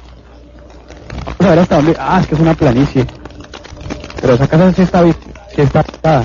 Vamos 1.24 1.40
a 1.40 1.50
ver 1.50 1.58
hasta 1.60 1.76
dónde. 1.76 1.96
Ah, 1.98 2.18
es 2.20 2.26
que 2.26 2.34
es 2.34 2.40
una 2.40 2.54
planicie. 2.54 3.06
Pero 4.20 4.34
esa 4.34 4.46
casa 4.48 4.72
sí 4.72 4.82
está, 4.82 5.02
vi- 5.02 5.14
sí 5.54 5.62
está. 5.62 6.24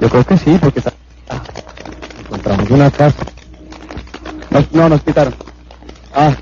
Yo 0.00 0.08
creo 0.08 0.24
que 0.24 0.38
sí, 0.38 0.58
porque 0.60 0.78
está. 0.80 0.92
Encontramos 2.20 2.70
una 2.70 2.90
casa. 2.90 3.16
Nos- 4.50 4.72
no, 4.72 4.88
nos 4.88 5.02
quitaron. 5.02 5.34
Ah, 6.14 6.32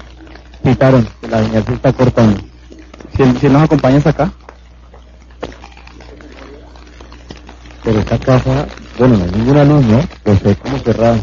quitaron, 0.63 1.09
que 1.21 1.29
la 1.29 1.43
señal 1.45 1.65
se 1.65 1.73
está 1.75 1.93
cortando. 1.93 2.41
Si 3.17 3.39
si 3.41 3.49
nos 3.49 3.63
acompaña 3.63 3.99
hasta 3.99 4.11
acá. 4.11 4.33
Pero 7.85 7.99
esta 8.01 8.19
casa, 8.19 8.67
bueno, 8.99 9.17
no 9.19 9.25
hay 9.25 9.31
ninguna 9.33 9.65
luz, 9.65 9.85
¿no? 9.85 10.01
Pues 10.23 10.45
es 10.45 10.57
como 10.59 10.79
cerrada. 10.79 11.19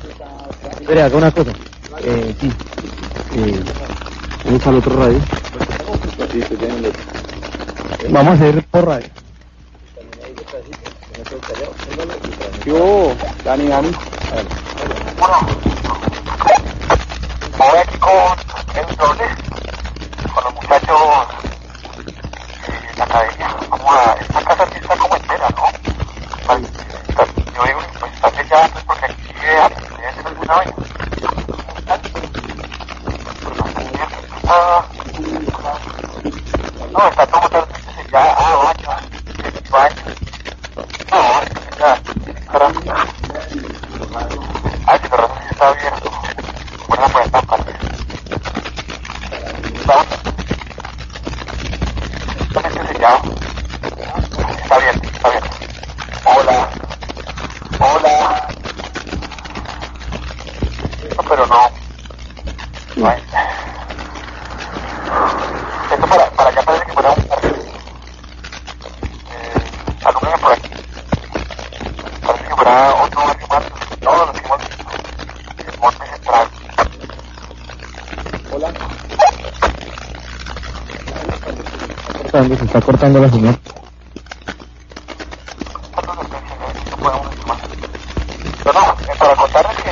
Espere, 0.81 1.01
haga 1.03 1.17
una 1.17 1.31
cosa. 1.31 1.51
Eh, 2.03 2.35
sí. 2.39 2.51
Eh, 3.35 3.63
vamos 4.45 4.67
al 4.67 4.75
otro 4.75 4.95
radio. 4.99 5.19
Vamos 8.09 8.31
a 8.31 8.35
hacer 8.35 8.63
por 8.65 8.85
radio. 8.87 9.07
Yo, 12.65 13.13
Dani, 13.43 13.67
Dani. 13.67 13.91
Voy 17.57 17.77
aquí 17.77 17.97
con 17.97 18.15
doble, 18.95 19.25
con 20.33 20.43
los 20.45 20.53
muchachos 20.55 21.01
eh, 21.97 22.91
de 22.91 22.97
la 22.97 23.03
academia. 23.03 23.55
Vamos 23.69 23.91
a, 23.91 24.13
esta 24.13 24.43
casa 24.45 24.67
sí 24.73 24.79
Cortando, 83.09 83.21
se 83.21 83.21
está 83.21 83.21
cortando 83.21 83.21
la 83.21 83.29
señal. 83.29 83.59
Pero 88.63 88.73
no, 88.73 88.85
eh, 88.85 89.17
para 89.17 89.35
contarles 89.35 89.77
que 89.77 89.91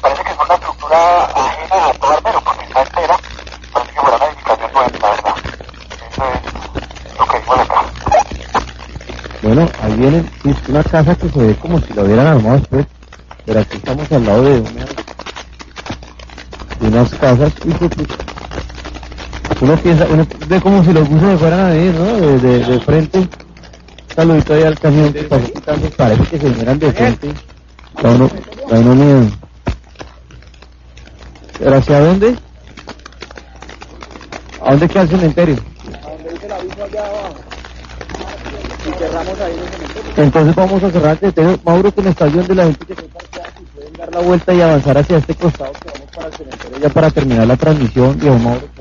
parece 0.00 0.22
que 0.22 0.30
es 0.30 0.36
una 0.44 0.54
estructura 0.54 1.24
ajena 1.24 1.86
a 1.86 1.92
todo 1.94 2.12
Armero, 2.12 2.40
porque 2.42 2.64
está 2.64 2.82
entera. 2.82 3.16
Parece 3.72 3.92
que 3.92 4.00
fuera 4.00 4.16
una 4.16 4.26
edificación 4.26 4.72
nueva, 4.72 4.88
la 5.00 5.10
verdad. 5.10 5.34
Eso 6.10 6.24
es 6.24 7.18
lo 7.18 7.26
que 7.26 7.38
vimos 7.38 7.58
acá. 7.58 7.80
Bueno, 9.42 9.68
ahí 9.82 9.92
viene 9.94 10.30
una 10.68 10.84
casa 10.84 11.14
que 11.14 11.28
se 11.28 11.38
ve 11.38 11.56
como 11.56 11.80
si 11.80 11.92
lo 11.94 12.02
hubieran 12.02 12.26
armado 12.26 12.58
después. 12.58 12.86
Pero 13.46 13.60
aquí 13.60 13.76
estamos 13.76 14.12
al 14.12 14.24
lado 14.24 14.42
de 14.42 14.60
una, 14.60 14.84
de 16.80 16.88
unas 16.88 17.14
casas. 17.14 17.52
puta. 17.52 18.23
Uno 19.64 19.76
piensa, 19.78 20.06
uno 20.10 20.26
ve 20.46 20.60
como 20.60 20.84
si 20.84 20.92
los 20.92 21.08
buses 21.08 21.26
se 21.30 21.38
fueran 21.38 21.60
a 21.60 21.70
venir, 21.70 21.94
¿no? 21.94 22.04
De, 22.04 22.38
de, 22.38 22.58
de 22.66 22.80
frente. 22.80 23.26
Saludito 24.14 24.52
ahí 24.52 24.62
al 24.62 24.78
camión 24.78 25.10
que 25.10 25.22
pasó 25.22 25.50
quitando. 25.50 25.88
Parece 25.96 26.22
que 26.24 26.38
se 26.38 26.48
vinieran 26.50 26.78
de 26.78 26.92
frente. 26.92 27.32
Da 28.02 28.10
uno, 28.10 28.28
da 28.68 28.78
uno 28.78 28.94
miedo. 28.94 29.22
¿Pero 31.58 31.76
hacia 31.76 32.00
dónde? 32.00 32.36
¿A 34.60 34.72
dónde 34.72 34.86
queda 34.86 35.00
el 35.02 35.08
cementerio? 35.08 35.54
Y 35.54 35.58
cerramos 38.98 39.40
ahí 39.40 39.56
los 39.56 39.70
cementerios. 39.70 40.18
Entonces 40.18 40.54
vamos 40.54 40.82
a 40.82 40.90
cerrar 40.90 41.12
el 41.12 41.18
cementerio. 41.20 41.58
Mauro, 41.64 41.90
me 42.02 42.10
está 42.10 42.26
ayudando 42.26 42.54
la 42.54 42.64
gente 42.64 42.84
que 42.84 42.94
si 42.96 43.02
pueden 43.74 43.92
dar 43.94 44.12
la 44.12 44.20
vuelta 44.20 44.52
y 44.52 44.60
avanzar 44.60 44.98
hacia 44.98 45.16
este 45.16 45.34
costado 45.34 45.72
que 45.72 45.88
vamos 45.90 46.10
para 46.14 46.26
el 46.28 46.34
cementerio 46.34 46.78
ya 46.80 46.88
para 46.90 47.10
terminar 47.10 47.46
la 47.46 47.56
transmisión. 47.56 48.20
Diego 48.20 48.38
Mauro. 48.38 48.73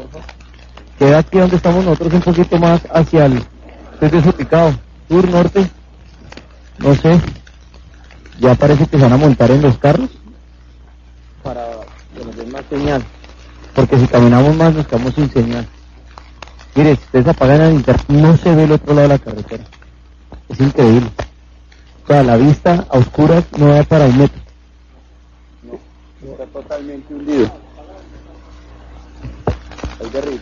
Queda 1.04 1.18
aquí 1.18 1.38
donde 1.38 1.58
estamos 1.58 1.84
nosotros 1.84 2.14
un 2.14 2.22
poquito 2.22 2.58
más 2.58 2.82
hacia 2.94 3.26
el... 3.26 3.44
Desubicado. 4.00 4.74
Sur, 5.10 5.30
norte. 5.30 5.70
No 6.78 6.96
sé. 6.96 7.20
Ya 8.40 8.56
parece 8.56 8.88
que 8.88 8.96
se 8.96 9.04
van 9.04 9.12
a 9.12 9.18
montar 9.18 9.52
en 9.52 9.64
los 9.64 9.78
carros 9.80 10.10
para 11.44 11.62
que 12.16 12.24
nos 12.24 12.38
den 12.38 12.50
más 12.54 12.64
señal. 12.70 13.04
Porque 13.76 14.00
si 14.00 14.08
caminamos 14.08 14.56
más 14.56 14.74
nos 14.74 14.88
quedamos 14.88 15.14
sin 15.14 15.30
señal. 15.30 15.68
Mire, 16.74 16.96
si 16.96 17.02
ustedes 17.02 17.28
apagan 17.28 17.62
el 17.64 17.74
internet, 17.74 18.06
no 18.08 18.38
se 18.38 18.56
ve 18.56 18.64
el 18.64 18.72
otro 18.72 18.94
lado 18.94 19.10
de 19.10 19.14
la 19.14 19.20
carretera. 19.20 19.64
Es 20.48 20.60
increíble. 20.62 21.12
O 22.06 22.08
sea, 22.08 22.24
la 22.24 22.38
vista 22.38 22.88
a 22.90 22.98
oscuras 22.98 23.44
no 23.58 23.68
da 23.68 23.84
para 23.84 24.06
un 24.06 24.20
metro. 24.20 24.42
Está 26.26 26.46
totalmente 26.46 27.14
hundido. 27.14 27.63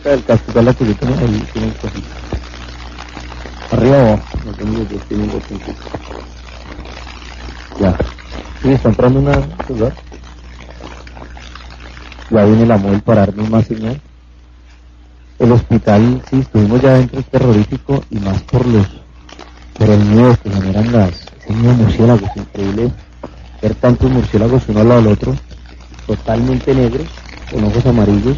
Arriba 0.04 0.16
del 0.54 0.64
la 0.64 0.74
que 0.74 0.86
yo 0.86 0.96
tengo 0.96 1.14
ahí, 1.14 1.48
tiene 1.52 1.68
el 1.68 1.74
cosito. 1.74 2.08
Arriba 3.70 3.96
o 3.96 4.00
abajo, 4.00 4.24
no 4.44 4.52
tengo 4.52 4.78
los 4.78 4.90
dos, 4.90 5.00
tienen 5.08 5.30
dos 5.30 5.42
puntos. 5.44 5.74
Ya. 7.80 7.96
Está 8.64 8.88
entrando 8.88 9.20
una 9.20 9.32
lugar. 9.68 9.92
Ya 12.30 12.44
viene 12.44 12.66
la 12.66 12.78
móvil 12.78 13.00
para 13.02 13.26
darnos 13.26 13.48
más 13.48 13.66
señal. 13.66 14.00
El 15.38 15.52
hospital, 15.52 16.22
sí, 16.30 16.40
estuvimos 16.40 16.80
ya 16.80 16.94
dentro, 16.94 17.20
es 17.20 17.26
terrorífico 17.26 18.04
y 18.10 18.18
más 18.18 18.42
por 18.42 18.66
los, 18.66 18.86
por 19.78 19.88
el 19.88 20.04
miedo 20.04 20.36
que 20.42 20.50
generan 20.50 20.92
las, 20.92 21.10
ese 21.44 21.52
miedo 21.52 21.74
murciélagos, 21.74 22.30
increíble 22.36 22.90
ver 23.60 23.74
tantos 23.76 24.10
murciélagos 24.10 24.62
uno 24.68 24.80
al 24.80 24.88
lado 24.88 25.02
del 25.02 25.12
otro, 25.12 25.36
totalmente 26.06 26.74
negros, 26.74 27.06
con 27.50 27.64
ojos 27.64 27.86
amarillos, 27.86 28.36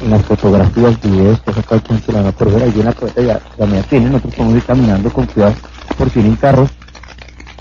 en 0.00 0.10
las 0.10 0.22
fotografías, 0.24 1.00
videos 1.00 1.40
que 1.40 1.50
ha 1.50 1.54
sacado 1.54 1.82
el 2.08 2.14
la 2.14 2.32
por 2.32 2.50
ver, 2.52 2.62
ahí 2.62 2.70
viene 2.70 2.90
la 2.90 2.92
cabeza 2.94 3.20
ya, 3.20 3.40
la 3.58 3.66
media 3.66 3.82
tiene, 3.84 4.06
nosotros 4.06 4.34
podemos 4.34 4.56
ir 4.56 4.64
caminando 4.64 5.10
con 5.10 5.26
cuidado 5.26 5.54
por 5.98 6.10
si 6.10 6.20
vienen 6.20 6.36
carros, 6.36 6.70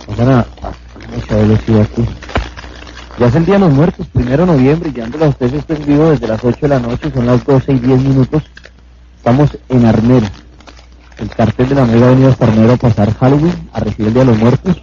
pasan 0.07 0.30
a, 0.30 0.40
a 0.40 1.16
mucha 1.16 1.36
velocidad 1.36 1.82
aquí. 1.82 2.06
Ya 3.20 3.28
es 3.28 3.36
el 3.36 3.45
Día 3.45 3.56
de 3.56 3.60
los 3.60 3.74
Muertos, 3.74 4.07
primero 4.07 4.45
de 4.45 4.53
noviembre, 4.53 4.94
ya 4.94 5.06
a 5.06 5.28
ustedes 5.28 5.53
esto 5.53 5.74
en 5.74 5.86
vivo 5.86 6.10
desde 6.10 6.28
las 6.28 6.44
8 6.44 6.57
de 6.61 6.68
la 6.70 6.80
noche, 6.80 7.11
son 7.14 7.26
las 7.26 7.44
12 7.44 7.74
y 7.74 7.80
10 7.80 8.02
minutos, 8.02 8.44
estamos 9.18 9.57
en 9.68 9.86
Armero. 9.86 10.28
El 11.18 11.30
cartel 11.30 11.68
de 11.68 11.76
la 11.76 11.86
Mega 11.86 12.07
ha 12.07 12.11
venido 12.11 12.30
hasta 12.30 12.45
Armero 12.45 12.74
a 12.74 12.78
pasar 12.78 13.14
Halloween, 13.16 13.70
a 13.74 13.82
recibir 13.82 14.07
el 14.07 14.14
Día 14.14 14.24
de 14.24 14.32
los 14.32 14.40
Muertos, 14.40 14.82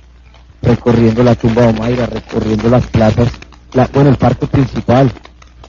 recorriendo 0.61 1.23
la 1.23 1.35
tumba 1.35 1.63
de 1.63 1.69
Omaira, 1.69 2.05
recorriendo 2.05 2.69
las 2.69 2.87
plazas, 2.89 3.29
la, 3.73 3.89
bueno, 3.95 4.11
el 4.11 4.17
parque 4.17 4.47
principal, 4.47 5.11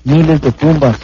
miles 0.03 0.41
de 0.41 0.51
tumbas, 0.51 0.97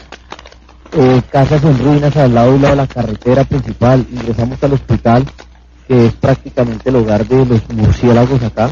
eh, 0.95 1.21
casas 1.31 1.63
en 1.63 1.77
ruinas 1.79 2.15
al 2.17 2.33
lado 2.33 2.55
y 2.55 2.59
lado 2.59 2.75
de 2.75 2.81
la 2.81 2.87
carretera 2.87 3.43
principal, 3.43 4.05
ingresamos 4.11 4.61
al 4.63 4.73
hospital, 4.73 5.25
que 5.87 6.07
es 6.07 6.13
prácticamente 6.13 6.89
el 6.89 6.95
hogar 6.97 7.27
de 7.27 7.45
los 7.45 7.69
murciélagos 7.69 8.41
acá, 8.43 8.71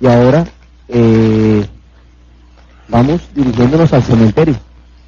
y 0.00 0.06
ahora 0.06 0.44
eh, 0.88 1.66
vamos 2.88 3.22
dirigiéndonos 3.34 3.92
al 3.92 4.02
cementerio, 4.02 4.54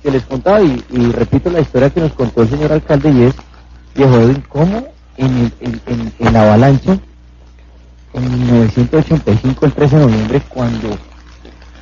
que 0.03 0.11
les 0.11 0.23
contaba, 0.25 0.63
y, 0.63 0.85
repito 1.13 1.51
la 1.51 1.61
historia 1.61 1.91
que 1.91 2.01
nos 2.01 2.13
contó 2.13 2.43
el 2.43 2.51
señor 2.51 2.73
alcalde, 2.73 3.11
y 3.11 3.23
es, 3.25 3.35
viejo 3.95 4.15
Edwin, 4.17 4.43
cómo 4.49 4.87
en, 5.17 5.53
en, 5.61 5.81
en- 5.87 6.13
en 6.19 6.33
la 6.33 6.43
avalancha, 6.43 6.99
en 8.15 8.31
1985, 8.47 9.67
el 9.67 9.73
13 9.73 9.97
de 9.99 10.03
noviembre, 10.07 10.43
cuando 10.49 10.97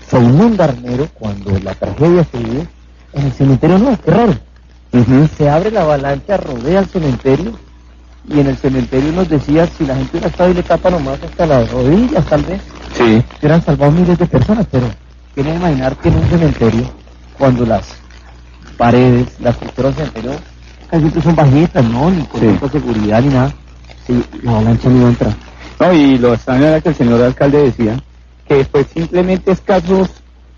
se 0.08 0.18
inunda 0.18 0.64
Armero, 0.64 1.08
cuando 1.14 1.58
la 1.60 1.74
tragedia 1.74 2.24
se 2.30 2.38
vive, 2.38 2.68
en 3.14 3.26
el 3.26 3.32
cementerio 3.32 3.78
no, 3.78 3.98
qué 4.02 4.10
raro. 4.10 4.34
Se 5.36 5.48
abre 5.50 5.70
la 5.72 5.82
avalancha, 5.82 6.36
rodea 6.36 6.80
el 6.80 6.86
cementerio, 6.86 7.52
y 8.28 8.40
en 8.40 8.46
el 8.46 8.56
cementerio 8.56 9.12
nos 9.12 9.28
decía, 9.28 9.66
si 9.66 9.84
la 9.84 9.96
gente 9.96 10.10
hubiera 10.12 10.28
estado 10.28 10.50
y 10.50 10.54
le 10.54 10.62
tapa 10.62 10.90
nomás 10.90 11.18
hasta 11.22 11.46
las 11.46 11.70
rodillas, 11.70 12.24
tal 12.26 12.42
vez, 12.44 12.60
Sí. 12.96 13.22
se 13.22 13.38
hubieran 13.40 13.62
salvado 13.64 13.90
miles 13.92 14.16
de 14.18 14.26
personas, 14.26 14.66
pero 14.70 14.86
quieren 15.34 15.56
imaginar 15.56 15.96
que 15.96 16.08
en 16.10 16.16
un 16.18 16.28
cementerio, 16.28 16.90
cuando 17.36 17.66
las 17.66 17.86
paredes, 18.76 19.28
las 19.40 19.54
estructuras 19.56 19.96
del 19.96 20.06
cementerio, 20.10 20.38
casi 20.88 21.20
son 21.20 21.34
bajitas, 21.36 21.84
¿no? 21.84 22.10
Ni 22.10 22.22
con 22.24 22.40
Sí. 22.40 22.46
tanta 22.46 22.68
seguridad 22.70 23.20
ni 23.22 23.28
nada, 23.34 23.52
sí, 24.06 24.24
la 24.42 24.50
avalancha 24.52 24.88
no 24.88 24.96
iba 24.96 25.06
a 25.06 25.10
entrar. 25.10 25.34
No, 25.80 25.92
y 25.92 26.18
lo 26.18 26.34
extraño 26.34 26.66
era 26.66 26.80
que 26.80 26.88
el 26.90 26.94
señor 26.94 27.20
alcalde 27.20 27.64
decía 27.64 28.00
que 28.46 28.64
fue 28.64 28.84
simplemente 28.84 29.50
escasos, 29.50 30.08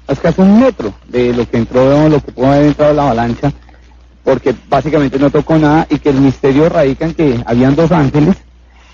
escaso 0.08 0.42
un 0.42 0.60
metro 0.60 0.94
de 1.08 1.32
lo 1.32 1.48
que 1.48 1.56
entró, 1.56 2.08
lo 2.08 2.20
que 2.20 2.32
pudo 2.32 2.46
haber 2.46 2.66
entrado 2.66 2.94
la 2.94 3.02
avalancha, 3.02 3.52
porque 4.24 4.54
básicamente 4.68 5.18
no 5.18 5.30
tocó 5.30 5.58
nada 5.58 5.86
y 5.90 5.98
que 5.98 6.10
el 6.10 6.20
misterio 6.20 6.68
radica 6.68 7.04
en 7.04 7.14
que 7.14 7.40
habían 7.46 7.76
dos 7.76 7.92
ángeles 7.92 8.36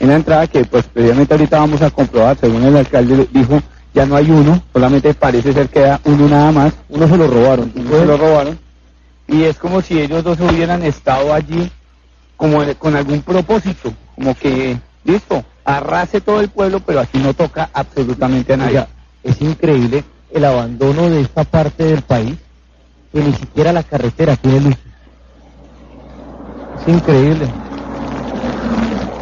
en 0.00 0.08
la 0.08 0.16
entrada 0.16 0.46
que 0.46 0.64
pues 0.64 0.84
previamente 0.84 1.32
ahorita 1.32 1.58
vamos 1.58 1.80
a 1.80 1.90
comprobar, 1.90 2.36
según 2.36 2.64
el 2.64 2.76
alcalde 2.76 3.28
dijo, 3.32 3.60
ya 3.94 4.04
no 4.04 4.16
hay 4.16 4.30
uno, 4.30 4.62
solamente 4.72 5.14
parece 5.14 5.52
ser 5.52 5.68
que 5.68 5.80
era 5.80 6.00
uno 6.04 6.28
nada 6.28 6.50
más, 6.50 6.72
uno 6.88 7.06
se 7.06 7.16
lo 7.16 7.28
robaron, 7.28 7.72
uno 7.74 7.90
se 7.90 8.06
lo 8.06 8.16
robaron, 8.16 8.58
y 9.28 9.44
es 9.44 9.56
como 9.58 9.80
si 9.80 10.00
ellos 10.00 10.24
dos 10.24 10.40
hubieran 10.40 10.82
estado 10.82 11.32
allí 11.32 11.70
como 12.36 12.60
con 12.78 12.96
algún 12.96 13.22
propósito, 13.22 13.92
como 14.16 14.34
que, 14.34 14.76
listo, 15.04 15.44
arrase 15.64 16.20
todo 16.20 16.40
el 16.40 16.48
pueblo, 16.48 16.80
pero 16.80 17.00
aquí 17.00 17.18
no 17.18 17.32
toca 17.32 17.70
absolutamente 17.72 18.54
a 18.54 18.56
nadie. 18.56 18.86
Es 19.22 19.40
increíble 19.40 20.02
el 20.32 20.44
abandono 20.44 21.10
de 21.10 21.20
esta 21.20 21.44
parte 21.44 21.84
del 21.84 22.02
país, 22.02 22.36
que 23.12 23.20
ni 23.20 23.32
siquiera 23.34 23.72
la 23.72 23.82
carretera 23.82 24.36
tiene 24.36 24.60
luz. 24.60 24.76
Es 26.76 26.88
increíble. 26.88 27.48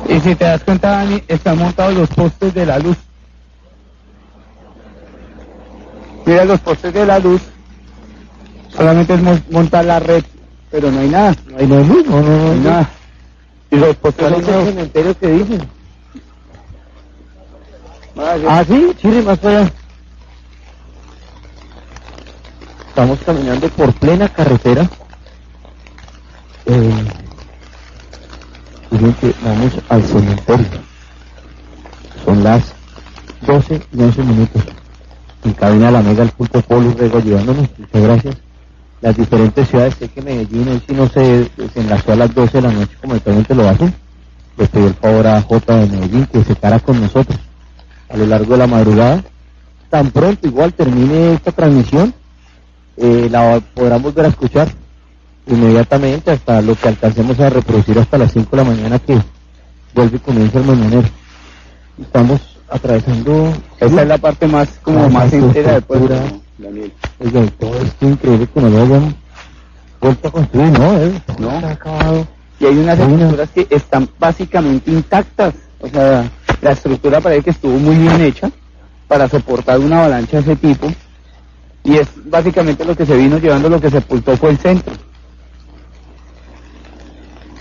Y 0.09 0.21
si 0.21 0.35
te 0.35 0.45
das 0.45 0.63
cuenta, 0.65 0.91
Dani, 0.91 1.23
están 1.29 1.59
montados 1.59 1.95
los 1.95 2.09
postes 2.11 2.55
de 2.55 2.67
la 2.67 2.79
luz. 2.79 2.97
Mira 6.27 6.45
los 6.45 6.61
postes 6.61 6.93
de 6.93 7.07
la 7.07 7.19
luz, 7.19 7.41
solamente 8.77 9.15
es 9.15 9.23
mon- 9.23 9.43
montar 9.51 9.85
la 9.85 9.99
red, 9.99 10.23
pero 10.71 10.91
no 10.91 11.01
hay 11.01 11.09
nada, 11.09 11.35
No 11.49 11.59
hay, 11.59 11.67
no 11.67 11.79
hay 11.79 11.85
luz, 11.85 12.07
no, 12.07 12.21
no, 12.21 12.29
no, 12.29 12.45
no 12.45 12.53
hay 12.53 12.59
nada. 12.61 12.91
Y 13.71 13.77
los 13.77 13.97
postes 13.97 14.29
¿Cuál 14.29 14.33
son 14.35 14.43
es 14.43 14.49
el 14.49 14.55
nuevos. 14.55 14.69
cementerio 14.71 15.19
que 15.19 15.27
dicen? 15.29 15.69
Ah, 18.49 18.65
sí. 18.67 18.93
Chile, 19.01 19.23
más 19.23 19.45
allá. 19.45 19.73
Estamos 22.91 23.21
caminando 23.25 23.69
por 23.69 23.93
plena 23.95 24.29
carretera. 24.29 24.91
Eh, 26.67 27.05
miren 28.91 29.15
que 29.15 29.33
vamos 29.45 29.73
al 29.89 30.03
cementerio. 30.03 30.67
Son 32.25 32.43
las 32.43 32.75
12 33.47 33.81
y 33.93 34.03
11 34.03 34.23
minutos. 34.25 34.63
En 35.45 35.53
cabina 35.53 35.93
la 35.93 36.03
mega 36.03 36.25
el 36.25 36.31
pulpo 36.31 36.61
Polo 36.63 36.93
Rego 36.95 37.19
ayudándonos. 37.19 37.69
Muchas 37.79 38.03
gracias. 38.03 38.37
Las 39.01 39.17
diferentes 39.17 39.69
ciudades, 39.69 39.95
sé 39.95 40.09
que 40.09 40.21
Medellín 40.21 40.69
hoy 40.69 40.83
sí 40.87 40.93
no 40.93 41.09
se 41.09 41.49
desenlazó 41.57 42.13
a 42.13 42.17
las 42.17 42.35
12 42.35 42.61
de 42.61 42.63
la 42.63 42.73
noche 42.73 42.97
como 43.01 43.13
habitualmente 43.13 43.55
lo 43.55 43.69
hacen. 43.69 43.95
Le 44.59 44.67
pedí 44.67 44.87
el 44.87 44.95
favor 44.95 45.29
a 45.29 45.41
J 45.41 45.77
de 45.77 45.87
Medellín 45.87 46.27
que 46.27 46.43
se 46.43 46.57
cara 46.57 46.81
con 46.81 47.01
nosotros 47.01 47.39
a 48.09 48.17
lo 48.17 48.27
largo 48.27 48.53
de 48.53 48.59
la 48.59 48.67
madrugada. 48.67 49.23
Tan 49.89 50.11
pronto 50.11 50.49
igual 50.49 50.75
termine 50.75 51.35
esta 51.35 51.53
transmisión, 51.53 52.13
eh, 53.01 53.29
la 53.31 53.61
podrán 53.75 54.03
volver 54.03 54.27
a 54.27 54.29
escuchar 54.29 54.69
inmediatamente 55.47 56.31
hasta 56.31 56.61
lo 56.63 56.75
que 56.75 56.89
alcancemos 56.89 57.39
a 57.41 57.51
reproducir 57.51 57.99
hasta 57.99 58.19
las 58.19 58.33
5 58.33 58.49
de 58.51 58.57
la 58.57 58.71
mañana 58.71 58.99
que 58.99 59.19
vuelve 59.95 60.17
y 60.17 60.21
comienza 60.21 60.59
el 60.59 60.65
mañanero. 60.67 61.09
Estamos 62.01 62.41
atravesando... 62.69 63.53
Esa 63.79 64.03
es 64.03 64.09
la 64.09 64.19
parte 64.19 64.47
más, 64.47 64.69
como 64.83 65.09
más 65.11 65.33
entera 65.33 65.73
del 65.73 65.83
pueblo. 65.83 66.15
Daniel. 66.59 66.93
Oiga, 67.19 67.47
todo 67.59 67.75
esto 67.81 68.07
increíble 68.09 68.47
que 68.53 68.61
no 68.61 68.69
lo 68.69 68.83
hayan 68.83 69.15
vuelto 70.01 70.29
a 70.29 70.31
construir, 70.31 70.79
¿no? 70.79 70.97
Eh, 70.99 71.23
No. 71.39 71.51
está 71.57 71.71
acabado. 71.73 72.27
Y 72.61 72.67
hay 72.67 72.77
unas 72.77 72.99
Hay 72.99 73.05
una- 73.07 73.15
estructuras 73.15 73.51
que 73.51 73.67
están 73.75 74.09
básicamente 74.19 74.91
intactas. 74.91 75.55
O 75.81 75.89
sea, 75.89 76.31
la 76.61 76.71
estructura 76.73 77.21
parece 77.21 77.43
que 77.45 77.51
estuvo 77.51 77.79
muy 77.79 77.97
bien 77.97 78.21
hecha 78.21 78.51
para 79.09 79.29
soportar 79.29 79.79
una 79.81 80.01
avalancha 80.01 80.37
de 80.41 80.53
ese 80.53 80.57
tipo. 80.57 80.93
Y 81.85 81.97
es 81.97 82.09
básicamente 82.27 82.85
lo 82.85 82.95
que 82.97 83.07
se 83.07 83.17
vino 83.17 83.39
llevando, 83.39 83.69
lo 83.69 83.81
que 83.81 83.91
sepultó 83.91 84.37
fue 84.37 84.51
el 84.51 84.59
centro. 84.59 84.93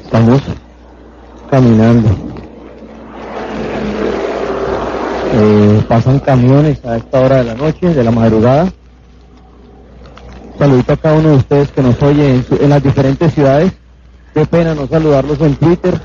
Estamos 0.04 0.42
caminando. 1.50 2.10
Eh, 5.32 5.84
pasan 5.88 6.20
camiones 6.20 6.84
a 6.86 6.98
esta 6.98 7.20
hora 7.22 7.38
de 7.38 7.44
la 7.46 7.54
noche, 7.56 7.94
de 7.94 8.04
la 8.04 8.12
madrugada. 8.12 8.72
Saludito 10.58 10.94
a 10.94 10.98
cada 10.98 11.18
uno 11.18 11.30
de 11.30 11.36
ustedes 11.38 11.72
que 11.72 11.82
nos 11.82 12.02
oye 12.02 12.36
en, 12.36 12.44
su- 12.46 12.56
en 12.56 12.70
las 12.70 12.84
diferentes 12.84 13.34
ciudades. 13.34 13.72
Qué 14.34 14.46
pena 14.46 14.76
no 14.76 14.88
saludarlos 14.88 15.40
en 15.42 15.56
Twitter. 15.56 16.00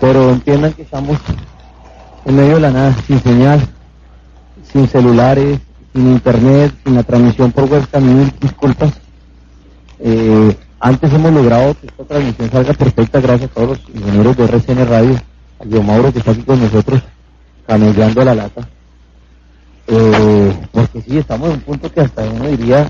Pero 0.00 0.30
entiendan 0.30 0.72
que 0.72 0.82
estamos 0.82 1.18
en 2.24 2.36
medio 2.36 2.54
de 2.54 2.60
la 2.60 2.70
nada, 2.70 2.94
sin 3.06 3.20
señal, 3.22 3.60
sin 4.72 4.86
celulares, 4.88 5.58
sin 5.92 6.12
internet, 6.12 6.74
sin 6.84 6.94
la 6.94 7.02
transmisión 7.02 7.52
por 7.52 7.64
webcam, 7.64 8.04
mil 8.04 8.32
disculpas. 8.40 8.92
Eh, 9.98 10.56
antes 10.78 11.12
hemos 11.12 11.32
logrado 11.32 11.74
que 11.74 11.86
esta 11.88 12.04
transmisión 12.04 12.50
salga 12.50 12.72
perfecta 12.72 13.20
gracias 13.20 13.50
a 13.50 13.54
todos 13.54 13.68
los 13.68 13.80
ingenieros 13.94 14.36
de 14.36 14.44
RCN 14.44 14.88
Radio, 14.88 15.16
a 15.58 15.64
Guillermo 15.64 15.92
Mauro 15.92 16.12
que 16.12 16.20
está 16.20 16.30
aquí 16.30 16.42
con 16.42 16.60
nosotros, 16.60 17.02
camellando 17.66 18.24
la 18.24 18.34
lata. 18.34 18.68
Eh, 19.86 20.56
porque 20.72 21.02
sí, 21.02 21.18
estamos 21.18 21.48
en 21.48 21.54
un 21.56 21.60
punto 21.60 21.92
que 21.92 22.00
hasta 22.00 22.22
uno 22.22 22.46
diría, 22.48 22.88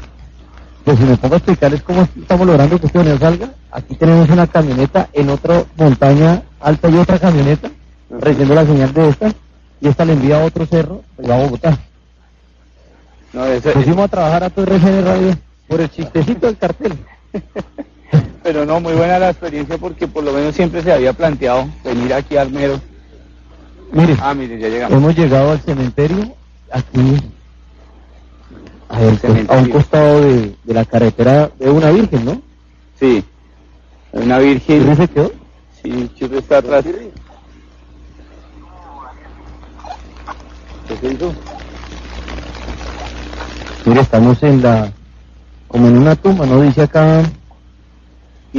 pues 0.84 0.98
si 0.98 1.04
me 1.04 1.16
pongo 1.16 1.34
a 1.34 1.38
explicarles 1.38 1.82
cómo 1.82 2.06
estamos 2.16 2.46
logrando 2.46 2.78
que 2.78 2.86
este 2.86 2.98
video 2.98 3.18
salga, 3.18 3.50
aquí 3.72 3.94
tenemos 3.96 4.28
una 4.28 4.46
camioneta 4.46 5.08
en 5.12 5.30
otra 5.30 5.64
montaña 5.76 6.42
alta 6.60 6.88
y 6.90 6.96
otra 6.96 7.18
camioneta, 7.18 7.70
recibiendo 8.10 8.54
la 8.54 8.66
señal 8.66 8.92
de 8.92 9.08
esta, 9.08 9.32
y 9.80 9.88
esta 9.88 10.04
le 10.04 10.12
envía 10.12 10.40
a 10.40 10.44
otro 10.44 10.66
cerro, 10.66 11.02
pues 11.16 11.28
va 11.28 11.36
a 11.36 11.38
Bogotá. 11.44 11.78
No, 13.32 13.46
ese- 13.46 13.72
Pusimos 13.72 14.04
a 14.04 14.08
trabajar 14.08 14.44
a 14.44 14.50
tu 14.50 14.62
RCN 14.62 15.04
Radio 15.04 15.36
por 15.68 15.80
el 15.80 15.90
chistecito 15.90 16.46
del 16.46 16.58
cartel. 16.58 16.98
pero 18.42 18.64
no, 18.66 18.80
muy 18.80 18.94
buena 18.94 19.18
la 19.18 19.30
experiencia 19.30 19.78
porque 19.78 20.08
por 20.08 20.24
lo 20.24 20.32
menos 20.32 20.54
siempre 20.54 20.82
se 20.82 20.92
había 20.92 21.12
planteado 21.12 21.68
venir 21.84 22.12
aquí 22.12 22.36
a 22.36 22.42
Armero. 22.42 22.80
Mire, 23.92 24.16
Ah, 24.20 24.34
mire, 24.34 24.58
ya 24.58 24.68
llegamos. 24.68 24.96
hemos 24.98 25.16
llegado 25.16 25.52
al 25.52 25.60
cementerio, 25.60 26.32
aquí, 26.72 27.16
a, 28.88 29.54
un 29.56 29.68
costado 29.70 30.20
de, 30.22 30.54
de 30.64 30.74
la 30.74 30.84
carretera 30.84 31.50
de 31.58 31.70
una 31.70 31.90
virgen, 31.90 32.24
¿no? 32.24 32.42
Sí, 32.98 33.24
una 34.12 34.40
¿Y 34.40 34.44
virgen. 34.54 34.96
se 34.96 35.08
quedó? 35.08 35.32
Sí, 35.82 36.10
Churri 36.16 36.38
está 36.38 36.58
atrás. 36.58 36.84
¿Qué 40.88 40.96
se 40.96 41.12
hizo? 41.14 41.32
Mire, 43.86 44.00
estamos 44.00 44.42
en 44.42 44.62
la, 44.62 44.92
como 45.68 45.88
en 45.88 45.98
una 45.98 46.16
tumba, 46.16 46.46
¿no? 46.46 46.60
Dice 46.60 46.82
acá, 46.82 47.22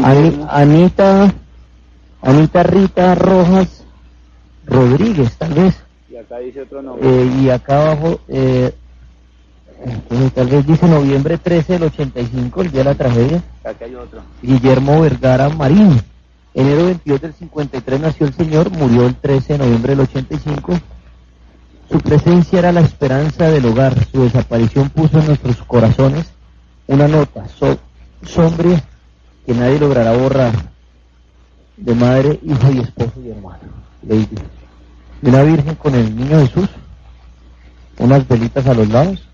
Ani- 0.03 0.45
Anita, 0.49 1.33
Anita 2.21 2.63
Rita 2.63 3.15
Rojas 3.15 3.83
Rodríguez, 4.65 5.37
tal 5.37 5.53
vez. 5.53 5.75
Y 6.09 6.15
acá 6.17 6.39
dice 6.39 6.61
otro 6.61 6.81
nombre. 6.81 7.07
Eh, 7.07 7.31
y 7.41 7.49
acá 7.49 7.81
abajo, 7.91 8.19
eh, 8.27 8.73
eh, 10.09 10.29
tal 10.33 10.47
vez 10.47 10.65
dice 10.65 10.87
noviembre 10.87 11.37
13 11.37 11.73
del 11.73 11.83
85, 11.83 12.61
el 12.61 12.71
día 12.71 12.79
de 12.83 12.89
la 12.89 12.95
tragedia. 12.95 13.43
Acá 13.63 13.85
hay 13.85 13.95
otro. 13.95 14.21
Guillermo 14.41 15.01
Vergara 15.01 15.49
Marín. 15.49 16.01
Enero 16.53 16.85
22 16.85 17.21
del 17.21 17.33
53 17.33 17.99
nació 18.01 18.27
el 18.27 18.33
señor, 18.33 18.69
murió 18.71 19.05
el 19.05 19.15
13 19.15 19.53
de 19.53 19.59
noviembre 19.59 19.91
del 19.95 20.01
85. 20.01 20.77
Su 21.91 21.99
presencia 21.99 22.59
era 22.59 22.71
la 22.71 22.81
esperanza 22.81 23.49
del 23.51 23.65
hogar. 23.65 23.95
Su 24.11 24.23
desaparición 24.23 24.89
puso 24.89 25.19
en 25.19 25.27
nuestros 25.27 25.57
corazones 25.57 26.25
una 26.87 27.07
nota 27.07 27.47
so- 27.59 27.79
sombría 28.25 28.81
que 29.45 29.53
nadie 29.53 29.79
logrará 29.79 30.13
borrar. 30.13 30.53
De 31.77 31.93
madre, 31.95 32.39
hijo 32.43 32.71
y 32.71 32.79
esposo 32.79 33.13
y 33.25 33.29
hermano. 33.31 33.59
Lady. 34.07 34.27
De 35.21 35.29
una 35.29 35.43
virgen 35.43 35.75
con 35.75 35.95
el 35.95 36.15
niño 36.15 36.39
Jesús. 36.45 36.69
Unas 37.97 38.27
velitas 38.27 38.65
a 38.67 38.73
los 38.73 38.87
lados. 38.87 39.27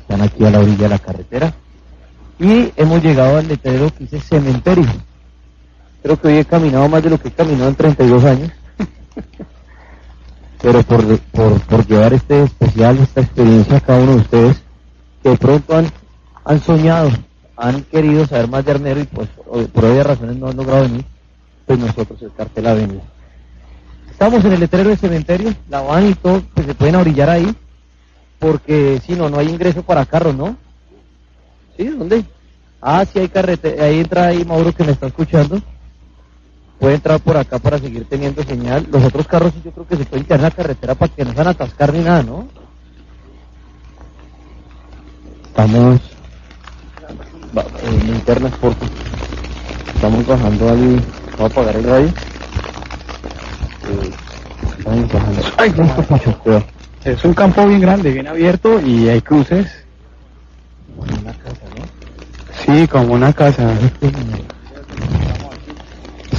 Están 0.00 0.20
aquí 0.20 0.44
a 0.44 0.50
la 0.50 0.60
orilla 0.60 0.82
de 0.84 0.88
la 0.88 0.98
carretera. 0.98 1.54
Y 2.38 2.72
hemos 2.76 3.02
llegado 3.02 3.38
al 3.38 3.48
letrero 3.48 3.90
que 3.90 4.04
dice 4.04 4.20
cementerio. 4.20 4.86
Creo 6.02 6.20
que 6.20 6.28
hoy 6.28 6.34
he 6.38 6.44
caminado 6.44 6.88
más 6.88 7.02
de 7.02 7.10
lo 7.10 7.18
que 7.18 7.28
he 7.28 7.32
caminado 7.32 7.68
en 7.68 7.74
32 7.74 8.24
años. 8.24 8.52
Pero 10.62 10.82
por, 10.82 11.18
por, 11.18 11.60
por 11.60 11.86
llevar 11.86 12.12
este 12.12 12.44
especial, 12.44 12.98
esta 12.98 13.20
experiencia 13.20 13.76
a 13.76 13.80
cada 13.80 14.02
uno 14.02 14.12
de 14.12 14.18
ustedes, 14.18 14.62
que 15.22 15.30
de 15.30 15.36
pronto 15.36 15.76
han, 15.76 15.86
han 16.44 16.60
soñado, 16.60 17.10
han 17.56 17.82
querido 17.82 18.26
saber 18.26 18.48
más 18.48 18.64
de 18.64 18.72
Armero 18.72 19.00
y 19.00 19.04
pues 19.04 19.28
por 19.72 19.84
obvias 19.84 20.06
razones 20.06 20.36
no 20.36 20.48
han 20.48 20.56
logrado 20.56 20.82
venir, 20.82 21.04
pues 21.66 21.78
nosotros 21.78 22.20
el 22.22 22.32
cartel 22.32 22.66
ha 22.66 22.74
venido. 22.74 23.02
Estamos 24.10 24.44
en 24.44 24.52
el 24.52 24.60
letrero 24.60 24.88
del 24.88 24.98
cementerio, 24.98 25.54
la 25.68 25.82
van 25.82 26.08
y 26.08 26.14
todo, 26.14 26.42
pues 26.54 26.66
se 26.66 26.74
pueden 26.74 26.96
orillar 26.96 27.28
ahí, 27.28 27.54
porque 28.38 29.00
si 29.04 29.14
no, 29.14 29.28
no 29.28 29.38
hay 29.38 29.48
ingreso 29.48 29.82
para 29.82 30.06
carros, 30.06 30.34
¿no? 30.34 30.56
¿Sí? 31.76 31.84
¿Dónde? 31.84 32.24
Ah, 32.80 33.04
sí 33.04 33.18
hay 33.18 33.28
carretera, 33.28 33.84
ahí 33.84 34.00
entra 34.00 34.28
ahí 34.28 34.44
Mauro 34.44 34.72
que 34.72 34.84
me 34.84 34.92
está 34.92 35.08
escuchando. 35.08 35.60
Puede 36.78 36.96
entrar 36.96 37.20
por 37.20 37.36
acá 37.36 37.58
para 37.58 37.78
seguir 37.78 38.06
teniendo 38.08 38.42
señal. 38.42 38.86
Los 38.90 39.04
otros 39.04 39.26
carros 39.26 39.52
sí 39.54 39.62
yo 39.64 39.70
creo 39.70 39.86
que 39.86 39.96
se 39.96 40.04
pueden 40.04 40.24
quedar 40.24 40.40
en 40.40 40.44
la 40.44 40.50
carretera 40.50 40.94
para 40.94 41.12
que 41.12 41.24
no 41.24 41.30
se 41.30 41.36
van 41.36 41.46
a 41.46 41.50
atascar 41.50 41.92
ni 41.92 42.00
nada, 42.00 42.22
¿no? 42.22 42.48
Estamos 45.48 46.00
en 47.82 48.06
linternas 48.12 48.52
porque 48.60 48.86
estamos 49.94 50.26
bajando 50.26 50.68
al... 50.68 51.02
Voy 51.36 51.44
a 51.44 51.46
apagar 51.46 51.76
el 51.76 51.84
radio. 51.84 52.06
Eh, 52.06 52.12
estamos 54.78 55.12
bajando. 55.12 55.42
¡Ay, 55.56 55.74
no. 55.76 56.64
Es 57.04 57.24
un 57.24 57.34
campo 57.34 57.66
bien 57.66 57.80
grande, 57.80 58.12
bien 58.12 58.26
abierto 58.26 58.80
y 58.80 59.08
hay 59.08 59.22
cruces. 59.22 59.66
Una 60.96 61.32
casa, 61.32 61.62
¿no? 61.76 61.84
Sí, 62.64 62.88
como 62.88 63.14
una 63.14 63.32
casa. 63.32 63.78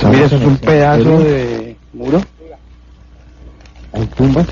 Mira, 0.06 0.26
eso 0.26 0.36
es 0.36 0.44
un 0.44 0.58
pedazo 0.58 1.20
de 1.20 1.76
muro. 1.94 2.22
Hay 3.94 4.06
tumbas. 4.08 4.48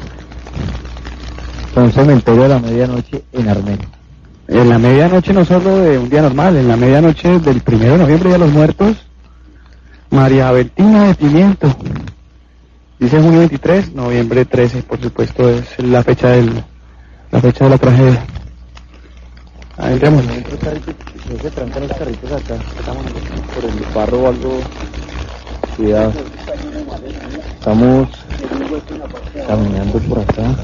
Está 1.67 1.81
un 1.81 1.91
cementerio 1.91 2.45
a 2.45 2.47
la 2.47 2.59
medianoche 2.59 3.23
en 3.33 3.49
Armenia. 3.49 3.87
En 4.47 4.69
la 4.69 4.77
medianoche 4.77 5.33
no 5.33 5.43
solo 5.45 5.77
de 5.77 5.97
un 5.97 6.09
día 6.09 6.21
normal, 6.21 6.55
en 6.55 6.67
la 6.67 6.77
medianoche 6.77 7.39
del 7.39 7.61
primero 7.61 7.93
de 7.93 7.97
noviembre 7.99 8.31
de 8.31 8.37
los 8.37 8.51
muertos, 8.51 8.97
María 10.09 10.51
Bertina 10.51 11.07
de 11.07 11.15
Pimiento. 11.15 11.75
Dice 12.99 13.21
junio 13.21 13.39
23, 13.39 13.93
noviembre 13.93 14.45
13, 14.45 14.83
por 14.83 15.01
supuesto, 15.01 15.49
es 15.49 15.65
la 15.79 16.03
fecha 16.03 16.29
del 16.29 16.63
la 17.31 17.41
fecha 17.41 17.65
de 17.65 17.69
la 17.71 17.77
tragedia. 17.77 18.25
Estos 20.37 20.59
carritos, 20.59 20.95
no 21.29 21.41
se 21.41 21.51
trancan 21.51 21.87
los 21.87 21.97
carritos 21.97 22.31
acá. 22.31 22.55
Estamos 22.79 23.05
por 23.53 23.65
el 23.65 23.93
barro 23.93 24.19
o 24.19 24.27
algo. 24.29 24.59
Cuidado. 25.77 26.13
Estamos 27.59 28.09
caminando 29.47 29.99
por 29.99 30.19
acá. 30.19 30.55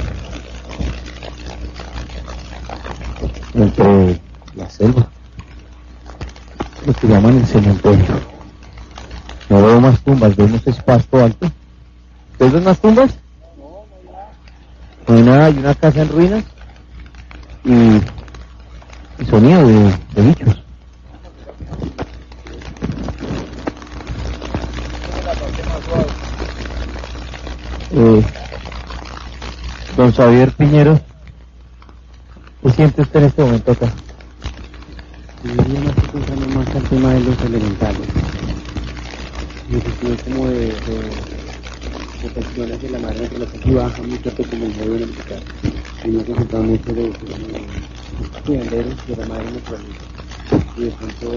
Entre 3.53 4.21
la 4.55 4.69
selva. 4.69 5.07
Lo 6.85 6.93
que 6.93 7.07
llaman 7.07 7.37
el 7.37 7.45
cementerio. 7.45 8.05
No 9.49 9.61
veo 9.61 9.81
más 9.81 9.99
tumbas, 10.01 10.35
vemos 10.35 10.65
ese 10.65 10.81
pasto 10.81 11.21
alto. 11.21 11.51
¿Ustedes 12.31 12.53
ven 12.53 12.63
más 12.63 12.79
tumbas? 12.79 13.11
No 15.07 15.15
hay 15.15 15.23
nada, 15.23 15.45
hay 15.45 15.57
una 15.57 15.75
casa 15.75 16.03
en 16.03 16.09
ruinas 16.09 16.43
y 17.65 18.01
sonido 19.25 19.67
de 19.67 20.21
bichos. 20.21 20.61
Eh, 27.93 28.23
don 29.97 30.11
Xavier 30.13 30.51
Piñero, 30.53 30.99
¿qué 32.63 32.69
siente 32.71 33.01
usted 33.01 33.19
en 33.19 33.25
este 33.25 33.43
momento 33.43 33.71
acá? 33.73 33.91
Yo 35.43 35.53
más 35.83 35.95
que 35.95 36.07
pensando 36.07 36.47
más 36.57 36.67
al 36.75 36.83
tema 36.83 37.13
de 37.13 37.19
los 37.19 37.41
elementales. 37.41 38.07
En 39.69 39.75
el 39.75 39.81
sentido 39.81 40.15
como 40.23 40.47
de, 40.47 40.55
de, 40.55 40.71
de 42.21 42.29
cuestiones 42.33 42.81
de 42.81 42.89
la 42.91 42.99
madre 42.99 43.21
naturaleza 43.21 43.59
que 43.59 43.73
baja 43.73 44.01
mucho 44.03 44.35
que 44.35 44.43
como 44.45 44.65
el 44.65 44.75
medio 44.75 44.95
elemental. 44.95 45.43
Y 46.03 46.07
me 46.07 46.21
he 46.21 46.25
concentrado 46.25 46.63
mucho 46.63 46.93
de, 46.93 47.01
de, 47.03 47.09
de 47.09 47.15
cuidaderos 48.45 49.07
de 49.07 49.15
la 49.17 49.25
madre 49.27 49.51
naturaleza. 49.51 50.05
Y 50.77 50.83
de 50.85 50.91
pronto, 50.91 51.29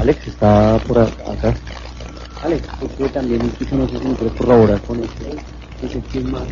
Alex 0.00 0.28
está 0.28 0.78
por 0.86 0.98
acá. 0.98 1.54
Alex, 2.42 2.62
porque 2.80 3.08
también 3.10 3.42
incluso 3.44 3.76
no 3.76 3.86
sé 3.86 3.98
si 3.98 4.38
corroborar 4.38 4.80
con 4.82 4.98
esto. 5.00 5.24
No 5.82 5.88
sé 5.88 6.02
quién 6.10 6.30
más. 6.30 6.48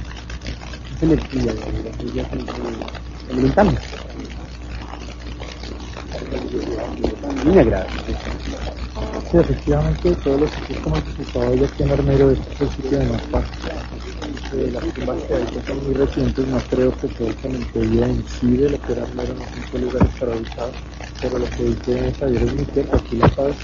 Es 0.95 1.03
energía, 1.03 1.53
de 1.53 1.55
la 1.55 1.69
energía 1.69 2.27
elemental. 3.31 3.69
A 7.25 7.45
mí 7.45 7.55
me 7.55 7.61
agrada. 7.61 7.87
Sí, 9.31 9.37
efectivamente, 9.39 10.15
todos 10.25 10.41
los 10.41 10.51
sitios 10.53 10.79
como 10.83 10.97
el 10.97 11.05
que 11.05 11.13
se 11.13 11.23
estaba 11.23 11.51
hoy 11.51 11.65
aquí 11.65 11.83
en 11.83 11.91
Armero, 11.91 12.31
este 12.33 12.51
es 12.53 12.61
el 12.61 12.71
sitio 12.71 12.99
de 12.99 13.07
más 13.07 13.23
paz. 13.23 13.45
Eh, 14.53 14.71
las 14.73 14.95
tumbas 14.95 15.25
que 15.25 15.35
hay 15.35 15.45
que 15.47 15.63
son 15.63 15.85
muy 15.85 15.95
recientes, 15.95 16.47
no 16.47 16.59
creo 16.71 16.93
que 17.01 17.09
todo 17.09 17.29
el 17.29 17.35
cementerio 17.37 18.05
en 18.05 18.25
sí 18.29 18.57
de 18.57 18.71
lo 18.71 18.79
que 18.83 18.93
era 18.93 19.03
Armero 19.05 19.35
no 19.35 19.47
son 19.71 19.81
lugares 19.81 20.11
para. 20.19 20.98
Pero 21.21 21.39
lo 21.39 21.47
que 21.51 21.65
dice 21.65 22.15
Javier 22.21 22.67
cierto, 22.73 22.97
aquí 22.97 23.17
la 23.17 23.29
paz 23.29 23.57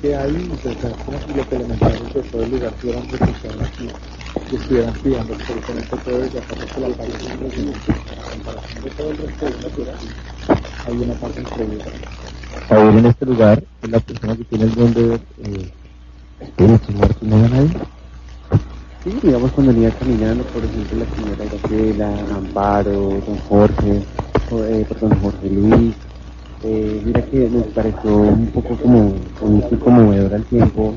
que 0.00 0.16
hay, 0.16 0.32
pues, 0.62 0.76
es 0.76 0.96
como 1.04 1.18
si 1.26 1.34
los 1.34 1.52
elementales 1.52 2.14
de 2.14 2.22
todo 2.22 2.42
el 2.42 2.50
lugar 2.50 2.72
tuvieran 2.80 3.02
protección 3.02 3.62
aquí 3.62 3.88
y 4.50 4.54
estuvieran 4.56 4.94
cuidando 4.94 5.34
absolutamente 5.34 5.96
todo 6.04 6.18
desde 6.18 6.38
acá 6.38 6.54
porque 6.54 6.80
la 6.80 6.88
paz 6.96 7.08
es 7.08 7.22
impresionante. 7.22 7.92
A 7.92 8.30
comparación 8.30 8.82
de 8.82 8.90
todo 8.90 9.10
el 9.10 9.16
resto 9.18 9.46
de 9.46 9.62
la 9.62 9.68
ciudad, 9.70 9.94
hay 10.86 10.94
una 10.94 11.14
paz 11.14 11.30
increíble. 11.38 11.84
Javier 12.68 12.98
en 12.98 13.06
este 13.06 13.26
lugar 13.26 13.62
es 13.82 13.90
la 13.90 14.00
persona 14.00 14.36
que 14.36 14.44
tiene 14.44 14.64
el 14.64 14.74
don 14.74 14.94
de 14.94 15.06
ver 15.06 15.20
eh, 15.44 15.72
muertos, 16.58 17.22
¿no 17.22 17.36
a 17.36 17.48
nadie? 17.48 17.70
Sí, 19.04 19.12
digamos 19.22 19.50
cuando 19.52 19.72
venía 19.72 19.90
caminando, 19.90 20.44
por 20.44 20.64
ejemplo, 20.64 20.98
la 20.98 21.16
señora 21.16 21.44
Graciela, 21.44 22.36
Amparo, 22.36 22.92
don 23.26 23.38
Jorge, 23.48 24.02
o, 24.50 24.64
eh, 24.64 24.86
perdón, 24.88 25.18
Jorge 25.20 25.50
Luis, 25.50 25.94
eh, 26.64 27.02
mira 27.04 27.22
que 27.22 27.48
nos 27.48 27.66
pareció 27.68 28.16
un 28.16 28.46
poco 28.48 28.76
como 28.76 29.14
y 29.70 29.76
conmovedor 29.76 30.34
al 30.34 30.44
tiempo 30.44 30.94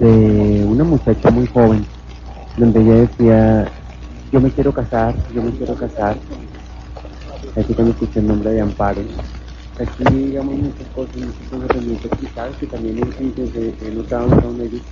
de 0.00 0.64
una 0.66 0.84
muchacha 0.84 1.30
muy 1.30 1.46
joven, 1.46 1.84
donde 2.56 2.80
ella 2.80 2.94
decía, 2.94 3.68
yo 4.32 4.40
me 4.40 4.50
quiero 4.50 4.72
casar, 4.72 5.14
yo 5.34 5.42
me 5.42 5.50
quiero 5.52 5.74
casar. 5.74 6.16
Así 7.56 7.74
cuando 7.74 7.92
escuché 7.92 8.20
el 8.20 8.28
nombre 8.28 8.50
de 8.50 8.60
Amparo. 8.62 9.02
Aquí, 9.78 10.14
digamos, 10.14 10.54
muchas 10.54 10.86
cosas, 10.94 11.14
cosas 11.50 11.68
realmente 11.68 12.06
explicadas 12.06 12.56
que 12.56 12.66
también 12.66 12.98
he, 12.98 13.90
notado 13.90 14.50
en 14.50 14.60
ellos 14.62 14.82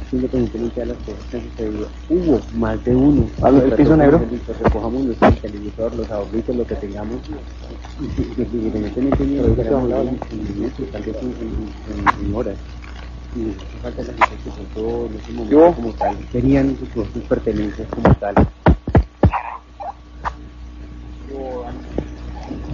que 0.00 0.16
independientemente 0.16 0.80
de 0.80 0.86
las 0.86 0.96
cosas 0.98 1.20
que 1.30 1.36
han 1.36 1.42
sucedido, 1.50 1.88
hubo 2.08 2.40
más 2.54 2.84
de 2.84 2.94
uno. 2.96 3.28
¿Ah, 3.42 3.48
el 3.50 3.72
piso 3.72 3.96
negro? 3.96 4.20
Recojamos 4.64 5.04
nuestro 5.04 5.32
televisor, 5.32 5.94
los 5.94 6.10
ahorritos, 6.10 6.56
lo 6.56 6.66
que 6.66 6.74
tengamos, 6.76 7.18
independientemente 8.00 9.24
de 9.24 9.48
lo 9.48 9.54
que 9.56 9.62
tal 9.64 11.02
vez 11.02 11.16
en, 11.22 11.28
en- 12.22 12.26
en 12.26 12.34
horas. 12.34 12.56
Y 13.34 13.54
falta 13.82 14.02
la 14.02 14.08
gente 14.12 14.36
que 14.44 14.50
pasó 14.50 15.06
en 15.06 15.16
ese 15.16 15.32
momento 15.32 15.72
como 15.74 15.92
tal, 15.92 16.16
querían 16.30 16.76
sus, 16.78 16.88
sus 17.12 17.22
pertenencias 17.24 17.88
como 17.88 18.14
tal. 18.16 18.34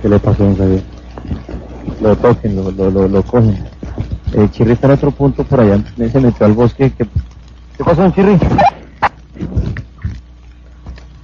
¿Qué 0.03 0.09
le 0.09 0.19
pasó 0.19 0.45
a 0.49 0.55
Javier? 0.57 0.83
Lo 2.01 2.17
toquen, 2.17 2.57
lo, 2.57 2.71
lo, 2.71 2.91
lo, 2.91 3.09
lo 3.09 3.23
cogen. 3.25 3.57
Eh, 4.35 4.49
Chirri 4.51 4.73
está 4.73 4.87
en 4.89 4.93
otro 4.93 5.11
punto 5.11 5.43
por 5.45 5.61
allá, 5.61 5.83
se 5.97 6.21
metió 6.21 6.47
al 6.47 6.53
bosque. 6.53 6.93
¿Qué, 6.93 7.09
qué 7.77 7.85
pasó, 7.85 8.03
don 8.03 8.13
Chirri? 8.13 8.39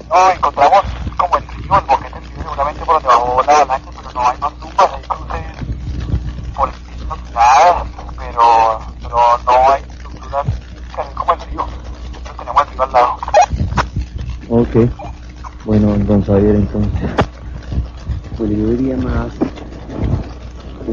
No, 0.09 0.31
encontramos 0.31 0.83
como 1.17 1.37
el 1.37 1.43
río, 1.49 1.77
el 1.77 1.85
boquete 1.85 2.19
seguramente 2.37 2.85
por 2.85 2.95
donde 2.95 3.09
bajó 3.09 3.43
la 3.47 3.53
avalancha, 3.57 3.91
pero 3.97 4.13
no 4.15 4.29
hay 4.29 4.39
más 4.39 4.53
tumbas, 4.55 4.91
hay 4.95 5.03
cruces 5.03 5.43
por 6.57 6.69
el 6.69 6.75
piso, 6.75 7.17
nada, 7.35 7.85
pero, 8.17 8.79
pero 9.03 9.19
no 9.45 9.73
hay 9.73 9.83
estructuras 9.83 10.47
físicas, 10.47 11.07
es 11.09 11.15
como 11.15 11.33
el 11.33 11.41
río, 11.41 11.67
nosotros 12.13 12.37
tenemos 12.39 12.63
el 12.63 12.69
río 12.69 12.83
al 12.83 12.93
lado. 12.93 13.17
Ok. 14.49 14.91
Bueno, 15.65 15.97
don 16.05 16.25
Javier, 16.25 16.57
entonces. 16.57 17.11
Bueno, 18.39 18.55
yo 18.55 18.69
diría 18.71 18.97
más 18.97 19.33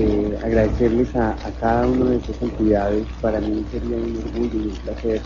eh, 0.02 0.40
agradecerles 0.44 1.16
a, 1.16 1.32
a 1.32 1.52
cada 1.60 1.88
uno 1.88 2.06
de 2.06 2.18
esas 2.18 2.42
entidades. 2.42 3.06
Para 3.22 3.40
mí 3.40 3.64
sería 3.72 3.98
un 3.98 4.18
orgullo 4.18 4.60
y 4.60 4.68
un 4.68 4.76
placer, 4.84 5.22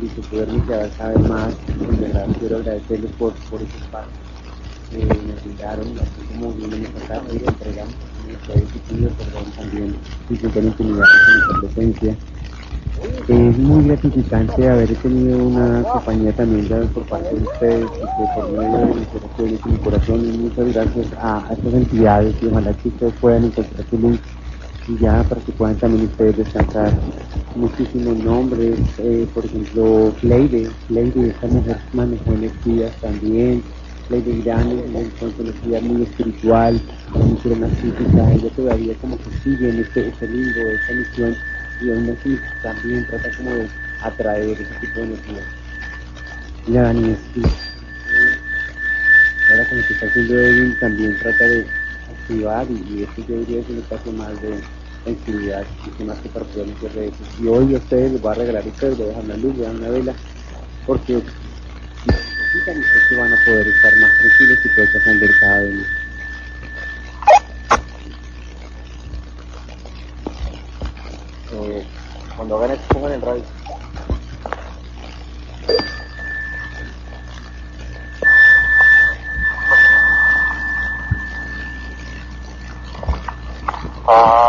dicho, 0.00 0.22
poderme 0.30 0.64
quedar 0.66 0.90
cada 0.98 1.14
vez 1.14 1.28
más. 1.28 1.54
En 1.68 2.00
verdad, 2.00 2.26
quiero 2.38 2.56
agradecerles 2.56 3.12
por, 3.12 3.32
por 3.50 3.62
ese 3.62 3.76
espacio 3.78 4.22
que 4.90 4.98
me 4.98 5.34
brindaron, 5.42 5.86
así 5.98 6.26
como 6.32 6.52
vinimos 6.52 6.90
acá, 7.02 7.22
hoy 7.30 7.38
le 7.38 7.46
entregamos 7.46 7.94
nuestra 8.28 8.54
pidido 8.88 9.10
perdón 9.10 9.44
también, 9.56 9.94
y 10.28 10.36
siempre 10.36 10.62
intimidad 10.62 11.06
con 11.24 11.34
nuestra 11.34 11.60
presencia. 11.60 12.16
Es 13.28 13.56
muy 13.56 13.84
gratificante 13.84 14.68
haber 14.68 14.92
tenido 14.96 15.38
una 15.46 15.84
compañía 15.84 16.32
también 16.32 16.66
por 16.88 17.04
parte 17.04 17.36
de 17.36 17.42
ustedes 17.42 17.84
y 17.84 18.00
que 18.00 18.34
por 18.34 18.50
medio 18.50 18.78
de 18.78 18.94
mis 18.94 19.14
oraciones 19.14 19.60
y 19.64 19.68
mi 19.68 19.76
corazón 19.78 20.20
y 20.24 20.38
muchas 20.38 20.74
gracias 20.74 21.06
a, 21.20 21.48
a 21.48 21.52
estas 21.52 21.72
entidades 21.72 22.34
y 22.42 22.46
ojalá 22.46 22.72
que 22.74 22.88
ustedes 22.88 23.14
puedan 23.20 23.44
encontrar 23.44 23.86
su 23.88 23.98
luz 23.98 24.20
y 24.88 24.98
ya 24.98 25.22
para 25.22 25.40
que 25.40 25.52
también 25.52 26.04
ustedes 26.06 26.36
descansar. 26.36 26.92
Muchísimos 27.54 28.16
nombres, 28.24 28.78
eh, 28.98 29.26
por 29.32 29.44
ejemplo 29.44 30.12
Leide, 30.22 30.68
Leide, 30.88 31.28
esta 31.28 31.46
mujer 31.46 31.78
manejó 31.92 32.32
energías 32.32 32.92
también, 33.00 33.62
Leide 34.08 34.32
Irán, 34.32 34.82
con 35.20 35.32
energía 35.38 35.80
muy 35.80 36.02
espiritual, 36.02 36.80
muy 37.14 37.36
física, 37.36 38.32
ella 38.32 38.50
todavía 38.56 38.94
como 39.00 39.16
que 39.16 39.30
sigue 39.44 39.68
en 39.70 39.78
este, 39.78 40.08
este 40.08 40.26
limbo, 40.26 40.60
esta 40.70 40.92
misión 40.92 41.36
y 41.80 41.90
aún 41.90 42.16
así 42.18 42.38
también 42.62 43.04
trata 43.06 43.30
como 43.36 43.54
de 43.54 43.68
atraer 44.02 44.50
ese 44.50 44.74
tipo 44.80 45.00
de 45.00 45.06
energía. 45.06 45.42
Y 46.66 46.70
la 46.72 46.82
Dani. 46.82 47.16
Ahora 49.50 49.64
con 49.68 49.78
lo 49.78 49.86
que 49.86 49.94
está 49.94 50.06
haciendo 50.06 50.40
Edwin 50.40 50.76
también 50.78 51.18
trata 51.18 51.44
de 51.44 51.66
activar 52.12 52.66
y, 52.70 52.94
y 52.94 53.02
esto 53.02 53.22
yo 53.28 53.38
diría 53.40 53.60
es 53.60 53.68
un 53.68 53.78
espacio 53.78 54.12
más 54.12 54.40
de 54.40 54.60
tranquilidad 55.04 55.64
y 55.98 56.02
más 56.04 56.18
que 56.18 56.28
para 56.28 56.44
poder 56.46 56.68
hacer 56.76 56.94
redes. 56.94 57.14
Y 57.40 57.46
hoy 57.48 57.74
a 57.74 57.78
ustedes 57.78 58.12
les 58.12 58.22
voy 58.22 58.32
a 58.32 58.34
regalar 58.34 58.66
esto, 58.66 58.88
les 58.88 58.98
voy 58.98 59.06
a 59.06 59.08
dejar 59.08 59.24
una 59.24 59.36
luz, 59.36 59.54
a 59.54 59.58
dejar 59.58 59.74
una 59.74 59.88
vela, 59.88 60.14
porque 60.86 61.20
si 62.02 62.10
necesitan 62.10 62.78
ustedes 62.78 63.04
que 63.08 63.16
van 63.16 63.32
a 63.32 63.36
poder 63.44 63.68
estar 63.68 63.96
más 63.98 64.18
tranquilos 64.18 64.58
y 64.64 64.68
poder 64.68 64.90
trascender 64.90 65.30
cada 65.40 65.60
vez 65.60 65.74
más. 65.74 65.86
Eh, 71.52 71.84
cuando 72.42 72.56
hagan 72.56 72.72
esto, 72.72 72.94
pongan 72.94 73.12
el 73.12 73.22
radio. 73.22 73.44
Está 84.00 84.41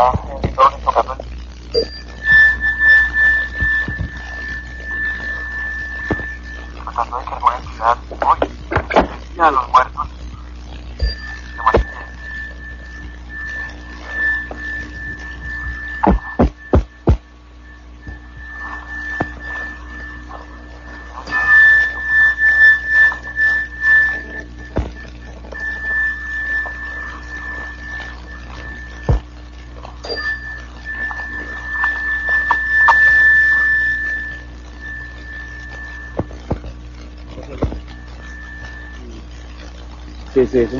es 40.44 40.54
eso? 40.54 40.76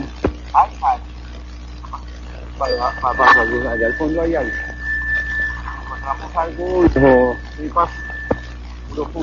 Ay, 0.53 0.71
ay, 0.83 0.99
Para, 2.59 3.01
para, 3.01 3.15
para, 3.35 3.73
allá, 3.73 3.87
al 3.87 3.95
fondo 3.95 4.21
hay 4.23 4.35
algo. 4.35 4.53
encontramos 5.85 6.37
algo 6.37 6.65
O, 6.81 7.37
muy 7.59 7.69
fácil. 7.71 8.01
Puro 8.91 9.05
fu- 9.07 9.21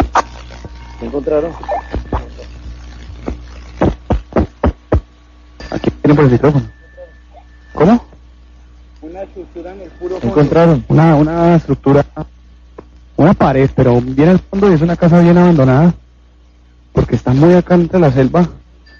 ¿Qué 0.99 1.05
encontraron? 1.05 1.53
Aquí 5.72 5.89
tienen 5.89 6.15
por 6.15 6.26
el 6.26 6.31
micrófono. 6.31 6.65
¿Cómo? 7.73 8.05
Una 9.01 9.22
estructura 9.23 9.72
en 9.72 9.81
el 9.81 9.89
puro 9.91 10.19
¿Qué 10.19 10.27
encontraron? 10.27 10.85
Una, 10.89 11.15
una 11.15 11.55
estructura, 11.55 12.05
una 13.15 13.34
pared, 13.34 13.69
pero 13.76 13.99
bien 14.01 14.30
al 14.30 14.39
fondo 14.39 14.69
y 14.69 14.73
es 14.76 14.81
una 14.81 14.95
casa 14.97 15.19
bien 15.19 15.38
abandonada. 15.38 15.93
Porque 16.93 17.15
está 17.15 17.34
muy 17.34 17.53
acá 17.53 17.76
entre 17.76 17.99
la 17.99 18.11
selva. 18.11 18.47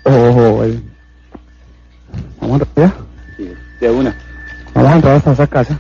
Ojo, 0.04 0.30
ojo, 0.30 0.64
el- 0.64 0.91
Vamos. 2.60 2.94
Sí, 3.38 3.54
de 3.80 3.90
una. 3.90 4.16
Vamos 4.74 4.92
a 4.92 4.96
entrar 4.96 5.16
hasta 5.16 5.32
esa 5.32 5.48
casa. 5.48 5.80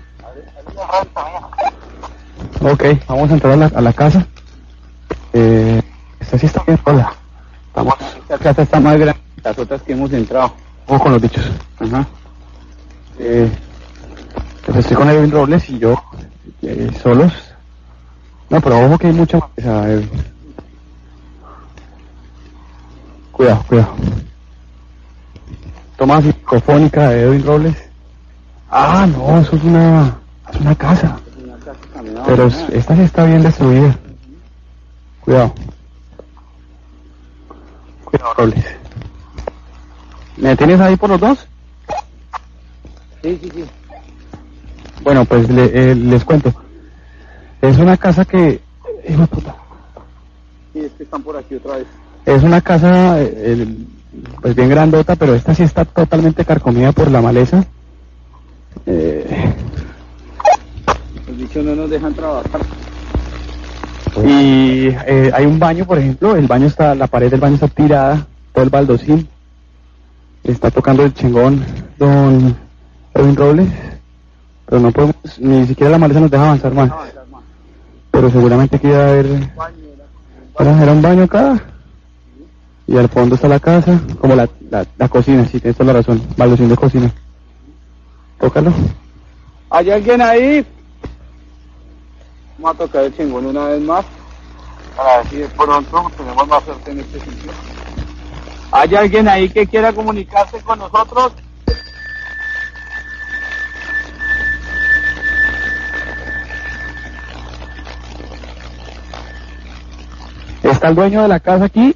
Ok, 2.61 2.83
vamos 3.07 3.29
a 3.29 3.33
entrar 3.33 3.53
a 3.53 3.57
la, 3.57 3.65
a 3.67 3.81
la 3.81 3.93
casa. 3.93 4.25
Eh, 5.33 5.81
esta 6.19 6.37
sí 6.37 6.45
está 6.45 6.63
bien 6.63 6.79
sola. 6.83 7.13
Estamos, 7.67 7.95
Esta 8.21 8.37
casa 8.37 8.61
está 8.61 8.79
más 8.79 8.97
grande 8.97 9.21
que 9.35 9.41
las 9.43 9.57
otras 9.57 9.81
que 9.81 9.93
hemos 9.93 10.11
entrado. 10.13 10.53
ojo 10.87 10.99
con 11.03 11.11
los 11.13 11.21
bichos. 11.21 11.49
Ajá. 11.79 12.05
Eh, 13.19 13.51
pues 14.65 14.77
estoy 14.77 14.97
con 14.97 15.09
Edwin 15.09 15.31
Robles 15.31 15.69
y 15.69 15.79
yo 15.79 16.01
eh, 16.61 16.89
solos. 17.01 17.33
No, 18.49 18.61
pero 18.61 18.85
ojo 18.85 18.97
que 18.97 19.07
hay 19.07 19.13
mucha 19.13 19.39
Edwin. 19.57 20.09
Cuidado, 23.31 23.63
cuidado. 23.67 23.95
Toma 26.01 26.19
psicofónica 26.19 27.09
de 27.09 27.21
Edwin 27.21 27.45
Robles. 27.45 27.75
Ah, 28.71 29.05
no, 29.05 29.39
eso 29.39 29.55
es 29.55 29.63
una, 29.63 30.17
es 30.51 30.59
una 30.59 30.73
casa. 30.73 31.21
Pero 32.25 32.47
es- 32.47 32.69
esta 32.71 32.95
sí 32.95 33.01
está 33.03 33.23
bien 33.25 33.43
destruida. 33.43 33.95
Cuidado. 35.23 35.53
Cuidado, 38.05 38.33
Robles. 38.35 38.65
¿Me 40.37 40.55
tienes 40.57 40.81
ahí 40.81 40.95
por 40.95 41.11
los 41.11 41.19
dos? 41.19 41.47
Sí, 43.21 43.39
sí, 43.39 43.51
sí. 43.53 43.63
Bueno, 45.03 45.23
pues 45.25 45.47
le- 45.51 45.91
eh, 45.91 45.93
les 45.93 46.25
cuento. 46.25 46.51
Es 47.61 47.77
una 47.77 47.95
casa 47.95 48.25
que... 48.25 48.59
hijo 49.07 49.27
puta. 49.27 49.55
Sí, 50.73 50.79
es 50.79 50.91
que 50.93 51.03
están 51.03 51.21
por 51.21 51.37
aquí 51.37 51.53
otra 51.53 51.75
vez. 51.77 51.87
Es 52.25 52.41
una 52.41 52.59
casa 52.59 53.21
eh, 53.21 53.51
el- 53.53 54.00
pues 54.41 54.55
bien 54.55 54.69
grandota, 54.69 55.15
pero 55.15 55.35
esta 55.35 55.55
sí 55.55 55.63
está 55.63 55.85
totalmente 55.85 56.43
carcomida 56.45 56.91
por 56.91 57.09
la 57.09 57.21
maleza. 57.21 57.63
Eh, 58.85 59.53
Los 61.27 61.37
bichos 61.37 61.63
no 61.65 61.75
nos 61.75 61.89
dejan 61.89 62.13
trabajar. 62.13 62.61
y 64.25 64.87
eh, 65.07 65.31
hay 65.33 65.45
un 65.45 65.59
baño, 65.59 65.85
por 65.85 65.97
ejemplo, 65.97 66.35
el 66.35 66.47
baño 66.47 66.67
está, 66.67 66.93
la 66.95 67.07
pared 67.07 67.29
del 67.31 67.39
baño 67.39 67.55
está 67.55 67.67
tirada, 67.67 68.27
todo 68.53 68.63
el 68.63 68.69
baldocín. 68.69 69.27
Está 70.43 70.71
tocando 70.71 71.03
el 71.03 71.13
chingón 71.13 71.63
don 71.99 72.55
Edwin 73.13 73.35
Robles, 73.35 73.69
pero 74.65 74.81
no 74.81 74.91
podemos, 74.91 75.15
ni 75.39 75.67
siquiera 75.67 75.91
la 75.91 75.99
maleza 75.99 76.19
nos 76.19 76.31
deja 76.31 76.43
avanzar 76.43 76.73
más. 76.73 76.91
Pero 78.09 78.29
seguramente 78.31 78.75
aquí 78.75 78.87
debe 78.87 79.03
haber, 79.03 79.25
era, 80.59 80.83
era 80.83 80.91
un 80.91 81.01
baño 81.01 81.23
acá, 81.23 81.61
y 82.91 82.97
al 82.97 83.07
fondo 83.07 83.35
está 83.35 83.47
la 83.47 83.59
casa, 83.59 84.01
como 84.19 84.35
la, 84.35 84.49
la, 84.69 84.85
la 84.97 85.07
cocina, 85.07 85.45
sí, 85.45 85.61
tienes 85.61 85.77
toda 85.77 85.93
la 85.93 85.99
razón, 85.99 86.21
baldocín 86.35 86.67
de 86.67 86.75
cocina. 86.75 87.09
Tócalo. 88.37 88.73
¿Hay 89.69 89.89
alguien 89.89 90.21
ahí? 90.21 90.65
Vamos 92.57 92.75
a 92.75 92.83
tocar 92.83 93.05
el 93.05 93.15
chingón 93.15 93.45
una 93.45 93.67
vez 93.67 93.81
más. 93.81 94.05
Para 94.97 95.17
ver 95.17 95.27
si 95.29 95.37
de 95.37 95.47
pronto 95.47 96.11
tenemos 96.17 96.47
más 96.49 96.63
suerte 96.65 96.91
en 96.91 96.99
este 96.99 97.19
sitio. 97.21 97.51
¿Hay 98.71 98.93
alguien 98.93 99.27
ahí 99.29 99.47
que 99.47 99.65
quiera 99.65 99.93
comunicarse 99.93 100.59
con 100.59 100.79
nosotros? 100.79 101.31
¿Está 110.61 110.89
el 110.89 110.95
dueño 110.95 111.21
de 111.21 111.27
la 111.29 111.39
casa 111.39 111.65
aquí? 111.65 111.95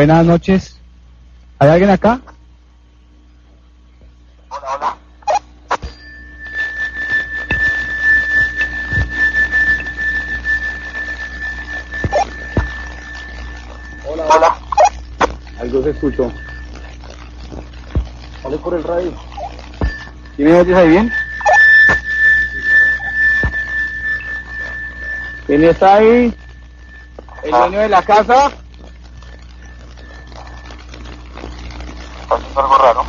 Buenas 0.00 0.24
noches. 0.24 0.76
¿Hay 1.58 1.68
alguien 1.68 1.90
acá? 1.90 2.22
Hola. 14.06 14.24
Hola. 14.26 14.56
Algo 15.60 15.82
se 15.82 15.90
escuchó. 15.90 16.32
Sale 18.42 18.56
por 18.56 18.72
el 18.72 18.82
radio. 18.82 19.12
¿Y 20.38 20.44
me 20.44 20.54
oyes 20.54 20.76
ahí 20.78 20.88
bien? 20.88 21.12
¿Quién 25.46 25.64
está 25.64 25.96
ahí? 25.96 26.34
¿El 27.42 27.50
dueño 27.50 27.80
de 27.80 27.88
la 27.90 28.00
casa? 28.00 28.59
Parece 32.30 32.60
algo 32.60 32.78
raro. 32.78 33.04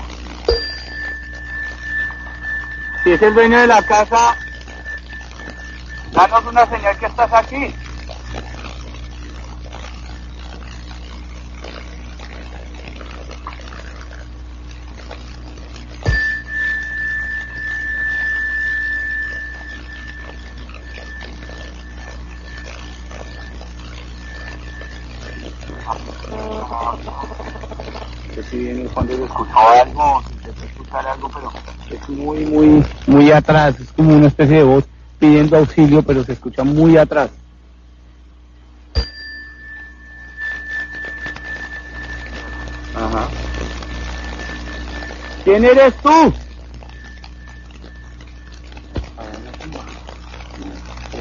Si 3.04 3.12
es 3.12 3.22
el 3.22 3.36
dueño 3.36 3.60
de 3.60 3.68
la 3.68 3.84
casa, 3.84 4.36
danos 6.12 6.46
una 6.48 6.66
señal 6.66 6.98
que 6.98 7.06
estás 7.06 7.32
aquí. 7.32 7.72
que 28.34 28.44
si 28.44 28.58
bien 28.58 28.81
cuando 28.94 29.16
se 29.18 29.24
escuchó 29.24 29.58
algo, 29.58 30.22
se 30.28 30.34
intentó 30.34 30.66
escuchar 30.66 31.08
algo, 31.08 31.30
pero 31.34 31.52
es 31.90 32.10
muy, 32.10 32.46
muy, 32.46 32.86
muy 33.08 33.32
atrás, 33.32 33.80
es 33.80 33.92
como 33.94 34.16
una 34.16 34.28
especie 34.28 34.58
de 34.58 34.64
voz 34.64 34.86
pidiendo 35.20 35.58
auxilio, 35.58 36.02
pero 36.04 36.24
se 36.24 36.34
escucha 36.34 36.64
muy 36.64 36.98
atrás. 36.98 37.30
Ajá. 42.94 43.30
¿Quién 45.44 45.66
eres 45.66 45.94
tú? 46.02 46.34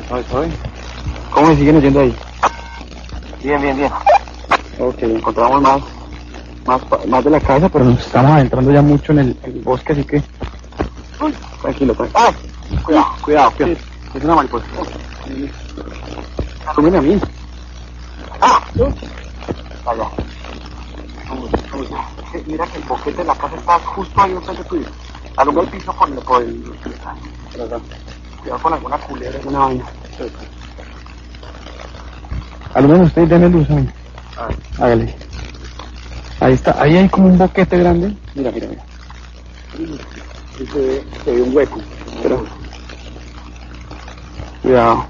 ¿Sabes, 0.08 0.26
sabes? 0.28 0.52
¿Cómo 1.30 1.48
me 1.48 1.56
siguen 1.56 1.76
oyendo 1.76 2.00
ahí? 2.00 2.16
Bien, 3.42 3.60
bien, 3.62 3.76
bien. 3.76 3.92
Ok, 4.78 5.02
encontramos 5.02 5.62
más, 5.62 5.82
más, 6.70 7.06
más 7.08 7.24
de 7.24 7.30
la 7.30 7.40
casa, 7.40 7.68
pero 7.68 7.84
nos 7.84 7.98
estamos 7.98 8.30
adentrando 8.30 8.70
ya 8.70 8.82
mucho 8.82 9.12
en 9.12 9.18
el, 9.18 9.36
en 9.42 9.52
el 9.52 9.60
bosque, 9.62 9.92
así 9.92 10.04
que... 10.04 10.22
Uy, 11.20 11.34
tranquilo, 11.60 11.94
tranquilo. 11.94 12.20
¡Ah! 12.20 12.32
Cuidado, 12.84 13.06
cuidado, 13.22 13.50
cuidado. 13.52 13.76
Es 14.14 14.24
una 14.24 14.34
mariposa. 14.36 14.66
Súbeme 16.74 16.98
a 16.98 17.02
mí. 17.02 17.20
¡Ah! 18.40 18.60
Allá. 19.86 20.04
Mira 22.46 22.66
que 22.66 22.78
el 22.78 22.84
boquete 22.84 23.18
de 23.18 23.24
la 23.24 23.34
casa 23.34 23.56
está 23.56 23.78
justo 23.80 24.20
ahí 24.20 24.32
enfrente 24.32 24.64
tuyo. 24.64 24.86
Alumbra 25.36 25.64
el 25.64 25.68
piso 25.70 25.92
por 25.92 26.08
el... 26.08 26.14
Por 26.14 26.42
el 26.42 26.62
cuidado 28.40 28.62
con 28.62 28.72
alguna 28.72 28.98
culebra, 28.98 29.38
alguna 29.38 29.58
vaina. 29.58 29.84
Al 32.74 32.88
menos 32.88 33.08
usted 33.08 33.28
deme 33.28 33.48
luz 33.48 33.68
a 33.70 33.74
mí. 33.74 33.88
Hágale. 34.78 35.29
Ahí 36.40 36.54
está, 36.54 36.74
ahí 36.80 36.96
hay 36.96 37.08
como 37.10 37.28
un 37.28 37.36
boquete 37.36 37.78
grande. 37.78 38.16
Mira, 38.34 38.50
mira, 38.50 38.66
mira. 38.68 38.82
Y 40.58 40.66
se 40.66 40.78
ve, 40.78 41.04
se 41.22 41.32
ve 41.32 41.42
un 41.42 41.54
hueco. 41.54 41.78
Pero... 42.22 42.46
Cuidado. 44.62 45.06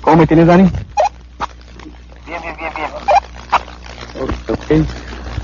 ¿Cómo 0.00 0.16
me 0.18 0.26
tienes, 0.28 0.46
Dani? 0.46 0.70
Bien, 2.24 2.40
bien, 2.40 2.56
bien, 2.56 2.72
bien. 2.76 2.90
Ok. 4.48 4.86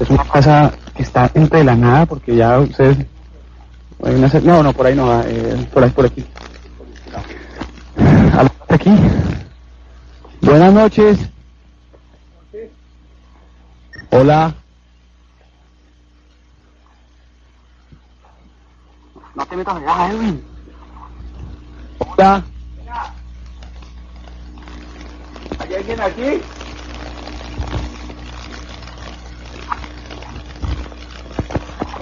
Es 0.00 0.10
una 0.10 0.24
casa 0.24 0.72
que 0.94 1.02
está 1.02 1.28
entre 1.34 1.64
la 1.64 1.74
nada 1.74 2.06
porque 2.06 2.36
ya 2.36 2.60
ustedes... 2.60 2.98
Hay 4.04 4.14
una... 4.14 4.28
No, 4.44 4.62
no, 4.62 4.72
por 4.72 4.86
ahí 4.86 4.94
no, 4.94 5.22
eh, 5.22 5.68
por 5.72 5.82
ahí, 5.82 5.90
por 5.90 6.06
aquí. 6.06 6.24
Aquí. 8.68 8.90
Buenas 10.40 10.72
noches. 10.72 11.18
Hola. 14.10 14.54
No 19.36 19.46
te 19.46 19.56
metas 19.56 19.76
allá, 19.76 20.10
Edwin. 20.10 20.42
Hola. 21.98 22.42
¿Hay 25.58 25.74
alguien 25.74 26.00
aquí? 26.00 26.40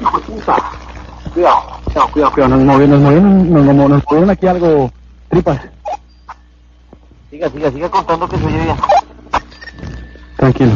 Hijo 0.00 0.18
de 0.18 0.24
puta. 0.26 0.56
Cuidado. 1.32 1.62
Cuidado, 1.84 2.08
cuidado, 2.12 2.32
cuidado. 2.32 2.56
Nos 2.56 2.64
movieron, 2.64 2.90
nos 2.90 3.00
movieron, 3.00 3.52
nos, 3.52 3.64
nos- 3.64 3.90
nos 3.90 4.04
movieron 4.10 4.30
aquí 4.30 4.46
algo. 4.46 4.92
Tripas. 5.28 5.60
Siga, 7.30 7.50
siga, 7.50 7.70
siga 7.70 7.88
contando 7.90 8.28
que 8.28 8.38
se 8.38 8.46
oye 8.46 8.62
bien. 8.62 8.76
Tranquilo. 10.36 10.72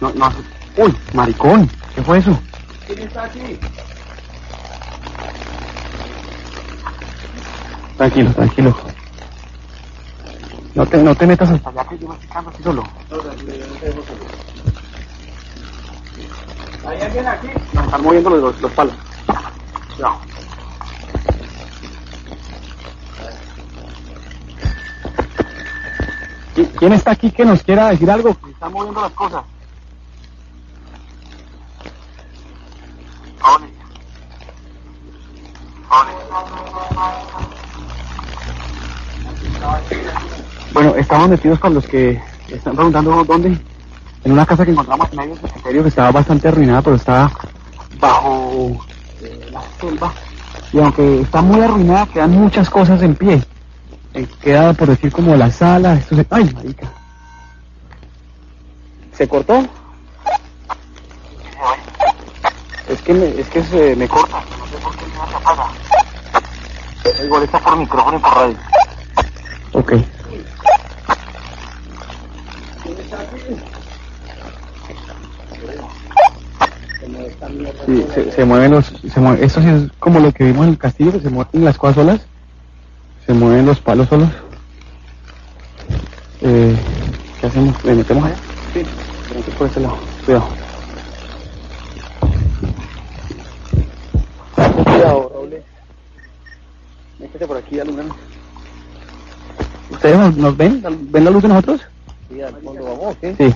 No, 0.00 0.12
no. 0.14 0.32
Uy, 0.76 0.94
maricón. 1.14 1.70
¿Qué 1.94 2.02
fue 2.02 2.18
eso? 2.18 2.38
¿Quién 2.86 2.98
está 3.00 3.24
aquí? 3.24 3.58
Tranquilo, 7.96 8.32
tranquilo. 8.34 8.76
No 10.74 10.86
te, 10.88 10.98
no 11.02 11.14
te 11.14 11.26
metas 11.26 11.50
hasta 11.50 11.70
Allá 11.70 11.84
que 11.84 11.98
yo 11.98 12.08
me 12.08 12.14
estoy 12.14 12.28
quedando 12.28 12.50
aquí 12.50 12.62
solo. 12.62 12.88
¿Hay 16.86 17.00
alguien 17.00 17.26
aquí? 17.28 17.48
Nos 17.72 17.84
están 17.84 18.02
moviendo 18.02 18.30
los, 18.30 18.60
los 18.60 18.72
palos. 18.72 18.94
¿Qui- 26.54 26.70
¿Quién 26.78 26.92
está 26.92 27.12
aquí 27.12 27.30
que 27.30 27.44
nos 27.44 27.62
quiera 27.62 27.88
decir 27.90 28.10
algo? 28.10 28.34
Se 28.44 28.50
están 28.50 28.72
moviendo 28.72 29.00
las 29.00 29.12
cosas. 29.12 29.44
Oli. 33.42 33.74
Bueno, 40.72 40.94
estamos 40.96 41.28
metidos 41.28 41.58
con 41.60 41.74
los 41.74 41.86
que 41.86 42.20
están 42.48 42.74
preguntando 42.74 43.24
dónde. 43.24 43.56
En 44.24 44.32
una 44.32 44.46
casa 44.46 44.64
que 44.64 44.72
encontramos 44.72 45.08
en 45.10 45.16
medio 45.18 45.34
del 45.34 45.48
cementerio 45.48 45.82
que 45.82 45.88
estaba 45.88 46.10
bastante 46.10 46.48
arruinada, 46.48 46.82
pero 46.82 46.96
estaba 46.96 47.30
bajo 48.00 48.84
eh, 49.22 49.50
la 49.52 49.62
selva. 49.78 50.12
Y 50.72 50.80
aunque 50.80 51.20
está 51.20 51.42
muy 51.42 51.60
arruinada, 51.60 52.06
quedan 52.06 52.32
muchas 52.32 52.70
cosas 52.70 53.02
en 53.02 53.14
pie. 53.14 53.44
Eh, 54.14 54.26
queda, 54.40 54.72
por 54.72 54.88
decir, 54.88 55.12
como 55.12 55.36
la 55.36 55.50
sala. 55.50 55.94
Esto 55.94 56.16
se... 56.16 56.26
¡Ay, 56.30 56.52
marica! 56.54 56.90
¿Se 59.12 59.28
cortó? 59.28 59.64
Es 62.88 63.00
que 63.02 63.14
me, 63.14 63.26
es 63.28 63.48
que 63.48 63.62
se 63.62 63.94
me 63.94 64.08
corta. 64.08 64.42
No 64.58 64.66
sé 64.66 64.76
por 64.82 64.96
qué 64.96 65.04
se 65.04 65.36
apaga. 65.36 65.68
Igual 67.24 67.42
está 67.44 67.58
por 67.60 67.76
micrófono 67.76 68.16
y 68.16 68.20
por 68.20 68.34
radio. 68.34 68.56
Ok. 69.74 69.92
Sí, 77.86 78.06
se, 78.14 78.32
se 78.32 78.44
mueven 78.44 78.70
los, 78.70 78.86
se 78.86 79.20
mueve, 79.20 79.44
esto 79.44 79.60
sí 79.60 79.68
es 79.68 79.90
como 79.98 80.20
lo 80.20 80.32
que 80.32 80.44
vimos 80.44 80.64
en 80.66 80.72
el 80.72 80.78
castillo, 80.78 81.12
que 81.12 81.20
se 81.20 81.28
mueven 81.28 81.64
las 81.64 81.76
cosas 81.76 81.96
solas, 81.96 82.28
se 83.26 83.34
mueven 83.34 83.66
los 83.66 83.80
palos 83.80 84.08
solos. 84.08 84.30
Eh, 86.40 86.76
¿Qué 87.40 87.46
hacemos? 87.46 87.82
¿Le 87.84 87.94
metemos 87.94 88.24
allá? 88.24 88.40
Sí, 88.72 88.86
por 89.58 89.66
este 89.66 89.80
lado, 89.80 90.08
cuidado. 90.24 90.56
Cuidado, 94.84 95.30
Raúl. 95.34 95.64
Métete 97.18 97.46
por 97.46 97.56
aquí, 97.56 97.78
alumbrando. 97.80 98.14
¿Ustedes 99.90 100.18
nos, 100.18 100.36
nos 100.36 100.56
ven? 100.56 100.82
¿Ven 101.10 101.24
la 101.24 101.30
luz 101.30 101.42
de 101.42 101.48
nosotros? 101.48 101.80
Sí, 102.30 102.40
al 102.40 102.54
fondo 102.62 102.84
vamos, 102.84 103.16
¿qué? 103.20 103.34
Sí. 103.36 103.54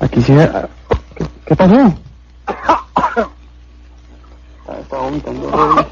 Aquí 0.00 0.22
sí. 0.22 0.32
ah, 0.38 0.68
¿Qué, 1.14 1.24
qué 1.46 1.56
pasó? 1.56 1.94
Ah, 4.68 4.78
Estaba 4.80 5.02
vomitando. 5.02 5.86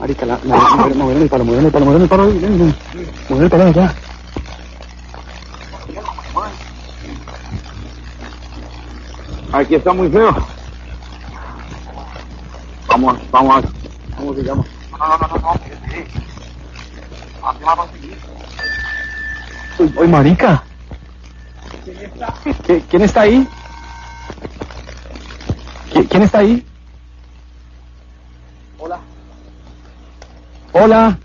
Marica, 0.00 0.26
la, 0.26 0.36
la, 0.42 0.56
movieron 0.96 1.22
el 1.22 1.28
palo, 1.28 1.44
movieron 1.44 1.66
el 1.66 1.70
palo, 1.72 1.84
movieron 1.84 2.02
el 2.02 2.08
palo. 2.08 2.24
Movieron 2.24 3.42
el 3.44 3.50
palo 3.50 3.64
allá. 3.66 3.94
Aquí 9.52 9.74
está 9.76 9.92
muy 9.92 10.08
feo. 10.10 10.34
Vamos, 12.88 13.18
vamos, 13.30 13.64
¿cómo 14.16 14.34
se 14.34 14.42
llama? 14.42 14.64
No, 14.98 15.08
no, 15.08 15.18
no, 15.18 15.28
no, 15.28 15.38
no. 15.40 15.50
Aquí 17.48 17.64
vamos 17.64 17.88
a 17.88 17.92
seguir. 17.92 18.20
Uy, 19.78 19.92
uy, 19.96 20.08
marica. 20.08 20.64
¿Qui- 21.84 22.86
¿Quién 22.88 23.02
está 23.02 23.20
ahí? 23.22 23.48
¿Qui- 25.90 26.08
¿Quién 26.08 26.22
está 26.22 26.38
ahí? 26.38 26.66
Hola. 28.78 29.00
Hola. 30.72 31.18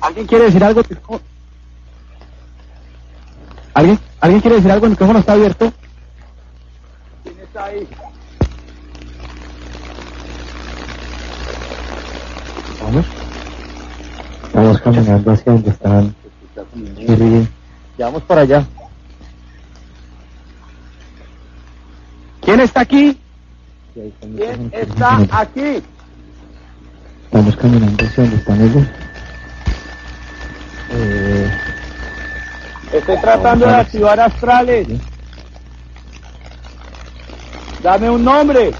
¿Alguien 0.00 0.26
quiere 0.26 0.44
decir 0.46 0.64
algo? 0.64 0.82
¿Alguien, 3.74 3.98
¿Alguien 4.20 4.40
quiere 4.40 4.56
decir 4.56 4.70
algo? 4.72 4.86
El 4.86 4.90
micrófono 4.90 5.18
está 5.20 5.32
abierto. 5.32 5.72
¿Quién 7.22 7.38
está 7.40 7.64
ahí? 7.66 7.88
Vamos. 12.92 13.06
Estamos 14.44 14.80
caminando 14.82 15.32
hacia 15.32 15.52
donde 15.52 15.70
están. 15.70 16.14
Ya 17.96 18.04
vamos 18.06 18.22
para 18.24 18.42
allá. 18.42 18.66
¿Quién 22.42 22.60
está 22.60 22.80
aquí? 22.82 23.18
¿Quién 23.94 24.70
está 24.72 25.20
aquí? 25.30 25.82
Estamos 27.24 27.56
caminando 27.56 28.04
hacia 28.04 28.24
donde 28.24 28.36
están 28.36 28.60
ellos. 28.60 28.86
Eh, 30.90 31.50
Estoy 32.92 33.16
tratando 33.22 33.66
de 33.66 33.74
activar 33.74 34.20
astrales. 34.20 34.88
Dame 37.82 38.10
un 38.10 38.22
nombre. 38.22 38.72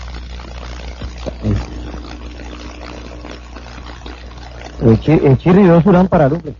El, 4.85 5.01
chi, 5.01 5.13
el 5.13 5.39
Chirri 5.39 5.63
y 5.63 5.67
dos 5.67 5.85
Urán 5.87 6.09
para 6.09 6.29
Lupe. 6.29 6.55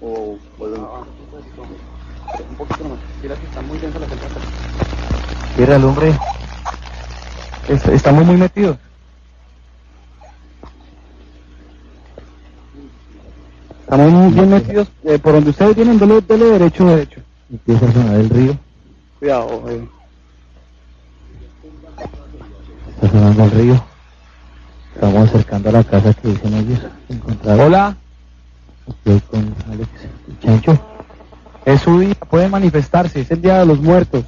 O, 0.00 0.36
Un 0.58 2.56
poquito 2.56 2.84
nomás. 2.84 2.98
Mira 3.22 3.34
que 3.36 3.46
está 3.46 3.62
muy 3.62 3.78
densa 3.78 3.98
la. 3.98 4.06
Chirri 5.56 5.72
al 5.72 5.84
hombre. 5.84 6.18
Est- 7.68 7.88
estamos 7.88 8.24
muy 8.24 8.36
metidos. 8.36 8.76
Estamos 13.80 14.12
muy 14.12 14.32
bien 14.32 14.50
metidos. 14.50 14.88
Eh, 15.04 15.18
por 15.18 15.32
donde 15.32 15.50
ustedes 15.50 15.74
vienen, 15.76 15.98
dele, 15.98 16.20
dele 16.20 16.44
derecho, 16.46 16.84
derecho. 16.86 17.20
Empieza 17.50 17.86
a 17.86 17.92
sonar 17.92 18.14
el 18.16 18.28
río. 18.30 18.56
Cuidado. 19.18 19.62
Eh. 19.70 19.88
Está 22.94 23.08
sonando 23.10 23.44
el 23.44 23.50
río. 23.50 23.84
Estamos 25.00 25.28
acercando 25.28 25.68
a 25.68 25.72
la 25.74 25.84
casa 25.84 26.12
que 26.12 26.26
dicen 26.26 26.54
ellos. 26.54 26.80
Encontrar 27.08 27.60
Hola. 27.60 27.96
Estoy 28.88 29.20
con 29.30 29.54
Alex. 29.70 29.88
Chancho, 30.42 30.76
Es 31.64 31.82
su 31.82 32.00
día, 32.00 32.16
puede 32.16 32.48
manifestarse, 32.48 33.20
es 33.20 33.30
el 33.30 33.40
día 33.40 33.60
de 33.60 33.66
los 33.66 33.80
muertos. 33.80 34.24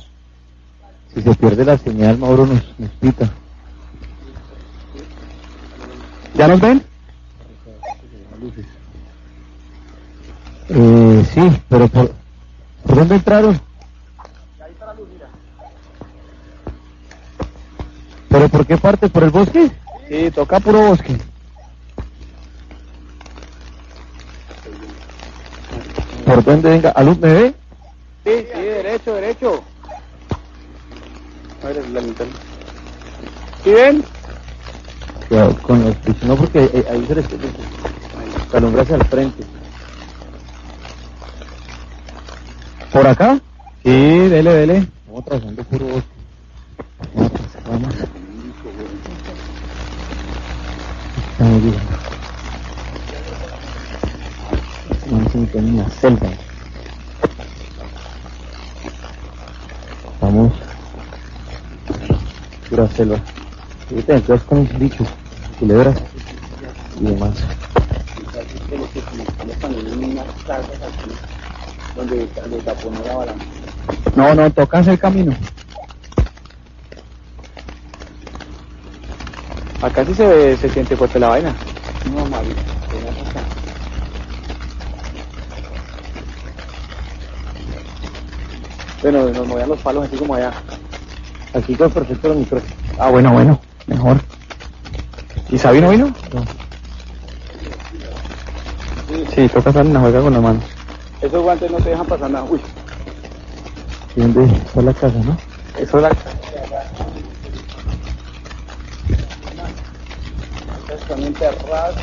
si 1.12 1.22
se 1.22 1.34
pierde 1.34 1.64
la 1.64 1.76
señal, 1.76 2.18
Mauro 2.18 2.46
nos, 2.46 2.62
nos 2.78 2.90
pita. 3.00 3.28
¿Ya 6.36 6.46
nos 6.46 6.60
ven? 6.60 6.84
Eh, 10.68 11.26
sí, 11.34 11.62
pero 11.68 11.88
por, 11.88 12.12
¿por 12.84 12.94
dónde 12.96 13.16
entraron? 13.16 13.60
¿Pero 18.28 18.48
por 18.48 18.64
qué 18.64 18.76
parte? 18.76 19.08
¿Por 19.08 19.24
el 19.24 19.30
bosque? 19.30 19.72
Sí, 20.10 20.28
toca 20.32 20.58
puro 20.58 20.88
bosque. 20.88 21.16
¿Por 26.26 26.42
dónde 26.42 26.68
venga? 26.68 26.90
¿Alud 26.90 27.16
me 27.18 27.32
ve? 27.32 27.54
Sí, 28.24 28.46
sí, 28.52 28.60
derecho, 28.60 29.14
derecho. 29.14 29.64
A 31.62 31.68
ver, 31.68 31.88
la 31.90 32.00
linterna. 32.00 32.34
¿Sí 33.62 33.72
ven? 33.72 34.04
Cuidado 35.28 35.62
con 35.62 35.84
los 35.84 35.96
pisos, 35.98 36.24
no 36.24 36.36
porque 36.36 36.58
eh, 36.58 36.84
ahí 36.90 37.06
se 37.06 37.14
les 37.14 37.26
se 38.50 38.56
alumbra 38.56 38.82
hacia 38.82 38.96
el 38.96 39.04
frente. 39.06 39.44
¿Por 42.90 43.06
acá? 43.06 43.40
Sí, 43.84 43.90
dele, 44.28 44.52
dele. 44.52 44.76
Estamos 44.78 45.24
trazando 45.24 45.62
puro 45.62 45.84
bosque. 45.86 46.14
Vamos, 47.14 47.56
vamos. 47.64 48.19
Vamos 55.32 55.52
a 55.52 55.56
meter 55.56 55.64
en 55.64 55.76
la 55.76 55.88
selva. 55.90 56.28
Vamos. 60.20 60.52
Pura 62.68 62.88
selva. 62.88 63.16
Ahorita 63.90 64.14
entonces 64.16 64.46
con 64.48 64.68
bichos, 64.78 65.06
culebras 65.60 65.96
y 67.00 67.04
demás. 67.04 67.34
No, 74.16 74.34
no, 74.34 74.50
toca 74.50 74.78
hacer 74.78 74.98
camino. 74.98 75.32
Acá 79.80 80.04
sí 80.04 80.12
se, 80.14 80.56
se 80.56 80.68
siente 80.70 80.96
fuerte 80.96 81.20
la 81.20 81.28
vaina. 81.28 81.54
No, 82.12 82.26
Mario. 82.26 82.54
ven 82.92 83.28
acá. 83.28 83.60
Bueno, 89.02 89.28
nos 89.30 89.46
movían 89.46 89.68
los 89.68 89.80
palos 89.80 90.06
así 90.06 90.16
como 90.16 90.34
allá. 90.34 90.52
Aquí 91.54 91.74
quedó 91.74 91.90
perfecto 91.90 92.32
el 92.32 92.38
micrófono. 92.38 92.74
Ah, 92.98 93.10
bueno, 93.10 93.32
bueno, 93.32 93.60
mejor. 93.86 94.20
¿Y 95.48 95.58
Sabino 95.58 95.90
vino? 95.90 96.12
No. 96.32 96.44
Sí, 99.34 99.48
toca 99.48 99.80
en 99.80 99.94
la 99.94 100.00
juega 100.00 100.20
con 100.20 100.32
la 100.32 100.40
mano. 100.40 100.60
Esos 101.20 101.42
guantes 101.42 101.70
no 101.70 101.78
te 101.78 101.90
dejan 101.90 102.06
pasar 102.06 102.30
nada. 102.30 102.44
Uy, 102.44 102.60
¿Y 104.16 104.20
¿Dónde 104.20 104.44
está 104.44 104.82
la 104.82 104.92
casa, 104.92 105.18
no? 105.24 105.36
Eso 105.78 105.96
es 105.96 106.02
la... 106.02 106.10
enterradas. 111.16 111.96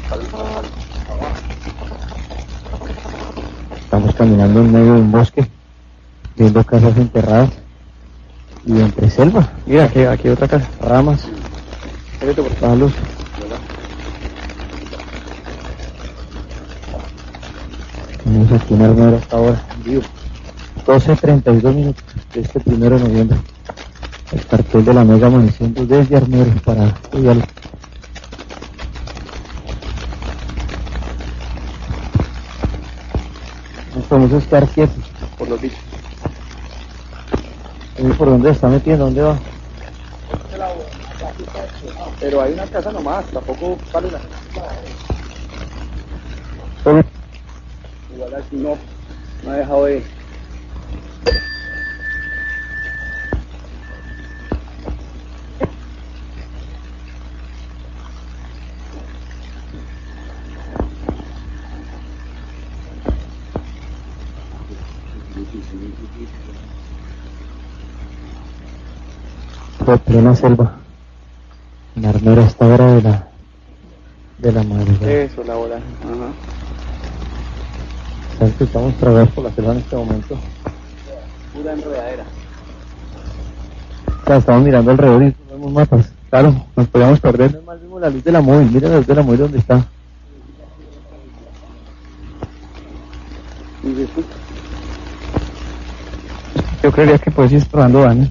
Estamos 3.79 4.15
caminando 4.15 4.59
en 4.59 4.71
medio 4.71 4.93
de 4.93 4.99
un 4.99 5.11
bosque, 5.11 5.47
viendo 6.37 6.63
casas 6.63 6.95
enterradas 6.97 7.49
y 8.65 8.79
entre 8.79 9.09
selva, 9.09 9.49
Mira, 9.65 9.85
aquí, 9.85 10.01
aquí 10.01 10.29
otra 10.29 10.47
casa. 10.47 10.69
ramas, 10.81 11.27
palos. 12.59 12.91
Tenemos 18.23 18.51
aquí 18.51 18.73
en 18.73 18.81
Armero 18.81 19.17
hasta 19.17 19.37
ahora, 19.37 19.63
vivo. 19.83 20.01
12.32 20.85 21.73
minutos 21.73 22.03
de 22.33 22.41
este 22.41 22.59
primero 22.59 22.97
de 22.97 23.07
noviembre. 23.07 23.37
El 24.31 24.45
cartel 24.45 24.85
de 24.85 24.93
la 24.93 25.03
Mega 25.03 25.27
amaneciendo 25.27 25.85
desde 25.85 26.17
Armero 26.17 26.51
para 26.63 26.93
Uyalo. 27.13 27.41
Nos 33.95 34.05
podemos 34.05 34.31
estar 34.33 34.67
quietos 34.69 35.03
por 35.37 35.49
los 35.49 35.61
bichos. 35.61 35.96
¿Y 37.97 38.13
por 38.13 38.29
dónde 38.29 38.51
está 38.51 38.67
metiendo? 38.67 39.05
¿Dónde 39.05 39.21
va? 39.23 39.39
Pero 42.19 42.41
hay 42.41 42.53
una 42.53 42.67
casa 42.67 42.91
nomás, 42.91 43.25
tampoco 43.31 43.77
vale 43.91 44.11
la 44.11 44.21
Igual 48.13 48.35
aquí 48.35 48.55
no, 48.55 48.77
no 49.43 49.51
ha 49.51 49.55
dejado 49.55 49.85
de... 49.85 50.16
plena 70.17 70.35
selva. 70.35 70.71
En 71.95 72.05
Armero 72.05 72.41
a 72.41 72.45
esta 72.45 72.65
hora 72.65 72.93
de 72.93 73.01
la, 73.03 73.27
de 74.39 74.51
la 74.51 74.63
madrugada. 74.63 75.11
Eso, 75.11 75.43
la 75.43 75.57
hora. 75.57 75.75
Ajá. 75.75 76.29
¿Sabes 78.39 78.55
que 78.55 78.63
estamos 78.63 78.95
tragados 78.95 79.29
por 79.29 79.43
la 79.43 79.51
selva 79.51 79.73
en 79.73 79.77
este 79.77 79.95
momento? 79.95 80.37
Pura 81.53 81.73
enredadera. 81.73 82.23
O 84.07 84.25
sea, 84.25 84.37
estamos 84.37 84.63
mirando 84.63 84.91
alrededor 84.91 85.21
y 85.21 85.25
no 85.25 85.51
vemos 85.51 85.71
mapas. 85.71 86.11
Claro, 86.31 86.65
nos 86.75 86.87
podíamos 86.87 87.19
perder. 87.19 87.51
Menos 87.51 87.65
mal 87.65 87.79
vimos 87.79 88.01
la 88.01 88.09
luz 88.09 88.23
de 88.23 88.31
la 88.31 88.41
móvil. 88.41 88.71
Mira 88.71 88.89
la 88.89 88.97
luz 88.97 89.07
de 89.07 89.15
la 89.15 89.21
móvil 89.21 89.39
dónde 89.39 89.59
está. 89.59 89.85
Yo 96.81 96.91
creería 96.91 97.19
que 97.19 97.29
puedes 97.29 97.51
ir 97.51 97.59
explorando 97.59 97.99
daños. 97.99 98.29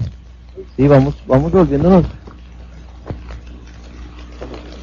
Sí, 0.77 0.87
vamos, 0.87 1.15
vamos 1.25 1.51
volviéndonos. 1.51 2.05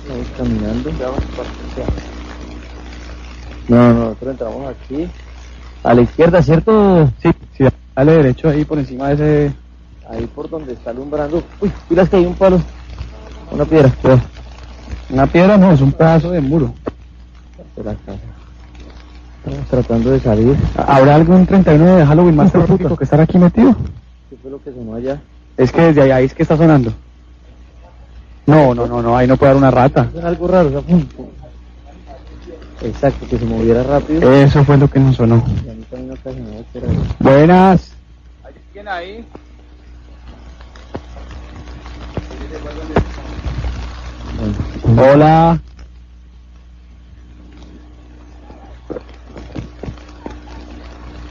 Vamos 0.09 0.27
caminando. 0.37 0.91
No, 3.69 3.77
no, 3.77 3.95
nosotros 3.95 4.31
entramos 4.33 4.71
aquí. 4.71 5.09
A 5.85 5.95
la 5.95 6.03
izquierda, 6.03 6.43
¿cierto? 6.43 7.09
Sí, 7.23 7.31
sí, 7.57 7.65
dale 7.95 8.13
derecho 8.13 8.49
ahí 8.49 8.65
por 8.65 8.79
encima 8.79 9.11
de 9.11 9.15
ese... 9.15 9.57
Ahí 10.11 10.27
por 10.27 10.51
donde 10.51 10.73
está 10.73 10.91
alumbrando. 10.91 11.45
Uy, 11.61 11.73
pilas 11.89 12.09
que 12.09 12.17
hay 12.17 12.27
un 12.27 12.35
palo. 12.35 12.61
Una 13.53 13.65
piedra, 13.65 13.89
cuidado. 14.03 14.21
Una 15.11 15.27
piedra 15.29 15.57
no, 15.57 15.71
es 15.71 15.81
un 15.81 15.93
pedazo 15.93 16.31
de 16.33 16.41
muro. 16.41 16.75
De 17.77 17.85
la 17.85 17.95
casa. 17.95 18.19
Estamos 19.45 19.69
tratando 19.69 20.11
de 20.11 20.21
salir. 20.21 20.57
¿Habrá 20.77 21.15
algún 21.15 21.47
31 21.47 21.97
de 21.97 22.07
Halloween 22.07 22.37
más 22.37 22.51
terrorífico 22.51 22.97
que 22.97 23.05
estar 23.05 23.21
aquí 23.21 23.39
metido? 23.39 23.77
¿Qué 24.29 24.37
fue 24.43 24.51
lo 24.51 24.61
que 24.61 24.73
sonó 24.73 24.95
allá? 24.97 25.21
Es 25.57 25.71
que 25.71 25.81
desde 25.83 26.13
ahí 26.13 26.25
es 26.25 26.35
que 26.35 26.43
está 26.43 26.57
sonando. 26.57 26.93
No, 28.47 28.75
no, 28.75 28.87
no, 28.87 29.01
no, 29.01 29.17
ahí 29.17 29.27
no 29.27 29.37
puede 29.37 29.51
haber 29.51 29.63
una 29.63 29.71
rata. 29.71 30.09
Suena 30.13 30.29
algo 30.29 30.49
raro, 30.49 30.69
o 30.69 30.73
sea, 30.73 30.81
pum, 30.81 31.01
pum. 31.07 31.27
Exacto, 32.83 33.27
que 33.29 33.39
se 33.39 33.45
moviera 33.47 33.83
rápido. 33.83 34.33
Eso 34.33 34.65
fue 34.65 34.77
lo 34.77 34.89
que 34.89 35.01
nos 35.01 35.17
sonó. 35.17 35.43
Y 35.65 35.71
a 35.71 35.75
mí 35.75 35.85
también 35.91 36.19
algo. 36.25 37.05
Buenas. 37.21 37.93
¿quién 38.73 38.89
ahí? 38.89 39.25
Bueno, 44.85 45.13
Hola. 45.13 45.61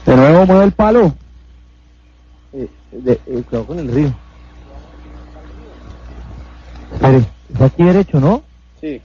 De 0.06 0.16
nuevo 0.16 0.46
mueve 0.46 0.64
el 0.64 0.72
palo. 0.72 1.14
Eh, 2.94 3.00
de- 3.02 3.20
eh, 3.26 3.42
cuidado 3.42 3.66
con 3.66 3.78
el 3.78 3.88
río. 3.88 4.14
Espere, 6.92 7.18
es 7.48 7.60
aquí 7.60 7.82
derecho, 7.84 8.20
¿no? 8.20 8.42
Sí. 8.80 9.02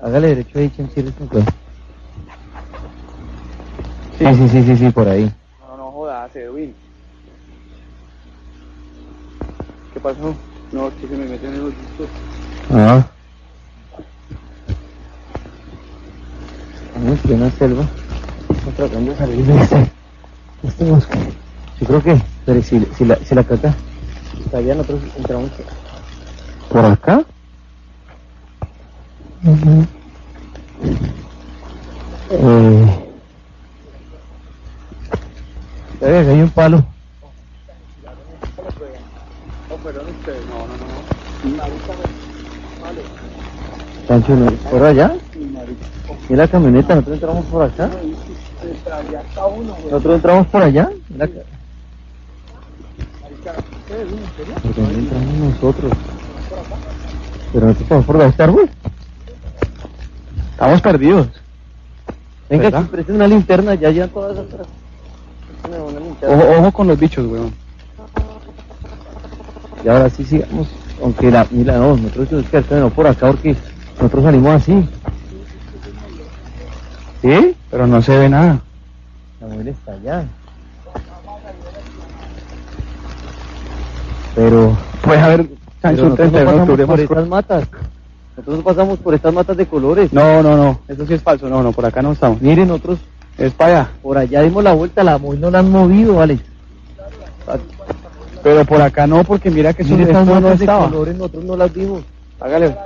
Hágale 0.00 0.28
derecho 0.28 0.58
ahí, 0.58 0.70
Chemsir, 0.70 1.12
con 1.14 1.28
cuidado. 1.28 1.52
Sí, 4.18 4.24
sí, 4.34 4.48
sí, 4.48 4.62
sí, 4.64 4.76
sí, 4.76 4.90
por 4.90 5.08
ahí. 5.08 5.32
No, 5.60 5.76
no 5.76 5.90
jodas, 5.92 6.34
Edwin. 6.36 6.74
¿Qué 9.92 10.00
pasó? 10.00 10.36
No, 10.72 10.88
es 10.88 10.94
que 10.94 11.08
se 11.08 11.16
me 11.16 11.26
meten 11.26 11.50
en 11.54 11.64
los 11.64 11.76
discos. 11.76 12.10
Ah. 12.70 13.06
Estamos 16.86 17.12
en 17.12 17.18
plena 17.18 17.50
selva. 17.50 17.88
Estamos 18.50 18.74
tratando 18.76 19.10
de 19.12 19.18
salir 19.18 19.44
de 19.46 19.56
este, 19.60 19.76
de 19.76 20.68
este 20.68 20.84
bosque. 20.84 21.18
Yo 21.80 21.86
creo 21.86 22.02
que, 22.02 22.22
pero 22.50 22.62
si, 22.64 22.80
si, 22.98 23.04
la, 23.04 23.16
si 23.24 23.32
la 23.32 23.44
caca 23.44 23.72
está 24.44 24.58
allá, 24.58 24.74
nosotros 24.74 25.00
entramos 25.16 25.50
por 26.68 26.84
acá. 26.84 27.24
Eh, 32.28 32.98
eh, 36.00 36.18
acá 36.18 36.30
hay 36.32 36.42
un 36.42 36.50
palo. 36.50 36.84
No, 39.68 39.76
perdón 39.76 40.06
ustedes, 40.08 40.42
no, 40.48 40.66
no, 40.66 40.74
no. 40.74 40.86
no. 41.50 41.56
Marica, 41.56 41.92
vale. 42.82 43.02
Pancho, 44.08 44.34
¿no? 44.34 44.46
¿por 44.68 44.82
allá? 44.82 45.14
¿Y 46.28 46.34
la 46.34 46.48
camioneta? 46.48 46.96
¿Nosotros 46.96 47.14
entramos 47.14 47.46
por 47.46 47.62
acá? 47.62 47.88
¿Nosotros 49.84 50.14
entramos 50.16 50.46
por 50.48 50.62
allá? 50.64 50.90
La 51.16 51.28
ca- 53.90 53.96
Marica, 53.96 54.04
¿ustedes, 54.06 54.12
en 54.12 54.36
serio? 54.36 54.54
¿Por 54.62 54.74
dónde 54.74 54.98
entramos 54.98 55.34
nosotros? 55.54 55.92
Pero 57.52 57.66
nosotros 57.66 57.88
podemos 57.88 58.06
por 58.06 58.22
Star, 58.22 58.50
güey. 58.50 58.66
Estamos 60.52 60.80
perdidos. 60.82 61.28
Venga, 62.48 62.64
¿Verdad? 62.64 62.80
aquí 62.82 62.90
presten 62.90 63.14
una 63.16 63.28
linterna, 63.28 63.74
ya 63.74 63.90
llevan 63.90 64.10
todas 64.10 64.38
atrás. 64.38 64.66
Ojo, 66.22 66.58
ojo 66.58 66.72
con 66.72 66.88
los 66.88 66.98
bichos, 66.98 67.26
weón. 67.26 67.52
Y 69.84 69.88
ahora 69.88 70.08
sí 70.10 70.24
sigamos. 70.24 70.68
Aunque 71.02 71.30
la, 71.30 71.46
mira, 71.50 71.78
no, 71.78 71.96
nosotros 71.96 72.28
tenemos 72.28 72.50
que 72.50 72.56
hacer 72.58 72.78
no 72.78 72.90
por 72.90 73.06
acá 73.06 73.28
porque 73.28 73.56
nosotros 73.96 74.24
salimos 74.24 74.50
así. 74.54 74.86
¿Sí? 77.22 77.56
Pero 77.70 77.86
no 77.86 78.02
se 78.02 78.18
ve 78.18 78.28
nada. 78.28 78.60
La 79.40 79.46
mujer 79.46 79.68
está 79.68 79.92
allá. 79.92 80.24
Pero, 84.34 84.76
Puede 85.02 85.20
haber 85.20 85.46
pero 85.46 85.60
Chancho 85.82 86.02
un 86.02 86.08
nosotros 86.10 86.30
31 86.30 86.32
no 86.32 86.38
de 86.38 86.44
pasamos 86.44 86.60
octubre 86.68 86.86
por 86.86 87.00
estas 87.00 87.28
matas. 87.28 87.68
Nosotros 88.36 88.56
no 88.58 88.62
pasamos 88.64 88.98
por 88.98 89.14
estas 89.14 89.34
matas 89.34 89.56
de 89.56 89.66
colores. 89.66 90.12
No, 90.12 90.42
no, 90.42 90.56
no. 90.56 90.80
Eso 90.88 91.06
sí 91.06 91.14
es 91.14 91.22
falso. 91.22 91.48
No, 91.48 91.62
no, 91.62 91.72
por 91.72 91.84
acá 91.86 92.00
no 92.02 92.12
estamos. 92.12 92.40
Miren, 92.40 92.68
nosotros 92.68 92.98
Es 93.38 93.52
para 93.52 93.80
allá. 93.80 93.90
por 94.02 94.18
allá 94.18 94.42
dimos 94.42 94.62
la 94.64 94.72
vuelta, 94.74 95.02
la 95.02 95.18
móvil 95.18 95.40
no 95.40 95.50
la 95.50 95.58
han 95.60 95.70
movido, 95.70 96.20
Alex. 96.20 96.42
Pero 98.42 98.64
por 98.64 98.80
acá 98.80 99.06
no, 99.06 99.24
porque 99.24 99.50
mira 99.50 99.72
que 99.74 99.84
Miren 99.84 100.00
estas 100.02 100.22
esto 100.22 100.34
no 100.34 100.40
matas 100.40 100.58
de 100.58 100.66
colores, 100.66 101.14
nosotros 101.16 101.44
no 101.44 101.56
las 101.56 101.72
vimos. 101.74 102.02
Hágale. 102.40 102.76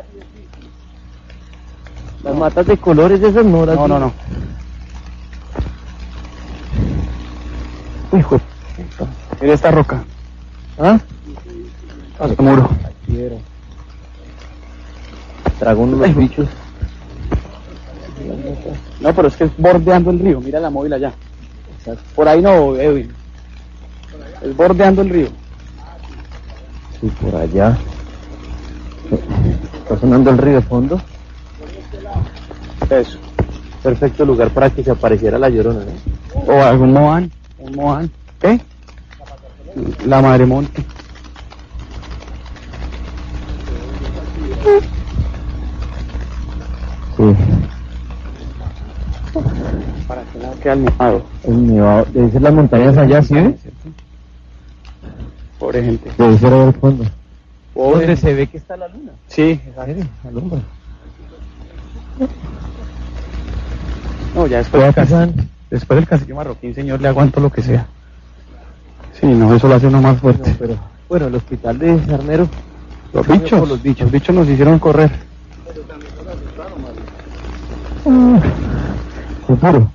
Las 2.24 2.34
matas 2.36 2.66
de 2.66 2.76
colores 2.76 3.20
esas 3.22 3.44
no 3.44 3.66
las 3.66 3.76
No, 3.76 3.86
no, 3.88 3.96
vimos. 3.96 4.12
no. 8.12 8.18
Hijo. 8.18 8.40
Mira 9.40 9.54
esta 9.54 9.70
roca. 9.70 10.04
¿Ah? 10.78 10.98
Muro. 12.38 12.68
Quiero. 13.06 13.38
tragó 15.58 15.82
uno 15.82 15.96
de 15.96 16.08
los 16.08 16.16
bichos. 16.16 16.48
No, 19.00 19.14
pero 19.14 19.28
es 19.28 19.36
que 19.36 19.44
es 19.44 19.56
bordeando 19.56 20.10
el 20.10 20.20
río, 20.20 20.40
mira 20.40 20.60
la 20.60 20.70
móvil 20.70 20.92
allá. 20.92 21.12
Por 22.14 22.28
ahí 22.28 22.40
no, 22.40 22.76
Edwin. 22.76 23.12
Es 24.42 24.56
bordeando 24.56 25.02
el 25.02 25.10
río. 25.10 25.28
Sí, 27.00 27.10
por 27.20 27.34
allá. 27.34 27.76
Está 29.82 29.98
sonando 29.98 30.30
el 30.30 30.38
río 30.38 30.54
de 30.54 30.62
fondo. 30.62 31.00
Eso. 32.88 33.18
Perfecto 33.82 34.24
lugar 34.24 34.50
para 34.50 34.70
que 34.70 34.82
se 34.82 34.90
apareciera 34.90 35.38
la 35.38 35.50
llorona, 35.50 35.80
¿no? 35.84 36.52
O 36.52 36.62
algún 36.62 36.92
Moan. 36.92 37.30
Un 37.58 37.74
Moan. 37.74 38.10
¿Qué? 38.40 38.60
La 40.06 40.22
Madre 40.22 40.46
Monte. 40.46 40.84
Sí. 47.16 47.36
Para 50.08 50.22
que 50.24 50.38
no 50.38 50.60
quede 50.60 50.72
al 50.72 50.84
nevado. 50.84 51.24
El 51.44 51.66
nevado. 51.66 52.06
Debe 52.12 52.30
ser 52.30 52.42
las 52.42 52.54
montañas 52.54 52.96
allá, 52.96 53.22
¿sí? 53.22 53.34
Pobre 55.58 55.84
gente. 55.84 56.10
Debe 56.16 56.38
ser 56.38 56.52
allá 56.52 56.64
al 56.64 56.74
fondo. 56.74 57.04
Pobre. 57.74 58.16
se 58.16 58.34
ve 58.34 58.46
que 58.46 58.56
está 58.56 58.76
la 58.76 58.88
luna. 58.88 59.12
Sí, 59.28 59.60
Alumbra. 60.26 60.60
No, 64.34 64.46
ya 64.46 64.58
después 64.58 64.94
del, 64.94 65.34
después 65.70 65.96
del 65.96 66.08
cacique 66.08 66.34
marroquín, 66.34 66.74
señor, 66.74 67.00
le 67.00 67.08
aguanto 67.08 67.40
lo 67.40 67.50
que 67.50 67.62
sea. 67.62 67.86
Sí, 69.20 69.26
no, 69.26 69.54
eso 69.54 69.68
lo 69.68 69.74
hace 69.74 69.86
uno 69.86 70.00
más 70.00 70.18
fuerte. 70.18 70.50
No, 70.50 70.56
pero 70.58 70.76
bueno, 71.08 71.26
el 71.26 71.34
hospital 71.36 71.78
de 71.78 72.04
Sarnero. 72.06 72.48
Los 73.14 73.26
bichos, 73.26 73.68
los 73.68 73.82
bichos, 73.82 74.02
los 74.02 74.10
bichos 74.12 74.34
nos 74.34 74.48
hicieron 74.48 74.78
correr. 74.78 75.10
Seguro. 79.46 79.90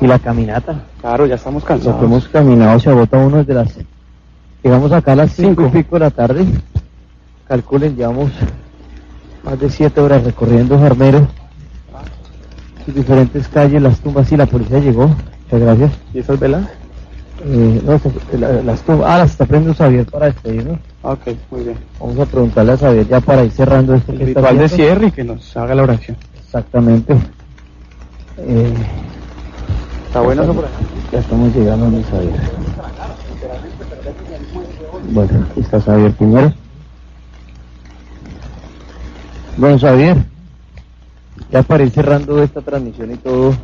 Y 0.00 0.06
la 0.06 0.18
caminata. 0.18 0.84
Claro, 1.00 1.26
ya 1.26 1.34
estamos 1.36 1.62
Lo 1.62 1.66
que 1.66 1.74
cansados. 1.74 2.02
hemos 2.02 2.28
caminado 2.28 2.78
se 2.78 2.90
agota 2.90 3.18
uno 3.18 3.38
desde 3.38 3.54
las. 3.54 3.68
Llegamos 4.62 4.92
acá 4.92 5.12
a 5.12 5.16
las 5.16 5.32
cinco 5.32 5.66
y 5.66 5.70
pico 5.70 5.96
de 5.96 6.00
la 6.00 6.10
tarde. 6.10 6.44
Calculen, 7.48 7.96
llevamos 7.96 8.30
más 9.42 9.58
de 9.58 9.70
siete 9.70 10.00
horas 10.00 10.22
recorriendo 10.24 10.78
Sarnero. 10.78 11.26
Sus 12.84 12.94
diferentes 12.94 13.46
calles, 13.48 13.82
las 13.82 13.98
tumbas 14.00 14.30
y 14.32 14.36
la 14.36 14.46
policía 14.46 14.78
llegó. 14.78 15.08
Muchas 15.08 15.60
gracias. 15.60 15.92
¿Y 16.14 16.18
esas 16.20 16.38
velas? 16.38 16.66
Eh, 17.44 17.82
no, 17.84 18.00
la- 18.38 18.62
las 18.62 18.80
tumbas. 18.82 19.06
Ah, 19.10 19.18
las 19.18 19.30
está 19.32 19.46
prendiendo 19.46 19.76
Xavier 19.76 20.06
para 20.06 20.26
despedirnos. 20.26 20.78
Ok, 21.02 21.20
muy 21.50 21.62
bien. 21.64 21.76
Vamos 21.98 22.18
a 22.20 22.26
preguntarle 22.26 22.72
a 22.72 22.76
Xavier 22.76 23.08
ya 23.08 23.20
para 23.20 23.44
ir 23.44 23.50
cerrando 23.50 23.94
esto 23.94 24.12
El 24.12 24.18
que 24.18 24.24
está 24.24 24.40
ritual 24.40 24.58
de 24.58 24.68
cierre 24.68 25.06
y 25.08 25.10
que 25.10 25.24
nos 25.24 25.56
haga 25.56 25.74
la 25.74 25.82
oración. 25.82 26.16
Exactamente. 26.44 27.14
Eh, 28.38 28.74
¿Está 30.06 30.20
bueno 30.20 30.42
eso 30.44 30.54
por 30.54 30.64
ahí? 30.64 30.70
ya 31.10 31.18
estamos 31.18 31.54
llegando 31.54 31.86
a 31.86 31.88
mi 31.90 32.02
Xavier. 32.04 32.40
Bueno, 35.10 35.46
aquí 35.50 35.60
está 35.60 35.80
Xavier 35.80 36.12
Piñero. 36.12 36.52
Bueno, 39.56 39.78
Xavier, 39.78 40.16
ya 41.50 41.62
para 41.62 41.82
ir 41.82 41.90
cerrando 41.90 42.42
esta 42.42 42.60
transmisión 42.62 43.12
y 43.12 43.16
todo, 43.16 43.54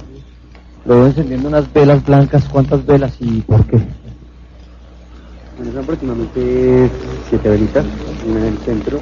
lo 0.85 0.94
veo 0.97 1.06
encendiendo 1.06 1.48
unas 1.48 1.73
velas 1.73 2.05
blancas. 2.05 2.44
¿Cuántas 2.51 2.85
velas 2.85 3.15
y 3.20 3.40
por 3.43 3.65
qué? 3.65 3.78
Bueno, 5.59 5.72
son 5.72 5.82
aproximadamente 5.82 6.89
siete 7.28 7.48
velitas, 7.48 7.85
en 8.28 8.36
el 8.36 8.59
centro. 8.59 9.01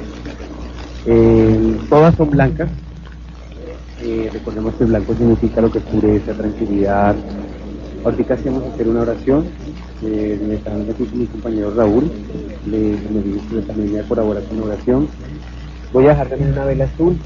Eh, 1.05 1.77
todas 1.87 2.15
son 2.15 2.31
blancas. 2.31 2.67
Eh, 4.01 4.27
recordemos 4.33 4.73
que 4.73 4.85
el 4.85 4.89
blanco 4.89 5.13
significa 5.13 5.61
lo 5.61 5.71
que 5.71 5.77
es 5.77 5.83
pureza, 5.83 6.33
tranquilidad. 6.33 7.15
Ahorita 8.03 8.33
a 8.33 8.37
hacer 8.73 8.87
una 8.87 9.01
oración. 9.01 9.45
Eh, 10.01 10.41
me 10.47 10.55
está 10.55 10.71
dando 10.71 10.93
aquí 10.93 11.07
mi 11.13 11.27
compañero 11.27 11.75
Raúl. 11.75 12.09
Le, 12.65 12.77
me 12.77 13.61
que 13.61 13.67
también 13.67 13.93
me 13.93 13.99
va 13.99 14.05
a 14.05 14.09
colaborar 14.09 14.43
con 14.45 14.57
la 14.57 14.65
oración. 14.65 15.07
Voy 15.93 16.05
a 16.05 16.09
dejar 16.09 16.29
también 16.29 16.53
una 16.53 16.65
vela 16.65 16.85
azul. 16.85 17.17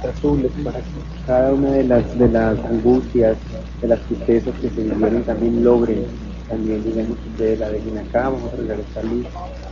Para 0.00 0.78
cada 1.26 1.52
una 1.52 1.72
de 1.72 1.82
las, 1.82 2.16
de 2.16 2.28
las 2.28 2.56
angustias, 2.64 3.36
de 3.82 3.88
las 3.88 3.98
tristezas 4.02 4.54
que 4.60 4.70
se 4.70 4.82
vivieron 4.84 5.24
también 5.24 5.64
logren 5.64 6.27
también 6.48 6.82
digamos 6.82 7.18
ustedes 7.30 7.58
la 7.58 7.68
dejen 7.68 7.98
acá, 7.98 8.30
vamos 8.30 8.52
a 8.52 8.56
regalar 8.56 8.84
luz, 9.04 9.26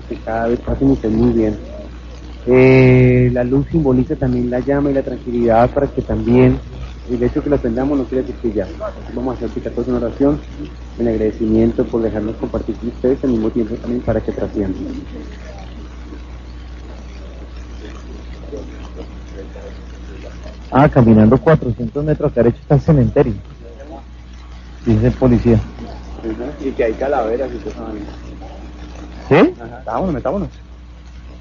que 0.09 0.17
cada 0.17 0.49
vez 0.49 0.61
pasen 0.61 0.91
ustedes 0.91 1.15
muy 1.15 1.33
bien. 1.33 1.57
Eh, 2.47 3.31
la 3.33 3.43
luz 3.43 3.67
simboliza 3.71 4.15
también 4.15 4.51
la 4.51 4.61
llama 4.61 4.91
y 4.91 4.95
la 4.95 5.03
tranquilidad 5.03 5.69
para 5.71 5.89
que 5.89 6.03
también 6.03 6.59
el 7.11 7.23
hecho 7.23 7.43
que 7.43 7.51
la 7.51 7.57
prendamos 7.57 7.99
no 7.99 8.05
quiere 8.05 8.25
decir 8.25 8.41
que 8.41 8.53
ya. 8.53 8.69
Vamos 9.15 9.41
a 9.43 9.47
hacer 9.47 9.73
todos 9.73 9.89
una 9.89 9.99
oración 9.99 10.41
en 10.99 11.09
agradecimiento 11.09 11.85
por 11.85 12.03
dejarnos 12.03 12.37
compartir 12.37 12.77
con 12.77 12.89
ustedes 12.89 13.23
al 13.25 13.31
mismo 13.31 13.51
tiempo 13.51 13.75
también 13.77 14.03
para 14.03 14.21
que 14.21 14.33
trasciendan. 14.33 14.85
Ah, 20.71 20.89
caminando 20.89 21.39
400 21.39 22.05
metros 22.05 22.35
derecho 22.35 22.59
está 22.61 22.75
el 22.75 22.81
cementerio. 22.81 23.35
Dice 24.85 25.07
el 25.07 25.13
policía. 25.15 25.61
Y 26.61 26.71
que 26.73 26.85
hay 26.85 26.93
calaveras 26.95 27.49
y 27.55 27.59
cosas 27.59 27.83
¿Sí? 29.29 29.55
Vámonos, 29.85 30.15
metámonos. 30.15 30.49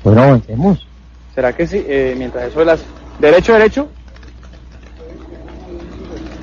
Bueno, 0.03 0.21
avancemos. 0.23 0.87
¿Será 1.33 1.53
que 1.53 1.67
sí? 1.67 1.83
Eh, 1.87 2.15
mientras 2.17 2.45
eso 2.49 2.59
de 2.59 2.65
las... 2.65 2.79
Derecho, 3.19 3.53
derecho. 3.53 3.87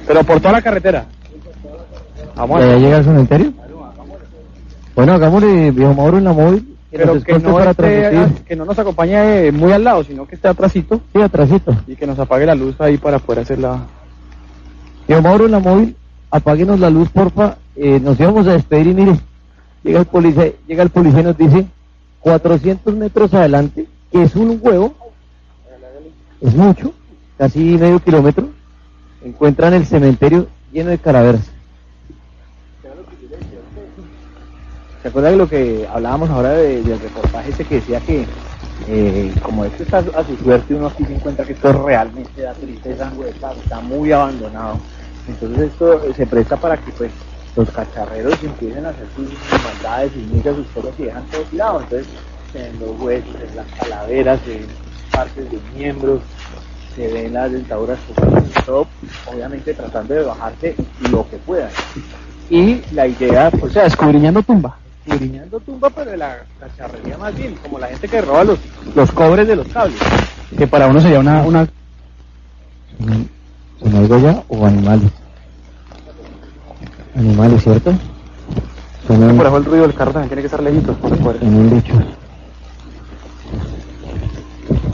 Pero 0.07 0.25
por 0.25 0.39
toda 0.41 0.53
la 0.53 0.63
carretera. 0.63 1.07
Vamos 2.37 2.61
¿Ya 2.61 2.73
a 2.75 2.79
llega 2.79 2.97
al 2.99 3.05
cementerio? 3.05 3.53
Bueno, 4.95 5.13
hagámosle 5.15 5.71
viejo 5.71 5.95
Mauro 5.95 6.19
en 6.19 6.25
la 6.25 6.33
móvil. 6.33 6.69
Pero 6.91 7.23
que 7.23 7.39
no, 7.39 7.59
esté- 7.59 8.43
que 8.45 8.55
no 8.57 8.67
nos 8.67 8.79
acompañe 8.79 9.47
eh, 9.47 9.53
muy 9.53 9.73
al 9.73 9.83
lado, 9.83 10.05
sino 10.05 10.27
que 10.27 10.35
esté 10.35 10.49
atrásito 10.49 11.01
Sí, 11.15 11.23
atrásito. 11.23 11.75
y 11.87 11.97
que 11.97 12.07
nos 12.07 12.19
apague 12.19 12.45
la 12.45 12.55
luz 12.55 12.79
ahí 12.83 12.99
para 12.99 13.19
poder 13.19 13.43
hacer 13.43 13.59
la... 13.59 13.79
Viejo 15.09 15.23
Mauro 15.23 15.47
en 15.47 15.53
la 15.53 15.59
móvil, 15.59 15.97
apáguenos 16.31 16.79
la 16.79 16.91
luz, 16.91 17.09
porfa. 17.09 17.57
Eh, 17.77 17.99
nos 18.01 18.19
íbamos 18.21 18.47
a 18.47 18.53
despedir 18.53 18.89
y 18.89 18.95
mire, 18.95 19.19
llega 19.83 20.01
el 20.01 20.07
policía, 20.07 20.53
llega 20.67 20.83
el 20.83 20.91
policía 20.91 21.21
y 21.21 21.25
nos 21.25 21.39
dice 21.39 21.67
400 22.21 22.95
metros 22.95 23.33
adelante, 23.35 23.87
que 24.11 24.23
es 24.23 24.35
un 24.37 24.59
huevo, 24.63 24.95
es 26.41 26.55
mucho, 26.55 26.93
casi 27.39 27.61
medio 27.79 27.99
kilómetro, 28.01 28.51
encuentran 29.23 29.75
el 29.75 29.87
cementerio 29.87 30.49
lleno 30.73 30.91
de 30.91 30.99
calaveras. 30.99 31.51
¿Se 35.03 35.09
acuerda 35.09 35.31
de 35.31 35.37
lo 35.37 35.49
que 35.49 35.87
hablábamos 35.93 36.31
ahora 36.31 36.51
de- 36.51 36.83
del 36.83 37.01
reportaje 37.01 37.51
ese 37.51 37.65
que 37.65 37.75
decía 37.77 38.01
que 38.01 38.27
eh, 38.87 39.33
como 39.43 39.65
esto 39.65 39.83
está 39.83 39.99
a 39.99 40.25
su 40.25 40.37
suerte 40.37 40.75
uno 40.75 40.89
aquí 40.89 41.05
se 41.05 41.15
encuentra 41.15 41.45
que 41.45 41.53
esto 41.53 41.73
realmente 41.85 42.43
da 42.43 42.53
tristeza, 42.55 43.13
está, 43.29 43.53
está 43.53 43.81
muy 43.81 44.13
abandonado. 44.13 44.79
Entonces 45.27 45.71
esto 45.71 46.05
eh, 46.05 46.15
se 46.17 46.27
presta 46.27 46.57
para 46.57 46.77
que 46.77 46.91
pues 46.93 47.13
los 47.57 47.71
cacharreros 47.71 48.43
empiecen 48.43 48.87
a 48.87 48.91
hacer 48.91 49.07
sus 49.15 49.29
maldades, 49.63 50.13
sus 50.13 50.23
migas, 50.25 50.57
sus 50.57 50.67
cosas 50.69 50.93
y 50.99 51.03
dejan 51.05 51.25
todo 51.27 51.43
tirado. 51.43 51.81
Entonces 51.81 52.09
en 52.55 52.81
los 52.81 53.01
huesos, 53.01 53.35
en 53.49 53.57
las 53.57 53.67
calaveras, 53.79 54.41
en 54.47 54.67
partes 55.11 55.51
de 55.51 55.59
miembros, 55.77 56.21
se 56.95 57.11
ven 57.13 57.33
las 57.33 57.51
dentaduras 57.51 57.99
todo 58.67 58.87
obviamente 59.27 59.73
tratando 59.75 60.15
de 60.15 60.23
bajarse 60.23 60.77
lo 61.11 61.29
que 61.29 61.37
puedan. 61.39 61.71
Y 62.51 62.83
la 62.93 63.07
idea, 63.07 63.51
pues, 63.51 63.65
O 63.65 63.71
sea, 63.71 63.87
escudriñando 63.87 64.43
tumba. 64.43 64.77
escudriñando 65.07 65.59
tumba, 65.61 65.89
pero 65.91 66.11
de 66.11 66.17
la 66.19 66.45
cacharrería 66.61 67.17
más 67.17 67.35
bien, 67.35 67.55
como 67.63 67.79
la 67.79 67.87
gente 67.89 68.09
que 68.09 68.21
roba 68.21 68.45
los, 68.45 68.59
los 68.95 69.11
cobres 69.13 69.49
de 69.49 69.57
los 69.57 69.69
cables. 69.69 69.99
Que 70.57 70.67
para 70.67 70.87
uno 70.87 71.01
sería 71.01 71.21
una... 71.21 71.43
una 71.43 71.67
¿Son, 72.99 73.29
son 73.81 73.97
algo 73.97 74.19
ya 74.19 74.43
o 74.49 74.67
animales? 74.67 75.11
Animales, 77.15 77.63
¿cierto? 77.63 77.93
Son, 79.07 79.19
por 79.37 79.47
abajo 79.47 79.57
el 79.59 79.65
ruido 79.65 79.87
del 79.87 79.95
carro 79.95 80.13
también 80.13 80.29
tiene 80.29 80.43
que 80.43 80.47
estar 80.47 80.63
lejitos. 80.63 80.97
por 80.97 81.17
fuera. 81.19 81.41
son 81.41 81.71
bichos. 81.71 81.99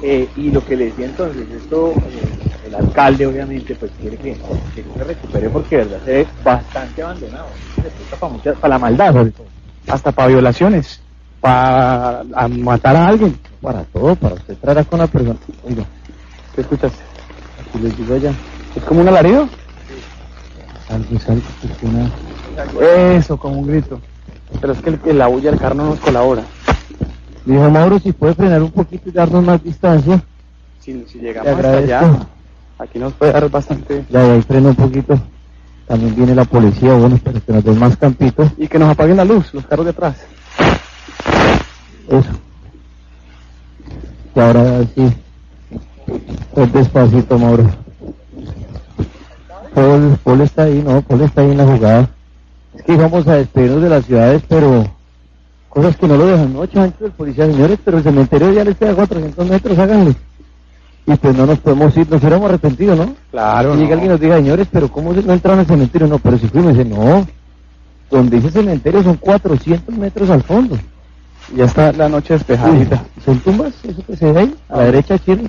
Eh, 0.03 0.28
y 0.36 0.51
lo 0.51 0.65
que 0.65 0.77
le 0.77 0.86
decía 0.86 1.07
entonces, 1.07 1.47
esto, 1.51 1.90
eh, 1.90 2.66
el 2.69 2.74
alcalde 2.74 3.27
obviamente, 3.27 3.74
pues 3.74 3.90
quiere 4.01 4.16
que, 4.16 4.35
que 4.74 4.85
se 4.97 5.05
recupere 5.05 5.51
porque 5.51 5.77
de 5.78 5.85
verdad 5.85 6.05
se 6.05 6.12
ve 6.12 6.27
bastante 6.43 7.03
abandonado. 7.03 7.47
Se 7.77 8.16
para, 8.16 8.32
muchas- 8.32 8.57
para 8.57 8.74
la 8.74 8.78
maldad, 8.78 9.12
sobre 9.12 9.31
todo. 9.32 9.47
Hasta 9.89 10.12
para 10.12 10.28
violaciones. 10.28 11.01
Para 11.40 12.20
a 12.35 12.49
matar 12.49 12.97
a 12.97 13.09
alguien. 13.09 13.39
Para 13.61 13.82
todo, 13.85 14.15
para 14.16 14.35
usted 14.36 14.57
traerá 14.61 14.85
con 14.85 14.99
la 15.01 15.07
persona. 15.07 15.36
Oiga, 15.65 15.85
¿Qué 16.55 16.61
escuchas? 16.62 16.93
aquí 17.61 17.78
les 17.82 17.97
digo 17.99 18.15
allá. 18.15 18.32
¿Es 18.74 18.82
como 18.85 19.01
un 19.03 19.09
alarido? 19.09 19.49
Porque 20.89 21.86
una... 21.86 22.10
Eso, 23.16 23.36
como 23.36 23.60
un 23.60 23.66
grito. 23.66 24.01
Pero 24.60 24.73
es 24.73 24.81
que 24.81 24.98
el, 25.10 25.19
la 25.19 25.27
bulla 25.27 25.51
del 25.51 25.60
carro 25.60 25.74
no 25.74 25.86
nos 25.90 26.01
colabora. 26.01 26.43
Dijo 27.44 27.70
Mauro, 27.70 27.98
si 27.98 28.12
puede 28.12 28.35
frenar 28.35 28.62
un 28.62 28.70
poquito 28.70 29.09
y 29.09 29.12
darnos 29.12 29.44
más 29.44 29.62
distancia. 29.62 30.23
si, 30.81 31.05
si 31.06 31.19
Le 31.19 31.28
llegamos 31.28 31.52
hasta 31.52 31.77
allá, 31.77 32.27
aquí 32.78 32.98
nos 32.98 33.12
puede 33.12 33.32
dar 33.32 33.48
bastante... 33.51 34.05
Ya, 34.09 34.27
ya 34.27 34.32
ahí 34.35 34.43
freno 34.43 34.70
un 34.70 34.77
poquito. 34.77 35.19
También 35.86 36.15
viene 36.15 36.35
la 36.35 36.44
policía, 36.44 36.94
bueno, 36.94 37.19
pero 37.23 37.43
que 37.44 37.52
nos 37.52 37.65
den 37.65 37.78
más 37.78 37.97
campito. 37.97 38.51
Y 38.56 38.69
que 38.69 38.78
nos 38.78 38.90
apaguen 38.90 39.16
la 39.16 39.24
luz, 39.24 39.52
los 39.55 39.65
carros 39.66 39.86
de 39.86 39.90
atrás. 39.90 40.16
Eso. 42.09 42.31
Y 44.35 44.40
ahora 44.40 44.81
sí. 44.94 45.12
Pues 46.55 46.73
despacito, 46.73 47.39
Mauro. 47.39 47.88
Paul, 49.78 50.18
Paul 50.24 50.40
está 50.40 50.64
ahí, 50.64 50.82
no, 50.84 51.00
Paul 51.02 51.20
está 51.20 51.40
ahí 51.42 51.52
en 51.52 51.59
la 51.59 51.64
jugada. 51.64 52.10
Es 52.74 52.82
que 52.82 52.94
íbamos 52.94 53.26
a 53.28 53.36
despedirnos 53.36 53.82
de 53.82 53.88
las 53.88 54.05
ciudades, 54.05 54.42
pero 54.48 54.84
cosas 55.68 55.96
que 55.96 56.09
no 56.09 56.16
lo 56.16 56.26
dejan, 56.26 56.52
¿no? 56.52 56.66
Chancho, 56.66 57.06
el 57.06 57.12
policía, 57.12 57.46
señores, 57.46 57.78
pero 57.84 57.98
el 57.98 58.02
cementerio 58.02 58.50
ya 58.50 58.64
les 58.64 58.76
queda 58.76 58.94
400 58.94 59.48
metros, 59.48 59.78
háganle. 59.78 60.16
Y 61.06 61.14
pues 61.14 61.36
no 61.36 61.46
nos 61.46 61.60
podemos 61.60 61.96
ir, 61.96 62.10
nos 62.10 62.20
hubiéramos 62.20 62.48
arrepentido, 62.48 62.96
¿no? 62.96 63.14
Claro, 63.30 63.74
Y 63.74 63.78
llega 63.78 63.90
no. 63.90 63.92
alguien 63.92 64.05
y 64.06 64.09
nos 64.09 64.20
diga, 64.20 64.36
señores, 64.36 64.66
pero 64.72 64.90
¿cómo 64.90 65.12
no 65.12 65.32
entraron 65.32 65.60
al 65.60 65.66
cementerio? 65.66 66.09
No, 66.09 66.18
pero 66.18 66.38
si 66.38 66.48
fuimos, 66.48 66.76
dice, 66.76 66.88
no. 66.88 67.24
Donde 68.10 68.36
dice 68.36 68.50
cementerio 68.50 69.05
son 69.05 69.16
400 69.16 69.96
metros 69.96 70.28
al 70.28 70.42
fondo. 70.42 70.76
Ya 71.55 71.66
está 71.66 71.92
la 71.92 72.09
noche 72.09 72.34
despejadita. 72.34 73.05
Uy, 73.16 73.22
¿Son 73.24 73.38
tumbas? 73.38 73.74
¿Eso 73.84 74.05
que 74.05 74.16
se 74.16 74.32
ve 74.32 74.40
ahí? 74.40 74.56
A 74.68 74.78
la 74.78 74.84
derecha, 74.86 75.18
Chile. 75.20 75.48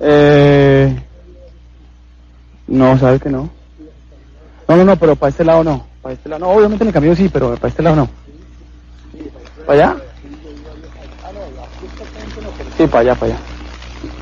Eh... 0.00 0.94
No, 2.68 2.98
sabes 2.98 3.20
que 3.20 3.30
no. 3.30 3.48
No, 4.68 4.76
no, 4.76 4.84
no, 4.84 4.96
pero 4.96 5.16
para 5.16 5.30
este 5.30 5.44
lado 5.44 5.64
no. 5.64 5.86
Para 6.02 6.14
este 6.14 6.28
lado 6.28 6.40
no, 6.40 6.50
obviamente 6.50 6.84
en 6.84 6.88
el 6.88 6.94
camino 6.94 7.16
sí, 7.16 7.28
pero 7.32 7.54
para 7.56 7.68
este 7.68 7.82
lado 7.82 7.96
no. 7.96 8.08
¿Para 9.66 9.84
allá? 9.84 9.96
Sí, 12.76 12.86
para 12.86 13.00
allá, 13.00 13.14
para 13.14 13.32
allá. 13.32 13.40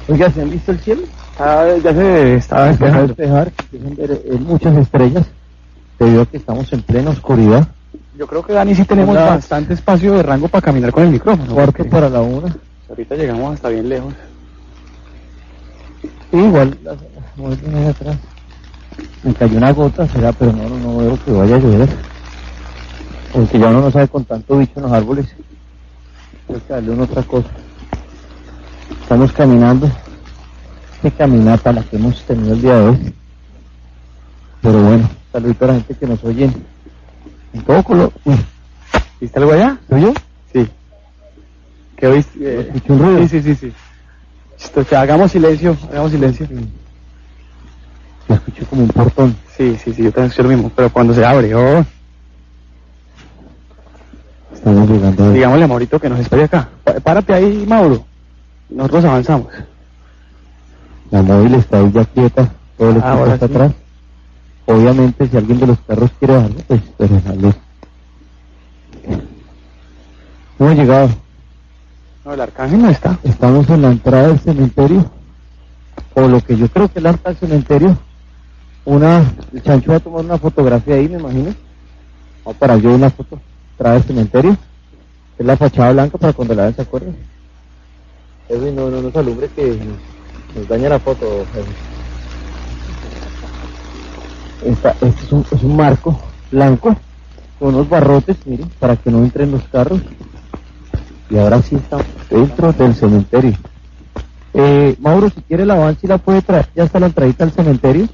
Oiga, 0.08 0.30
¿se 0.30 0.40
han 0.40 0.50
visto 0.50 0.72
el 0.72 0.78
cielo? 0.78 1.02
Ah, 1.38 1.66
ya 1.82 1.92
se 1.92 2.40
a 2.50 2.64
despejando. 2.68 3.06
despejar, 3.08 3.52
eh, 3.72 4.38
muchas 4.40 4.76
estrellas, 4.76 5.26
debido 5.98 6.22
a 6.22 6.26
que 6.26 6.36
estamos 6.36 6.72
en 6.72 6.82
plena 6.82 7.10
oscuridad. 7.10 7.68
Yo 8.16 8.26
creo 8.26 8.42
que 8.42 8.52
Dani 8.54 8.74
sí 8.74 8.84
tenemos 8.84 9.14
bastante 9.14 9.74
espacio 9.74 10.14
de 10.14 10.22
rango 10.22 10.48
para 10.48 10.62
caminar 10.62 10.92
con 10.92 11.02
el 11.04 11.10
micrófono. 11.10 11.52
Cuarto 11.52 11.72
porque 11.72 11.90
para 11.90 12.08
la 12.08 12.22
una. 12.22 12.56
Ahorita 12.88 13.14
llegamos 13.16 13.54
hasta 13.54 13.68
bien 13.68 13.88
lejos. 13.88 14.14
Sí, 16.30 16.36
igual, 16.38 16.78
muy 17.36 17.56
bien 17.56 17.88
atrás. 17.88 18.16
Me 19.22 19.34
cayó 19.34 19.56
una 19.56 19.72
gota, 19.72 20.06
será, 20.08 20.32
pero 20.32 20.52
no, 20.52 20.68
no, 20.68 20.98
veo 20.98 21.18
que 21.24 21.32
vaya 21.32 21.56
a 21.56 21.58
llover. 21.58 21.88
Porque 23.32 23.58
ya 23.58 23.68
uno 23.68 23.82
no 23.82 23.90
sabe 23.90 24.08
con 24.08 24.24
tanto 24.24 24.58
bicho 24.58 24.72
en 24.76 24.82
los 24.82 24.92
árboles. 24.92 25.26
Tengo 26.46 26.60
que 26.66 26.72
darle 26.72 26.90
una 26.90 27.04
otra 27.04 27.22
cosa. 27.22 27.48
Estamos 29.02 29.32
caminando. 29.32 29.90
Qué 31.02 31.10
caminata 31.10 31.72
la 31.72 31.82
que 31.82 31.96
hemos 31.96 32.22
tenido 32.24 32.54
el 32.54 32.62
día 32.62 32.74
de 32.76 32.88
hoy. 32.88 33.14
Pero 34.62 34.82
bueno, 34.82 35.10
saludito 35.32 35.64
a 35.64 35.68
la 35.68 35.74
gente 35.74 35.94
que 35.94 36.06
nos 36.06 36.24
oye 36.24 36.50
en 37.52 37.62
todo 37.62 37.82
color. 37.82 38.12
¿Viste 39.20 39.38
algo 39.38 39.52
allá? 39.52 39.78
¿soy 39.88 40.02
yo? 40.02 40.14
Sí. 40.52 40.68
¿Qué 41.96 42.06
oíste? 42.06 42.38
Eh, 42.40 42.82
un 42.88 42.98
ruido. 42.98 43.20
sí, 43.20 43.28
sí, 43.28 43.42
sí, 43.42 43.54
sí. 43.54 43.72
Esto, 44.58 44.84
que 44.86 44.96
hagamos 44.96 45.32
silencio, 45.32 45.76
hagamos 45.90 46.12
silencio. 46.12 46.48
Yo 48.28 48.34
escuché 48.34 48.64
como 48.66 48.82
un 48.82 48.88
portón. 48.88 49.36
Sí, 49.56 49.76
sí, 49.82 49.92
sí, 49.94 50.02
yo 50.02 50.10
también 50.12 50.26
escuché 50.30 50.42
lo 50.42 50.48
mismo, 50.50 50.70
pero 50.74 50.90
cuando 50.90 51.14
se 51.14 51.24
abre, 51.24 51.54
oh, 51.54 51.84
Estamos 54.52 54.88
llegando 54.90 55.32
digámosle 55.32 55.64
a 55.64 55.68
Maurito 55.68 56.00
que 56.00 56.08
nos 56.08 56.18
espere 56.18 56.44
acá. 56.44 56.68
Párate 57.04 57.32
ahí, 57.34 57.64
Mauro. 57.68 58.04
Nosotros 58.68 59.04
avanzamos. 59.04 59.46
La 61.10 61.22
móvil 61.22 61.54
está 61.54 61.78
ahí 61.78 61.92
ya 61.92 62.04
quieta, 62.04 62.50
todo 62.76 62.90
el 62.90 62.96
Ah, 63.02 63.12
ahora 63.12 63.34
está 63.34 63.46
sí. 63.46 63.52
atrás. 63.54 63.72
Obviamente, 64.66 65.28
si 65.28 65.36
alguien 65.36 65.60
de 65.60 65.66
los 65.68 65.78
carros 65.86 66.10
quiere 66.18 66.34
bajarlo, 66.34 66.56
pues, 66.66 66.80
pero 66.98 67.20
sale. 67.20 67.54
Hemos 70.58 70.74
llegado, 70.74 71.10
No, 72.24 72.32
el 72.34 72.40
arcángel 72.40 72.82
no 72.82 72.90
está. 72.90 73.18
estamos 73.22 73.68
en 73.70 73.82
la 73.82 73.90
entrada 73.92 74.28
del 74.28 74.40
cementerio, 74.40 75.08
o 76.14 76.22
lo 76.22 76.40
que 76.40 76.56
yo 76.56 76.68
creo 76.68 76.88
que 76.90 76.98
es 76.98 77.02
la 77.04 77.10
entrada 77.10 77.36
del 77.38 77.48
cementerio. 77.48 77.98
Una, 78.86 79.34
el 79.52 79.62
chancho 79.64 79.90
va 79.90 79.96
a 79.96 80.00
tomar 80.00 80.24
una 80.24 80.38
fotografía 80.38 80.94
ahí, 80.94 81.08
me 81.08 81.18
imagino. 81.18 81.52
Va 82.46 82.52
a 82.52 82.54
parar 82.54 82.80
yo 82.80 82.94
una 82.94 83.10
foto, 83.10 83.40
entrada 83.72 83.96
del 83.96 84.04
cementerio. 84.04 84.56
Es 85.36 85.44
la 85.44 85.56
fachada 85.56 85.92
blanca 85.92 86.16
para 86.16 86.32
cuando 86.32 86.54
la 86.54 86.62
vean 86.62 86.76
se 86.76 86.82
acuerden. 86.82 87.16
Edwin, 88.48 88.76
no, 88.76 88.88
no 88.88 89.02
nos 89.02 89.16
alumbre 89.16 89.48
que 89.48 89.76
nos, 90.54 90.68
daña 90.68 90.88
la 90.88 91.00
foto. 91.00 91.44
Esta, 94.64 94.90
este 94.92 95.24
es 95.24 95.32
un, 95.32 95.44
es 95.50 95.62
un 95.64 95.76
marco 95.76 96.18
blanco 96.52 96.96
con 97.58 97.74
unos 97.74 97.88
barrotes, 97.88 98.36
miren, 98.46 98.68
para 98.78 98.94
que 98.94 99.10
no 99.10 99.18
entren 99.18 99.50
los 99.50 99.64
carros. 99.64 100.00
Y 101.28 101.38
ahora 101.38 101.60
sí 101.60 101.74
estamos 101.74 102.06
dentro 102.30 102.72
del 102.72 102.94
cementerio. 102.94 103.58
Eh, 104.54 104.96
Mauro, 105.00 105.28
si 105.28 105.42
quiere 105.42 105.66
la 105.66 105.74
van, 105.74 105.98
si 105.98 106.06
la 106.06 106.18
puede 106.18 106.40
traer, 106.40 106.68
ya 106.74 106.84
está 106.84 107.00
la 107.00 107.06
entradita 107.06 107.42
al 107.42 107.50
cementerio, 107.50 108.08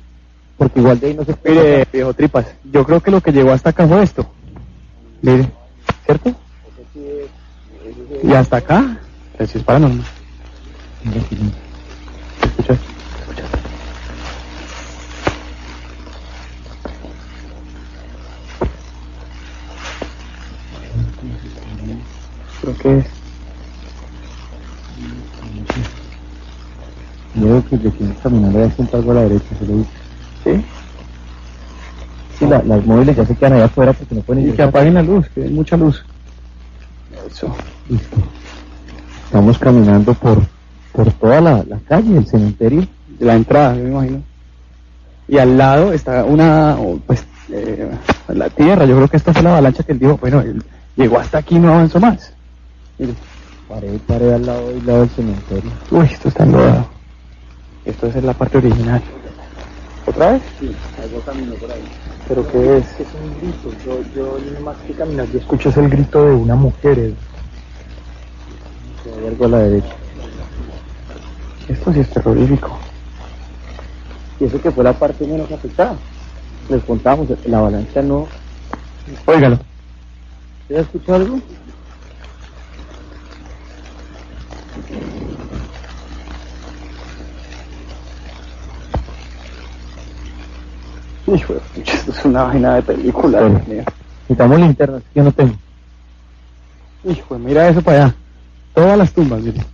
porque 0.56 0.80
igual 0.80 1.00
de 1.00 1.08
ahí 1.08 1.14
no 1.14 1.24
se 1.24 1.34
puede. 1.34 1.60
Mire, 1.60 1.88
viejo 1.92 2.14
tripas, 2.14 2.46
yo 2.64 2.84
creo 2.84 3.00
que 3.00 3.10
lo 3.10 3.20
que 3.20 3.32
llegó 3.32 3.50
hasta 3.52 3.70
acá 3.70 3.86
fue 3.86 4.02
esto. 4.02 4.26
Mire, 5.20 5.48
¿cierto? 6.04 6.34
Y 8.22 8.32
hasta 8.32 8.58
acá, 8.58 9.00
eso 9.38 9.58
es 9.58 9.64
paranormal. 9.64 10.06
Mira, 11.04 11.20
aquí 11.20 11.36
no. 11.36 11.50
Escucha, 12.46 12.72
escucha. 13.20 13.48
Creo 22.60 22.78
que 22.78 22.98
es. 22.98 23.06
Yo 27.34 27.48
veo 27.48 27.64
que 27.64 27.76
aquí 27.76 27.90
caminando 28.22 28.58
ya 28.60 28.70
siento 28.74 28.96
algo 28.96 29.12
a 29.12 29.14
la 29.14 29.22
derecha, 29.22 29.46
se 29.58 29.66
lo 29.66 29.72
digo. 29.72 29.86
¿Sí? 30.44 30.64
Sí, 32.38 32.46
la- 32.46 32.62
las 32.62 32.84
móviles 32.84 33.16
ya 33.16 33.24
se 33.26 33.36
quedan 33.36 33.54
allá 33.54 33.66
afuera 33.66 33.92
porque 33.92 34.14
no 34.14 34.20
pueden 34.22 34.48
Y 34.48 34.52
que 34.52 34.62
apaguen 34.62 34.94
la 34.94 35.02
luz, 35.02 35.28
que 35.34 35.42
hay 35.44 35.50
mucha 35.50 35.76
luz. 35.76 36.04
Eso. 37.26 37.54
Listo. 37.88 38.16
Estamos 39.24 39.58
caminando 39.58 40.14
por, 40.14 40.42
por 40.92 41.12
toda 41.12 41.40
la, 41.40 41.64
la 41.68 41.78
calle 41.88 42.14
del 42.14 42.26
cementerio. 42.26 42.86
De 43.18 43.26
la 43.26 43.34
entrada, 43.34 43.76
yo 43.76 43.84
me 43.84 43.90
imagino. 43.90 44.22
Y 45.28 45.38
al 45.38 45.56
lado 45.56 45.92
está 45.92 46.24
una, 46.24 46.76
pues, 47.06 47.24
eh, 47.50 47.88
la 48.28 48.50
tierra. 48.50 48.84
Yo 48.84 48.96
creo 48.96 49.08
que 49.08 49.16
esta 49.16 49.32
fue 49.32 49.42
la 49.42 49.50
avalancha 49.52 49.82
que 49.84 49.92
él 49.92 49.98
dijo, 49.98 50.16
bueno, 50.18 50.40
él 50.40 50.62
llegó 50.96 51.18
hasta 51.18 51.38
aquí 51.38 51.56
y 51.56 51.58
no 51.60 51.72
avanzó 51.72 52.00
más. 52.00 52.32
Mire. 52.98 53.14
Pared, 53.68 53.98
pared 54.06 54.32
al 54.32 54.44
lado 54.44 54.76
y 54.76 54.80
lado 54.82 55.00
del 55.00 55.10
cementerio. 55.10 55.70
Uy, 55.90 56.06
esto 56.06 56.28
está 56.28 56.42
enlodado. 56.44 56.86
Esto 57.86 58.06
es 58.08 58.22
la 58.22 58.34
parte 58.34 58.58
original. 58.58 59.00
¿Otra 60.06 60.32
vez? 60.32 60.42
Sí, 60.58 60.74
algo 60.98 61.20
caminó 61.20 61.54
por 61.54 61.70
ahí. 61.70 61.82
¿Pero 62.28 62.50
qué 62.50 62.78
es? 62.78 63.00
Es 63.00 63.08
un 63.14 63.40
grito, 63.40 63.72
yo, 63.84 64.00
yo 64.14 64.60
más 64.60 64.76
que 64.78 64.94
caminar, 64.94 65.28
yo 65.30 65.38
escucho 65.38 65.68
es 65.68 65.76
el 65.76 65.88
grito 65.88 66.24
de 66.24 66.34
una 66.34 66.54
mujer. 66.54 66.98
eh. 66.98 67.14
Hay 69.04 69.26
algo 69.26 69.44
a 69.44 69.48
la 69.48 69.58
derecha. 69.58 69.94
Esto 71.68 71.92
sí 71.92 72.00
es 72.00 72.10
terrorífico. 72.10 72.78
Y 74.40 74.44
eso 74.44 74.60
que 74.60 74.70
fue 74.70 74.84
la 74.84 74.92
parte 74.92 75.26
menos 75.26 75.50
afectada. 75.50 75.96
Les 76.68 76.82
contamos, 76.84 77.28
la 77.46 77.58
avalancha 77.58 78.02
no. 78.02 78.26
Óigalo. 79.26 79.58
¿Usted 80.62 80.76
ha 80.76 80.80
escuchado 80.80 81.16
algo? 81.16 81.38
Hijo 91.34 91.54
de 91.54 91.60
pucha, 91.60 91.94
esto 91.94 92.10
es 92.10 92.24
una 92.24 92.44
vaina 92.44 92.74
de 92.76 92.82
película. 92.82 93.40
Mío. 93.48 93.84
Necesitamos 94.28 94.60
linternas, 94.60 95.02
yo 95.14 95.22
no 95.24 95.32
tengo. 95.32 95.54
Hijo, 97.04 97.38
mira 97.38 97.68
eso 97.68 97.82
para 97.82 98.04
allá. 98.04 98.14
Todas 98.74 98.98
las 98.98 99.12
tumbas, 99.12 99.40
mire. 99.40 99.64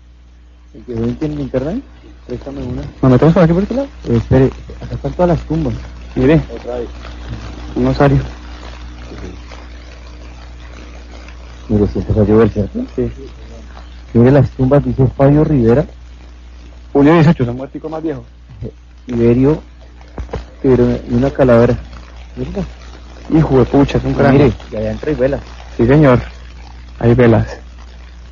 ¿El 0.75 0.83
que 0.85 0.95
ven 0.95 1.17
tiene 1.17 1.37
linterna? 1.37 1.81
Préstame 2.27 2.63
una. 2.63 2.83
¿Nos 3.03 3.11
metemos 3.13 3.35
por 3.35 3.43
aquí 3.43 3.53
por 3.53 3.63
este 3.63 3.75
lado? 3.75 3.89
Eh, 4.09 4.17
espere, 4.17 4.47
acá 4.83 4.95
están 4.95 5.13
todas 5.13 5.29
las 5.39 5.47
tumbas. 5.47 5.75
Mire, 6.15 6.41
Otra 6.55 6.79
vez. 6.79 6.89
un 7.77 7.87
osario. 7.87 8.19
Mire, 11.69 11.87
si 11.89 11.99
empezó 11.99 12.21
a 12.21 12.25
llover, 12.25 12.49
¿cierto? 12.51 12.81
Sí. 12.97 13.11
Mire 14.15 14.31
las 14.31 14.51
tumbas, 14.51 14.85
dice 14.85 15.07
Fabio 15.17 15.45
Rivera, 15.45 15.85
Julio 16.93 17.15
18, 17.15 17.45
San 17.45 17.57
Muertico 17.57 17.89
más 17.89 18.03
viejo. 18.03 18.25
Iberio, 19.07 19.61
Iberio 20.63 21.01
y 21.09 21.15
una 21.15 21.31
calavera. 21.31 21.77
Mira, 22.37 22.51
Hijo 23.31 23.59
de 23.59 23.65
pucha, 23.67 23.99
es 23.99 24.05
un 24.05 24.15
cráneo. 24.15 24.45
mire, 24.47 24.57
y 24.73 24.77
allá 24.77 24.91
entra 24.93 25.11
y 25.11 25.15
velas. 25.15 25.41
Sí, 25.77 25.87
señor. 25.87 26.21
Hay 26.99 27.15
velas. 27.15 27.47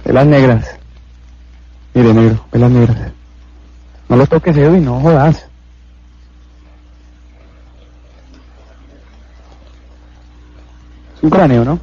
Velas 0.04 0.26
negras. 0.26 0.66
Mire, 1.94 2.14
negro, 2.14 2.44
ve 2.52 2.58
las 2.58 2.70
negras. 2.70 2.96
No 4.08 4.16
lo 4.16 4.26
toques, 4.26 4.56
Edwin, 4.56 4.84
no 4.84 5.00
jodas. 5.00 5.46
Es 11.16 11.22
un 11.22 11.30
cráneo, 11.30 11.64
¿no? 11.64 11.78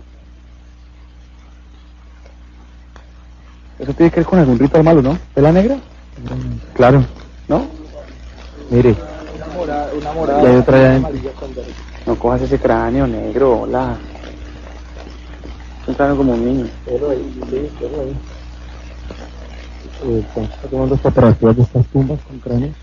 Eso 3.80 3.94
tiene 3.94 4.11
que 4.11 4.18
ver 4.22 4.26
con 4.26 4.40
algún 4.40 4.60
ritual 4.60 4.84
malo, 4.84 5.02
¿no? 5.02 5.18
¿Ve 5.36 5.41
la 5.41 5.52
negra? 5.52 5.78
Claro. 6.74 7.03
¿No? 7.48 7.65
Mire, 8.70 8.95
Una 9.64 10.11
morada. 10.14 10.44
y 10.44 10.45
hay 10.45 10.56
otra 10.57 10.77
allá 10.77 10.90
adentro. 10.90 11.11
No 12.06 12.19
cojas 12.19 12.41
ese 12.41 12.60
cráneo 12.60 13.07
negro, 13.07 13.61
hola. 13.61 13.98
Es 15.81 15.88
un 15.88 15.94
cráneo 15.95 16.18
como 16.18 16.34
un 16.34 16.45
niño. 16.45 16.65
Eh, 20.06 20.26
está 20.35 20.68
tomando 20.69 20.98
fotografías 20.98 21.56
de 21.56 21.64
estas 21.64 21.88
tumbas 21.88 22.19
con 22.27 22.40
cráneos. 22.40 22.76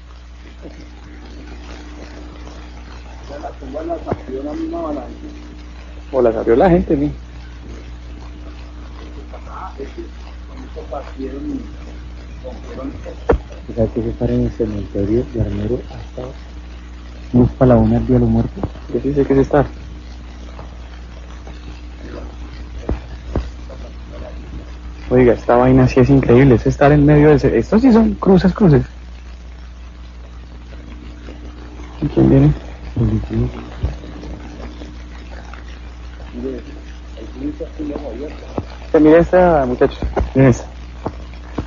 O 6.12 6.22
las 6.22 6.34
abrió 6.34 6.56
la 6.56 6.70
gente, 6.70 6.96
mi. 6.96 7.12
Fíjate 13.66 14.00
que 14.00 14.08
estar 14.08 14.30
en 14.30 14.44
el 14.44 14.50
cementerio 14.52 15.24
de 15.34 15.40
Armero 15.42 15.78
hasta 15.90 16.22
Luz 17.32 17.50
para 17.52 17.74
la 17.74 17.80
una 17.80 17.96
el 17.98 18.06
día 18.06 18.16
de 18.16 18.20
los 18.20 18.28
muertos. 18.28 18.64
Yo 18.92 19.00
sí 19.00 19.14
sé 19.14 19.24
que 19.24 19.32
es 19.34 19.38
estar. 19.40 19.66
Oiga, 25.10 25.32
esta 25.32 25.56
vaina 25.56 25.88
sí 25.88 26.00
es 26.00 26.08
increíble, 26.08 26.54
es 26.54 26.66
estar 26.66 26.92
en 26.92 27.04
medio 27.04 27.30
de 27.30 27.34
ese... 27.34 27.58
Estos 27.58 27.82
sí 27.82 27.92
son 27.92 28.14
cruces, 28.14 28.52
cruces. 28.52 28.84
¿Y 32.00 32.06
quién 32.06 32.30
viene? 32.30 32.46
Eh, 38.92 39.00
Mira 39.00 39.18
esta, 39.18 39.64
muchachos. 39.66 39.98
Miren 40.34 40.50
esta. 40.50 40.66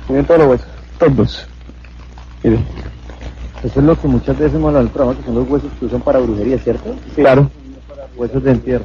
Miren 0.08 0.24
todos 0.24 0.40
los 0.40 0.48
huesos. 0.48 0.66
Todos. 0.98 1.46
Miren. 2.42 2.93
Eso 3.64 3.80
es 3.80 3.86
lo 3.86 3.98
que 3.98 4.06
muchas 4.06 4.38
veces 4.38 4.54
hemos 4.56 4.68
hablado 4.68 4.88
programa, 4.88 5.18
que 5.18 5.24
son 5.24 5.36
los 5.36 5.48
huesos 5.48 5.72
que 5.80 5.86
usan 5.86 6.02
para 6.02 6.18
brujería, 6.18 6.58
¿cierto? 6.58 6.94
Claro. 7.14 7.50
Huesos 8.14 8.44
de 8.44 8.50
entierro. 8.50 8.84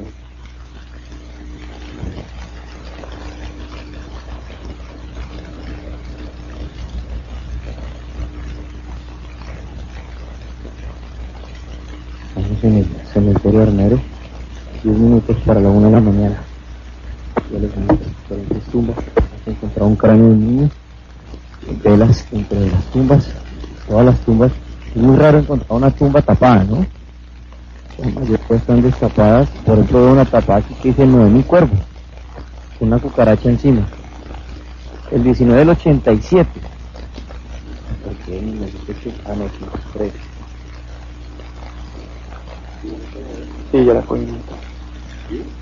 Estamos 12.28 12.64
en 12.64 12.76
el 12.78 12.86
cementerio 13.12 13.62
Armero, 13.62 14.00
10 14.82 14.96
minutos 14.96 15.36
para 15.44 15.60
la 15.60 15.68
una 15.68 15.88
de 15.88 15.92
la 15.92 16.00
mañana. 16.00 16.42
Ya 17.52 17.58
les 17.58 17.70
diferentes 17.70 18.62
tumbas. 18.72 18.96
Hemos 18.96 19.58
encontrado 19.58 19.90
un 19.90 19.96
cráneo 19.96 20.24
de 20.24 20.32
un 20.32 20.56
niño, 20.56 20.70
velas 21.84 22.26
entre 22.32 22.70
las 22.70 22.84
tumbas, 22.86 23.28
todas 23.86 24.06
las 24.06 24.18
tumbas. 24.20 24.52
Muy 24.94 25.16
raro 25.16 25.38
encontrar 25.38 25.76
una 25.78 25.90
tumba 25.90 26.20
tapada, 26.22 26.64
¿no? 26.64 26.86
La 27.98 28.04
mayoría 28.06 28.38
están 28.50 28.82
destapadas. 28.82 29.48
Por 29.64 29.74
ejemplo, 29.74 30.12
una 30.12 30.24
tapada 30.24 30.58
aquí 30.60 30.74
que 30.82 30.88
dice 30.88 31.06
Noemí 31.06 31.42
Cuervo, 31.44 31.76
con 32.78 32.88
una 32.88 32.98
cucaracha 32.98 33.48
encima. 33.48 33.86
El 35.10 35.22
19 35.24 35.58
del 35.60 35.70
87. 35.70 36.60
¿Por 38.02 38.16
qué? 38.24 38.40
Ni 38.40 38.52
me 38.52 38.66
dice 38.66 38.94
que- 38.94 39.12
Ah, 39.24 39.34
no, 39.34 39.44
83. 39.44 40.12
Sí, 43.70 43.84
ya 43.84 43.94
la 43.94 44.02
cogí. 44.02 44.26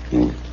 Sí. 0.09 0.48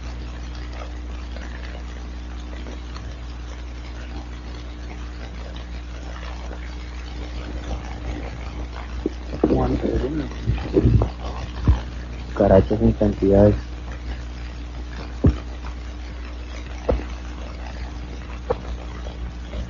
Cucarachas 12.28 12.80
en 12.80 12.92
cantidades. 12.92 13.54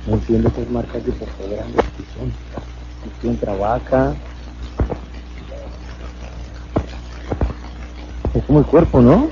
No 0.05 0.13
entiendo 0.13 0.49
esas 0.49 0.69
marcas 0.69 1.05
de 1.05 1.11
qué 1.11 1.25
grandes 1.55 1.85
que 1.97 2.03
son. 2.17 2.31
Aquí 3.17 3.27
entra 3.27 3.53
vaca. 3.53 4.15
Es 8.33 8.43
como 8.45 8.59
el 8.59 8.65
cuerpo, 8.65 9.01
¿no? 9.01 9.29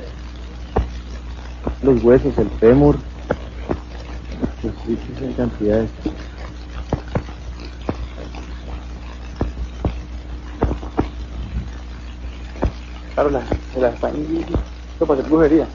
Los 1.84 2.04
huesos, 2.04 2.38
el 2.38 2.50
fémur. 2.60 2.98
Los 4.64 4.88
bichos 4.88 5.22
en 5.22 5.34
cantidades. 5.34 5.90
Claro, 13.16 13.30
la, 13.30 13.42
se 13.74 13.80
la 13.80 13.90
están... 13.90 14.14
Esto 14.16 15.06
para 15.08 15.20
hacer 15.20 15.32
brujería. 15.32 15.68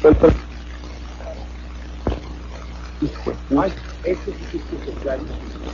Suelta. 0.00 0.26
Hijo. 3.00 3.32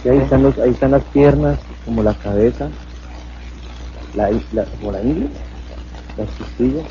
Y 0.05 0.09
ahí 0.09 0.19
están 0.19 0.43
los, 0.45 0.57
ahí 0.59 0.71
están 0.71 0.93
las 0.93 1.03
piernas, 1.07 1.59
como 1.85 2.03
la 2.03 2.15
cabeza, 2.15 2.69
la, 4.15 4.31
la, 4.53 4.65
como 4.65 4.93
la 4.93 5.03
ingle, 5.03 5.29
las 6.17 6.31
costillas. 6.31 6.87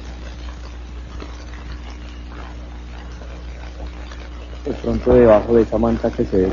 De 4.66 4.74
pronto 4.74 5.14
debajo 5.14 5.56
de 5.56 5.62
esa 5.62 5.78
manta 5.78 6.12
que 6.12 6.26
se 6.26 6.38
ve. 6.38 6.50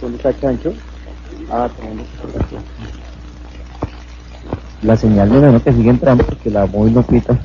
¿Dónde 0.00 0.16
está 0.16 0.40
Chancho? 0.40 0.72
Ah, 1.50 1.68
fotografía. 1.68 2.58
La 4.82 4.96
señal 4.96 5.30
de 5.30 5.52
la 5.52 5.60
que 5.60 5.72
sigue 5.72 5.90
entrando 5.90 6.24
porque 6.24 6.50
la 6.50 6.66
móvil 6.66 6.94
no 6.94 7.02
pita. 7.02 7.38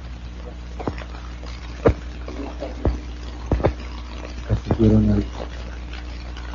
Casi 4.47 4.81
vieron 4.81 5.09
al 5.09 5.23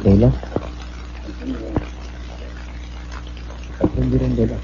vela. 0.04 0.32
Acá 3.76 3.86
prendieron 3.94 4.36
vela. 4.36 4.56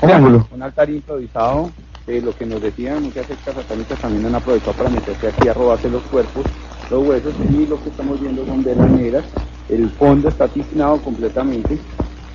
Triángulo. 0.00 0.48
un 0.52 0.62
altar 0.62 0.90
improvisado, 0.90 1.70
eh, 2.06 2.20
lo 2.24 2.36
que 2.36 2.46
nos 2.46 2.62
decían 2.62 3.02
muchas 3.02 3.26
sectas 3.26 3.54
satánicas 3.54 3.98
también 4.00 4.26
han 4.26 4.34
aprovechado 4.34 4.72
para 4.72 4.90
meterse 4.90 5.28
aquí 5.28 5.48
a 5.48 5.54
robarse 5.54 5.90
los 5.90 6.02
cuerpos, 6.04 6.46
los 6.90 7.06
huesos 7.06 7.34
y 7.50 7.66
lo 7.66 7.82
que 7.82 7.90
estamos 7.90 8.20
viendo 8.20 8.46
son 8.46 8.64
velas 8.64 8.90
negras, 8.92 9.26
el 9.68 9.90
fondo 9.96 10.28
está 10.28 10.48
tiznado 10.52 11.02
completamente 11.02 11.80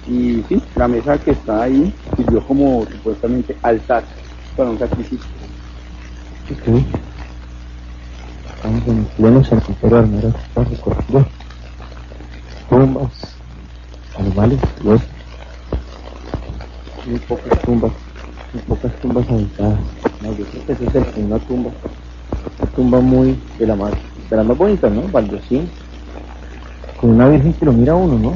y 0.06 0.44
sí, 0.44 0.64
la 0.76 0.88
mesa 0.88 1.20
que 1.24 1.32
está 1.32 1.64
ahí 1.64 2.00
sirvió 2.18 2.46
como 2.48 2.86
supuestamente 2.88 3.60
altar 3.64 4.10
para 4.56 4.72
un 4.72 4.80
sacrificio. 4.80 5.28
Ok. 6.52 6.68
Estamos 8.56 8.88
en 8.88 9.06
pleno 9.16 9.44
cementerio 9.44 9.98
armero, 9.98 10.30
está 10.30 10.64
recorrido. 10.66 11.28
Tumbas, 12.70 13.44
animales, 14.16 14.62
huesos. 14.84 15.10
Muy 17.04 17.20
pocas 17.22 17.64
tumbas, 17.66 17.94
muy 18.54 18.64
pocas 18.64 19.00
tumbas 19.02 19.30
habitadas. 19.30 19.80
No, 20.22 20.32
esa 20.34 20.74
es 20.74 20.96
el- 20.96 21.26
una 21.26 21.40
tumba, 21.40 21.72
una 22.60 22.72
tumba 22.74 23.02
muy 23.02 23.44
de 23.58 23.68
la 23.68 23.76
más, 23.76 23.94
las 24.30 24.46
más 24.46 24.58
bonitas, 24.58 24.92
¿no? 24.92 25.04
Baldosín, 25.10 25.70
con 26.98 27.12
una 27.12 27.28
virgen 27.30 27.54
que 27.54 27.66
lo 27.66 27.74
mira 27.74 27.96
uno, 27.96 28.18
¿no? 28.18 28.34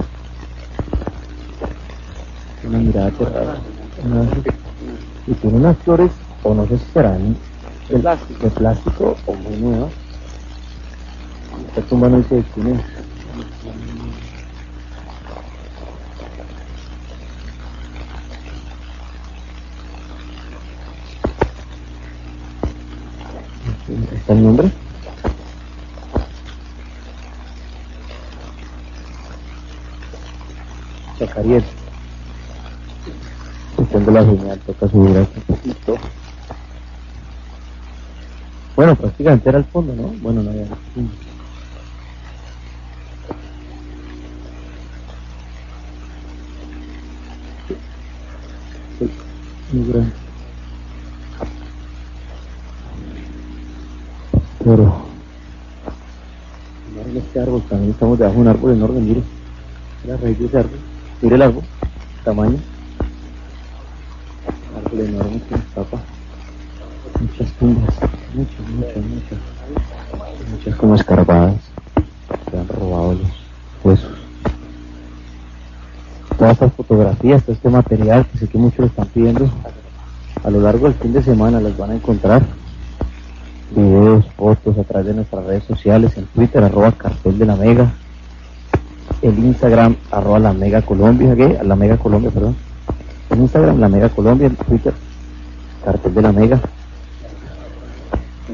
Una 2.69 2.77
mirada 2.79 3.11
cerrada. 3.11 3.61
Y 5.25 5.33
tiene 5.33 5.57
unas 5.57 5.77
flores, 5.79 6.11
o 6.43 6.53
no 6.53 6.67
sé 6.67 6.77
si 6.77 6.85
serán 6.91 7.35
de 7.89 7.99
plástico, 7.99 8.43
de 8.43 8.49
plástico 8.51 9.17
o 9.25 9.33
muy 9.33 9.57
nuevas. 9.57 9.91
Esta 11.69 11.81
tumba 11.83 12.09
no 12.09 12.17
es. 12.17 12.25
¿Está 24.13 24.33
el 24.33 24.43
nombre? 24.43 24.86
Zacariel. 31.47 31.63
Tengo 33.91 34.11
la 34.11 34.21
señal, 34.21 34.59
toca 34.59 34.87
subir 34.89 35.17
aquí 35.17 35.31
un 35.37 35.55
poquito. 35.55 35.97
Bueno, 38.75 38.95
prácticamente 38.95 39.49
era 39.49 39.57
el 39.59 39.65
fondo, 39.65 39.95
¿no? 39.95 40.07
Bueno, 40.21 40.43
no 40.43 40.49
había. 40.49 40.67
Muy 49.71 49.91
grande. 49.91 50.11
Pero, 54.63 55.05
miren 56.93 57.17
este 57.17 57.39
árbol, 57.39 57.61
también 57.69 57.91
estamos 57.91 58.19
debajo 58.19 58.35
de 58.35 58.41
un 58.41 58.47
árbol 58.47 58.71
enorme, 58.73 58.99
mire. 58.99 59.23
La 60.05 60.17
raíz 60.17 60.39
de 60.39 60.45
ese 60.45 60.57
árbol. 60.57 60.96
Mire 61.21 61.35
el 61.35 61.41
árbol, 61.41 61.63
tamaño. 62.23 62.57
Árbol 64.85 64.99
enorme 64.99 65.41
que 65.49 65.55
nos. 65.55 65.87
Muchas 67.19 67.51
tumbas, 67.53 67.95
muchas, 68.35 68.59
muchas, 68.69 68.97
muchas. 68.97 69.39
Muchas 70.51 70.75
como 70.75 70.95
escarbadas. 70.95 71.55
Se 72.51 72.57
han 72.59 72.67
robado 72.67 73.13
los 73.13 73.29
huesos. 73.83 74.11
Todas 76.37 76.53
estas 76.53 76.73
fotografías, 76.73 77.41
todo 77.41 77.53
este 77.53 77.69
material 77.69 78.27
que 78.27 78.37
sé 78.37 78.47
que 78.47 78.57
muchos 78.59 78.79
lo 78.79 78.85
están 78.85 79.07
pidiendo, 79.07 79.49
a 80.43 80.51
lo 80.51 80.61
largo 80.61 80.85
del 80.85 80.93
fin 80.99 81.13
de 81.13 81.23
semana 81.23 81.59
las 81.59 81.75
van 81.75 81.91
a 81.91 81.95
encontrar. 81.95 82.43
Videos, 83.75 84.23
fotos 84.37 84.77
a 84.77 84.83
través 84.83 85.07
de 85.07 85.13
nuestras 85.15 85.45
redes 85.45 85.63
sociales, 85.63 86.15
en 86.15 86.25
Twitter, 86.27 86.63
arroba 86.63 86.91
cartel 86.91 87.39
de 87.39 87.45
la 87.47 87.55
Mega, 87.55 87.91
el 89.21 89.37
Instagram, 89.39 89.95
arroba 90.11 90.39
la 90.39 90.53
Mega 90.53 90.81
Colombia, 90.81 91.35
¿qué? 91.35 91.59
La 91.63 91.75
Mega 91.75 91.97
Colombia, 91.97 92.31
perdón. 92.31 92.55
En 93.29 93.41
Instagram, 93.41 93.79
la 93.79 93.89
Mega 93.89 94.09
Colombia, 94.09 94.47
en 94.47 94.55
Twitter, 94.55 94.93
cartel 95.83 96.13
de 96.13 96.21
la 96.21 96.31
Mega. 96.31 96.59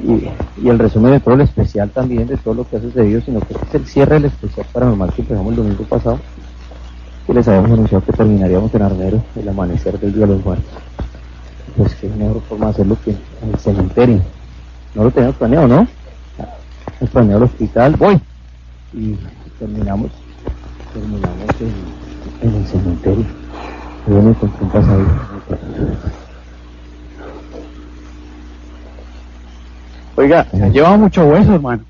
Y, 0.04 0.28
y 0.62 0.70
el 0.70 0.80
resumen 0.80 1.12
de 1.12 1.20
todo 1.20 1.36
el 1.36 1.42
especial 1.42 1.90
también, 1.90 2.28
de 2.28 2.38
todo 2.38 2.54
lo 2.56 2.68
que 2.68 2.78
ha 2.78 2.82
sucedido, 2.82 3.22
sino 3.22 3.40
que 3.42 3.54
este 3.54 3.66
es 3.68 3.76
el 3.76 3.86
cierre 3.88 4.16
del 4.16 4.26
especial 4.26 4.66
paranormal 4.74 5.14
que 5.14 5.22
empezamos 5.22 5.52
el 5.52 5.56
domingo 5.58 5.84
pasado, 5.84 6.20
que 7.26 7.34
les 7.34 7.48
habíamos 7.48 7.72
anunciado 7.72 8.04
que 8.04 8.14
terminaríamos 8.14 8.74
en 8.74 8.82
Armero, 8.82 9.24
el 9.36 9.48
amanecer 9.48 10.00
del 10.00 10.14
Día 10.14 10.26
de 10.26 10.34
los 10.34 10.46
Muertos. 10.46 10.74
Pues 11.78 11.96
qué 11.96 12.08
mejor 12.10 12.42
forma 12.42 12.66
de 12.66 12.72
hacerlo 12.72 12.98
que 13.04 13.12
en 13.12 13.50
el 13.54 13.60
cementerio. 13.60 14.22
No 14.96 15.04
lo 15.06 15.12
teníamos 15.12 15.38
planeado, 15.38 15.68
¿no? 15.68 15.88
Hemos 17.00 17.30
el 17.36 17.44
hospital, 17.44 17.96
voy. 17.98 18.20
Y 18.94 19.18
terminamos, 19.60 20.12
terminamos 20.94 21.50
en, 21.60 22.50
en 22.50 22.56
el 22.56 22.68
cementerio. 22.68 23.26
Y 24.08 24.12
bueno, 24.12 24.30
encontré 24.30 24.64
un 24.64 24.70
pasadillo. 24.70 25.10
Oiga, 30.16 30.48
se 30.52 30.64
han 30.64 30.72
llevado 30.72 30.98
mucho 30.98 31.26
hueso, 31.26 31.56
hermano. 31.56 31.84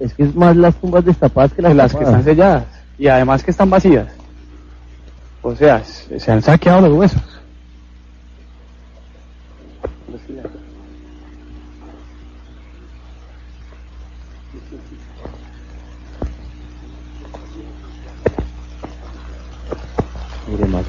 Es 0.00 0.12
que 0.14 0.24
es 0.24 0.34
más 0.34 0.56
las 0.56 0.74
tumbas 0.76 1.04
destapadas 1.04 1.52
que 1.52 1.62
las, 1.62 1.74
Las 1.74 1.94
que 1.94 2.04
están 2.04 2.24
selladas. 2.24 2.64
Y 2.98 3.08
además 3.08 3.42
que 3.42 3.50
están 3.50 3.70
vacías. 3.70 4.06
O 5.42 5.54
sea, 5.54 5.82
se 5.84 6.20
se 6.20 6.32
han 6.32 6.42
saqueado 6.42 6.88
los 6.88 6.98
huesos. 6.98 7.22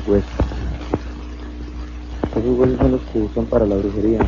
Más 0.05 0.07
huesos. 0.07 0.29
Esos 2.35 2.59
huesos 2.59 2.77
son 2.77 2.91
los 2.91 3.01
que 3.01 3.19
usan 3.19 3.45
para 3.45 3.65
la 3.65 3.75
brujería, 3.75 4.19
¿no? 4.19 4.25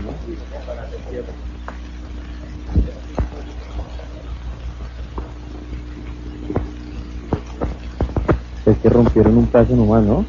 Es 8.71 8.77
que 8.79 8.89
rompieron 8.89 9.37
un 9.37 9.47
pedazo 9.47 9.75
nomás, 9.75 10.03
¿no? 10.03 10.25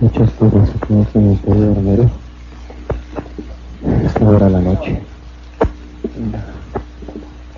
Muchas 0.00 0.30
cosas 0.32 0.70
aquí 0.70 0.92
en 0.92 1.00
el 1.00 1.06
cementerio 1.06 1.60
de 1.60 1.72
Armero. 1.72 2.10
Esta 4.04 4.28
hora 4.28 4.46
de 4.46 4.52
la 4.52 4.60
noche. 4.60 5.02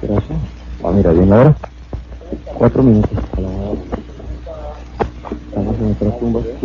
¿Qué 0.01 0.07
hora 0.07 0.23
son? 0.27 0.37
Ah, 0.85 0.93
mira, 0.93 1.13
bien 1.13 1.31
la 1.31 1.41
hora. 1.41 1.57
Cuatro 2.59 2.83
minutos 2.83 3.19
a 3.37 3.41
la 3.41 3.49
hora. 3.49 3.81
Estamos 5.49 5.77
en 5.79 5.91
otras 5.93 6.15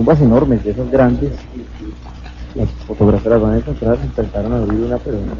tumbas, 0.07 0.21
enormes, 0.21 0.63
de 0.63 0.71
esas 0.71 0.89
grandes. 0.89 1.31
Las 2.55 2.69
fotografías 2.87 3.33
las 3.33 3.41
van 3.41 3.53
a 3.53 3.57
encontrar, 3.57 3.97
intentaron 4.01 4.53
abrir 4.53 4.79
una, 4.79 4.97
pero 4.99 5.17
no. 5.17 5.35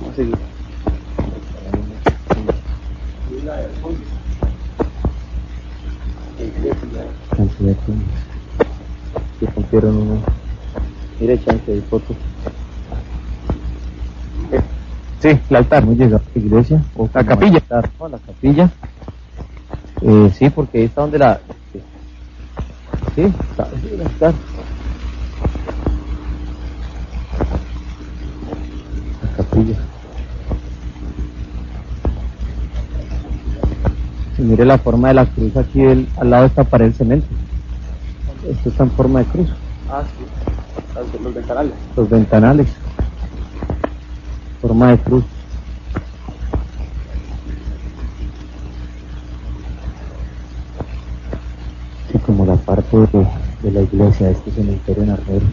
Vamos 0.00 0.12
a 0.12 0.16
seguir. 0.16 0.38
Cantidad 7.36 7.76
de. 7.76 7.76
Que 9.40 9.46
rompieron 9.46 9.96
uno. 9.96 10.22
Mire, 11.20 11.44
chance, 11.44 11.70
hay 11.70 11.80
fotos. 11.82 12.16
Sí, 15.24 15.30
el 15.48 15.56
altar. 15.56 15.82
Hemos 15.82 15.96
llegado 15.96 16.16
a 16.16 16.38
la 16.38 16.44
iglesia. 16.44 16.82
O 16.96 17.08
La 17.14 17.24
capilla. 17.24 17.56
altar, 17.56 17.90
¿no? 17.98 18.08
La 18.10 18.18
capilla. 18.18 18.70
Eh, 20.02 20.30
sí, 20.38 20.50
porque 20.50 20.76
ahí 20.80 20.84
está 20.84 21.00
donde 21.00 21.18
la... 21.18 21.40
Sí, 23.14 23.22
está, 23.22 23.64
sí, 23.70 23.88
el 23.94 24.00
altar. 24.02 24.34
La 29.22 29.36
capilla. 29.38 29.76
Y 34.36 34.42
mire 34.42 34.66
la 34.66 34.76
forma 34.76 35.08
de 35.08 35.14
la 35.14 35.24
cruz 35.24 35.56
aquí 35.56 35.80
del- 35.80 36.06
al 36.18 36.28
lado 36.28 36.42
de 36.42 36.48
esta 36.48 36.64
pared 36.64 36.84
del 36.84 36.94
cemento. 36.94 37.26
Esto 38.50 38.68
está 38.68 38.84
en 38.84 38.90
forma 38.90 39.20
de 39.20 39.24
cruz. 39.24 39.48
Ah, 39.90 40.02
sí. 40.18 41.18
Los 41.22 41.34
ventanales. 41.34 41.72
Los 41.96 42.10
ventanales. 42.10 42.68
Forma 44.64 44.92
de 44.92 44.96
cruz. 44.96 45.24
Sí, 52.10 52.18
como 52.20 52.46
la 52.46 52.54
parte 52.56 52.96
de, 52.96 53.26
de 53.62 53.70
la 53.70 53.82
iglesia 53.82 54.28
de 54.28 54.32
este 54.32 54.50
cementerio 54.52 55.02
en 55.02 55.10
Armero. 55.10 55.46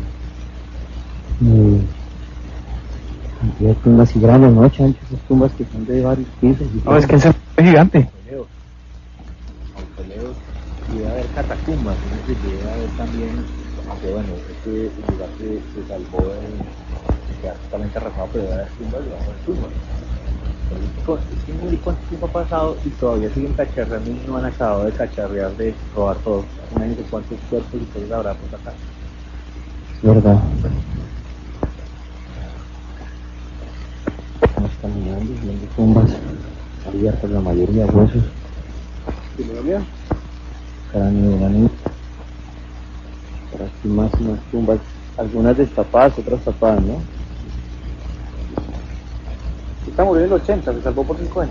Eh, 1.45 1.81
de 3.59 3.73
tumbas 3.83 4.15
y 4.15 4.19
grandes, 4.21 4.53
¿no, 4.53 4.69
Chancho? 4.69 4.99
Esas 5.03 5.19
tumbas 5.27 5.51
que 5.55 5.65
son 5.65 5.85
de 5.85 6.01
varios 6.01 6.27
pisos. 6.39 6.67
Y 6.73 6.89
No, 6.89 6.95
es 6.95 7.05
que 7.05 7.19
cementerio 7.19 7.29
es 7.57 7.65
gigante. 7.65 8.09
mausoleos 9.75 10.35
y 10.87 10.99
debe 10.99 11.11
haber 11.11 11.25
catacumbas, 11.35 11.97
decir, 12.27 12.37
debe 12.49 12.71
haber 12.71 12.89
también, 12.91 13.45
aunque 13.91 14.11
bueno, 14.11 14.29
este 14.49 14.91
lugar 15.11 15.29
se, 15.37 15.59
se 15.73 15.87
salvó 15.87 16.19
de, 16.33 17.41
quedar 17.41 17.57
totalmente 17.57 17.97
arrasado, 17.97 18.29
pero 18.31 18.45
tumbas 18.77 19.05
debajo 19.05 19.31
de 19.31 19.45
tumbas. 19.45 19.71
Pero 20.69 21.17
es 21.17 21.43
que 21.43 21.51
es 21.51 21.63
mire 21.63 21.77
cuánto 21.83 22.01
tiempo 22.07 22.27
ha 22.27 22.31
pasado 22.31 22.77
y 22.85 22.89
todavía 22.91 23.33
siguen 23.33 23.53
cacharreando 23.53 24.09
y 24.09 24.21
no 24.25 24.37
han 24.37 24.45
acabado 24.45 24.85
de 24.85 24.91
cacharrear, 24.93 25.51
de 25.57 25.75
robar 25.93 26.15
todo. 26.17 26.45
Imagínense 26.71 27.03
cuántos 27.09 27.37
cuerpos 27.49 27.81
y 27.81 27.85
cosas 27.85 28.11
habrá 28.11 28.33
por 28.33 28.59
acá. 28.59 28.73
Es 29.97 30.03
verdad. 30.03 30.41
Estamos 34.41 34.71
caminando, 34.81 35.33
viendo 35.41 35.67
tumbas 35.75 36.11
abiertas, 36.87 37.29
la 37.29 37.41
mayoría 37.41 37.85
huesos, 37.87 38.23
cráneo 40.91 41.29
de 41.29 41.35
una 41.35 41.49
niña. 41.49 41.69
Por 41.69 41.81
aquí 41.81 41.81
más 41.81 41.90
y 43.83 43.87
más 43.87 44.11
tumbas, 44.51 44.79
algunas 45.17 45.57
destapadas, 45.57 46.17
otras 46.19 46.43
tapadas, 46.43 46.81
¿no? 46.81 47.01
Está 49.87 50.03
murió 50.03 50.21
en 50.25 50.27
el 50.27 50.33
80, 50.33 50.73
se 50.73 50.81
salvó 50.81 51.03
por 51.03 51.17
5 51.17 51.41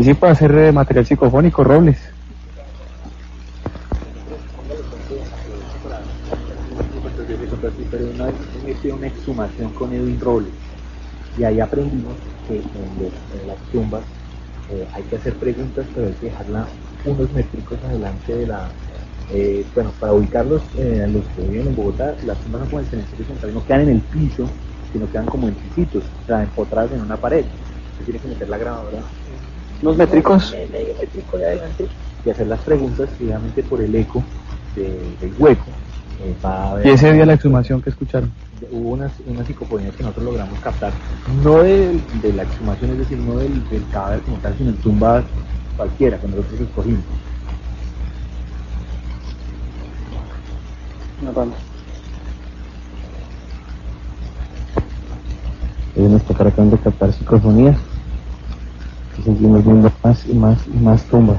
participa 0.00 0.28
a 0.28 0.32
hacer 0.32 0.56
eh, 0.56 0.72
material 0.72 1.04
psicofónico, 1.04 1.62
Robles. 1.62 1.98
Pero 7.90 8.10
una 8.14 8.26
vez 8.26 8.34
hice 8.66 8.92
una 8.92 9.08
exhumación 9.08 9.70
con 9.74 9.92
Edwin 9.92 10.18
Robles 10.18 10.52
y 11.36 11.44
ahí 11.44 11.60
aprendimos 11.60 12.14
que 12.48 12.56
en, 12.56 13.46
las 13.46 13.58
tumbas 13.72 14.00
eh, 14.70 14.86
hay 14.94 15.02
que 15.02 15.16
hacer 15.16 15.34
preguntas, 15.34 15.84
pero 15.94 16.06
hay 16.06 16.14
que 16.14 16.26
dejarlas 16.26 16.68
unos 17.04 17.30
métricos 17.32 17.78
adelante 17.84 18.34
de 18.34 18.46
la. 18.46 18.70
Eh, 19.32 19.66
bueno, 19.74 19.92
para 20.00 20.14
ubicarlos, 20.14 20.62
eh, 20.78 21.06
los 21.12 21.24
que 21.36 21.42
viven 21.42 21.66
en 21.66 21.76
Bogotá, 21.76 22.14
las 22.24 22.38
tumbas 22.38 22.62
no 22.62 22.68
como 22.68 22.80
el 22.80 23.54
no 23.54 23.66
quedan 23.66 23.80
en 23.82 23.88
el 23.90 24.00
piso, 24.00 24.48
sino 24.92 25.10
quedan 25.10 25.26
como 25.26 25.48
en 25.48 25.54
pisitos, 25.54 26.04
o 26.22 26.26
sea, 26.26 26.42
empotradas 26.42 26.90
en 26.92 27.02
una 27.02 27.18
pared. 27.18 27.44
Se 27.98 28.10
que 28.10 28.28
meter 28.28 28.48
la 28.48 28.56
grabadora 28.56 29.02
unos 29.82 29.96
métricos. 29.96 30.52
de 30.52 31.90
y 32.24 32.30
hacer 32.30 32.46
las 32.46 32.60
preguntas 32.60 33.10
y 33.18 33.24
obviamente 33.24 33.62
por 33.62 33.80
el 33.80 33.94
eco 33.94 34.22
de- 34.74 35.16
del 35.20 35.34
hueco 35.38 35.70
eh, 36.22 36.36
va 36.44 36.50
a 36.64 36.70
haber- 36.72 36.86
Y 36.86 36.90
ese 36.90 37.12
día 37.12 37.24
la 37.24 37.32
exhumación 37.34 37.80
que 37.80 37.88
escucharon. 37.90 38.30
hubo 38.70 38.90
unas, 38.90 39.18
unas 39.20 39.46
psicofonías 39.46 39.96
que 39.96 40.02
nosotros 40.02 40.26
logramos 40.26 40.60
captar, 40.60 40.92
no 41.42 41.62
del- 41.62 42.02
de, 42.20 42.32
la 42.34 42.42
exhumación, 42.42 42.90
es 42.90 42.98
decir, 42.98 43.18
no 43.18 43.38
del, 43.38 43.66
del 43.70 43.88
cadáver 43.90 44.20
como 44.22 44.36
tal, 44.38 44.56
sino 44.58 44.70
en 44.70 44.76
tumbas 44.76 45.24
cualquiera, 45.76 46.18
que 46.20 46.28
nosotros 46.28 46.60
escogimos. 46.60 47.04
Una 51.22 51.30
banda. 51.30 51.56
Ellos 55.96 56.10
nos 56.12 56.22
de 56.70 56.78
captar 56.78 57.12
psicofonías 57.12 57.78
y 59.20 59.22
seguimos 59.22 59.64
viendo 59.64 59.92
más 60.02 60.26
y 60.26 60.34
más 60.34 60.58
y 60.66 60.78
más 60.78 61.04
tumbas. 61.04 61.38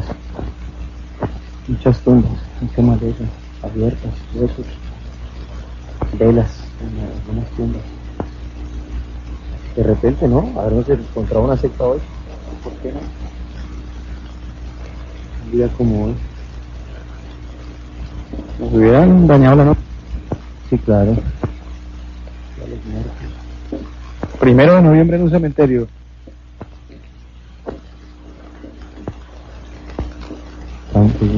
Muchas 1.68 2.00
tumbas, 2.02 2.32
muchas 2.62 2.86
malezas, 2.86 3.30
abiertas, 3.64 4.12
huesos, 4.36 4.66
velas 6.20 6.64
en 6.80 7.30
algunas 7.30 7.50
tumbas. 7.52 7.82
De 9.76 9.84
repente, 9.84 10.28
¿no? 10.28 10.54
Habernos 10.60 10.90
encontrado 10.90 11.46
una 11.46 11.58
secta 11.58 11.84
hoy. 11.86 12.00
¿Por 12.64 12.74
qué 12.74 12.92
no? 12.92 13.00
Un 15.46 15.52
día 15.52 15.68
como 15.70 16.06
hoy. 16.06 16.16
Nos 18.60 18.74
hubieran 18.74 19.28
dañado 19.28 19.56
la 19.56 19.66
noche. 19.66 19.82
Sí, 20.70 20.78
claro. 20.78 21.16
Primero 24.40 24.76
de 24.76 24.82
noviembre 24.82 25.18
en 25.18 25.24
un 25.24 25.32
cementerio. 25.32 25.88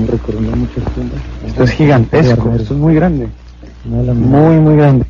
Recorriendo 0.08 0.56
muchas 0.58 0.84
tumbas. 0.94 1.20
Esto 1.46 1.64
es 1.64 1.72
gigantesco, 1.72 2.52
esto 2.56 2.74
es 2.74 2.80
muy 2.80 2.96
grande. 2.96 3.28
Muy, 3.86 4.56
muy 4.58 4.76
grande. 4.76 5.06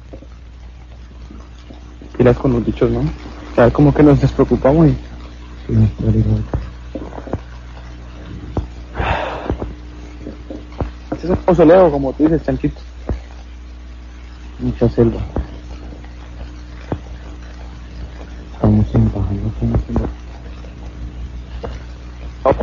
Pilas 2.17 2.37
con 2.37 2.53
los 2.53 2.65
bichos, 2.65 2.91
¿no? 2.91 2.99
O 2.99 3.55
sea, 3.55 3.69
como 3.71 3.93
que 3.93 4.03
nos 4.03 4.19
despreocupamos 4.19 4.87
y 4.89 4.95
Sí, 5.67 5.73
este 11.11 11.27
es 11.27 11.29
un 11.29 11.37
mausoleo, 11.45 11.89
como 11.91 12.11
tú 12.13 12.23
dices, 12.23 12.43
chanchito. 12.43 12.81
mucha 14.59 14.89
selva. 14.89 15.21
Estamos 18.53 18.95
en 18.95 19.05
bajando, 19.13 19.47
estamos 19.47 19.81
en 19.87 19.93
bajando. 19.93 20.23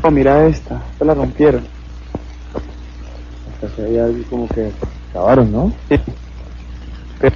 Oh, 0.02 0.10
mira 0.10 0.46
esta, 0.46 0.82
esta 0.92 1.04
la 1.04 1.14
rompieron. 1.14 1.66
Veía 3.76 4.04
algo 4.04 4.24
como 4.30 4.48
que 4.48 4.72
acabaron, 5.10 5.52
¿no? 5.52 5.72
Sí. 7.20 7.28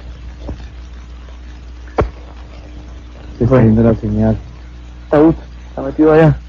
Se 3.37 3.43
está 3.43 3.57
viendo 3.57 3.83
la 3.83 3.93
señal. 3.95 4.37
Ataúd, 5.07 5.35
está 5.69 5.81
metido 5.83 6.13
allá. 6.13 6.39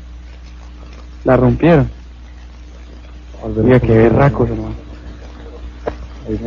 La 1.24 1.36
rompieron. 1.36 1.90
Mira 3.56 3.80
qué 3.80 3.92
berracos, 3.92 4.48
hermano. 4.48 4.74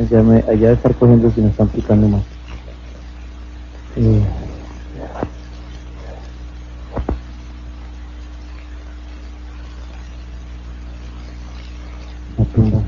Llame, 0.10 0.44
allá 0.50 0.70
de 0.70 0.74
estar 0.74 0.94
cogiendo 0.96 1.32
si 1.32 1.42
nos 1.42 1.52
están 1.52 1.68
picando 1.70 2.08
más. 2.08 2.24
Eh, 3.96 4.22
la 12.38 12.46
tumba. 12.46 12.82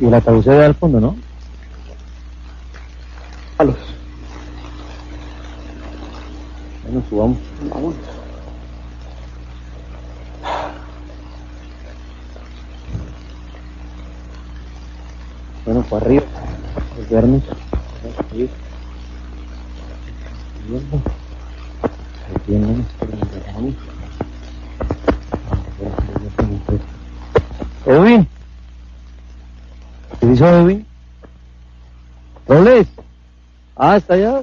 Y 0.00 0.06
el 0.06 0.14
ataúd 0.14 0.44
se 0.44 0.50
ve 0.50 0.64
al 0.64 0.74
fondo, 0.74 1.00
¿no? 1.00 1.16
Palos. 3.56 3.76
Bueno, 6.84 7.02
subamos. 7.10 7.38
Vamos. 7.70 7.94
Bueno, 15.64 15.82
para 15.82 16.06
arriba. 16.06 16.24
Los 16.96 17.10
vernos. 17.10 17.57
Ah, 33.78 33.96
está 33.96 34.14
allá. 34.14 34.42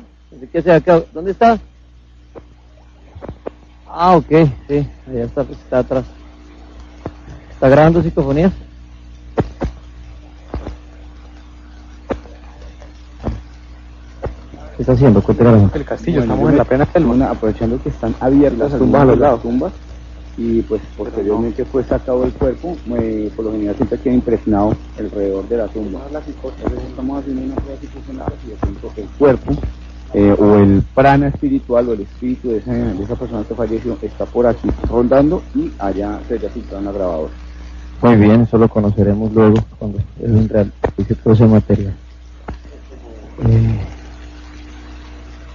Se 0.51 0.57
había 0.59 0.79
quedado. 0.79 1.05
¿Dónde 1.13 1.31
está? 1.31 1.59
Ah, 3.87 4.15
ok, 4.17 4.27
sí, 4.67 4.87
allá 5.07 5.23
está, 5.25 5.43
pues, 5.43 5.59
está 5.59 5.79
atrás. 5.79 6.05
¿Está 7.51 7.69
grabando 7.69 8.01
psicofonías? 8.01 8.51
¿Qué 14.75 14.81
está 14.83 14.91
haciendo? 14.93 15.23
El 15.73 15.85
castillo, 15.85 16.19
Bueno, 16.19 16.33
estamos 16.33 16.51
en 16.51 16.57
la 16.57 16.65
plena 16.65 16.85
selva. 16.91 17.07
Bueno, 17.09 17.25
aprovechando 17.29 17.81
que 17.81 17.89
están 17.89 18.13
abiertas 18.19 18.71
Las 18.71 18.79
tumbas 18.79 19.01
a 19.01 19.05
los 19.05 19.17
lados. 19.17 19.41
tumbas 19.41 19.71
y 20.37 20.61
pues 20.63 20.81
posteriormente 20.97 21.63
fue 21.65 21.83
sacado 21.85 22.23
el 22.25 22.33
cuerpo, 22.33 22.77
eh, 22.97 23.31
por 23.35 23.45
lo 23.45 23.51
general 23.51 23.75
siempre 23.75 23.99
queda 23.99 24.13
impregnado 24.13 24.75
alrededor 24.97 25.47
de 25.47 25.57
la 25.57 25.67
tumba. 25.67 26.01
Estamos 26.89 27.19
haciendo 27.19 27.43
una 27.45 27.55
prueba 27.55 27.79
y 27.81 27.87
que 28.93 29.01
el 29.01 29.07
cuerpo 29.09 29.53
eh, 30.13 30.35
o 30.37 30.55
el 30.55 30.83
prana 30.93 31.27
espiritual 31.29 31.89
o 31.89 31.93
el 31.93 32.01
espíritu 32.01 32.49
de 32.49 32.57
esa, 32.57 32.73
de 32.73 33.03
esa 33.03 33.15
persona 33.15 33.43
que 33.47 33.55
falleció 33.55 33.97
está 34.01 34.25
por 34.25 34.45
aquí 34.47 34.69
rondando 34.89 35.43
y 35.53 35.71
allá 35.79 36.19
se 36.27 36.37
filtrado 36.49 36.79
en 36.79 36.85
la 36.85 36.91
grabadora. 36.91 37.33
Muy 38.01 38.15
bien, 38.17 38.41
eso 38.41 38.57
lo 38.57 38.67
conoceremos 38.67 39.33
luego 39.33 39.55
cuando 39.79 39.99
Edwin 40.21 40.49
realice 40.49 41.15
todo 41.23 41.33
ese 41.33 41.45
material. 41.45 41.95
Eh, 43.47 43.79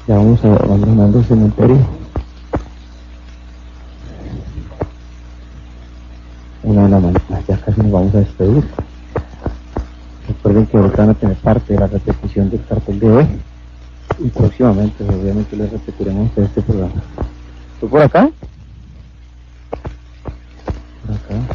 ya 0.06 0.16
vamos 0.16 0.44
a- 0.44 0.56
abandonando 0.56 1.18
el 1.18 1.24
cementerio. 1.24 1.99
Una 6.80 6.88
la 6.88 6.98
mañana, 6.98 7.42
ya 7.46 7.58
casi 7.58 7.78
nos 7.82 7.92
vamos 7.92 8.14
a 8.14 8.20
despedir. 8.20 8.64
Recuerden 10.26 10.66
que 10.66 10.78
ahorita 10.78 10.96
van 10.96 11.10
a 11.10 11.14
tener 11.14 11.36
parte 11.36 11.74
de 11.74 11.78
la 11.78 11.86
repetición 11.88 12.48
del 12.48 12.64
cartel 12.64 12.98
de 12.98 13.10
hoy. 13.10 13.26
Y 14.18 14.28
próximamente, 14.28 15.04
obviamente, 15.04 15.56
les 15.56 15.70
repetiremos 15.70 16.30
este 16.38 16.62
programa. 16.62 17.02
¿Tú 17.80 17.88
por 17.88 18.00
acá? 18.00 18.30
Por 21.06 21.16
acá. 21.16 21.54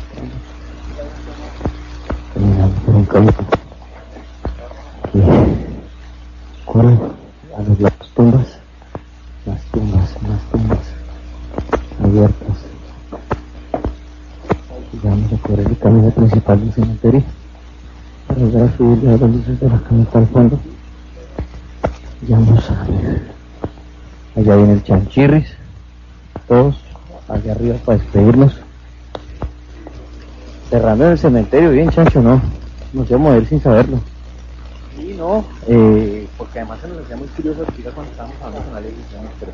Caminando 2.36 2.76
por 2.82 2.96
un 2.96 3.06
camino. 3.06 3.55
Subir 18.78 19.10
a 19.10 19.12
las 19.12 19.22
luces 19.22 19.60
de 19.60 19.70
la 19.70 19.82
al 20.14 20.28
fondo. 20.28 20.60
Y 22.28 22.32
vamos 22.32 22.70
a 22.70 22.84
ver. 22.84 23.22
Allá 24.36 24.56
viene 24.56 24.74
el 24.74 24.84
chanchirris. 24.84 25.48
Todos 26.48 26.86
allá 27.28 27.54
arriba 27.54 27.76
para 27.86 27.98
despedirnos. 27.98 28.54
Cerrando 30.70 31.12
el 31.12 31.18
cementerio, 31.18 31.72
bien 31.72 31.90
chancho, 31.90 32.22
¿no? 32.22 32.42
Nos 32.94 33.10
íbamos 33.10 33.34
a 33.34 33.38
ir 33.38 33.48
sin 33.48 33.62
saberlo. 33.62 34.00
Sí, 34.96 35.16
no, 35.18 35.46
eh, 35.68 36.28
porque 36.38 36.60
además 36.60 36.80
se 36.82 36.88
nos 36.88 37.00
hacía 37.00 37.18
muy 37.18 37.28
curioso 37.30 37.66
cuando 37.94 38.12
estábamos 38.12 38.36
hablando 38.42 38.66
con 38.66 38.74
la 38.74 38.82
ley, 38.82 38.96
pero. 39.40 39.52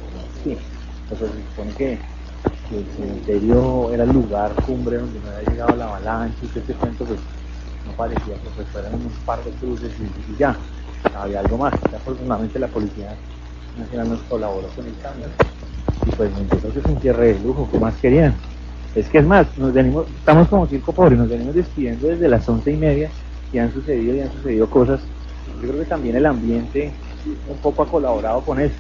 O 1.12 1.16
sea, 1.18 1.28
se 1.28 1.34
supone 1.50 1.72
que, 1.72 2.00
que 2.70 2.78
el 2.78 2.86
cementerio 2.96 3.92
era 3.94 4.04
el 4.04 4.12
lugar 4.12 4.54
cumbre 4.66 4.98
donde 4.98 5.20
no 5.20 5.30
había 5.30 5.50
llegado 5.50 5.76
la 5.76 5.86
avalancha 5.86 6.38
y 6.42 6.48
todo 6.48 6.64
ese 6.64 6.74
cuento, 6.74 7.06
pues 7.06 7.20
parecía 7.92 8.36
que 8.36 8.50
pues 8.56 8.68
fueran 8.70 8.96
unos 8.96 9.14
par 9.26 9.44
de 9.44 9.52
cruces 9.52 9.92
y, 10.00 10.32
y 10.32 10.38
ya, 10.38 10.56
había 11.18 11.40
algo 11.40 11.58
más. 11.58 11.74
Ya, 11.92 11.98
afortunadamente 11.98 12.60
la 12.60 12.68
Policía 12.68 13.16
Nacional 13.78 14.10
nos 14.10 14.20
colaboró 14.22 14.68
con 14.70 14.86
el 14.86 14.98
cambio 15.02 15.28
y 16.06 16.12
pues 16.12 16.32
que 16.74 16.80
es 16.80 16.86
un 16.86 17.00
cierre 17.00 17.34
de 17.34 17.40
lujo, 17.40 17.68
¿qué 17.72 17.80
más 17.80 17.94
querían? 17.96 18.34
Es 18.96 19.08
que 19.08 19.20
es 19.20 19.26
más, 19.26 19.48
nos 19.58 19.72
venimos, 19.72 20.06
estamos 20.08 20.48
como 20.48 20.68
circo 20.68 20.92
pobre, 20.92 21.16
nos 21.16 21.30
venimos 21.30 21.56
despidiendo 21.56 22.08
desde 22.08 22.28
las 22.28 22.48
once 22.50 22.72
y 22.72 22.78
media 22.78 23.10
y 23.54 23.60
han 23.60 23.72
sucedido 23.72 24.16
y 24.16 24.22
han 24.22 24.32
sucedido 24.32 24.70
cosas. 24.70 25.00
Yo 25.62 25.70
creo 25.70 25.80
que 25.80 25.90
también 25.90 26.16
el 26.16 26.26
ambiente 26.26 26.92
un 27.48 27.58
poco 27.58 27.84
ha 27.84 27.88
colaborado 27.88 28.42
con 28.42 28.60
eso, 28.60 28.76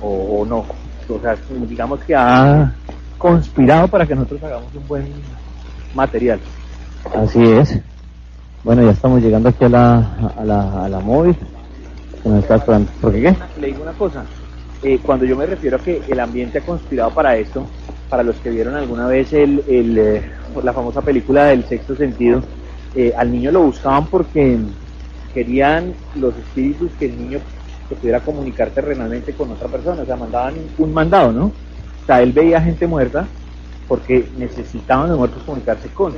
o, 0.00 0.40
o 0.40 0.46
no. 0.46 0.64
O 1.08 1.20
sea, 1.20 1.36
digamos 1.68 2.00
que 2.00 2.16
ha 2.16 2.74
conspirado 3.18 3.86
para 3.88 4.06
que 4.06 4.14
nosotros 4.14 4.42
hagamos 4.42 4.74
un 4.74 4.88
buen 4.88 5.06
material. 5.94 6.40
Así 7.14 7.42
es. 7.42 7.78
Bueno, 8.64 8.82
ya 8.82 8.90
estamos 8.90 9.22
llegando 9.22 9.48
aquí 9.48 9.64
a 9.64 9.68
la, 9.68 10.32
a 10.36 10.44
la, 10.44 10.84
a 10.84 10.88
la 10.88 11.00
móvil. 11.00 11.36
nos 12.24 12.42
está. 12.42 12.58
¿Por 12.58 13.12
qué 13.12 13.22
qué? 13.22 13.36
Le 13.60 13.66
digo 13.68 13.82
una 13.82 13.92
cosa, 13.92 14.24
eh, 14.82 14.98
cuando 15.02 15.24
yo 15.24 15.36
me 15.36 15.46
refiero 15.46 15.76
a 15.76 15.80
que 15.80 16.02
el 16.08 16.18
ambiente 16.20 16.58
ha 16.58 16.62
conspirado 16.62 17.10
para 17.10 17.36
esto, 17.36 17.66
para 18.08 18.22
los 18.22 18.36
que 18.36 18.50
vieron 18.50 18.74
alguna 18.74 19.06
vez 19.06 19.32
el, 19.32 19.62
el, 19.68 19.98
eh, 19.98 20.22
la 20.62 20.72
famosa 20.72 21.00
película 21.00 21.46
del 21.46 21.64
sexto 21.64 21.94
sentido, 21.94 22.42
eh, 22.94 23.12
al 23.16 23.30
niño 23.30 23.52
lo 23.52 23.62
buscaban 23.62 24.06
porque 24.06 24.58
querían 25.32 25.94
los 26.16 26.34
espíritus 26.36 26.90
que 26.98 27.06
el 27.06 27.16
niño 27.18 27.38
que 27.88 27.94
pudiera 27.94 28.20
comunicar 28.20 28.70
terrenalmente 28.70 29.32
con 29.32 29.50
otra 29.52 29.68
persona, 29.68 30.02
o 30.02 30.06
sea, 30.06 30.16
mandaban 30.16 30.54
un 30.78 30.92
mandado, 30.92 31.30
¿no? 31.30 31.44
O 31.46 32.06
sea, 32.06 32.20
él 32.22 32.32
veía 32.32 32.60
gente 32.60 32.86
muerta 32.86 33.26
porque 33.88 34.28
necesitaban 34.36 35.08
los 35.08 35.18
muertos 35.18 35.42
comunicarse 35.44 35.88
con. 35.88 36.12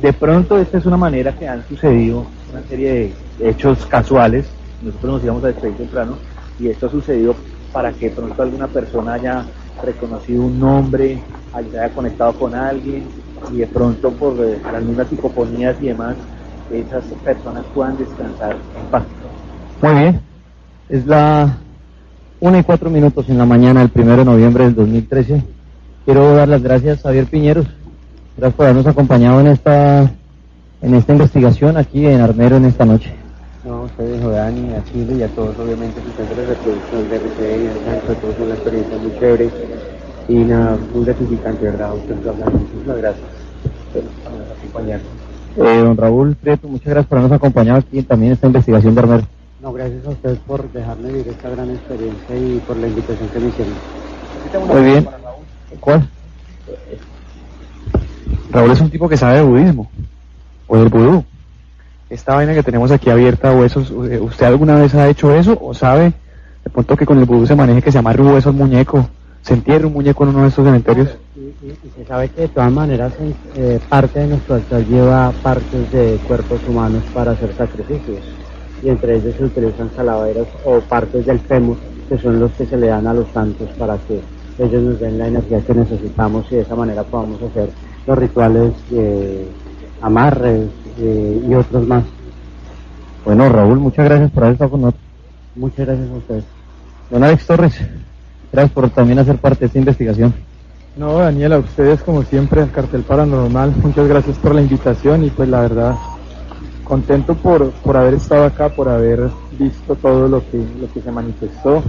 De 0.00 0.12
pronto 0.12 0.58
esta 0.58 0.78
es 0.78 0.86
una 0.86 0.96
manera 0.96 1.36
que 1.36 1.48
han 1.48 1.66
sucedido 1.68 2.26
una 2.52 2.62
serie 2.68 3.14
de 3.38 3.50
hechos 3.50 3.86
casuales, 3.86 4.46
nosotros 4.82 5.14
nos 5.14 5.24
íbamos 5.24 5.44
a 5.44 5.48
despedir 5.48 5.76
temprano, 5.76 6.14
y 6.58 6.68
esto 6.68 6.86
ha 6.86 6.90
sucedido 6.90 7.34
para 7.72 7.92
que 7.92 8.10
pronto 8.10 8.42
alguna 8.42 8.66
persona 8.66 9.14
haya 9.14 9.44
reconocido 9.82 10.42
un 10.42 10.58
nombre, 10.58 11.18
haya 11.52 11.90
conectado 11.90 12.32
con 12.32 12.54
alguien, 12.54 13.04
y 13.52 13.58
de 13.58 13.66
pronto 13.66 14.10
por 14.12 14.36
las 14.36 14.82
mismas 14.82 15.08
psicofonías 15.08 15.76
y 15.80 15.86
demás, 15.86 16.16
esas 16.72 17.04
personas 17.24 17.64
puedan 17.74 17.96
descansar 17.96 18.52
en 18.52 18.90
paz. 18.90 19.02
Muy 19.82 19.94
bien. 19.94 20.20
Es 20.88 21.06
la 21.06 21.58
una 22.40 22.58
y 22.58 22.62
cuatro 22.62 22.90
minutos 22.90 23.28
en 23.28 23.38
la 23.38 23.46
mañana 23.46 23.80
del 23.80 23.88
primero 23.88 24.18
de 24.18 24.24
noviembre 24.24 24.64
del 24.64 24.74
2013. 24.74 25.55
Quiero 26.06 26.36
dar 26.36 26.46
las 26.46 26.62
gracias 26.62 27.00
a 27.00 27.08
Javier 27.08 27.26
Piñeros. 27.26 27.66
Gracias 28.36 28.54
por 28.54 28.66
habernos 28.66 28.86
acompañado 28.86 29.40
en 29.40 29.48
esta, 29.48 30.02
en 30.80 30.94
esta 30.94 31.12
investigación 31.12 31.76
aquí 31.76 32.06
en 32.06 32.20
Armero 32.20 32.56
en 32.58 32.64
esta 32.64 32.84
noche. 32.84 33.12
No, 33.64 33.82
ustedes, 33.82 34.22
Dani, 34.22 34.72
a 34.74 34.84
Chile 34.84 35.16
y 35.18 35.22
a 35.24 35.28
todos, 35.28 35.58
obviamente, 35.58 36.00
sus 36.00 36.14
centros 36.14 36.38
de 36.38 36.46
reproducción 36.46 37.10
de 37.10 37.16
RCE 37.16 37.56
y 37.56 37.62
de 37.62 37.72
Sancho, 37.72 38.20
todos 38.20 38.34
una 38.38 38.54
experiencia 38.54 38.98
muy 38.98 39.18
chévere 39.18 39.50
y 40.28 40.34
nada, 40.34 40.78
muy 40.94 41.04
gratificante, 41.04 41.64
¿verdad? 41.64 41.94
Ustedes 41.96 42.26
hablan, 42.28 42.52
muchísimas 42.52 42.96
gracias 42.98 43.26
por 43.92 44.02
acompañarnos. 44.58 45.08
Eh, 45.56 45.80
don 45.82 45.96
Raúl 45.96 46.36
Prieto, 46.36 46.68
muchas 46.68 46.86
gracias 46.86 47.06
por 47.08 47.18
habernos 47.18 47.36
acompañado 47.36 47.78
aquí 47.80 48.02
también 48.04 48.30
en 48.30 48.34
esta 48.34 48.46
investigación 48.46 48.94
de 48.94 49.00
Armero. 49.00 49.24
No, 49.60 49.72
gracias 49.72 50.06
a 50.06 50.10
ustedes 50.10 50.38
por 50.46 50.70
dejarme 50.70 51.08
vivir 51.08 51.26
esta 51.26 51.50
gran 51.50 51.68
experiencia 51.70 52.36
y 52.36 52.62
por 52.64 52.76
la 52.76 52.86
invitación 52.86 53.28
que 53.30 53.40
me 53.40 53.48
hicieron. 53.48 53.74
Muy 54.68 54.82
bien. 54.84 55.08
¿Cuál? 55.80 56.08
Raúl 58.50 58.70
es 58.70 58.80
un 58.80 58.90
tipo 58.90 59.08
que 59.08 59.16
sabe 59.16 59.38
de 59.38 59.42
budismo, 59.42 59.90
o 60.66 60.76
del 60.78 60.88
vudú. 60.88 61.24
Esta 62.08 62.34
vaina 62.36 62.54
que 62.54 62.62
tenemos 62.62 62.90
aquí 62.90 63.10
abierta, 63.10 63.52
huesos, 63.52 63.90
eh, 64.10 64.20
¿usted 64.20 64.46
alguna 64.46 64.76
vez 64.76 64.94
ha 64.94 65.08
hecho 65.08 65.32
eso? 65.34 65.58
¿O 65.60 65.74
sabe 65.74 66.12
de 66.64 66.70
pronto 66.70 66.96
que 66.96 67.06
con 67.06 67.18
el 67.18 67.24
vudú 67.24 67.46
se 67.46 67.56
maneje 67.56 67.82
que 67.82 67.92
se 67.92 67.98
amarre 67.98 68.22
un 68.22 68.32
hueso 68.32 68.52
muñeco? 68.52 69.08
¿Se 69.42 69.54
entierre 69.54 69.86
un 69.86 69.92
muñeco 69.92 70.24
en 70.24 70.30
uno 70.30 70.42
de 70.42 70.48
estos 70.48 70.64
cementerios? 70.64 71.16
Y, 71.36 71.40
y- 71.40 71.78
y 71.84 71.90
se 71.96 72.04
sabe 72.04 72.28
que 72.28 72.42
de 72.42 72.48
todas 72.48 72.72
maneras 72.72 73.12
eh, 73.20 73.80
parte 73.88 74.20
de 74.20 74.26
nuestro 74.28 74.54
altar 74.56 74.84
lleva 74.86 75.32
partes 75.32 75.90
de 75.92 76.18
cuerpos 76.24 76.66
humanos 76.66 77.04
para 77.12 77.32
hacer 77.32 77.54
sacrificios 77.54 78.24
y 78.82 78.88
entre 78.88 79.16
ellos 79.16 79.36
se 79.36 79.44
utilizan 79.44 79.88
calaveras 79.90 80.46
o 80.64 80.80
partes 80.80 81.24
del 81.26 81.40
fémur 81.40 81.78
que 82.08 82.18
son 82.18 82.38
los 82.40 82.52
que 82.52 82.66
se 82.66 82.76
le 82.76 82.88
dan 82.88 83.06
a 83.06 83.14
los 83.14 83.28
santos 83.32 83.68
para 83.78 83.98
que 83.98 84.20
ellos 84.58 84.82
nos 84.82 85.00
den 85.00 85.18
la 85.18 85.28
energía 85.28 85.60
que 85.60 85.74
necesitamos 85.74 86.46
y 86.50 86.56
de 86.56 86.62
esa 86.62 86.74
manera 86.74 87.02
podamos 87.02 87.42
hacer 87.42 87.70
los 88.06 88.18
rituales 88.18 88.72
de 88.90 89.46
amarres 90.00 90.68
eh, 90.98 91.44
y 91.48 91.54
otros 91.54 91.86
más. 91.86 92.04
Bueno, 93.24 93.48
Raúl, 93.48 93.78
muchas 93.78 94.04
gracias 94.04 94.30
por 94.30 94.44
haber 94.44 94.54
estado 94.54 94.70
con 94.70 94.80
nosotros. 94.82 95.04
Muchas 95.56 95.86
gracias 95.86 96.10
a 96.10 96.14
ustedes. 96.14 96.44
Don 97.10 97.24
Alex 97.24 97.46
Torres, 97.46 97.74
gracias 98.52 98.72
por 98.72 98.90
también 98.90 99.18
hacer 99.18 99.36
parte 99.38 99.60
de 99.60 99.66
esta 99.66 99.78
investigación. 99.78 100.34
No, 100.96 101.18
Daniel, 101.18 101.52
a 101.52 101.58
ustedes 101.58 102.00
como 102.02 102.22
siempre, 102.22 102.62
al 102.62 102.70
Cartel 102.70 103.02
Paranormal, 103.02 103.74
muchas 103.82 104.08
gracias 104.08 104.38
por 104.38 104.54
la 104.54 104.62
invitación 104.62 105.24
y 105.24 105.30
pues 105.30 105.48
la 105.48 105.60
verdad, 105.60 105.94
contento 106.84 107.34
por, 107.34 107.70
por 107.70 107.96
haber 107.96 108.14
estado 108.14 108.44
acá, 108.44 108.70
por 108.70 108.88
haber 108.88 109.28
visto 109.58 109.94
todo 109.96 110.26
lo 110.26 110.40
que, 110.50 110.56
lo 110.80 110.90
que 110.92 111.02
se 111.02 111.12
manifestó 111.12 111.82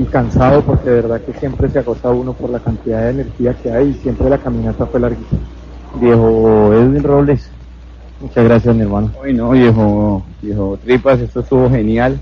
y 0.00 0.04
cansado 0.04 0.62
porque 0.62 0.90
de 0.90 1.02
verdad 1.02 1.20
que 1.20 1.32
siempre 1.34 1.68
se 1.68 1.80
agota 1.80 2.10
uno 2.10 2.32
por 2.32 2.50
la 2.50 2.60
cantidad 2.60 3.02
de 3.02 3.10
energía 3.10 3.54
que 3.54 3.72
hay 3.72 3.88
y 3.88 3.94
siempre 3.94 4.30
la 4.30 4.38
caminata 4.38 4.86
fue 4.86 5.00
larguísima. 5.00 5.40
Viejo 6.00 6.72
Edwin 6.72 7.02
Robles, 7.02 7.50
muchas 8.20 8.44
gracias 8.44 8.76
mi 8.76 8.82
hermano. 8.82 9.10
Uy, 9.22 9.32
no, 9.32 9.50
viejo, 9.50 10.22
viejo 10.40 10.78
Tripas, 10.84 11.20
esto 11.20 11.40
estuvo 11.40 11.68
genial. 11.68 12.18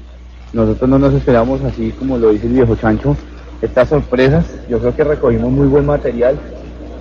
Nosotros 0.52 0.88
no 0.88 0.98
nos 0.98 1.12
esperamos 1.12 1.60
así 1.62 1.90
como 1.98 2.16
lo 2.16 2.30
dice 2.30 2.46
el 2.46 2.54
viejo 2.54 2.76
Chancho, 2.76 3.16
estas 3.60 3.88
sorpresas. 3.88 4.46
Yo 4.70 4.78
creo 4.78 4.96
que 4.96 5.04
recogimos 5.04 5.50
muy 5.50 5.66
buen 5.66 5.84
material 5.84 6.38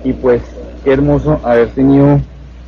y 0.04 0.12
pues 0.12 0.42
qué 0.84 0.92
hermoso 0.92 1.40
haber 1.42 1.68
tenido 1.70 2.20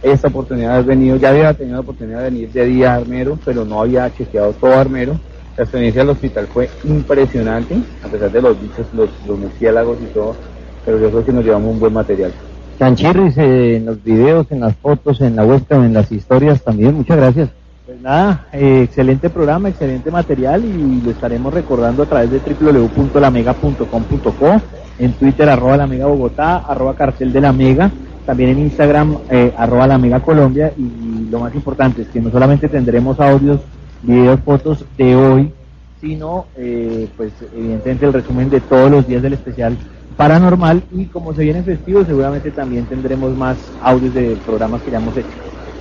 esta 0.02 0.28
oportunidad 0.28 0.68
de 0.68 0.74
haber 0.74 0.86
venido. 0.86 1.16
Ya 1.16 1.30
había 1.30 1.52
tenido 1.52 1.76
la 1.76 1.82
oportunidad 1.82 2.18
de 2.20 2.30
venir 2.30 2.52
de 2.52 2.64
día 2.64 2.94
a 2.94 2.96
Armero, 2.96 3.38
pero 3.44 3.64
no 3.64 3.82
había 3.82 4.10
chequeado 4.14 4.52
todo 4.54 4.72
Armero. 4.72 5.18
La 5.58 5.64
experiencia 5.64 6.00
del 6.02 6.10
hospital 6.10 6.46
fue 6.46 6.70
impresionante, 6.84 7.74
a 8.04 8.06
pesar 8.06 8.30
de 8.30 8.40
los 8.40 8.62
bichos, 8.62 8.86
los, 8.92 9.10
los 9.26 9.36
murciélagos 9.36 9.98
y 10.00 10.04
todo, 10.14 10.36
pero 10.84 11.00
yo 11.00 11.10
creo 11.10 11.24
que 11.24 11.32
nos 11.32 11.44
llevamos 11.44 11.72
un 11.72 11.80
buen 11.80 11.92
material. 11.92 12.32
Chanchirris 12.78 13.36
eh, 13.38 13.78
en 13.78 13.86
los 13.86 14.00
videos, 14.04 14.46
en 14.50 14.60
las 14.60 14.76
fotos, 14.76 15.20
en 15.20 15.34
la 15.34 15.44
webcam, 15.44 15.82
en 15.82 15.94
las 15.94 16.12
historias 16.12 16.62
también, 16.62 16.94
muchas 16.94 17.16
gracias. 17.16 17.48
Pues 17.84 18.00
nada, 18.00 18.46
eh, 18.52 18.82
excelente 18.84 19.30
programa, 19.30 19.68
excelente 19.68 20.12
material 20.12 20.64
y 20.64 21.02
lo 21.02 21.10
estaremos 21.10 21.52
recordando 21.52 22.04
a 22.04 22.06
través 22.06 22.30
de 22.30 22.38
www.lamega.com.co, 22.38 24.62
en 25.00 25.12
Twitter 25.14 25.48
arroba 25.48 25.76
la 25.76 25.88
Mega 25.88 26.06
Bogotá, 26.06 26.58
arroba 26.58 26.94
cartel 26.94 27.32
de 27.32 27.40
la 27.40 27.52
Mega, 27.52 27.90
también 28.24 28.50
en 28.50 28.60
Instagram 28.60 29.16
eh, 29.28 29.52
arroba 29.56 29.88
la 29.88 29.98
Mega 29.98 30.20
Colombia 30.20 30.72
y 30.76 31.28
lo 31.28 31.40
más 31.40 31.52
importante 31.52 32.02
es 32.02 32.08
que 32.08 32.20
no 32.20 32.30
solamente 32.30 32.68
tendremos 32.68 33.18
audios, 33.18 33.58
videos, 34.02 34.40
fotos 34.40 34.84
de 34.96 35.16
hoy, 35.16 35.52
sino 36.00 36.46
eh, 36.56 37.08
pues 37.16 37.32
evidentemente 37.56 38.06
el 38.06 38.12
resumen 38.12 38.50
de 38.50 38.60
todos 38.60 38.90
los 38.90 39.06
días 39.06 39.22
del 39.22 39.32
especial 39.34 39.76
paranormal 40.16 40.82
y 40.92 41.04
como 41.06 41.32
se 41.32 41.42
vienen 41.42 41.64
festivos 41.64 42.06
seguramente 42.06 42.50
también 42.50 42.86
tendremos 42.86 43.36
más 43.36 43.56
audios 43.82 44.14
de 44.14 44.36
programas 44.44 44.82
que 44.82 44.90
ya 44.90 44.98
hemos 44.98 45.16
hecho. 45.16 45.28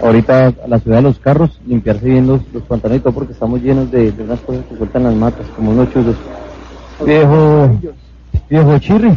Ahorita 0.02 0.54
a 0.64 0.68
la 0.68 0.80
ciudad 0.80 0.98
de 0.98 1.04
los 1.04 1.18
carros, 1.18 1.60
limpiarse 1.66 2.06
bien 2.06 2.28
los, 2.28 2.42
los 2.54 2.64
y 2.64 3.00
todo 3.00 3.14
porque 3.14 3.34
estamos 3.34 3.62
llenos 3.62 3.90
de, 3.90 4.12
de 4.12 4.24
unas 4.24 4.40
cosas 4.42 4.64
que 4.70 4.78
sueltan 4.78 5.04
las 5.04 5.16
matas, 5.16 5.48
como 5.56 5.72
unos 5.72 5.92
chuzos. 5.92 6.16
Viejo, 7.04 7.70
viejo 8.48 8.78
Chirri, 8.80 9.12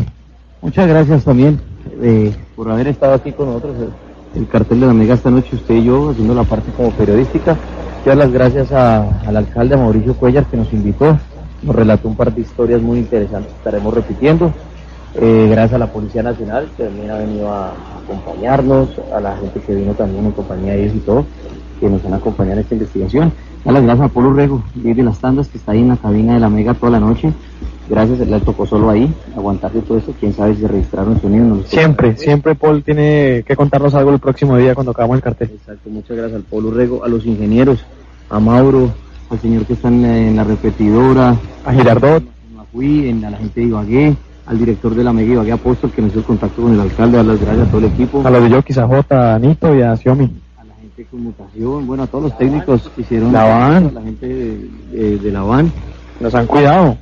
muchas 0.63 0.89
gracias 0.89 1.25
también 1.25 1.61
eh, 2.03 2.35
por 2.57 2.71
haber 2.71 2.89
estado 2.89 3.15
aquí 3.15 3.33
con 3.33 3.47
nosotros. 3.47 3.75
El, 3.79 4.43
el 4.43 4.49
cartel 4.49 4.81
de 4.81 4.87
la 4.87 4.95
Mega 4.95 5.15
esta 5.15 5.31
noche, 5.31 5.57
usted 5.57 5.75
y 5.75 5.85
yo, 5.85 6.11
haciendo 6.11 6.35
la 6.35 6.45
parte 6.45 6.71
como 6.77 6.91
periodística. 6.93 7.59
Dar 8.05 8.17
las 8.17 8.33
gracias 8.33 8.73
a- 8.73 9.05
al 9.27 9.37
alcalde 9.37 9.77
Mauricio 9.77 10.15
Cuellar 10.15 10.47
que 10.47 10.57
nos 10.57 10.73
invitó, 10.73 11.19
nos 11.63 11.77
relató 11.77 12.09
un 12.09 12.17
par 12.17 12.35
de 12.35 12.41
historias 12.41 12.81
muy 12.81 12.99
interesantes 12.99 13.53
estaremos 13.53 13.93
repitiendo. 13.95 14.53
Eh, 15.15 15.49
gracias 15.51 15.75
a 15.75 15.79
la 15.79 15.93
Policía 15.93 16.23
Nacional 16.23 16.71
que 16.77 16.85
también 16.85 17.11
ha 17.11 17.19
venido 17.19 17.53
a 17.53 17.73
acompañarnos, 18.03 18.89
a 19.15 19.21
la 19.21 19.37
gente 19.37 19.61
que 19.61 19.75
vino 19.75 19.93
también 19.93 20.25
en 20.25 20.33
compañía 20.33 20.73
de 20.73 20.85
ellos 20.85 20.97
y 20.97 21.01
todo, 21.01 21.27
que 21.79 21.89
nos 21.89 22.05
han 22.05 22.15
acompañado 22.15 22.55
en 22.55 22.63
esta 22.63 22.75
investigación. 22.75 23.33
Dar 23.65 23.75
las 23.75 23.83
gracias 23.83 24.07
a 24.07 24.13
Polo 24.13 24.33
Rego, 24.33 24.63
de 24.75 25.03
las 25.03 25.19
tandas, 25.19 25.49
que 25.49 25.59
está 25.59 25.73
ahí 25.73 25.81
en 25.81 25.89
la 25.89 25.97
cabina 25.97 26.35
de 26.35 26.41
la 26.41 26.49
Mega 26.49 26.75
toda 26.75 26.93
la 26.93 27.01
noche. 27.01 27.33
Gracias, 27.91 28.21
le 28.21 28.41
tocó 28.41 28.65
solo 28.65 28.89
ahí, 28.89 29.13
aguantarse 29.37 29.81
todo 29.81 29.99
esto. 29.99 30.15
Quién 30.19 30.33
sabe 30.33 30.55
si 30.55 30.65
registraron 30.65 31.21
sonido. 31.21 31.45
No. 31.45 31.63
Siempre, 31.65 32.17
siempre 32.17 32.55
Paul 32.55 32.85
tiene 32.85 33.43
que 33.45 33.57
contarnos 33.57 33.95
algo 33.95 34.13
el 34.13 34.21
próximo 34.21 34.57
día 34.57 34.75
cuando 34.75 34.93
acabamos 34.93 35.17
el 35.17 35.23
cartel. 35.23 35.51
Exacto, 35.53 35.91
muchas 35.91 36.17
gracias 36.17 36.37
al 36.37 36.43
Polo 36.45 36.71
Rego, 36.71 37.05
a 37.05 37.09
los 37.09 37.27
ingenieros, 37.27 37.85
a 38.31 38.39
Mauro, 38.39 38.91
al 39.29 39.41
señor 39.41 39.67
que 39.67 39.73
está 39.73 39.89
en 39.89 40.03
la, 40.03 40.17
en 40.17 40.37
la 40.37 40.45
repetidora, 40.45 41.37
A 41.65 41.73
Girardot. 41.73 42.23
a 42.23 42.83
en, 42.83 43.25
a 43.25 43.31
la 43.31 43.39
gente 43.39 43.61
de 43.61 43.67
Ibagué, 43.67 44.17
al 44.47 44.59
director 44.59 44.95
de 44.95 45.05
la 45.05 45.13
Mega 45.13 45.33
Ibagué 45.33 45.53
Apóstol 45.53 45.91
que 45.91 46.01
nos 46.01 46.13
hizo 46.13 46.21
el 46.21 46.27
contacto 46.27 46.63
con 46.63 46.73
el 46.73 46.81
alcalde, 46.81 47.17
dar 47.17 47.27
las 47.27 47.41
gracias 47.41 47.67
a 47.67 47.71
todo 47.71 47.79
el 47.81 47.87
equipo. 47.87 48.23
A 48.25 48.31
los 48.31 48.45
de 48.45 48.51
Yokis, 48.51 48.79
a 48.79 48.87
J, 48.87 49.35
a 49.35 49.39
Nito 49.41 49.75
y 49.75 49.83
a 49.83 49.97
Xiomi. 49.97 50.31
De 51.01 51.07
conmutación, 51.07 51.87
bueno, 51.87 52.03
a 52.03 52.07
todos 52.07 52.25
los 52.25 52.39
técnicos 52.39 52.91
que 52.95 53.01
hicieron 53.03 53.33
La 53.33 53.45
van. 53.45 53.95
la 53.95 54.03
gente 54.03 54.27
de, 54.27 54.69
de- 54.93 55.19
de 55.19 55.33
la 55.33 55.43
van. 55.43 55.73
Nos 56.21 56.35
han 56.35 56.47
cuidado. 56.47 56.99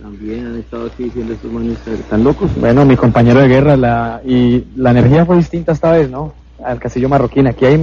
También 0.00 0.46
han 0.46 0.56
estado 0.58 0.86
aquí 0.86 1.04
diciendo 1.04 1.32
estos 1.32 1.50
manes 1.50 1.76
tan 2.08 2.22
locos. 2.22 2.50
Bueno, 2.60 2.84
mi 2.84 2.94
compañero 2.96 3.40
de 3.40 3.48
guerra, 3.48 3.76
la, 3.76 4.20
y 4.24 4.64
la 4.76 4.92
energía 4.92 5.26
fue 5.26 5.36
distinta 5.36 5.72
esta 5.72 5.90
vez, 5.90 6.08
¿no? 6.08 6.32
Al 6.64 6.78
Castillo 6.78 7.08
Marroquín. 7.08 7.48
Aquí 7.48 7.64
hay, 7.64 7.74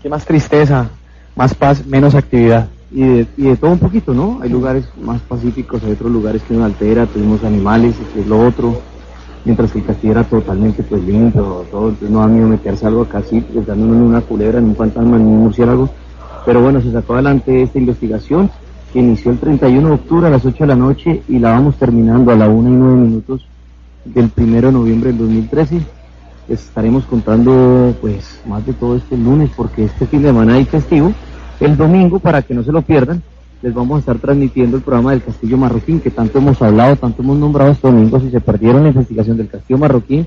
aquí 0.00 0.08
más 0.08 0.24
tristeza, 0.26 0.88
más 1.36 1.54
paz, 1.54 1.86
menos 1.86 2.16
actividad. 2.16 2.66
y 2.90 3.02
de, 3.02 3.26
y 3.36 3.42
de 3.44 3.56
todo 3.56 3.70
un 3.70 3.78
poquito, 3.78 4.12
¿no? 4.12 4.40
Hay 4.42 4.48
lugares 4.50 4.88
más 5.00 5.20
pacíficos, 5.20 5.84
hay 5.84 5.92
otros 5.92 6.10
lugares 6.10 6.42
que 6.42 6.54
nos 6.54 6.64
altera, 6.64 7.06
tuvimos 7.06 7.44
animales, 7.44 7.94
que 8.12 8.20
es 8.22 8.26
lo 8.26 8.40
otro, 8.44 8.80
mientras 9.44 9.72
que 9.72 9.78
el 9.78 9.84
castillo 9.84 10.12
era 10.12 10.24
totalmente 10.24 10.82
pues 10.82 11.02
limpio, 11.04 11.64
todo, 11.70 11.94
no 12.08 12.20
da 12.20 12.26
miedo 12.26 12.48
meterse 12.48 12.86
algo 12.86 13.02
acá 13.02 13.18
así, 13.18 13.40
pues 13.40 13.68
una 13.68 14.20
culebra, 14.20 14.60
ni 14.60 14.68
un 14.68 14.76
fantasma, 14.76 15.18
ni 15.18 15.24
un 15.24 15.44
murciélago, 15.44 15.88
pero 16.44 16.62
bueno, 16.62 16.80
se 16.80 16.92
sacó 16.92 17.14
adelante 17.14 17.62
esta 17.62 17.78
investigación 17.78 18.50
que 18.92 19.00
inició 19.00 19.32
el 19.32 19.38
31 19.38 19.88
de 19.88 19.94
octubre 19.94 20.26
a 20.26 20.30
las 20.30 20.44
8 20.44 20.56
de 20.60 20.66
la 20.66 20.76
noche 20.76 21.22
y 21.28 21.38
la 21.38 21.50
vamos 21.50 21.76
terminando 21.76 22.32
a 22.32 22.36
la 22.36 22.48
1 22.48 22.68
y 22.68 22.72
9 22.72 22.96
minutos 22.96 23.46
del 24.04 24.30
1 24.34 24.60
de 24.66 24.72
noviembre 24.72 25.10
del 25.10 25.18
2013. 25.18 25.80
Les 26.48 26.64
estaremos 26.64 27.04
contando 27.04 27.94
pues 28.00 28.40
más 28.46 28.64
de 28.64 28.72
todo 28.72 28.96
este 28.96 29.16
lunes 29.16 29.50
porque 29.54 29.84
este 29.84 30.06
fin 30.06 30.22
de 30.22 30.28
semana 30.28 30.54
hay 30.54 30.64
festivo. 30.64 31.12
El 31.60 31.76
domingo, 31.76 32.18
para 32.18 32.42
que 32.42 32.54
no 32.54 32.62
se 32.62 32.72
lo 32.72 32.80
pierdan, 32.82 33.22
les 33.62 33.74
vamos 33.74 33.96
a 33.96 34.00
estar 34.00 34.18
transmitiendo 34.18 34.76
el 34.76 34.82
programa 34.82 35.10
del 35.10 35.22
Castillo 35.22 35.56
Marroquín, 35.56 36.00
que 36.00 36.10
tanto 36.10 36.38
hemos 36.38 36.60
hablado, 36.62 36.96
tanto 36.96 37.22
hemos 37.22 37.38
nombrado 37.38 37.72
este 37.72 37.88
domingo. 37.88 38.20
Si 38.20 38.30
se 38.30 38.40
perdieron 38.40 38.82
la 38.82 38.90
investigación 38.90 39.36
del 39.36 39.48
Castillo 39.48 39.78
Marroquín, 39.78 40.26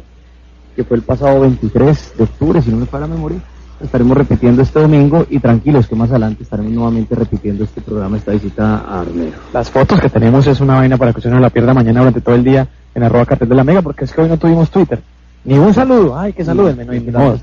que 0.75 0.83
fue 0.83 0.97
el 0.97 1.03
pasado 1.03 1.41
23 1.41 2.13
de 2.17 2.23
octubre, 2.23 2.61
si 2.61 2.71
no 2.71 2.77
me 2.77 2.85
falla 2.85 3.07
la 3.07 3.15
memoria, 3.15 3.39
estaremos 3.81 4.15
repitiendo 4.17 4.61
este 4.61 4.79
domingo 4.79 5.25
y 5.29 5.39
tranquilos 5.39 5.87
que 5.87 5.95
más 5.95 6.09
adelante 6.09 6.43
estaremos 6.43 6.71
nuevamente 6.71 7.15
repitiendo 7.15 7.63
este 7.63 7.81
programa, 7.81 8.17
esta 8.17 8.31
visita 8.31 8.77
a 8.79 9.01
Armero. 9.01 9.37
Las 9.53 9.69
fotos 9.69 9.99
que 9.99 10.09
tenemos 10.09 10.45
es 10.47 10.59
una 10.59 10.75
vaina 10.75 10.97
para 10.97 11.13
que 11.13 11.19
usted 11.19 11.31
no 11.31 11.39
la 11.39 11.49
pierda 11.49 11.73
mañana 11.73 12.01
durante 12.01 12.21
todo 12.21 12.35
el 12.35 12.43
día 12.43 12.67
en 12.93 13.03
arroba 13.03 13.25
cartel 13.25 13.49
de 13.49 13.55
la 13.55 13.63
mega, 13.63 13.81
porque 13.81 14.05
es 14.05 14.11
que 14.11 14.21
hoy 14.21 14.29
no 14.29 14.37
tuvimos 14.37 14.69
Twitter. 14.69 15.01
Ni 15.43 15.57
un 15.57 15.73
saludo. 15.73 16.17
Ay, 16.17 16.33
que 16.33 16.45
salúdenme. 16.45 16.85
No, 16.85 16.93
Estamos 17.33 17.41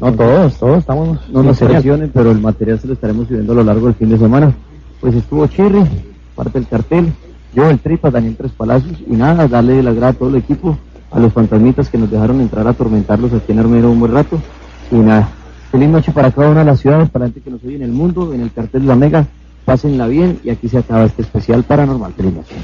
no, 0.00 0.10
no, 0.10 0.12
todos, 0.12 0.58
todos 0.58 0.78
estamos. 0.78 1.18
No 1.30 1.42
nos 1.42 1.58
presionen, 1.58 2.10
pero 2.12 2.30
el 2.30 2.40
material 2.40 2.78
se 2.78 2.86
lo 2.88 2.92
estaremos 2.92 3.26
subiendo 3.26 3.52
a 3.52 3.56
lo 3.56 3.64
largo 3.64 3.86
del 3.86 3.94
fin 3.94 4.10
de 4.10 4.18
semana. 4.18 4.52
Pues 5.00 5.14
estuvo 5.14 5.46
Chirri, 5.46 5.84
parte 6.34 6.58
del 6.58 6.68
cartel, 6.68 7.12
yo, 7.54 7.70
el 7.70 7.78
Tripa, 7.78 8.10
Daniel 8.10 8.36
Tres 8.36 8.52
Palacios, 8.52 8.98
y 9.06 9.12
nada, 9.12 9.46
darle 9.48 9.82
las 9.82 9.94
gracias 9.94 10.16
a 10.16 10.18
todo 10.18 10.28
el 10.30 10.36
equipo, 10.36 10.76
a 11.10 11.20
los 11.20 11.32
fantasmitas 11.32 11.88
que 11.88 11.98
nos 11.98 12.10
dejaron 12.10 12.40
entrar 12.40 12.66
a 12.66 12.70
atormentarlos 12.70 13.32
aquí 13.32 13.52
en 13.52 13.60
Armero 13.60 13.90
un 13.90 14.00
buen 14.00 14.12
rato, 14.12 14.40
y 14.90 14.96
nada, 14.96 15.28
feliz 15.70 15.88
noche 15.88 16.12
para 16.12 16.30
cada 16.32 16.50
una 16.50 16.60
de 16.60 16.66
las 16.66 16.80
ciudades, 16.80 17.08
para 17.10 17.26
la 17.26 17.32
gente 17.32 17.42
que 17.42 17.50
nos 17.50 17.62
oye 17.64 17.76
en 17.76 17.82
el 17.82 17.92
mundo, 17.92 18.34
en 18.34 18.40
el 18.40 18.52
cartel 18.52 18.82
de 18.82 18.88
la 18.88 18.96
Mega, 18.96 19.26
pásenla 19.64 20.06
bien, 20.08 20.40
y 20.42 20.50
aquí 20.50 20.68
se 20.68 20.78
acaba 20.78 21.04
este 21.04 21.22
especial 21.22 21.62
paranormal. 21.62 22.12
Feliz 22.14 22.34
noche. 22.34 22.54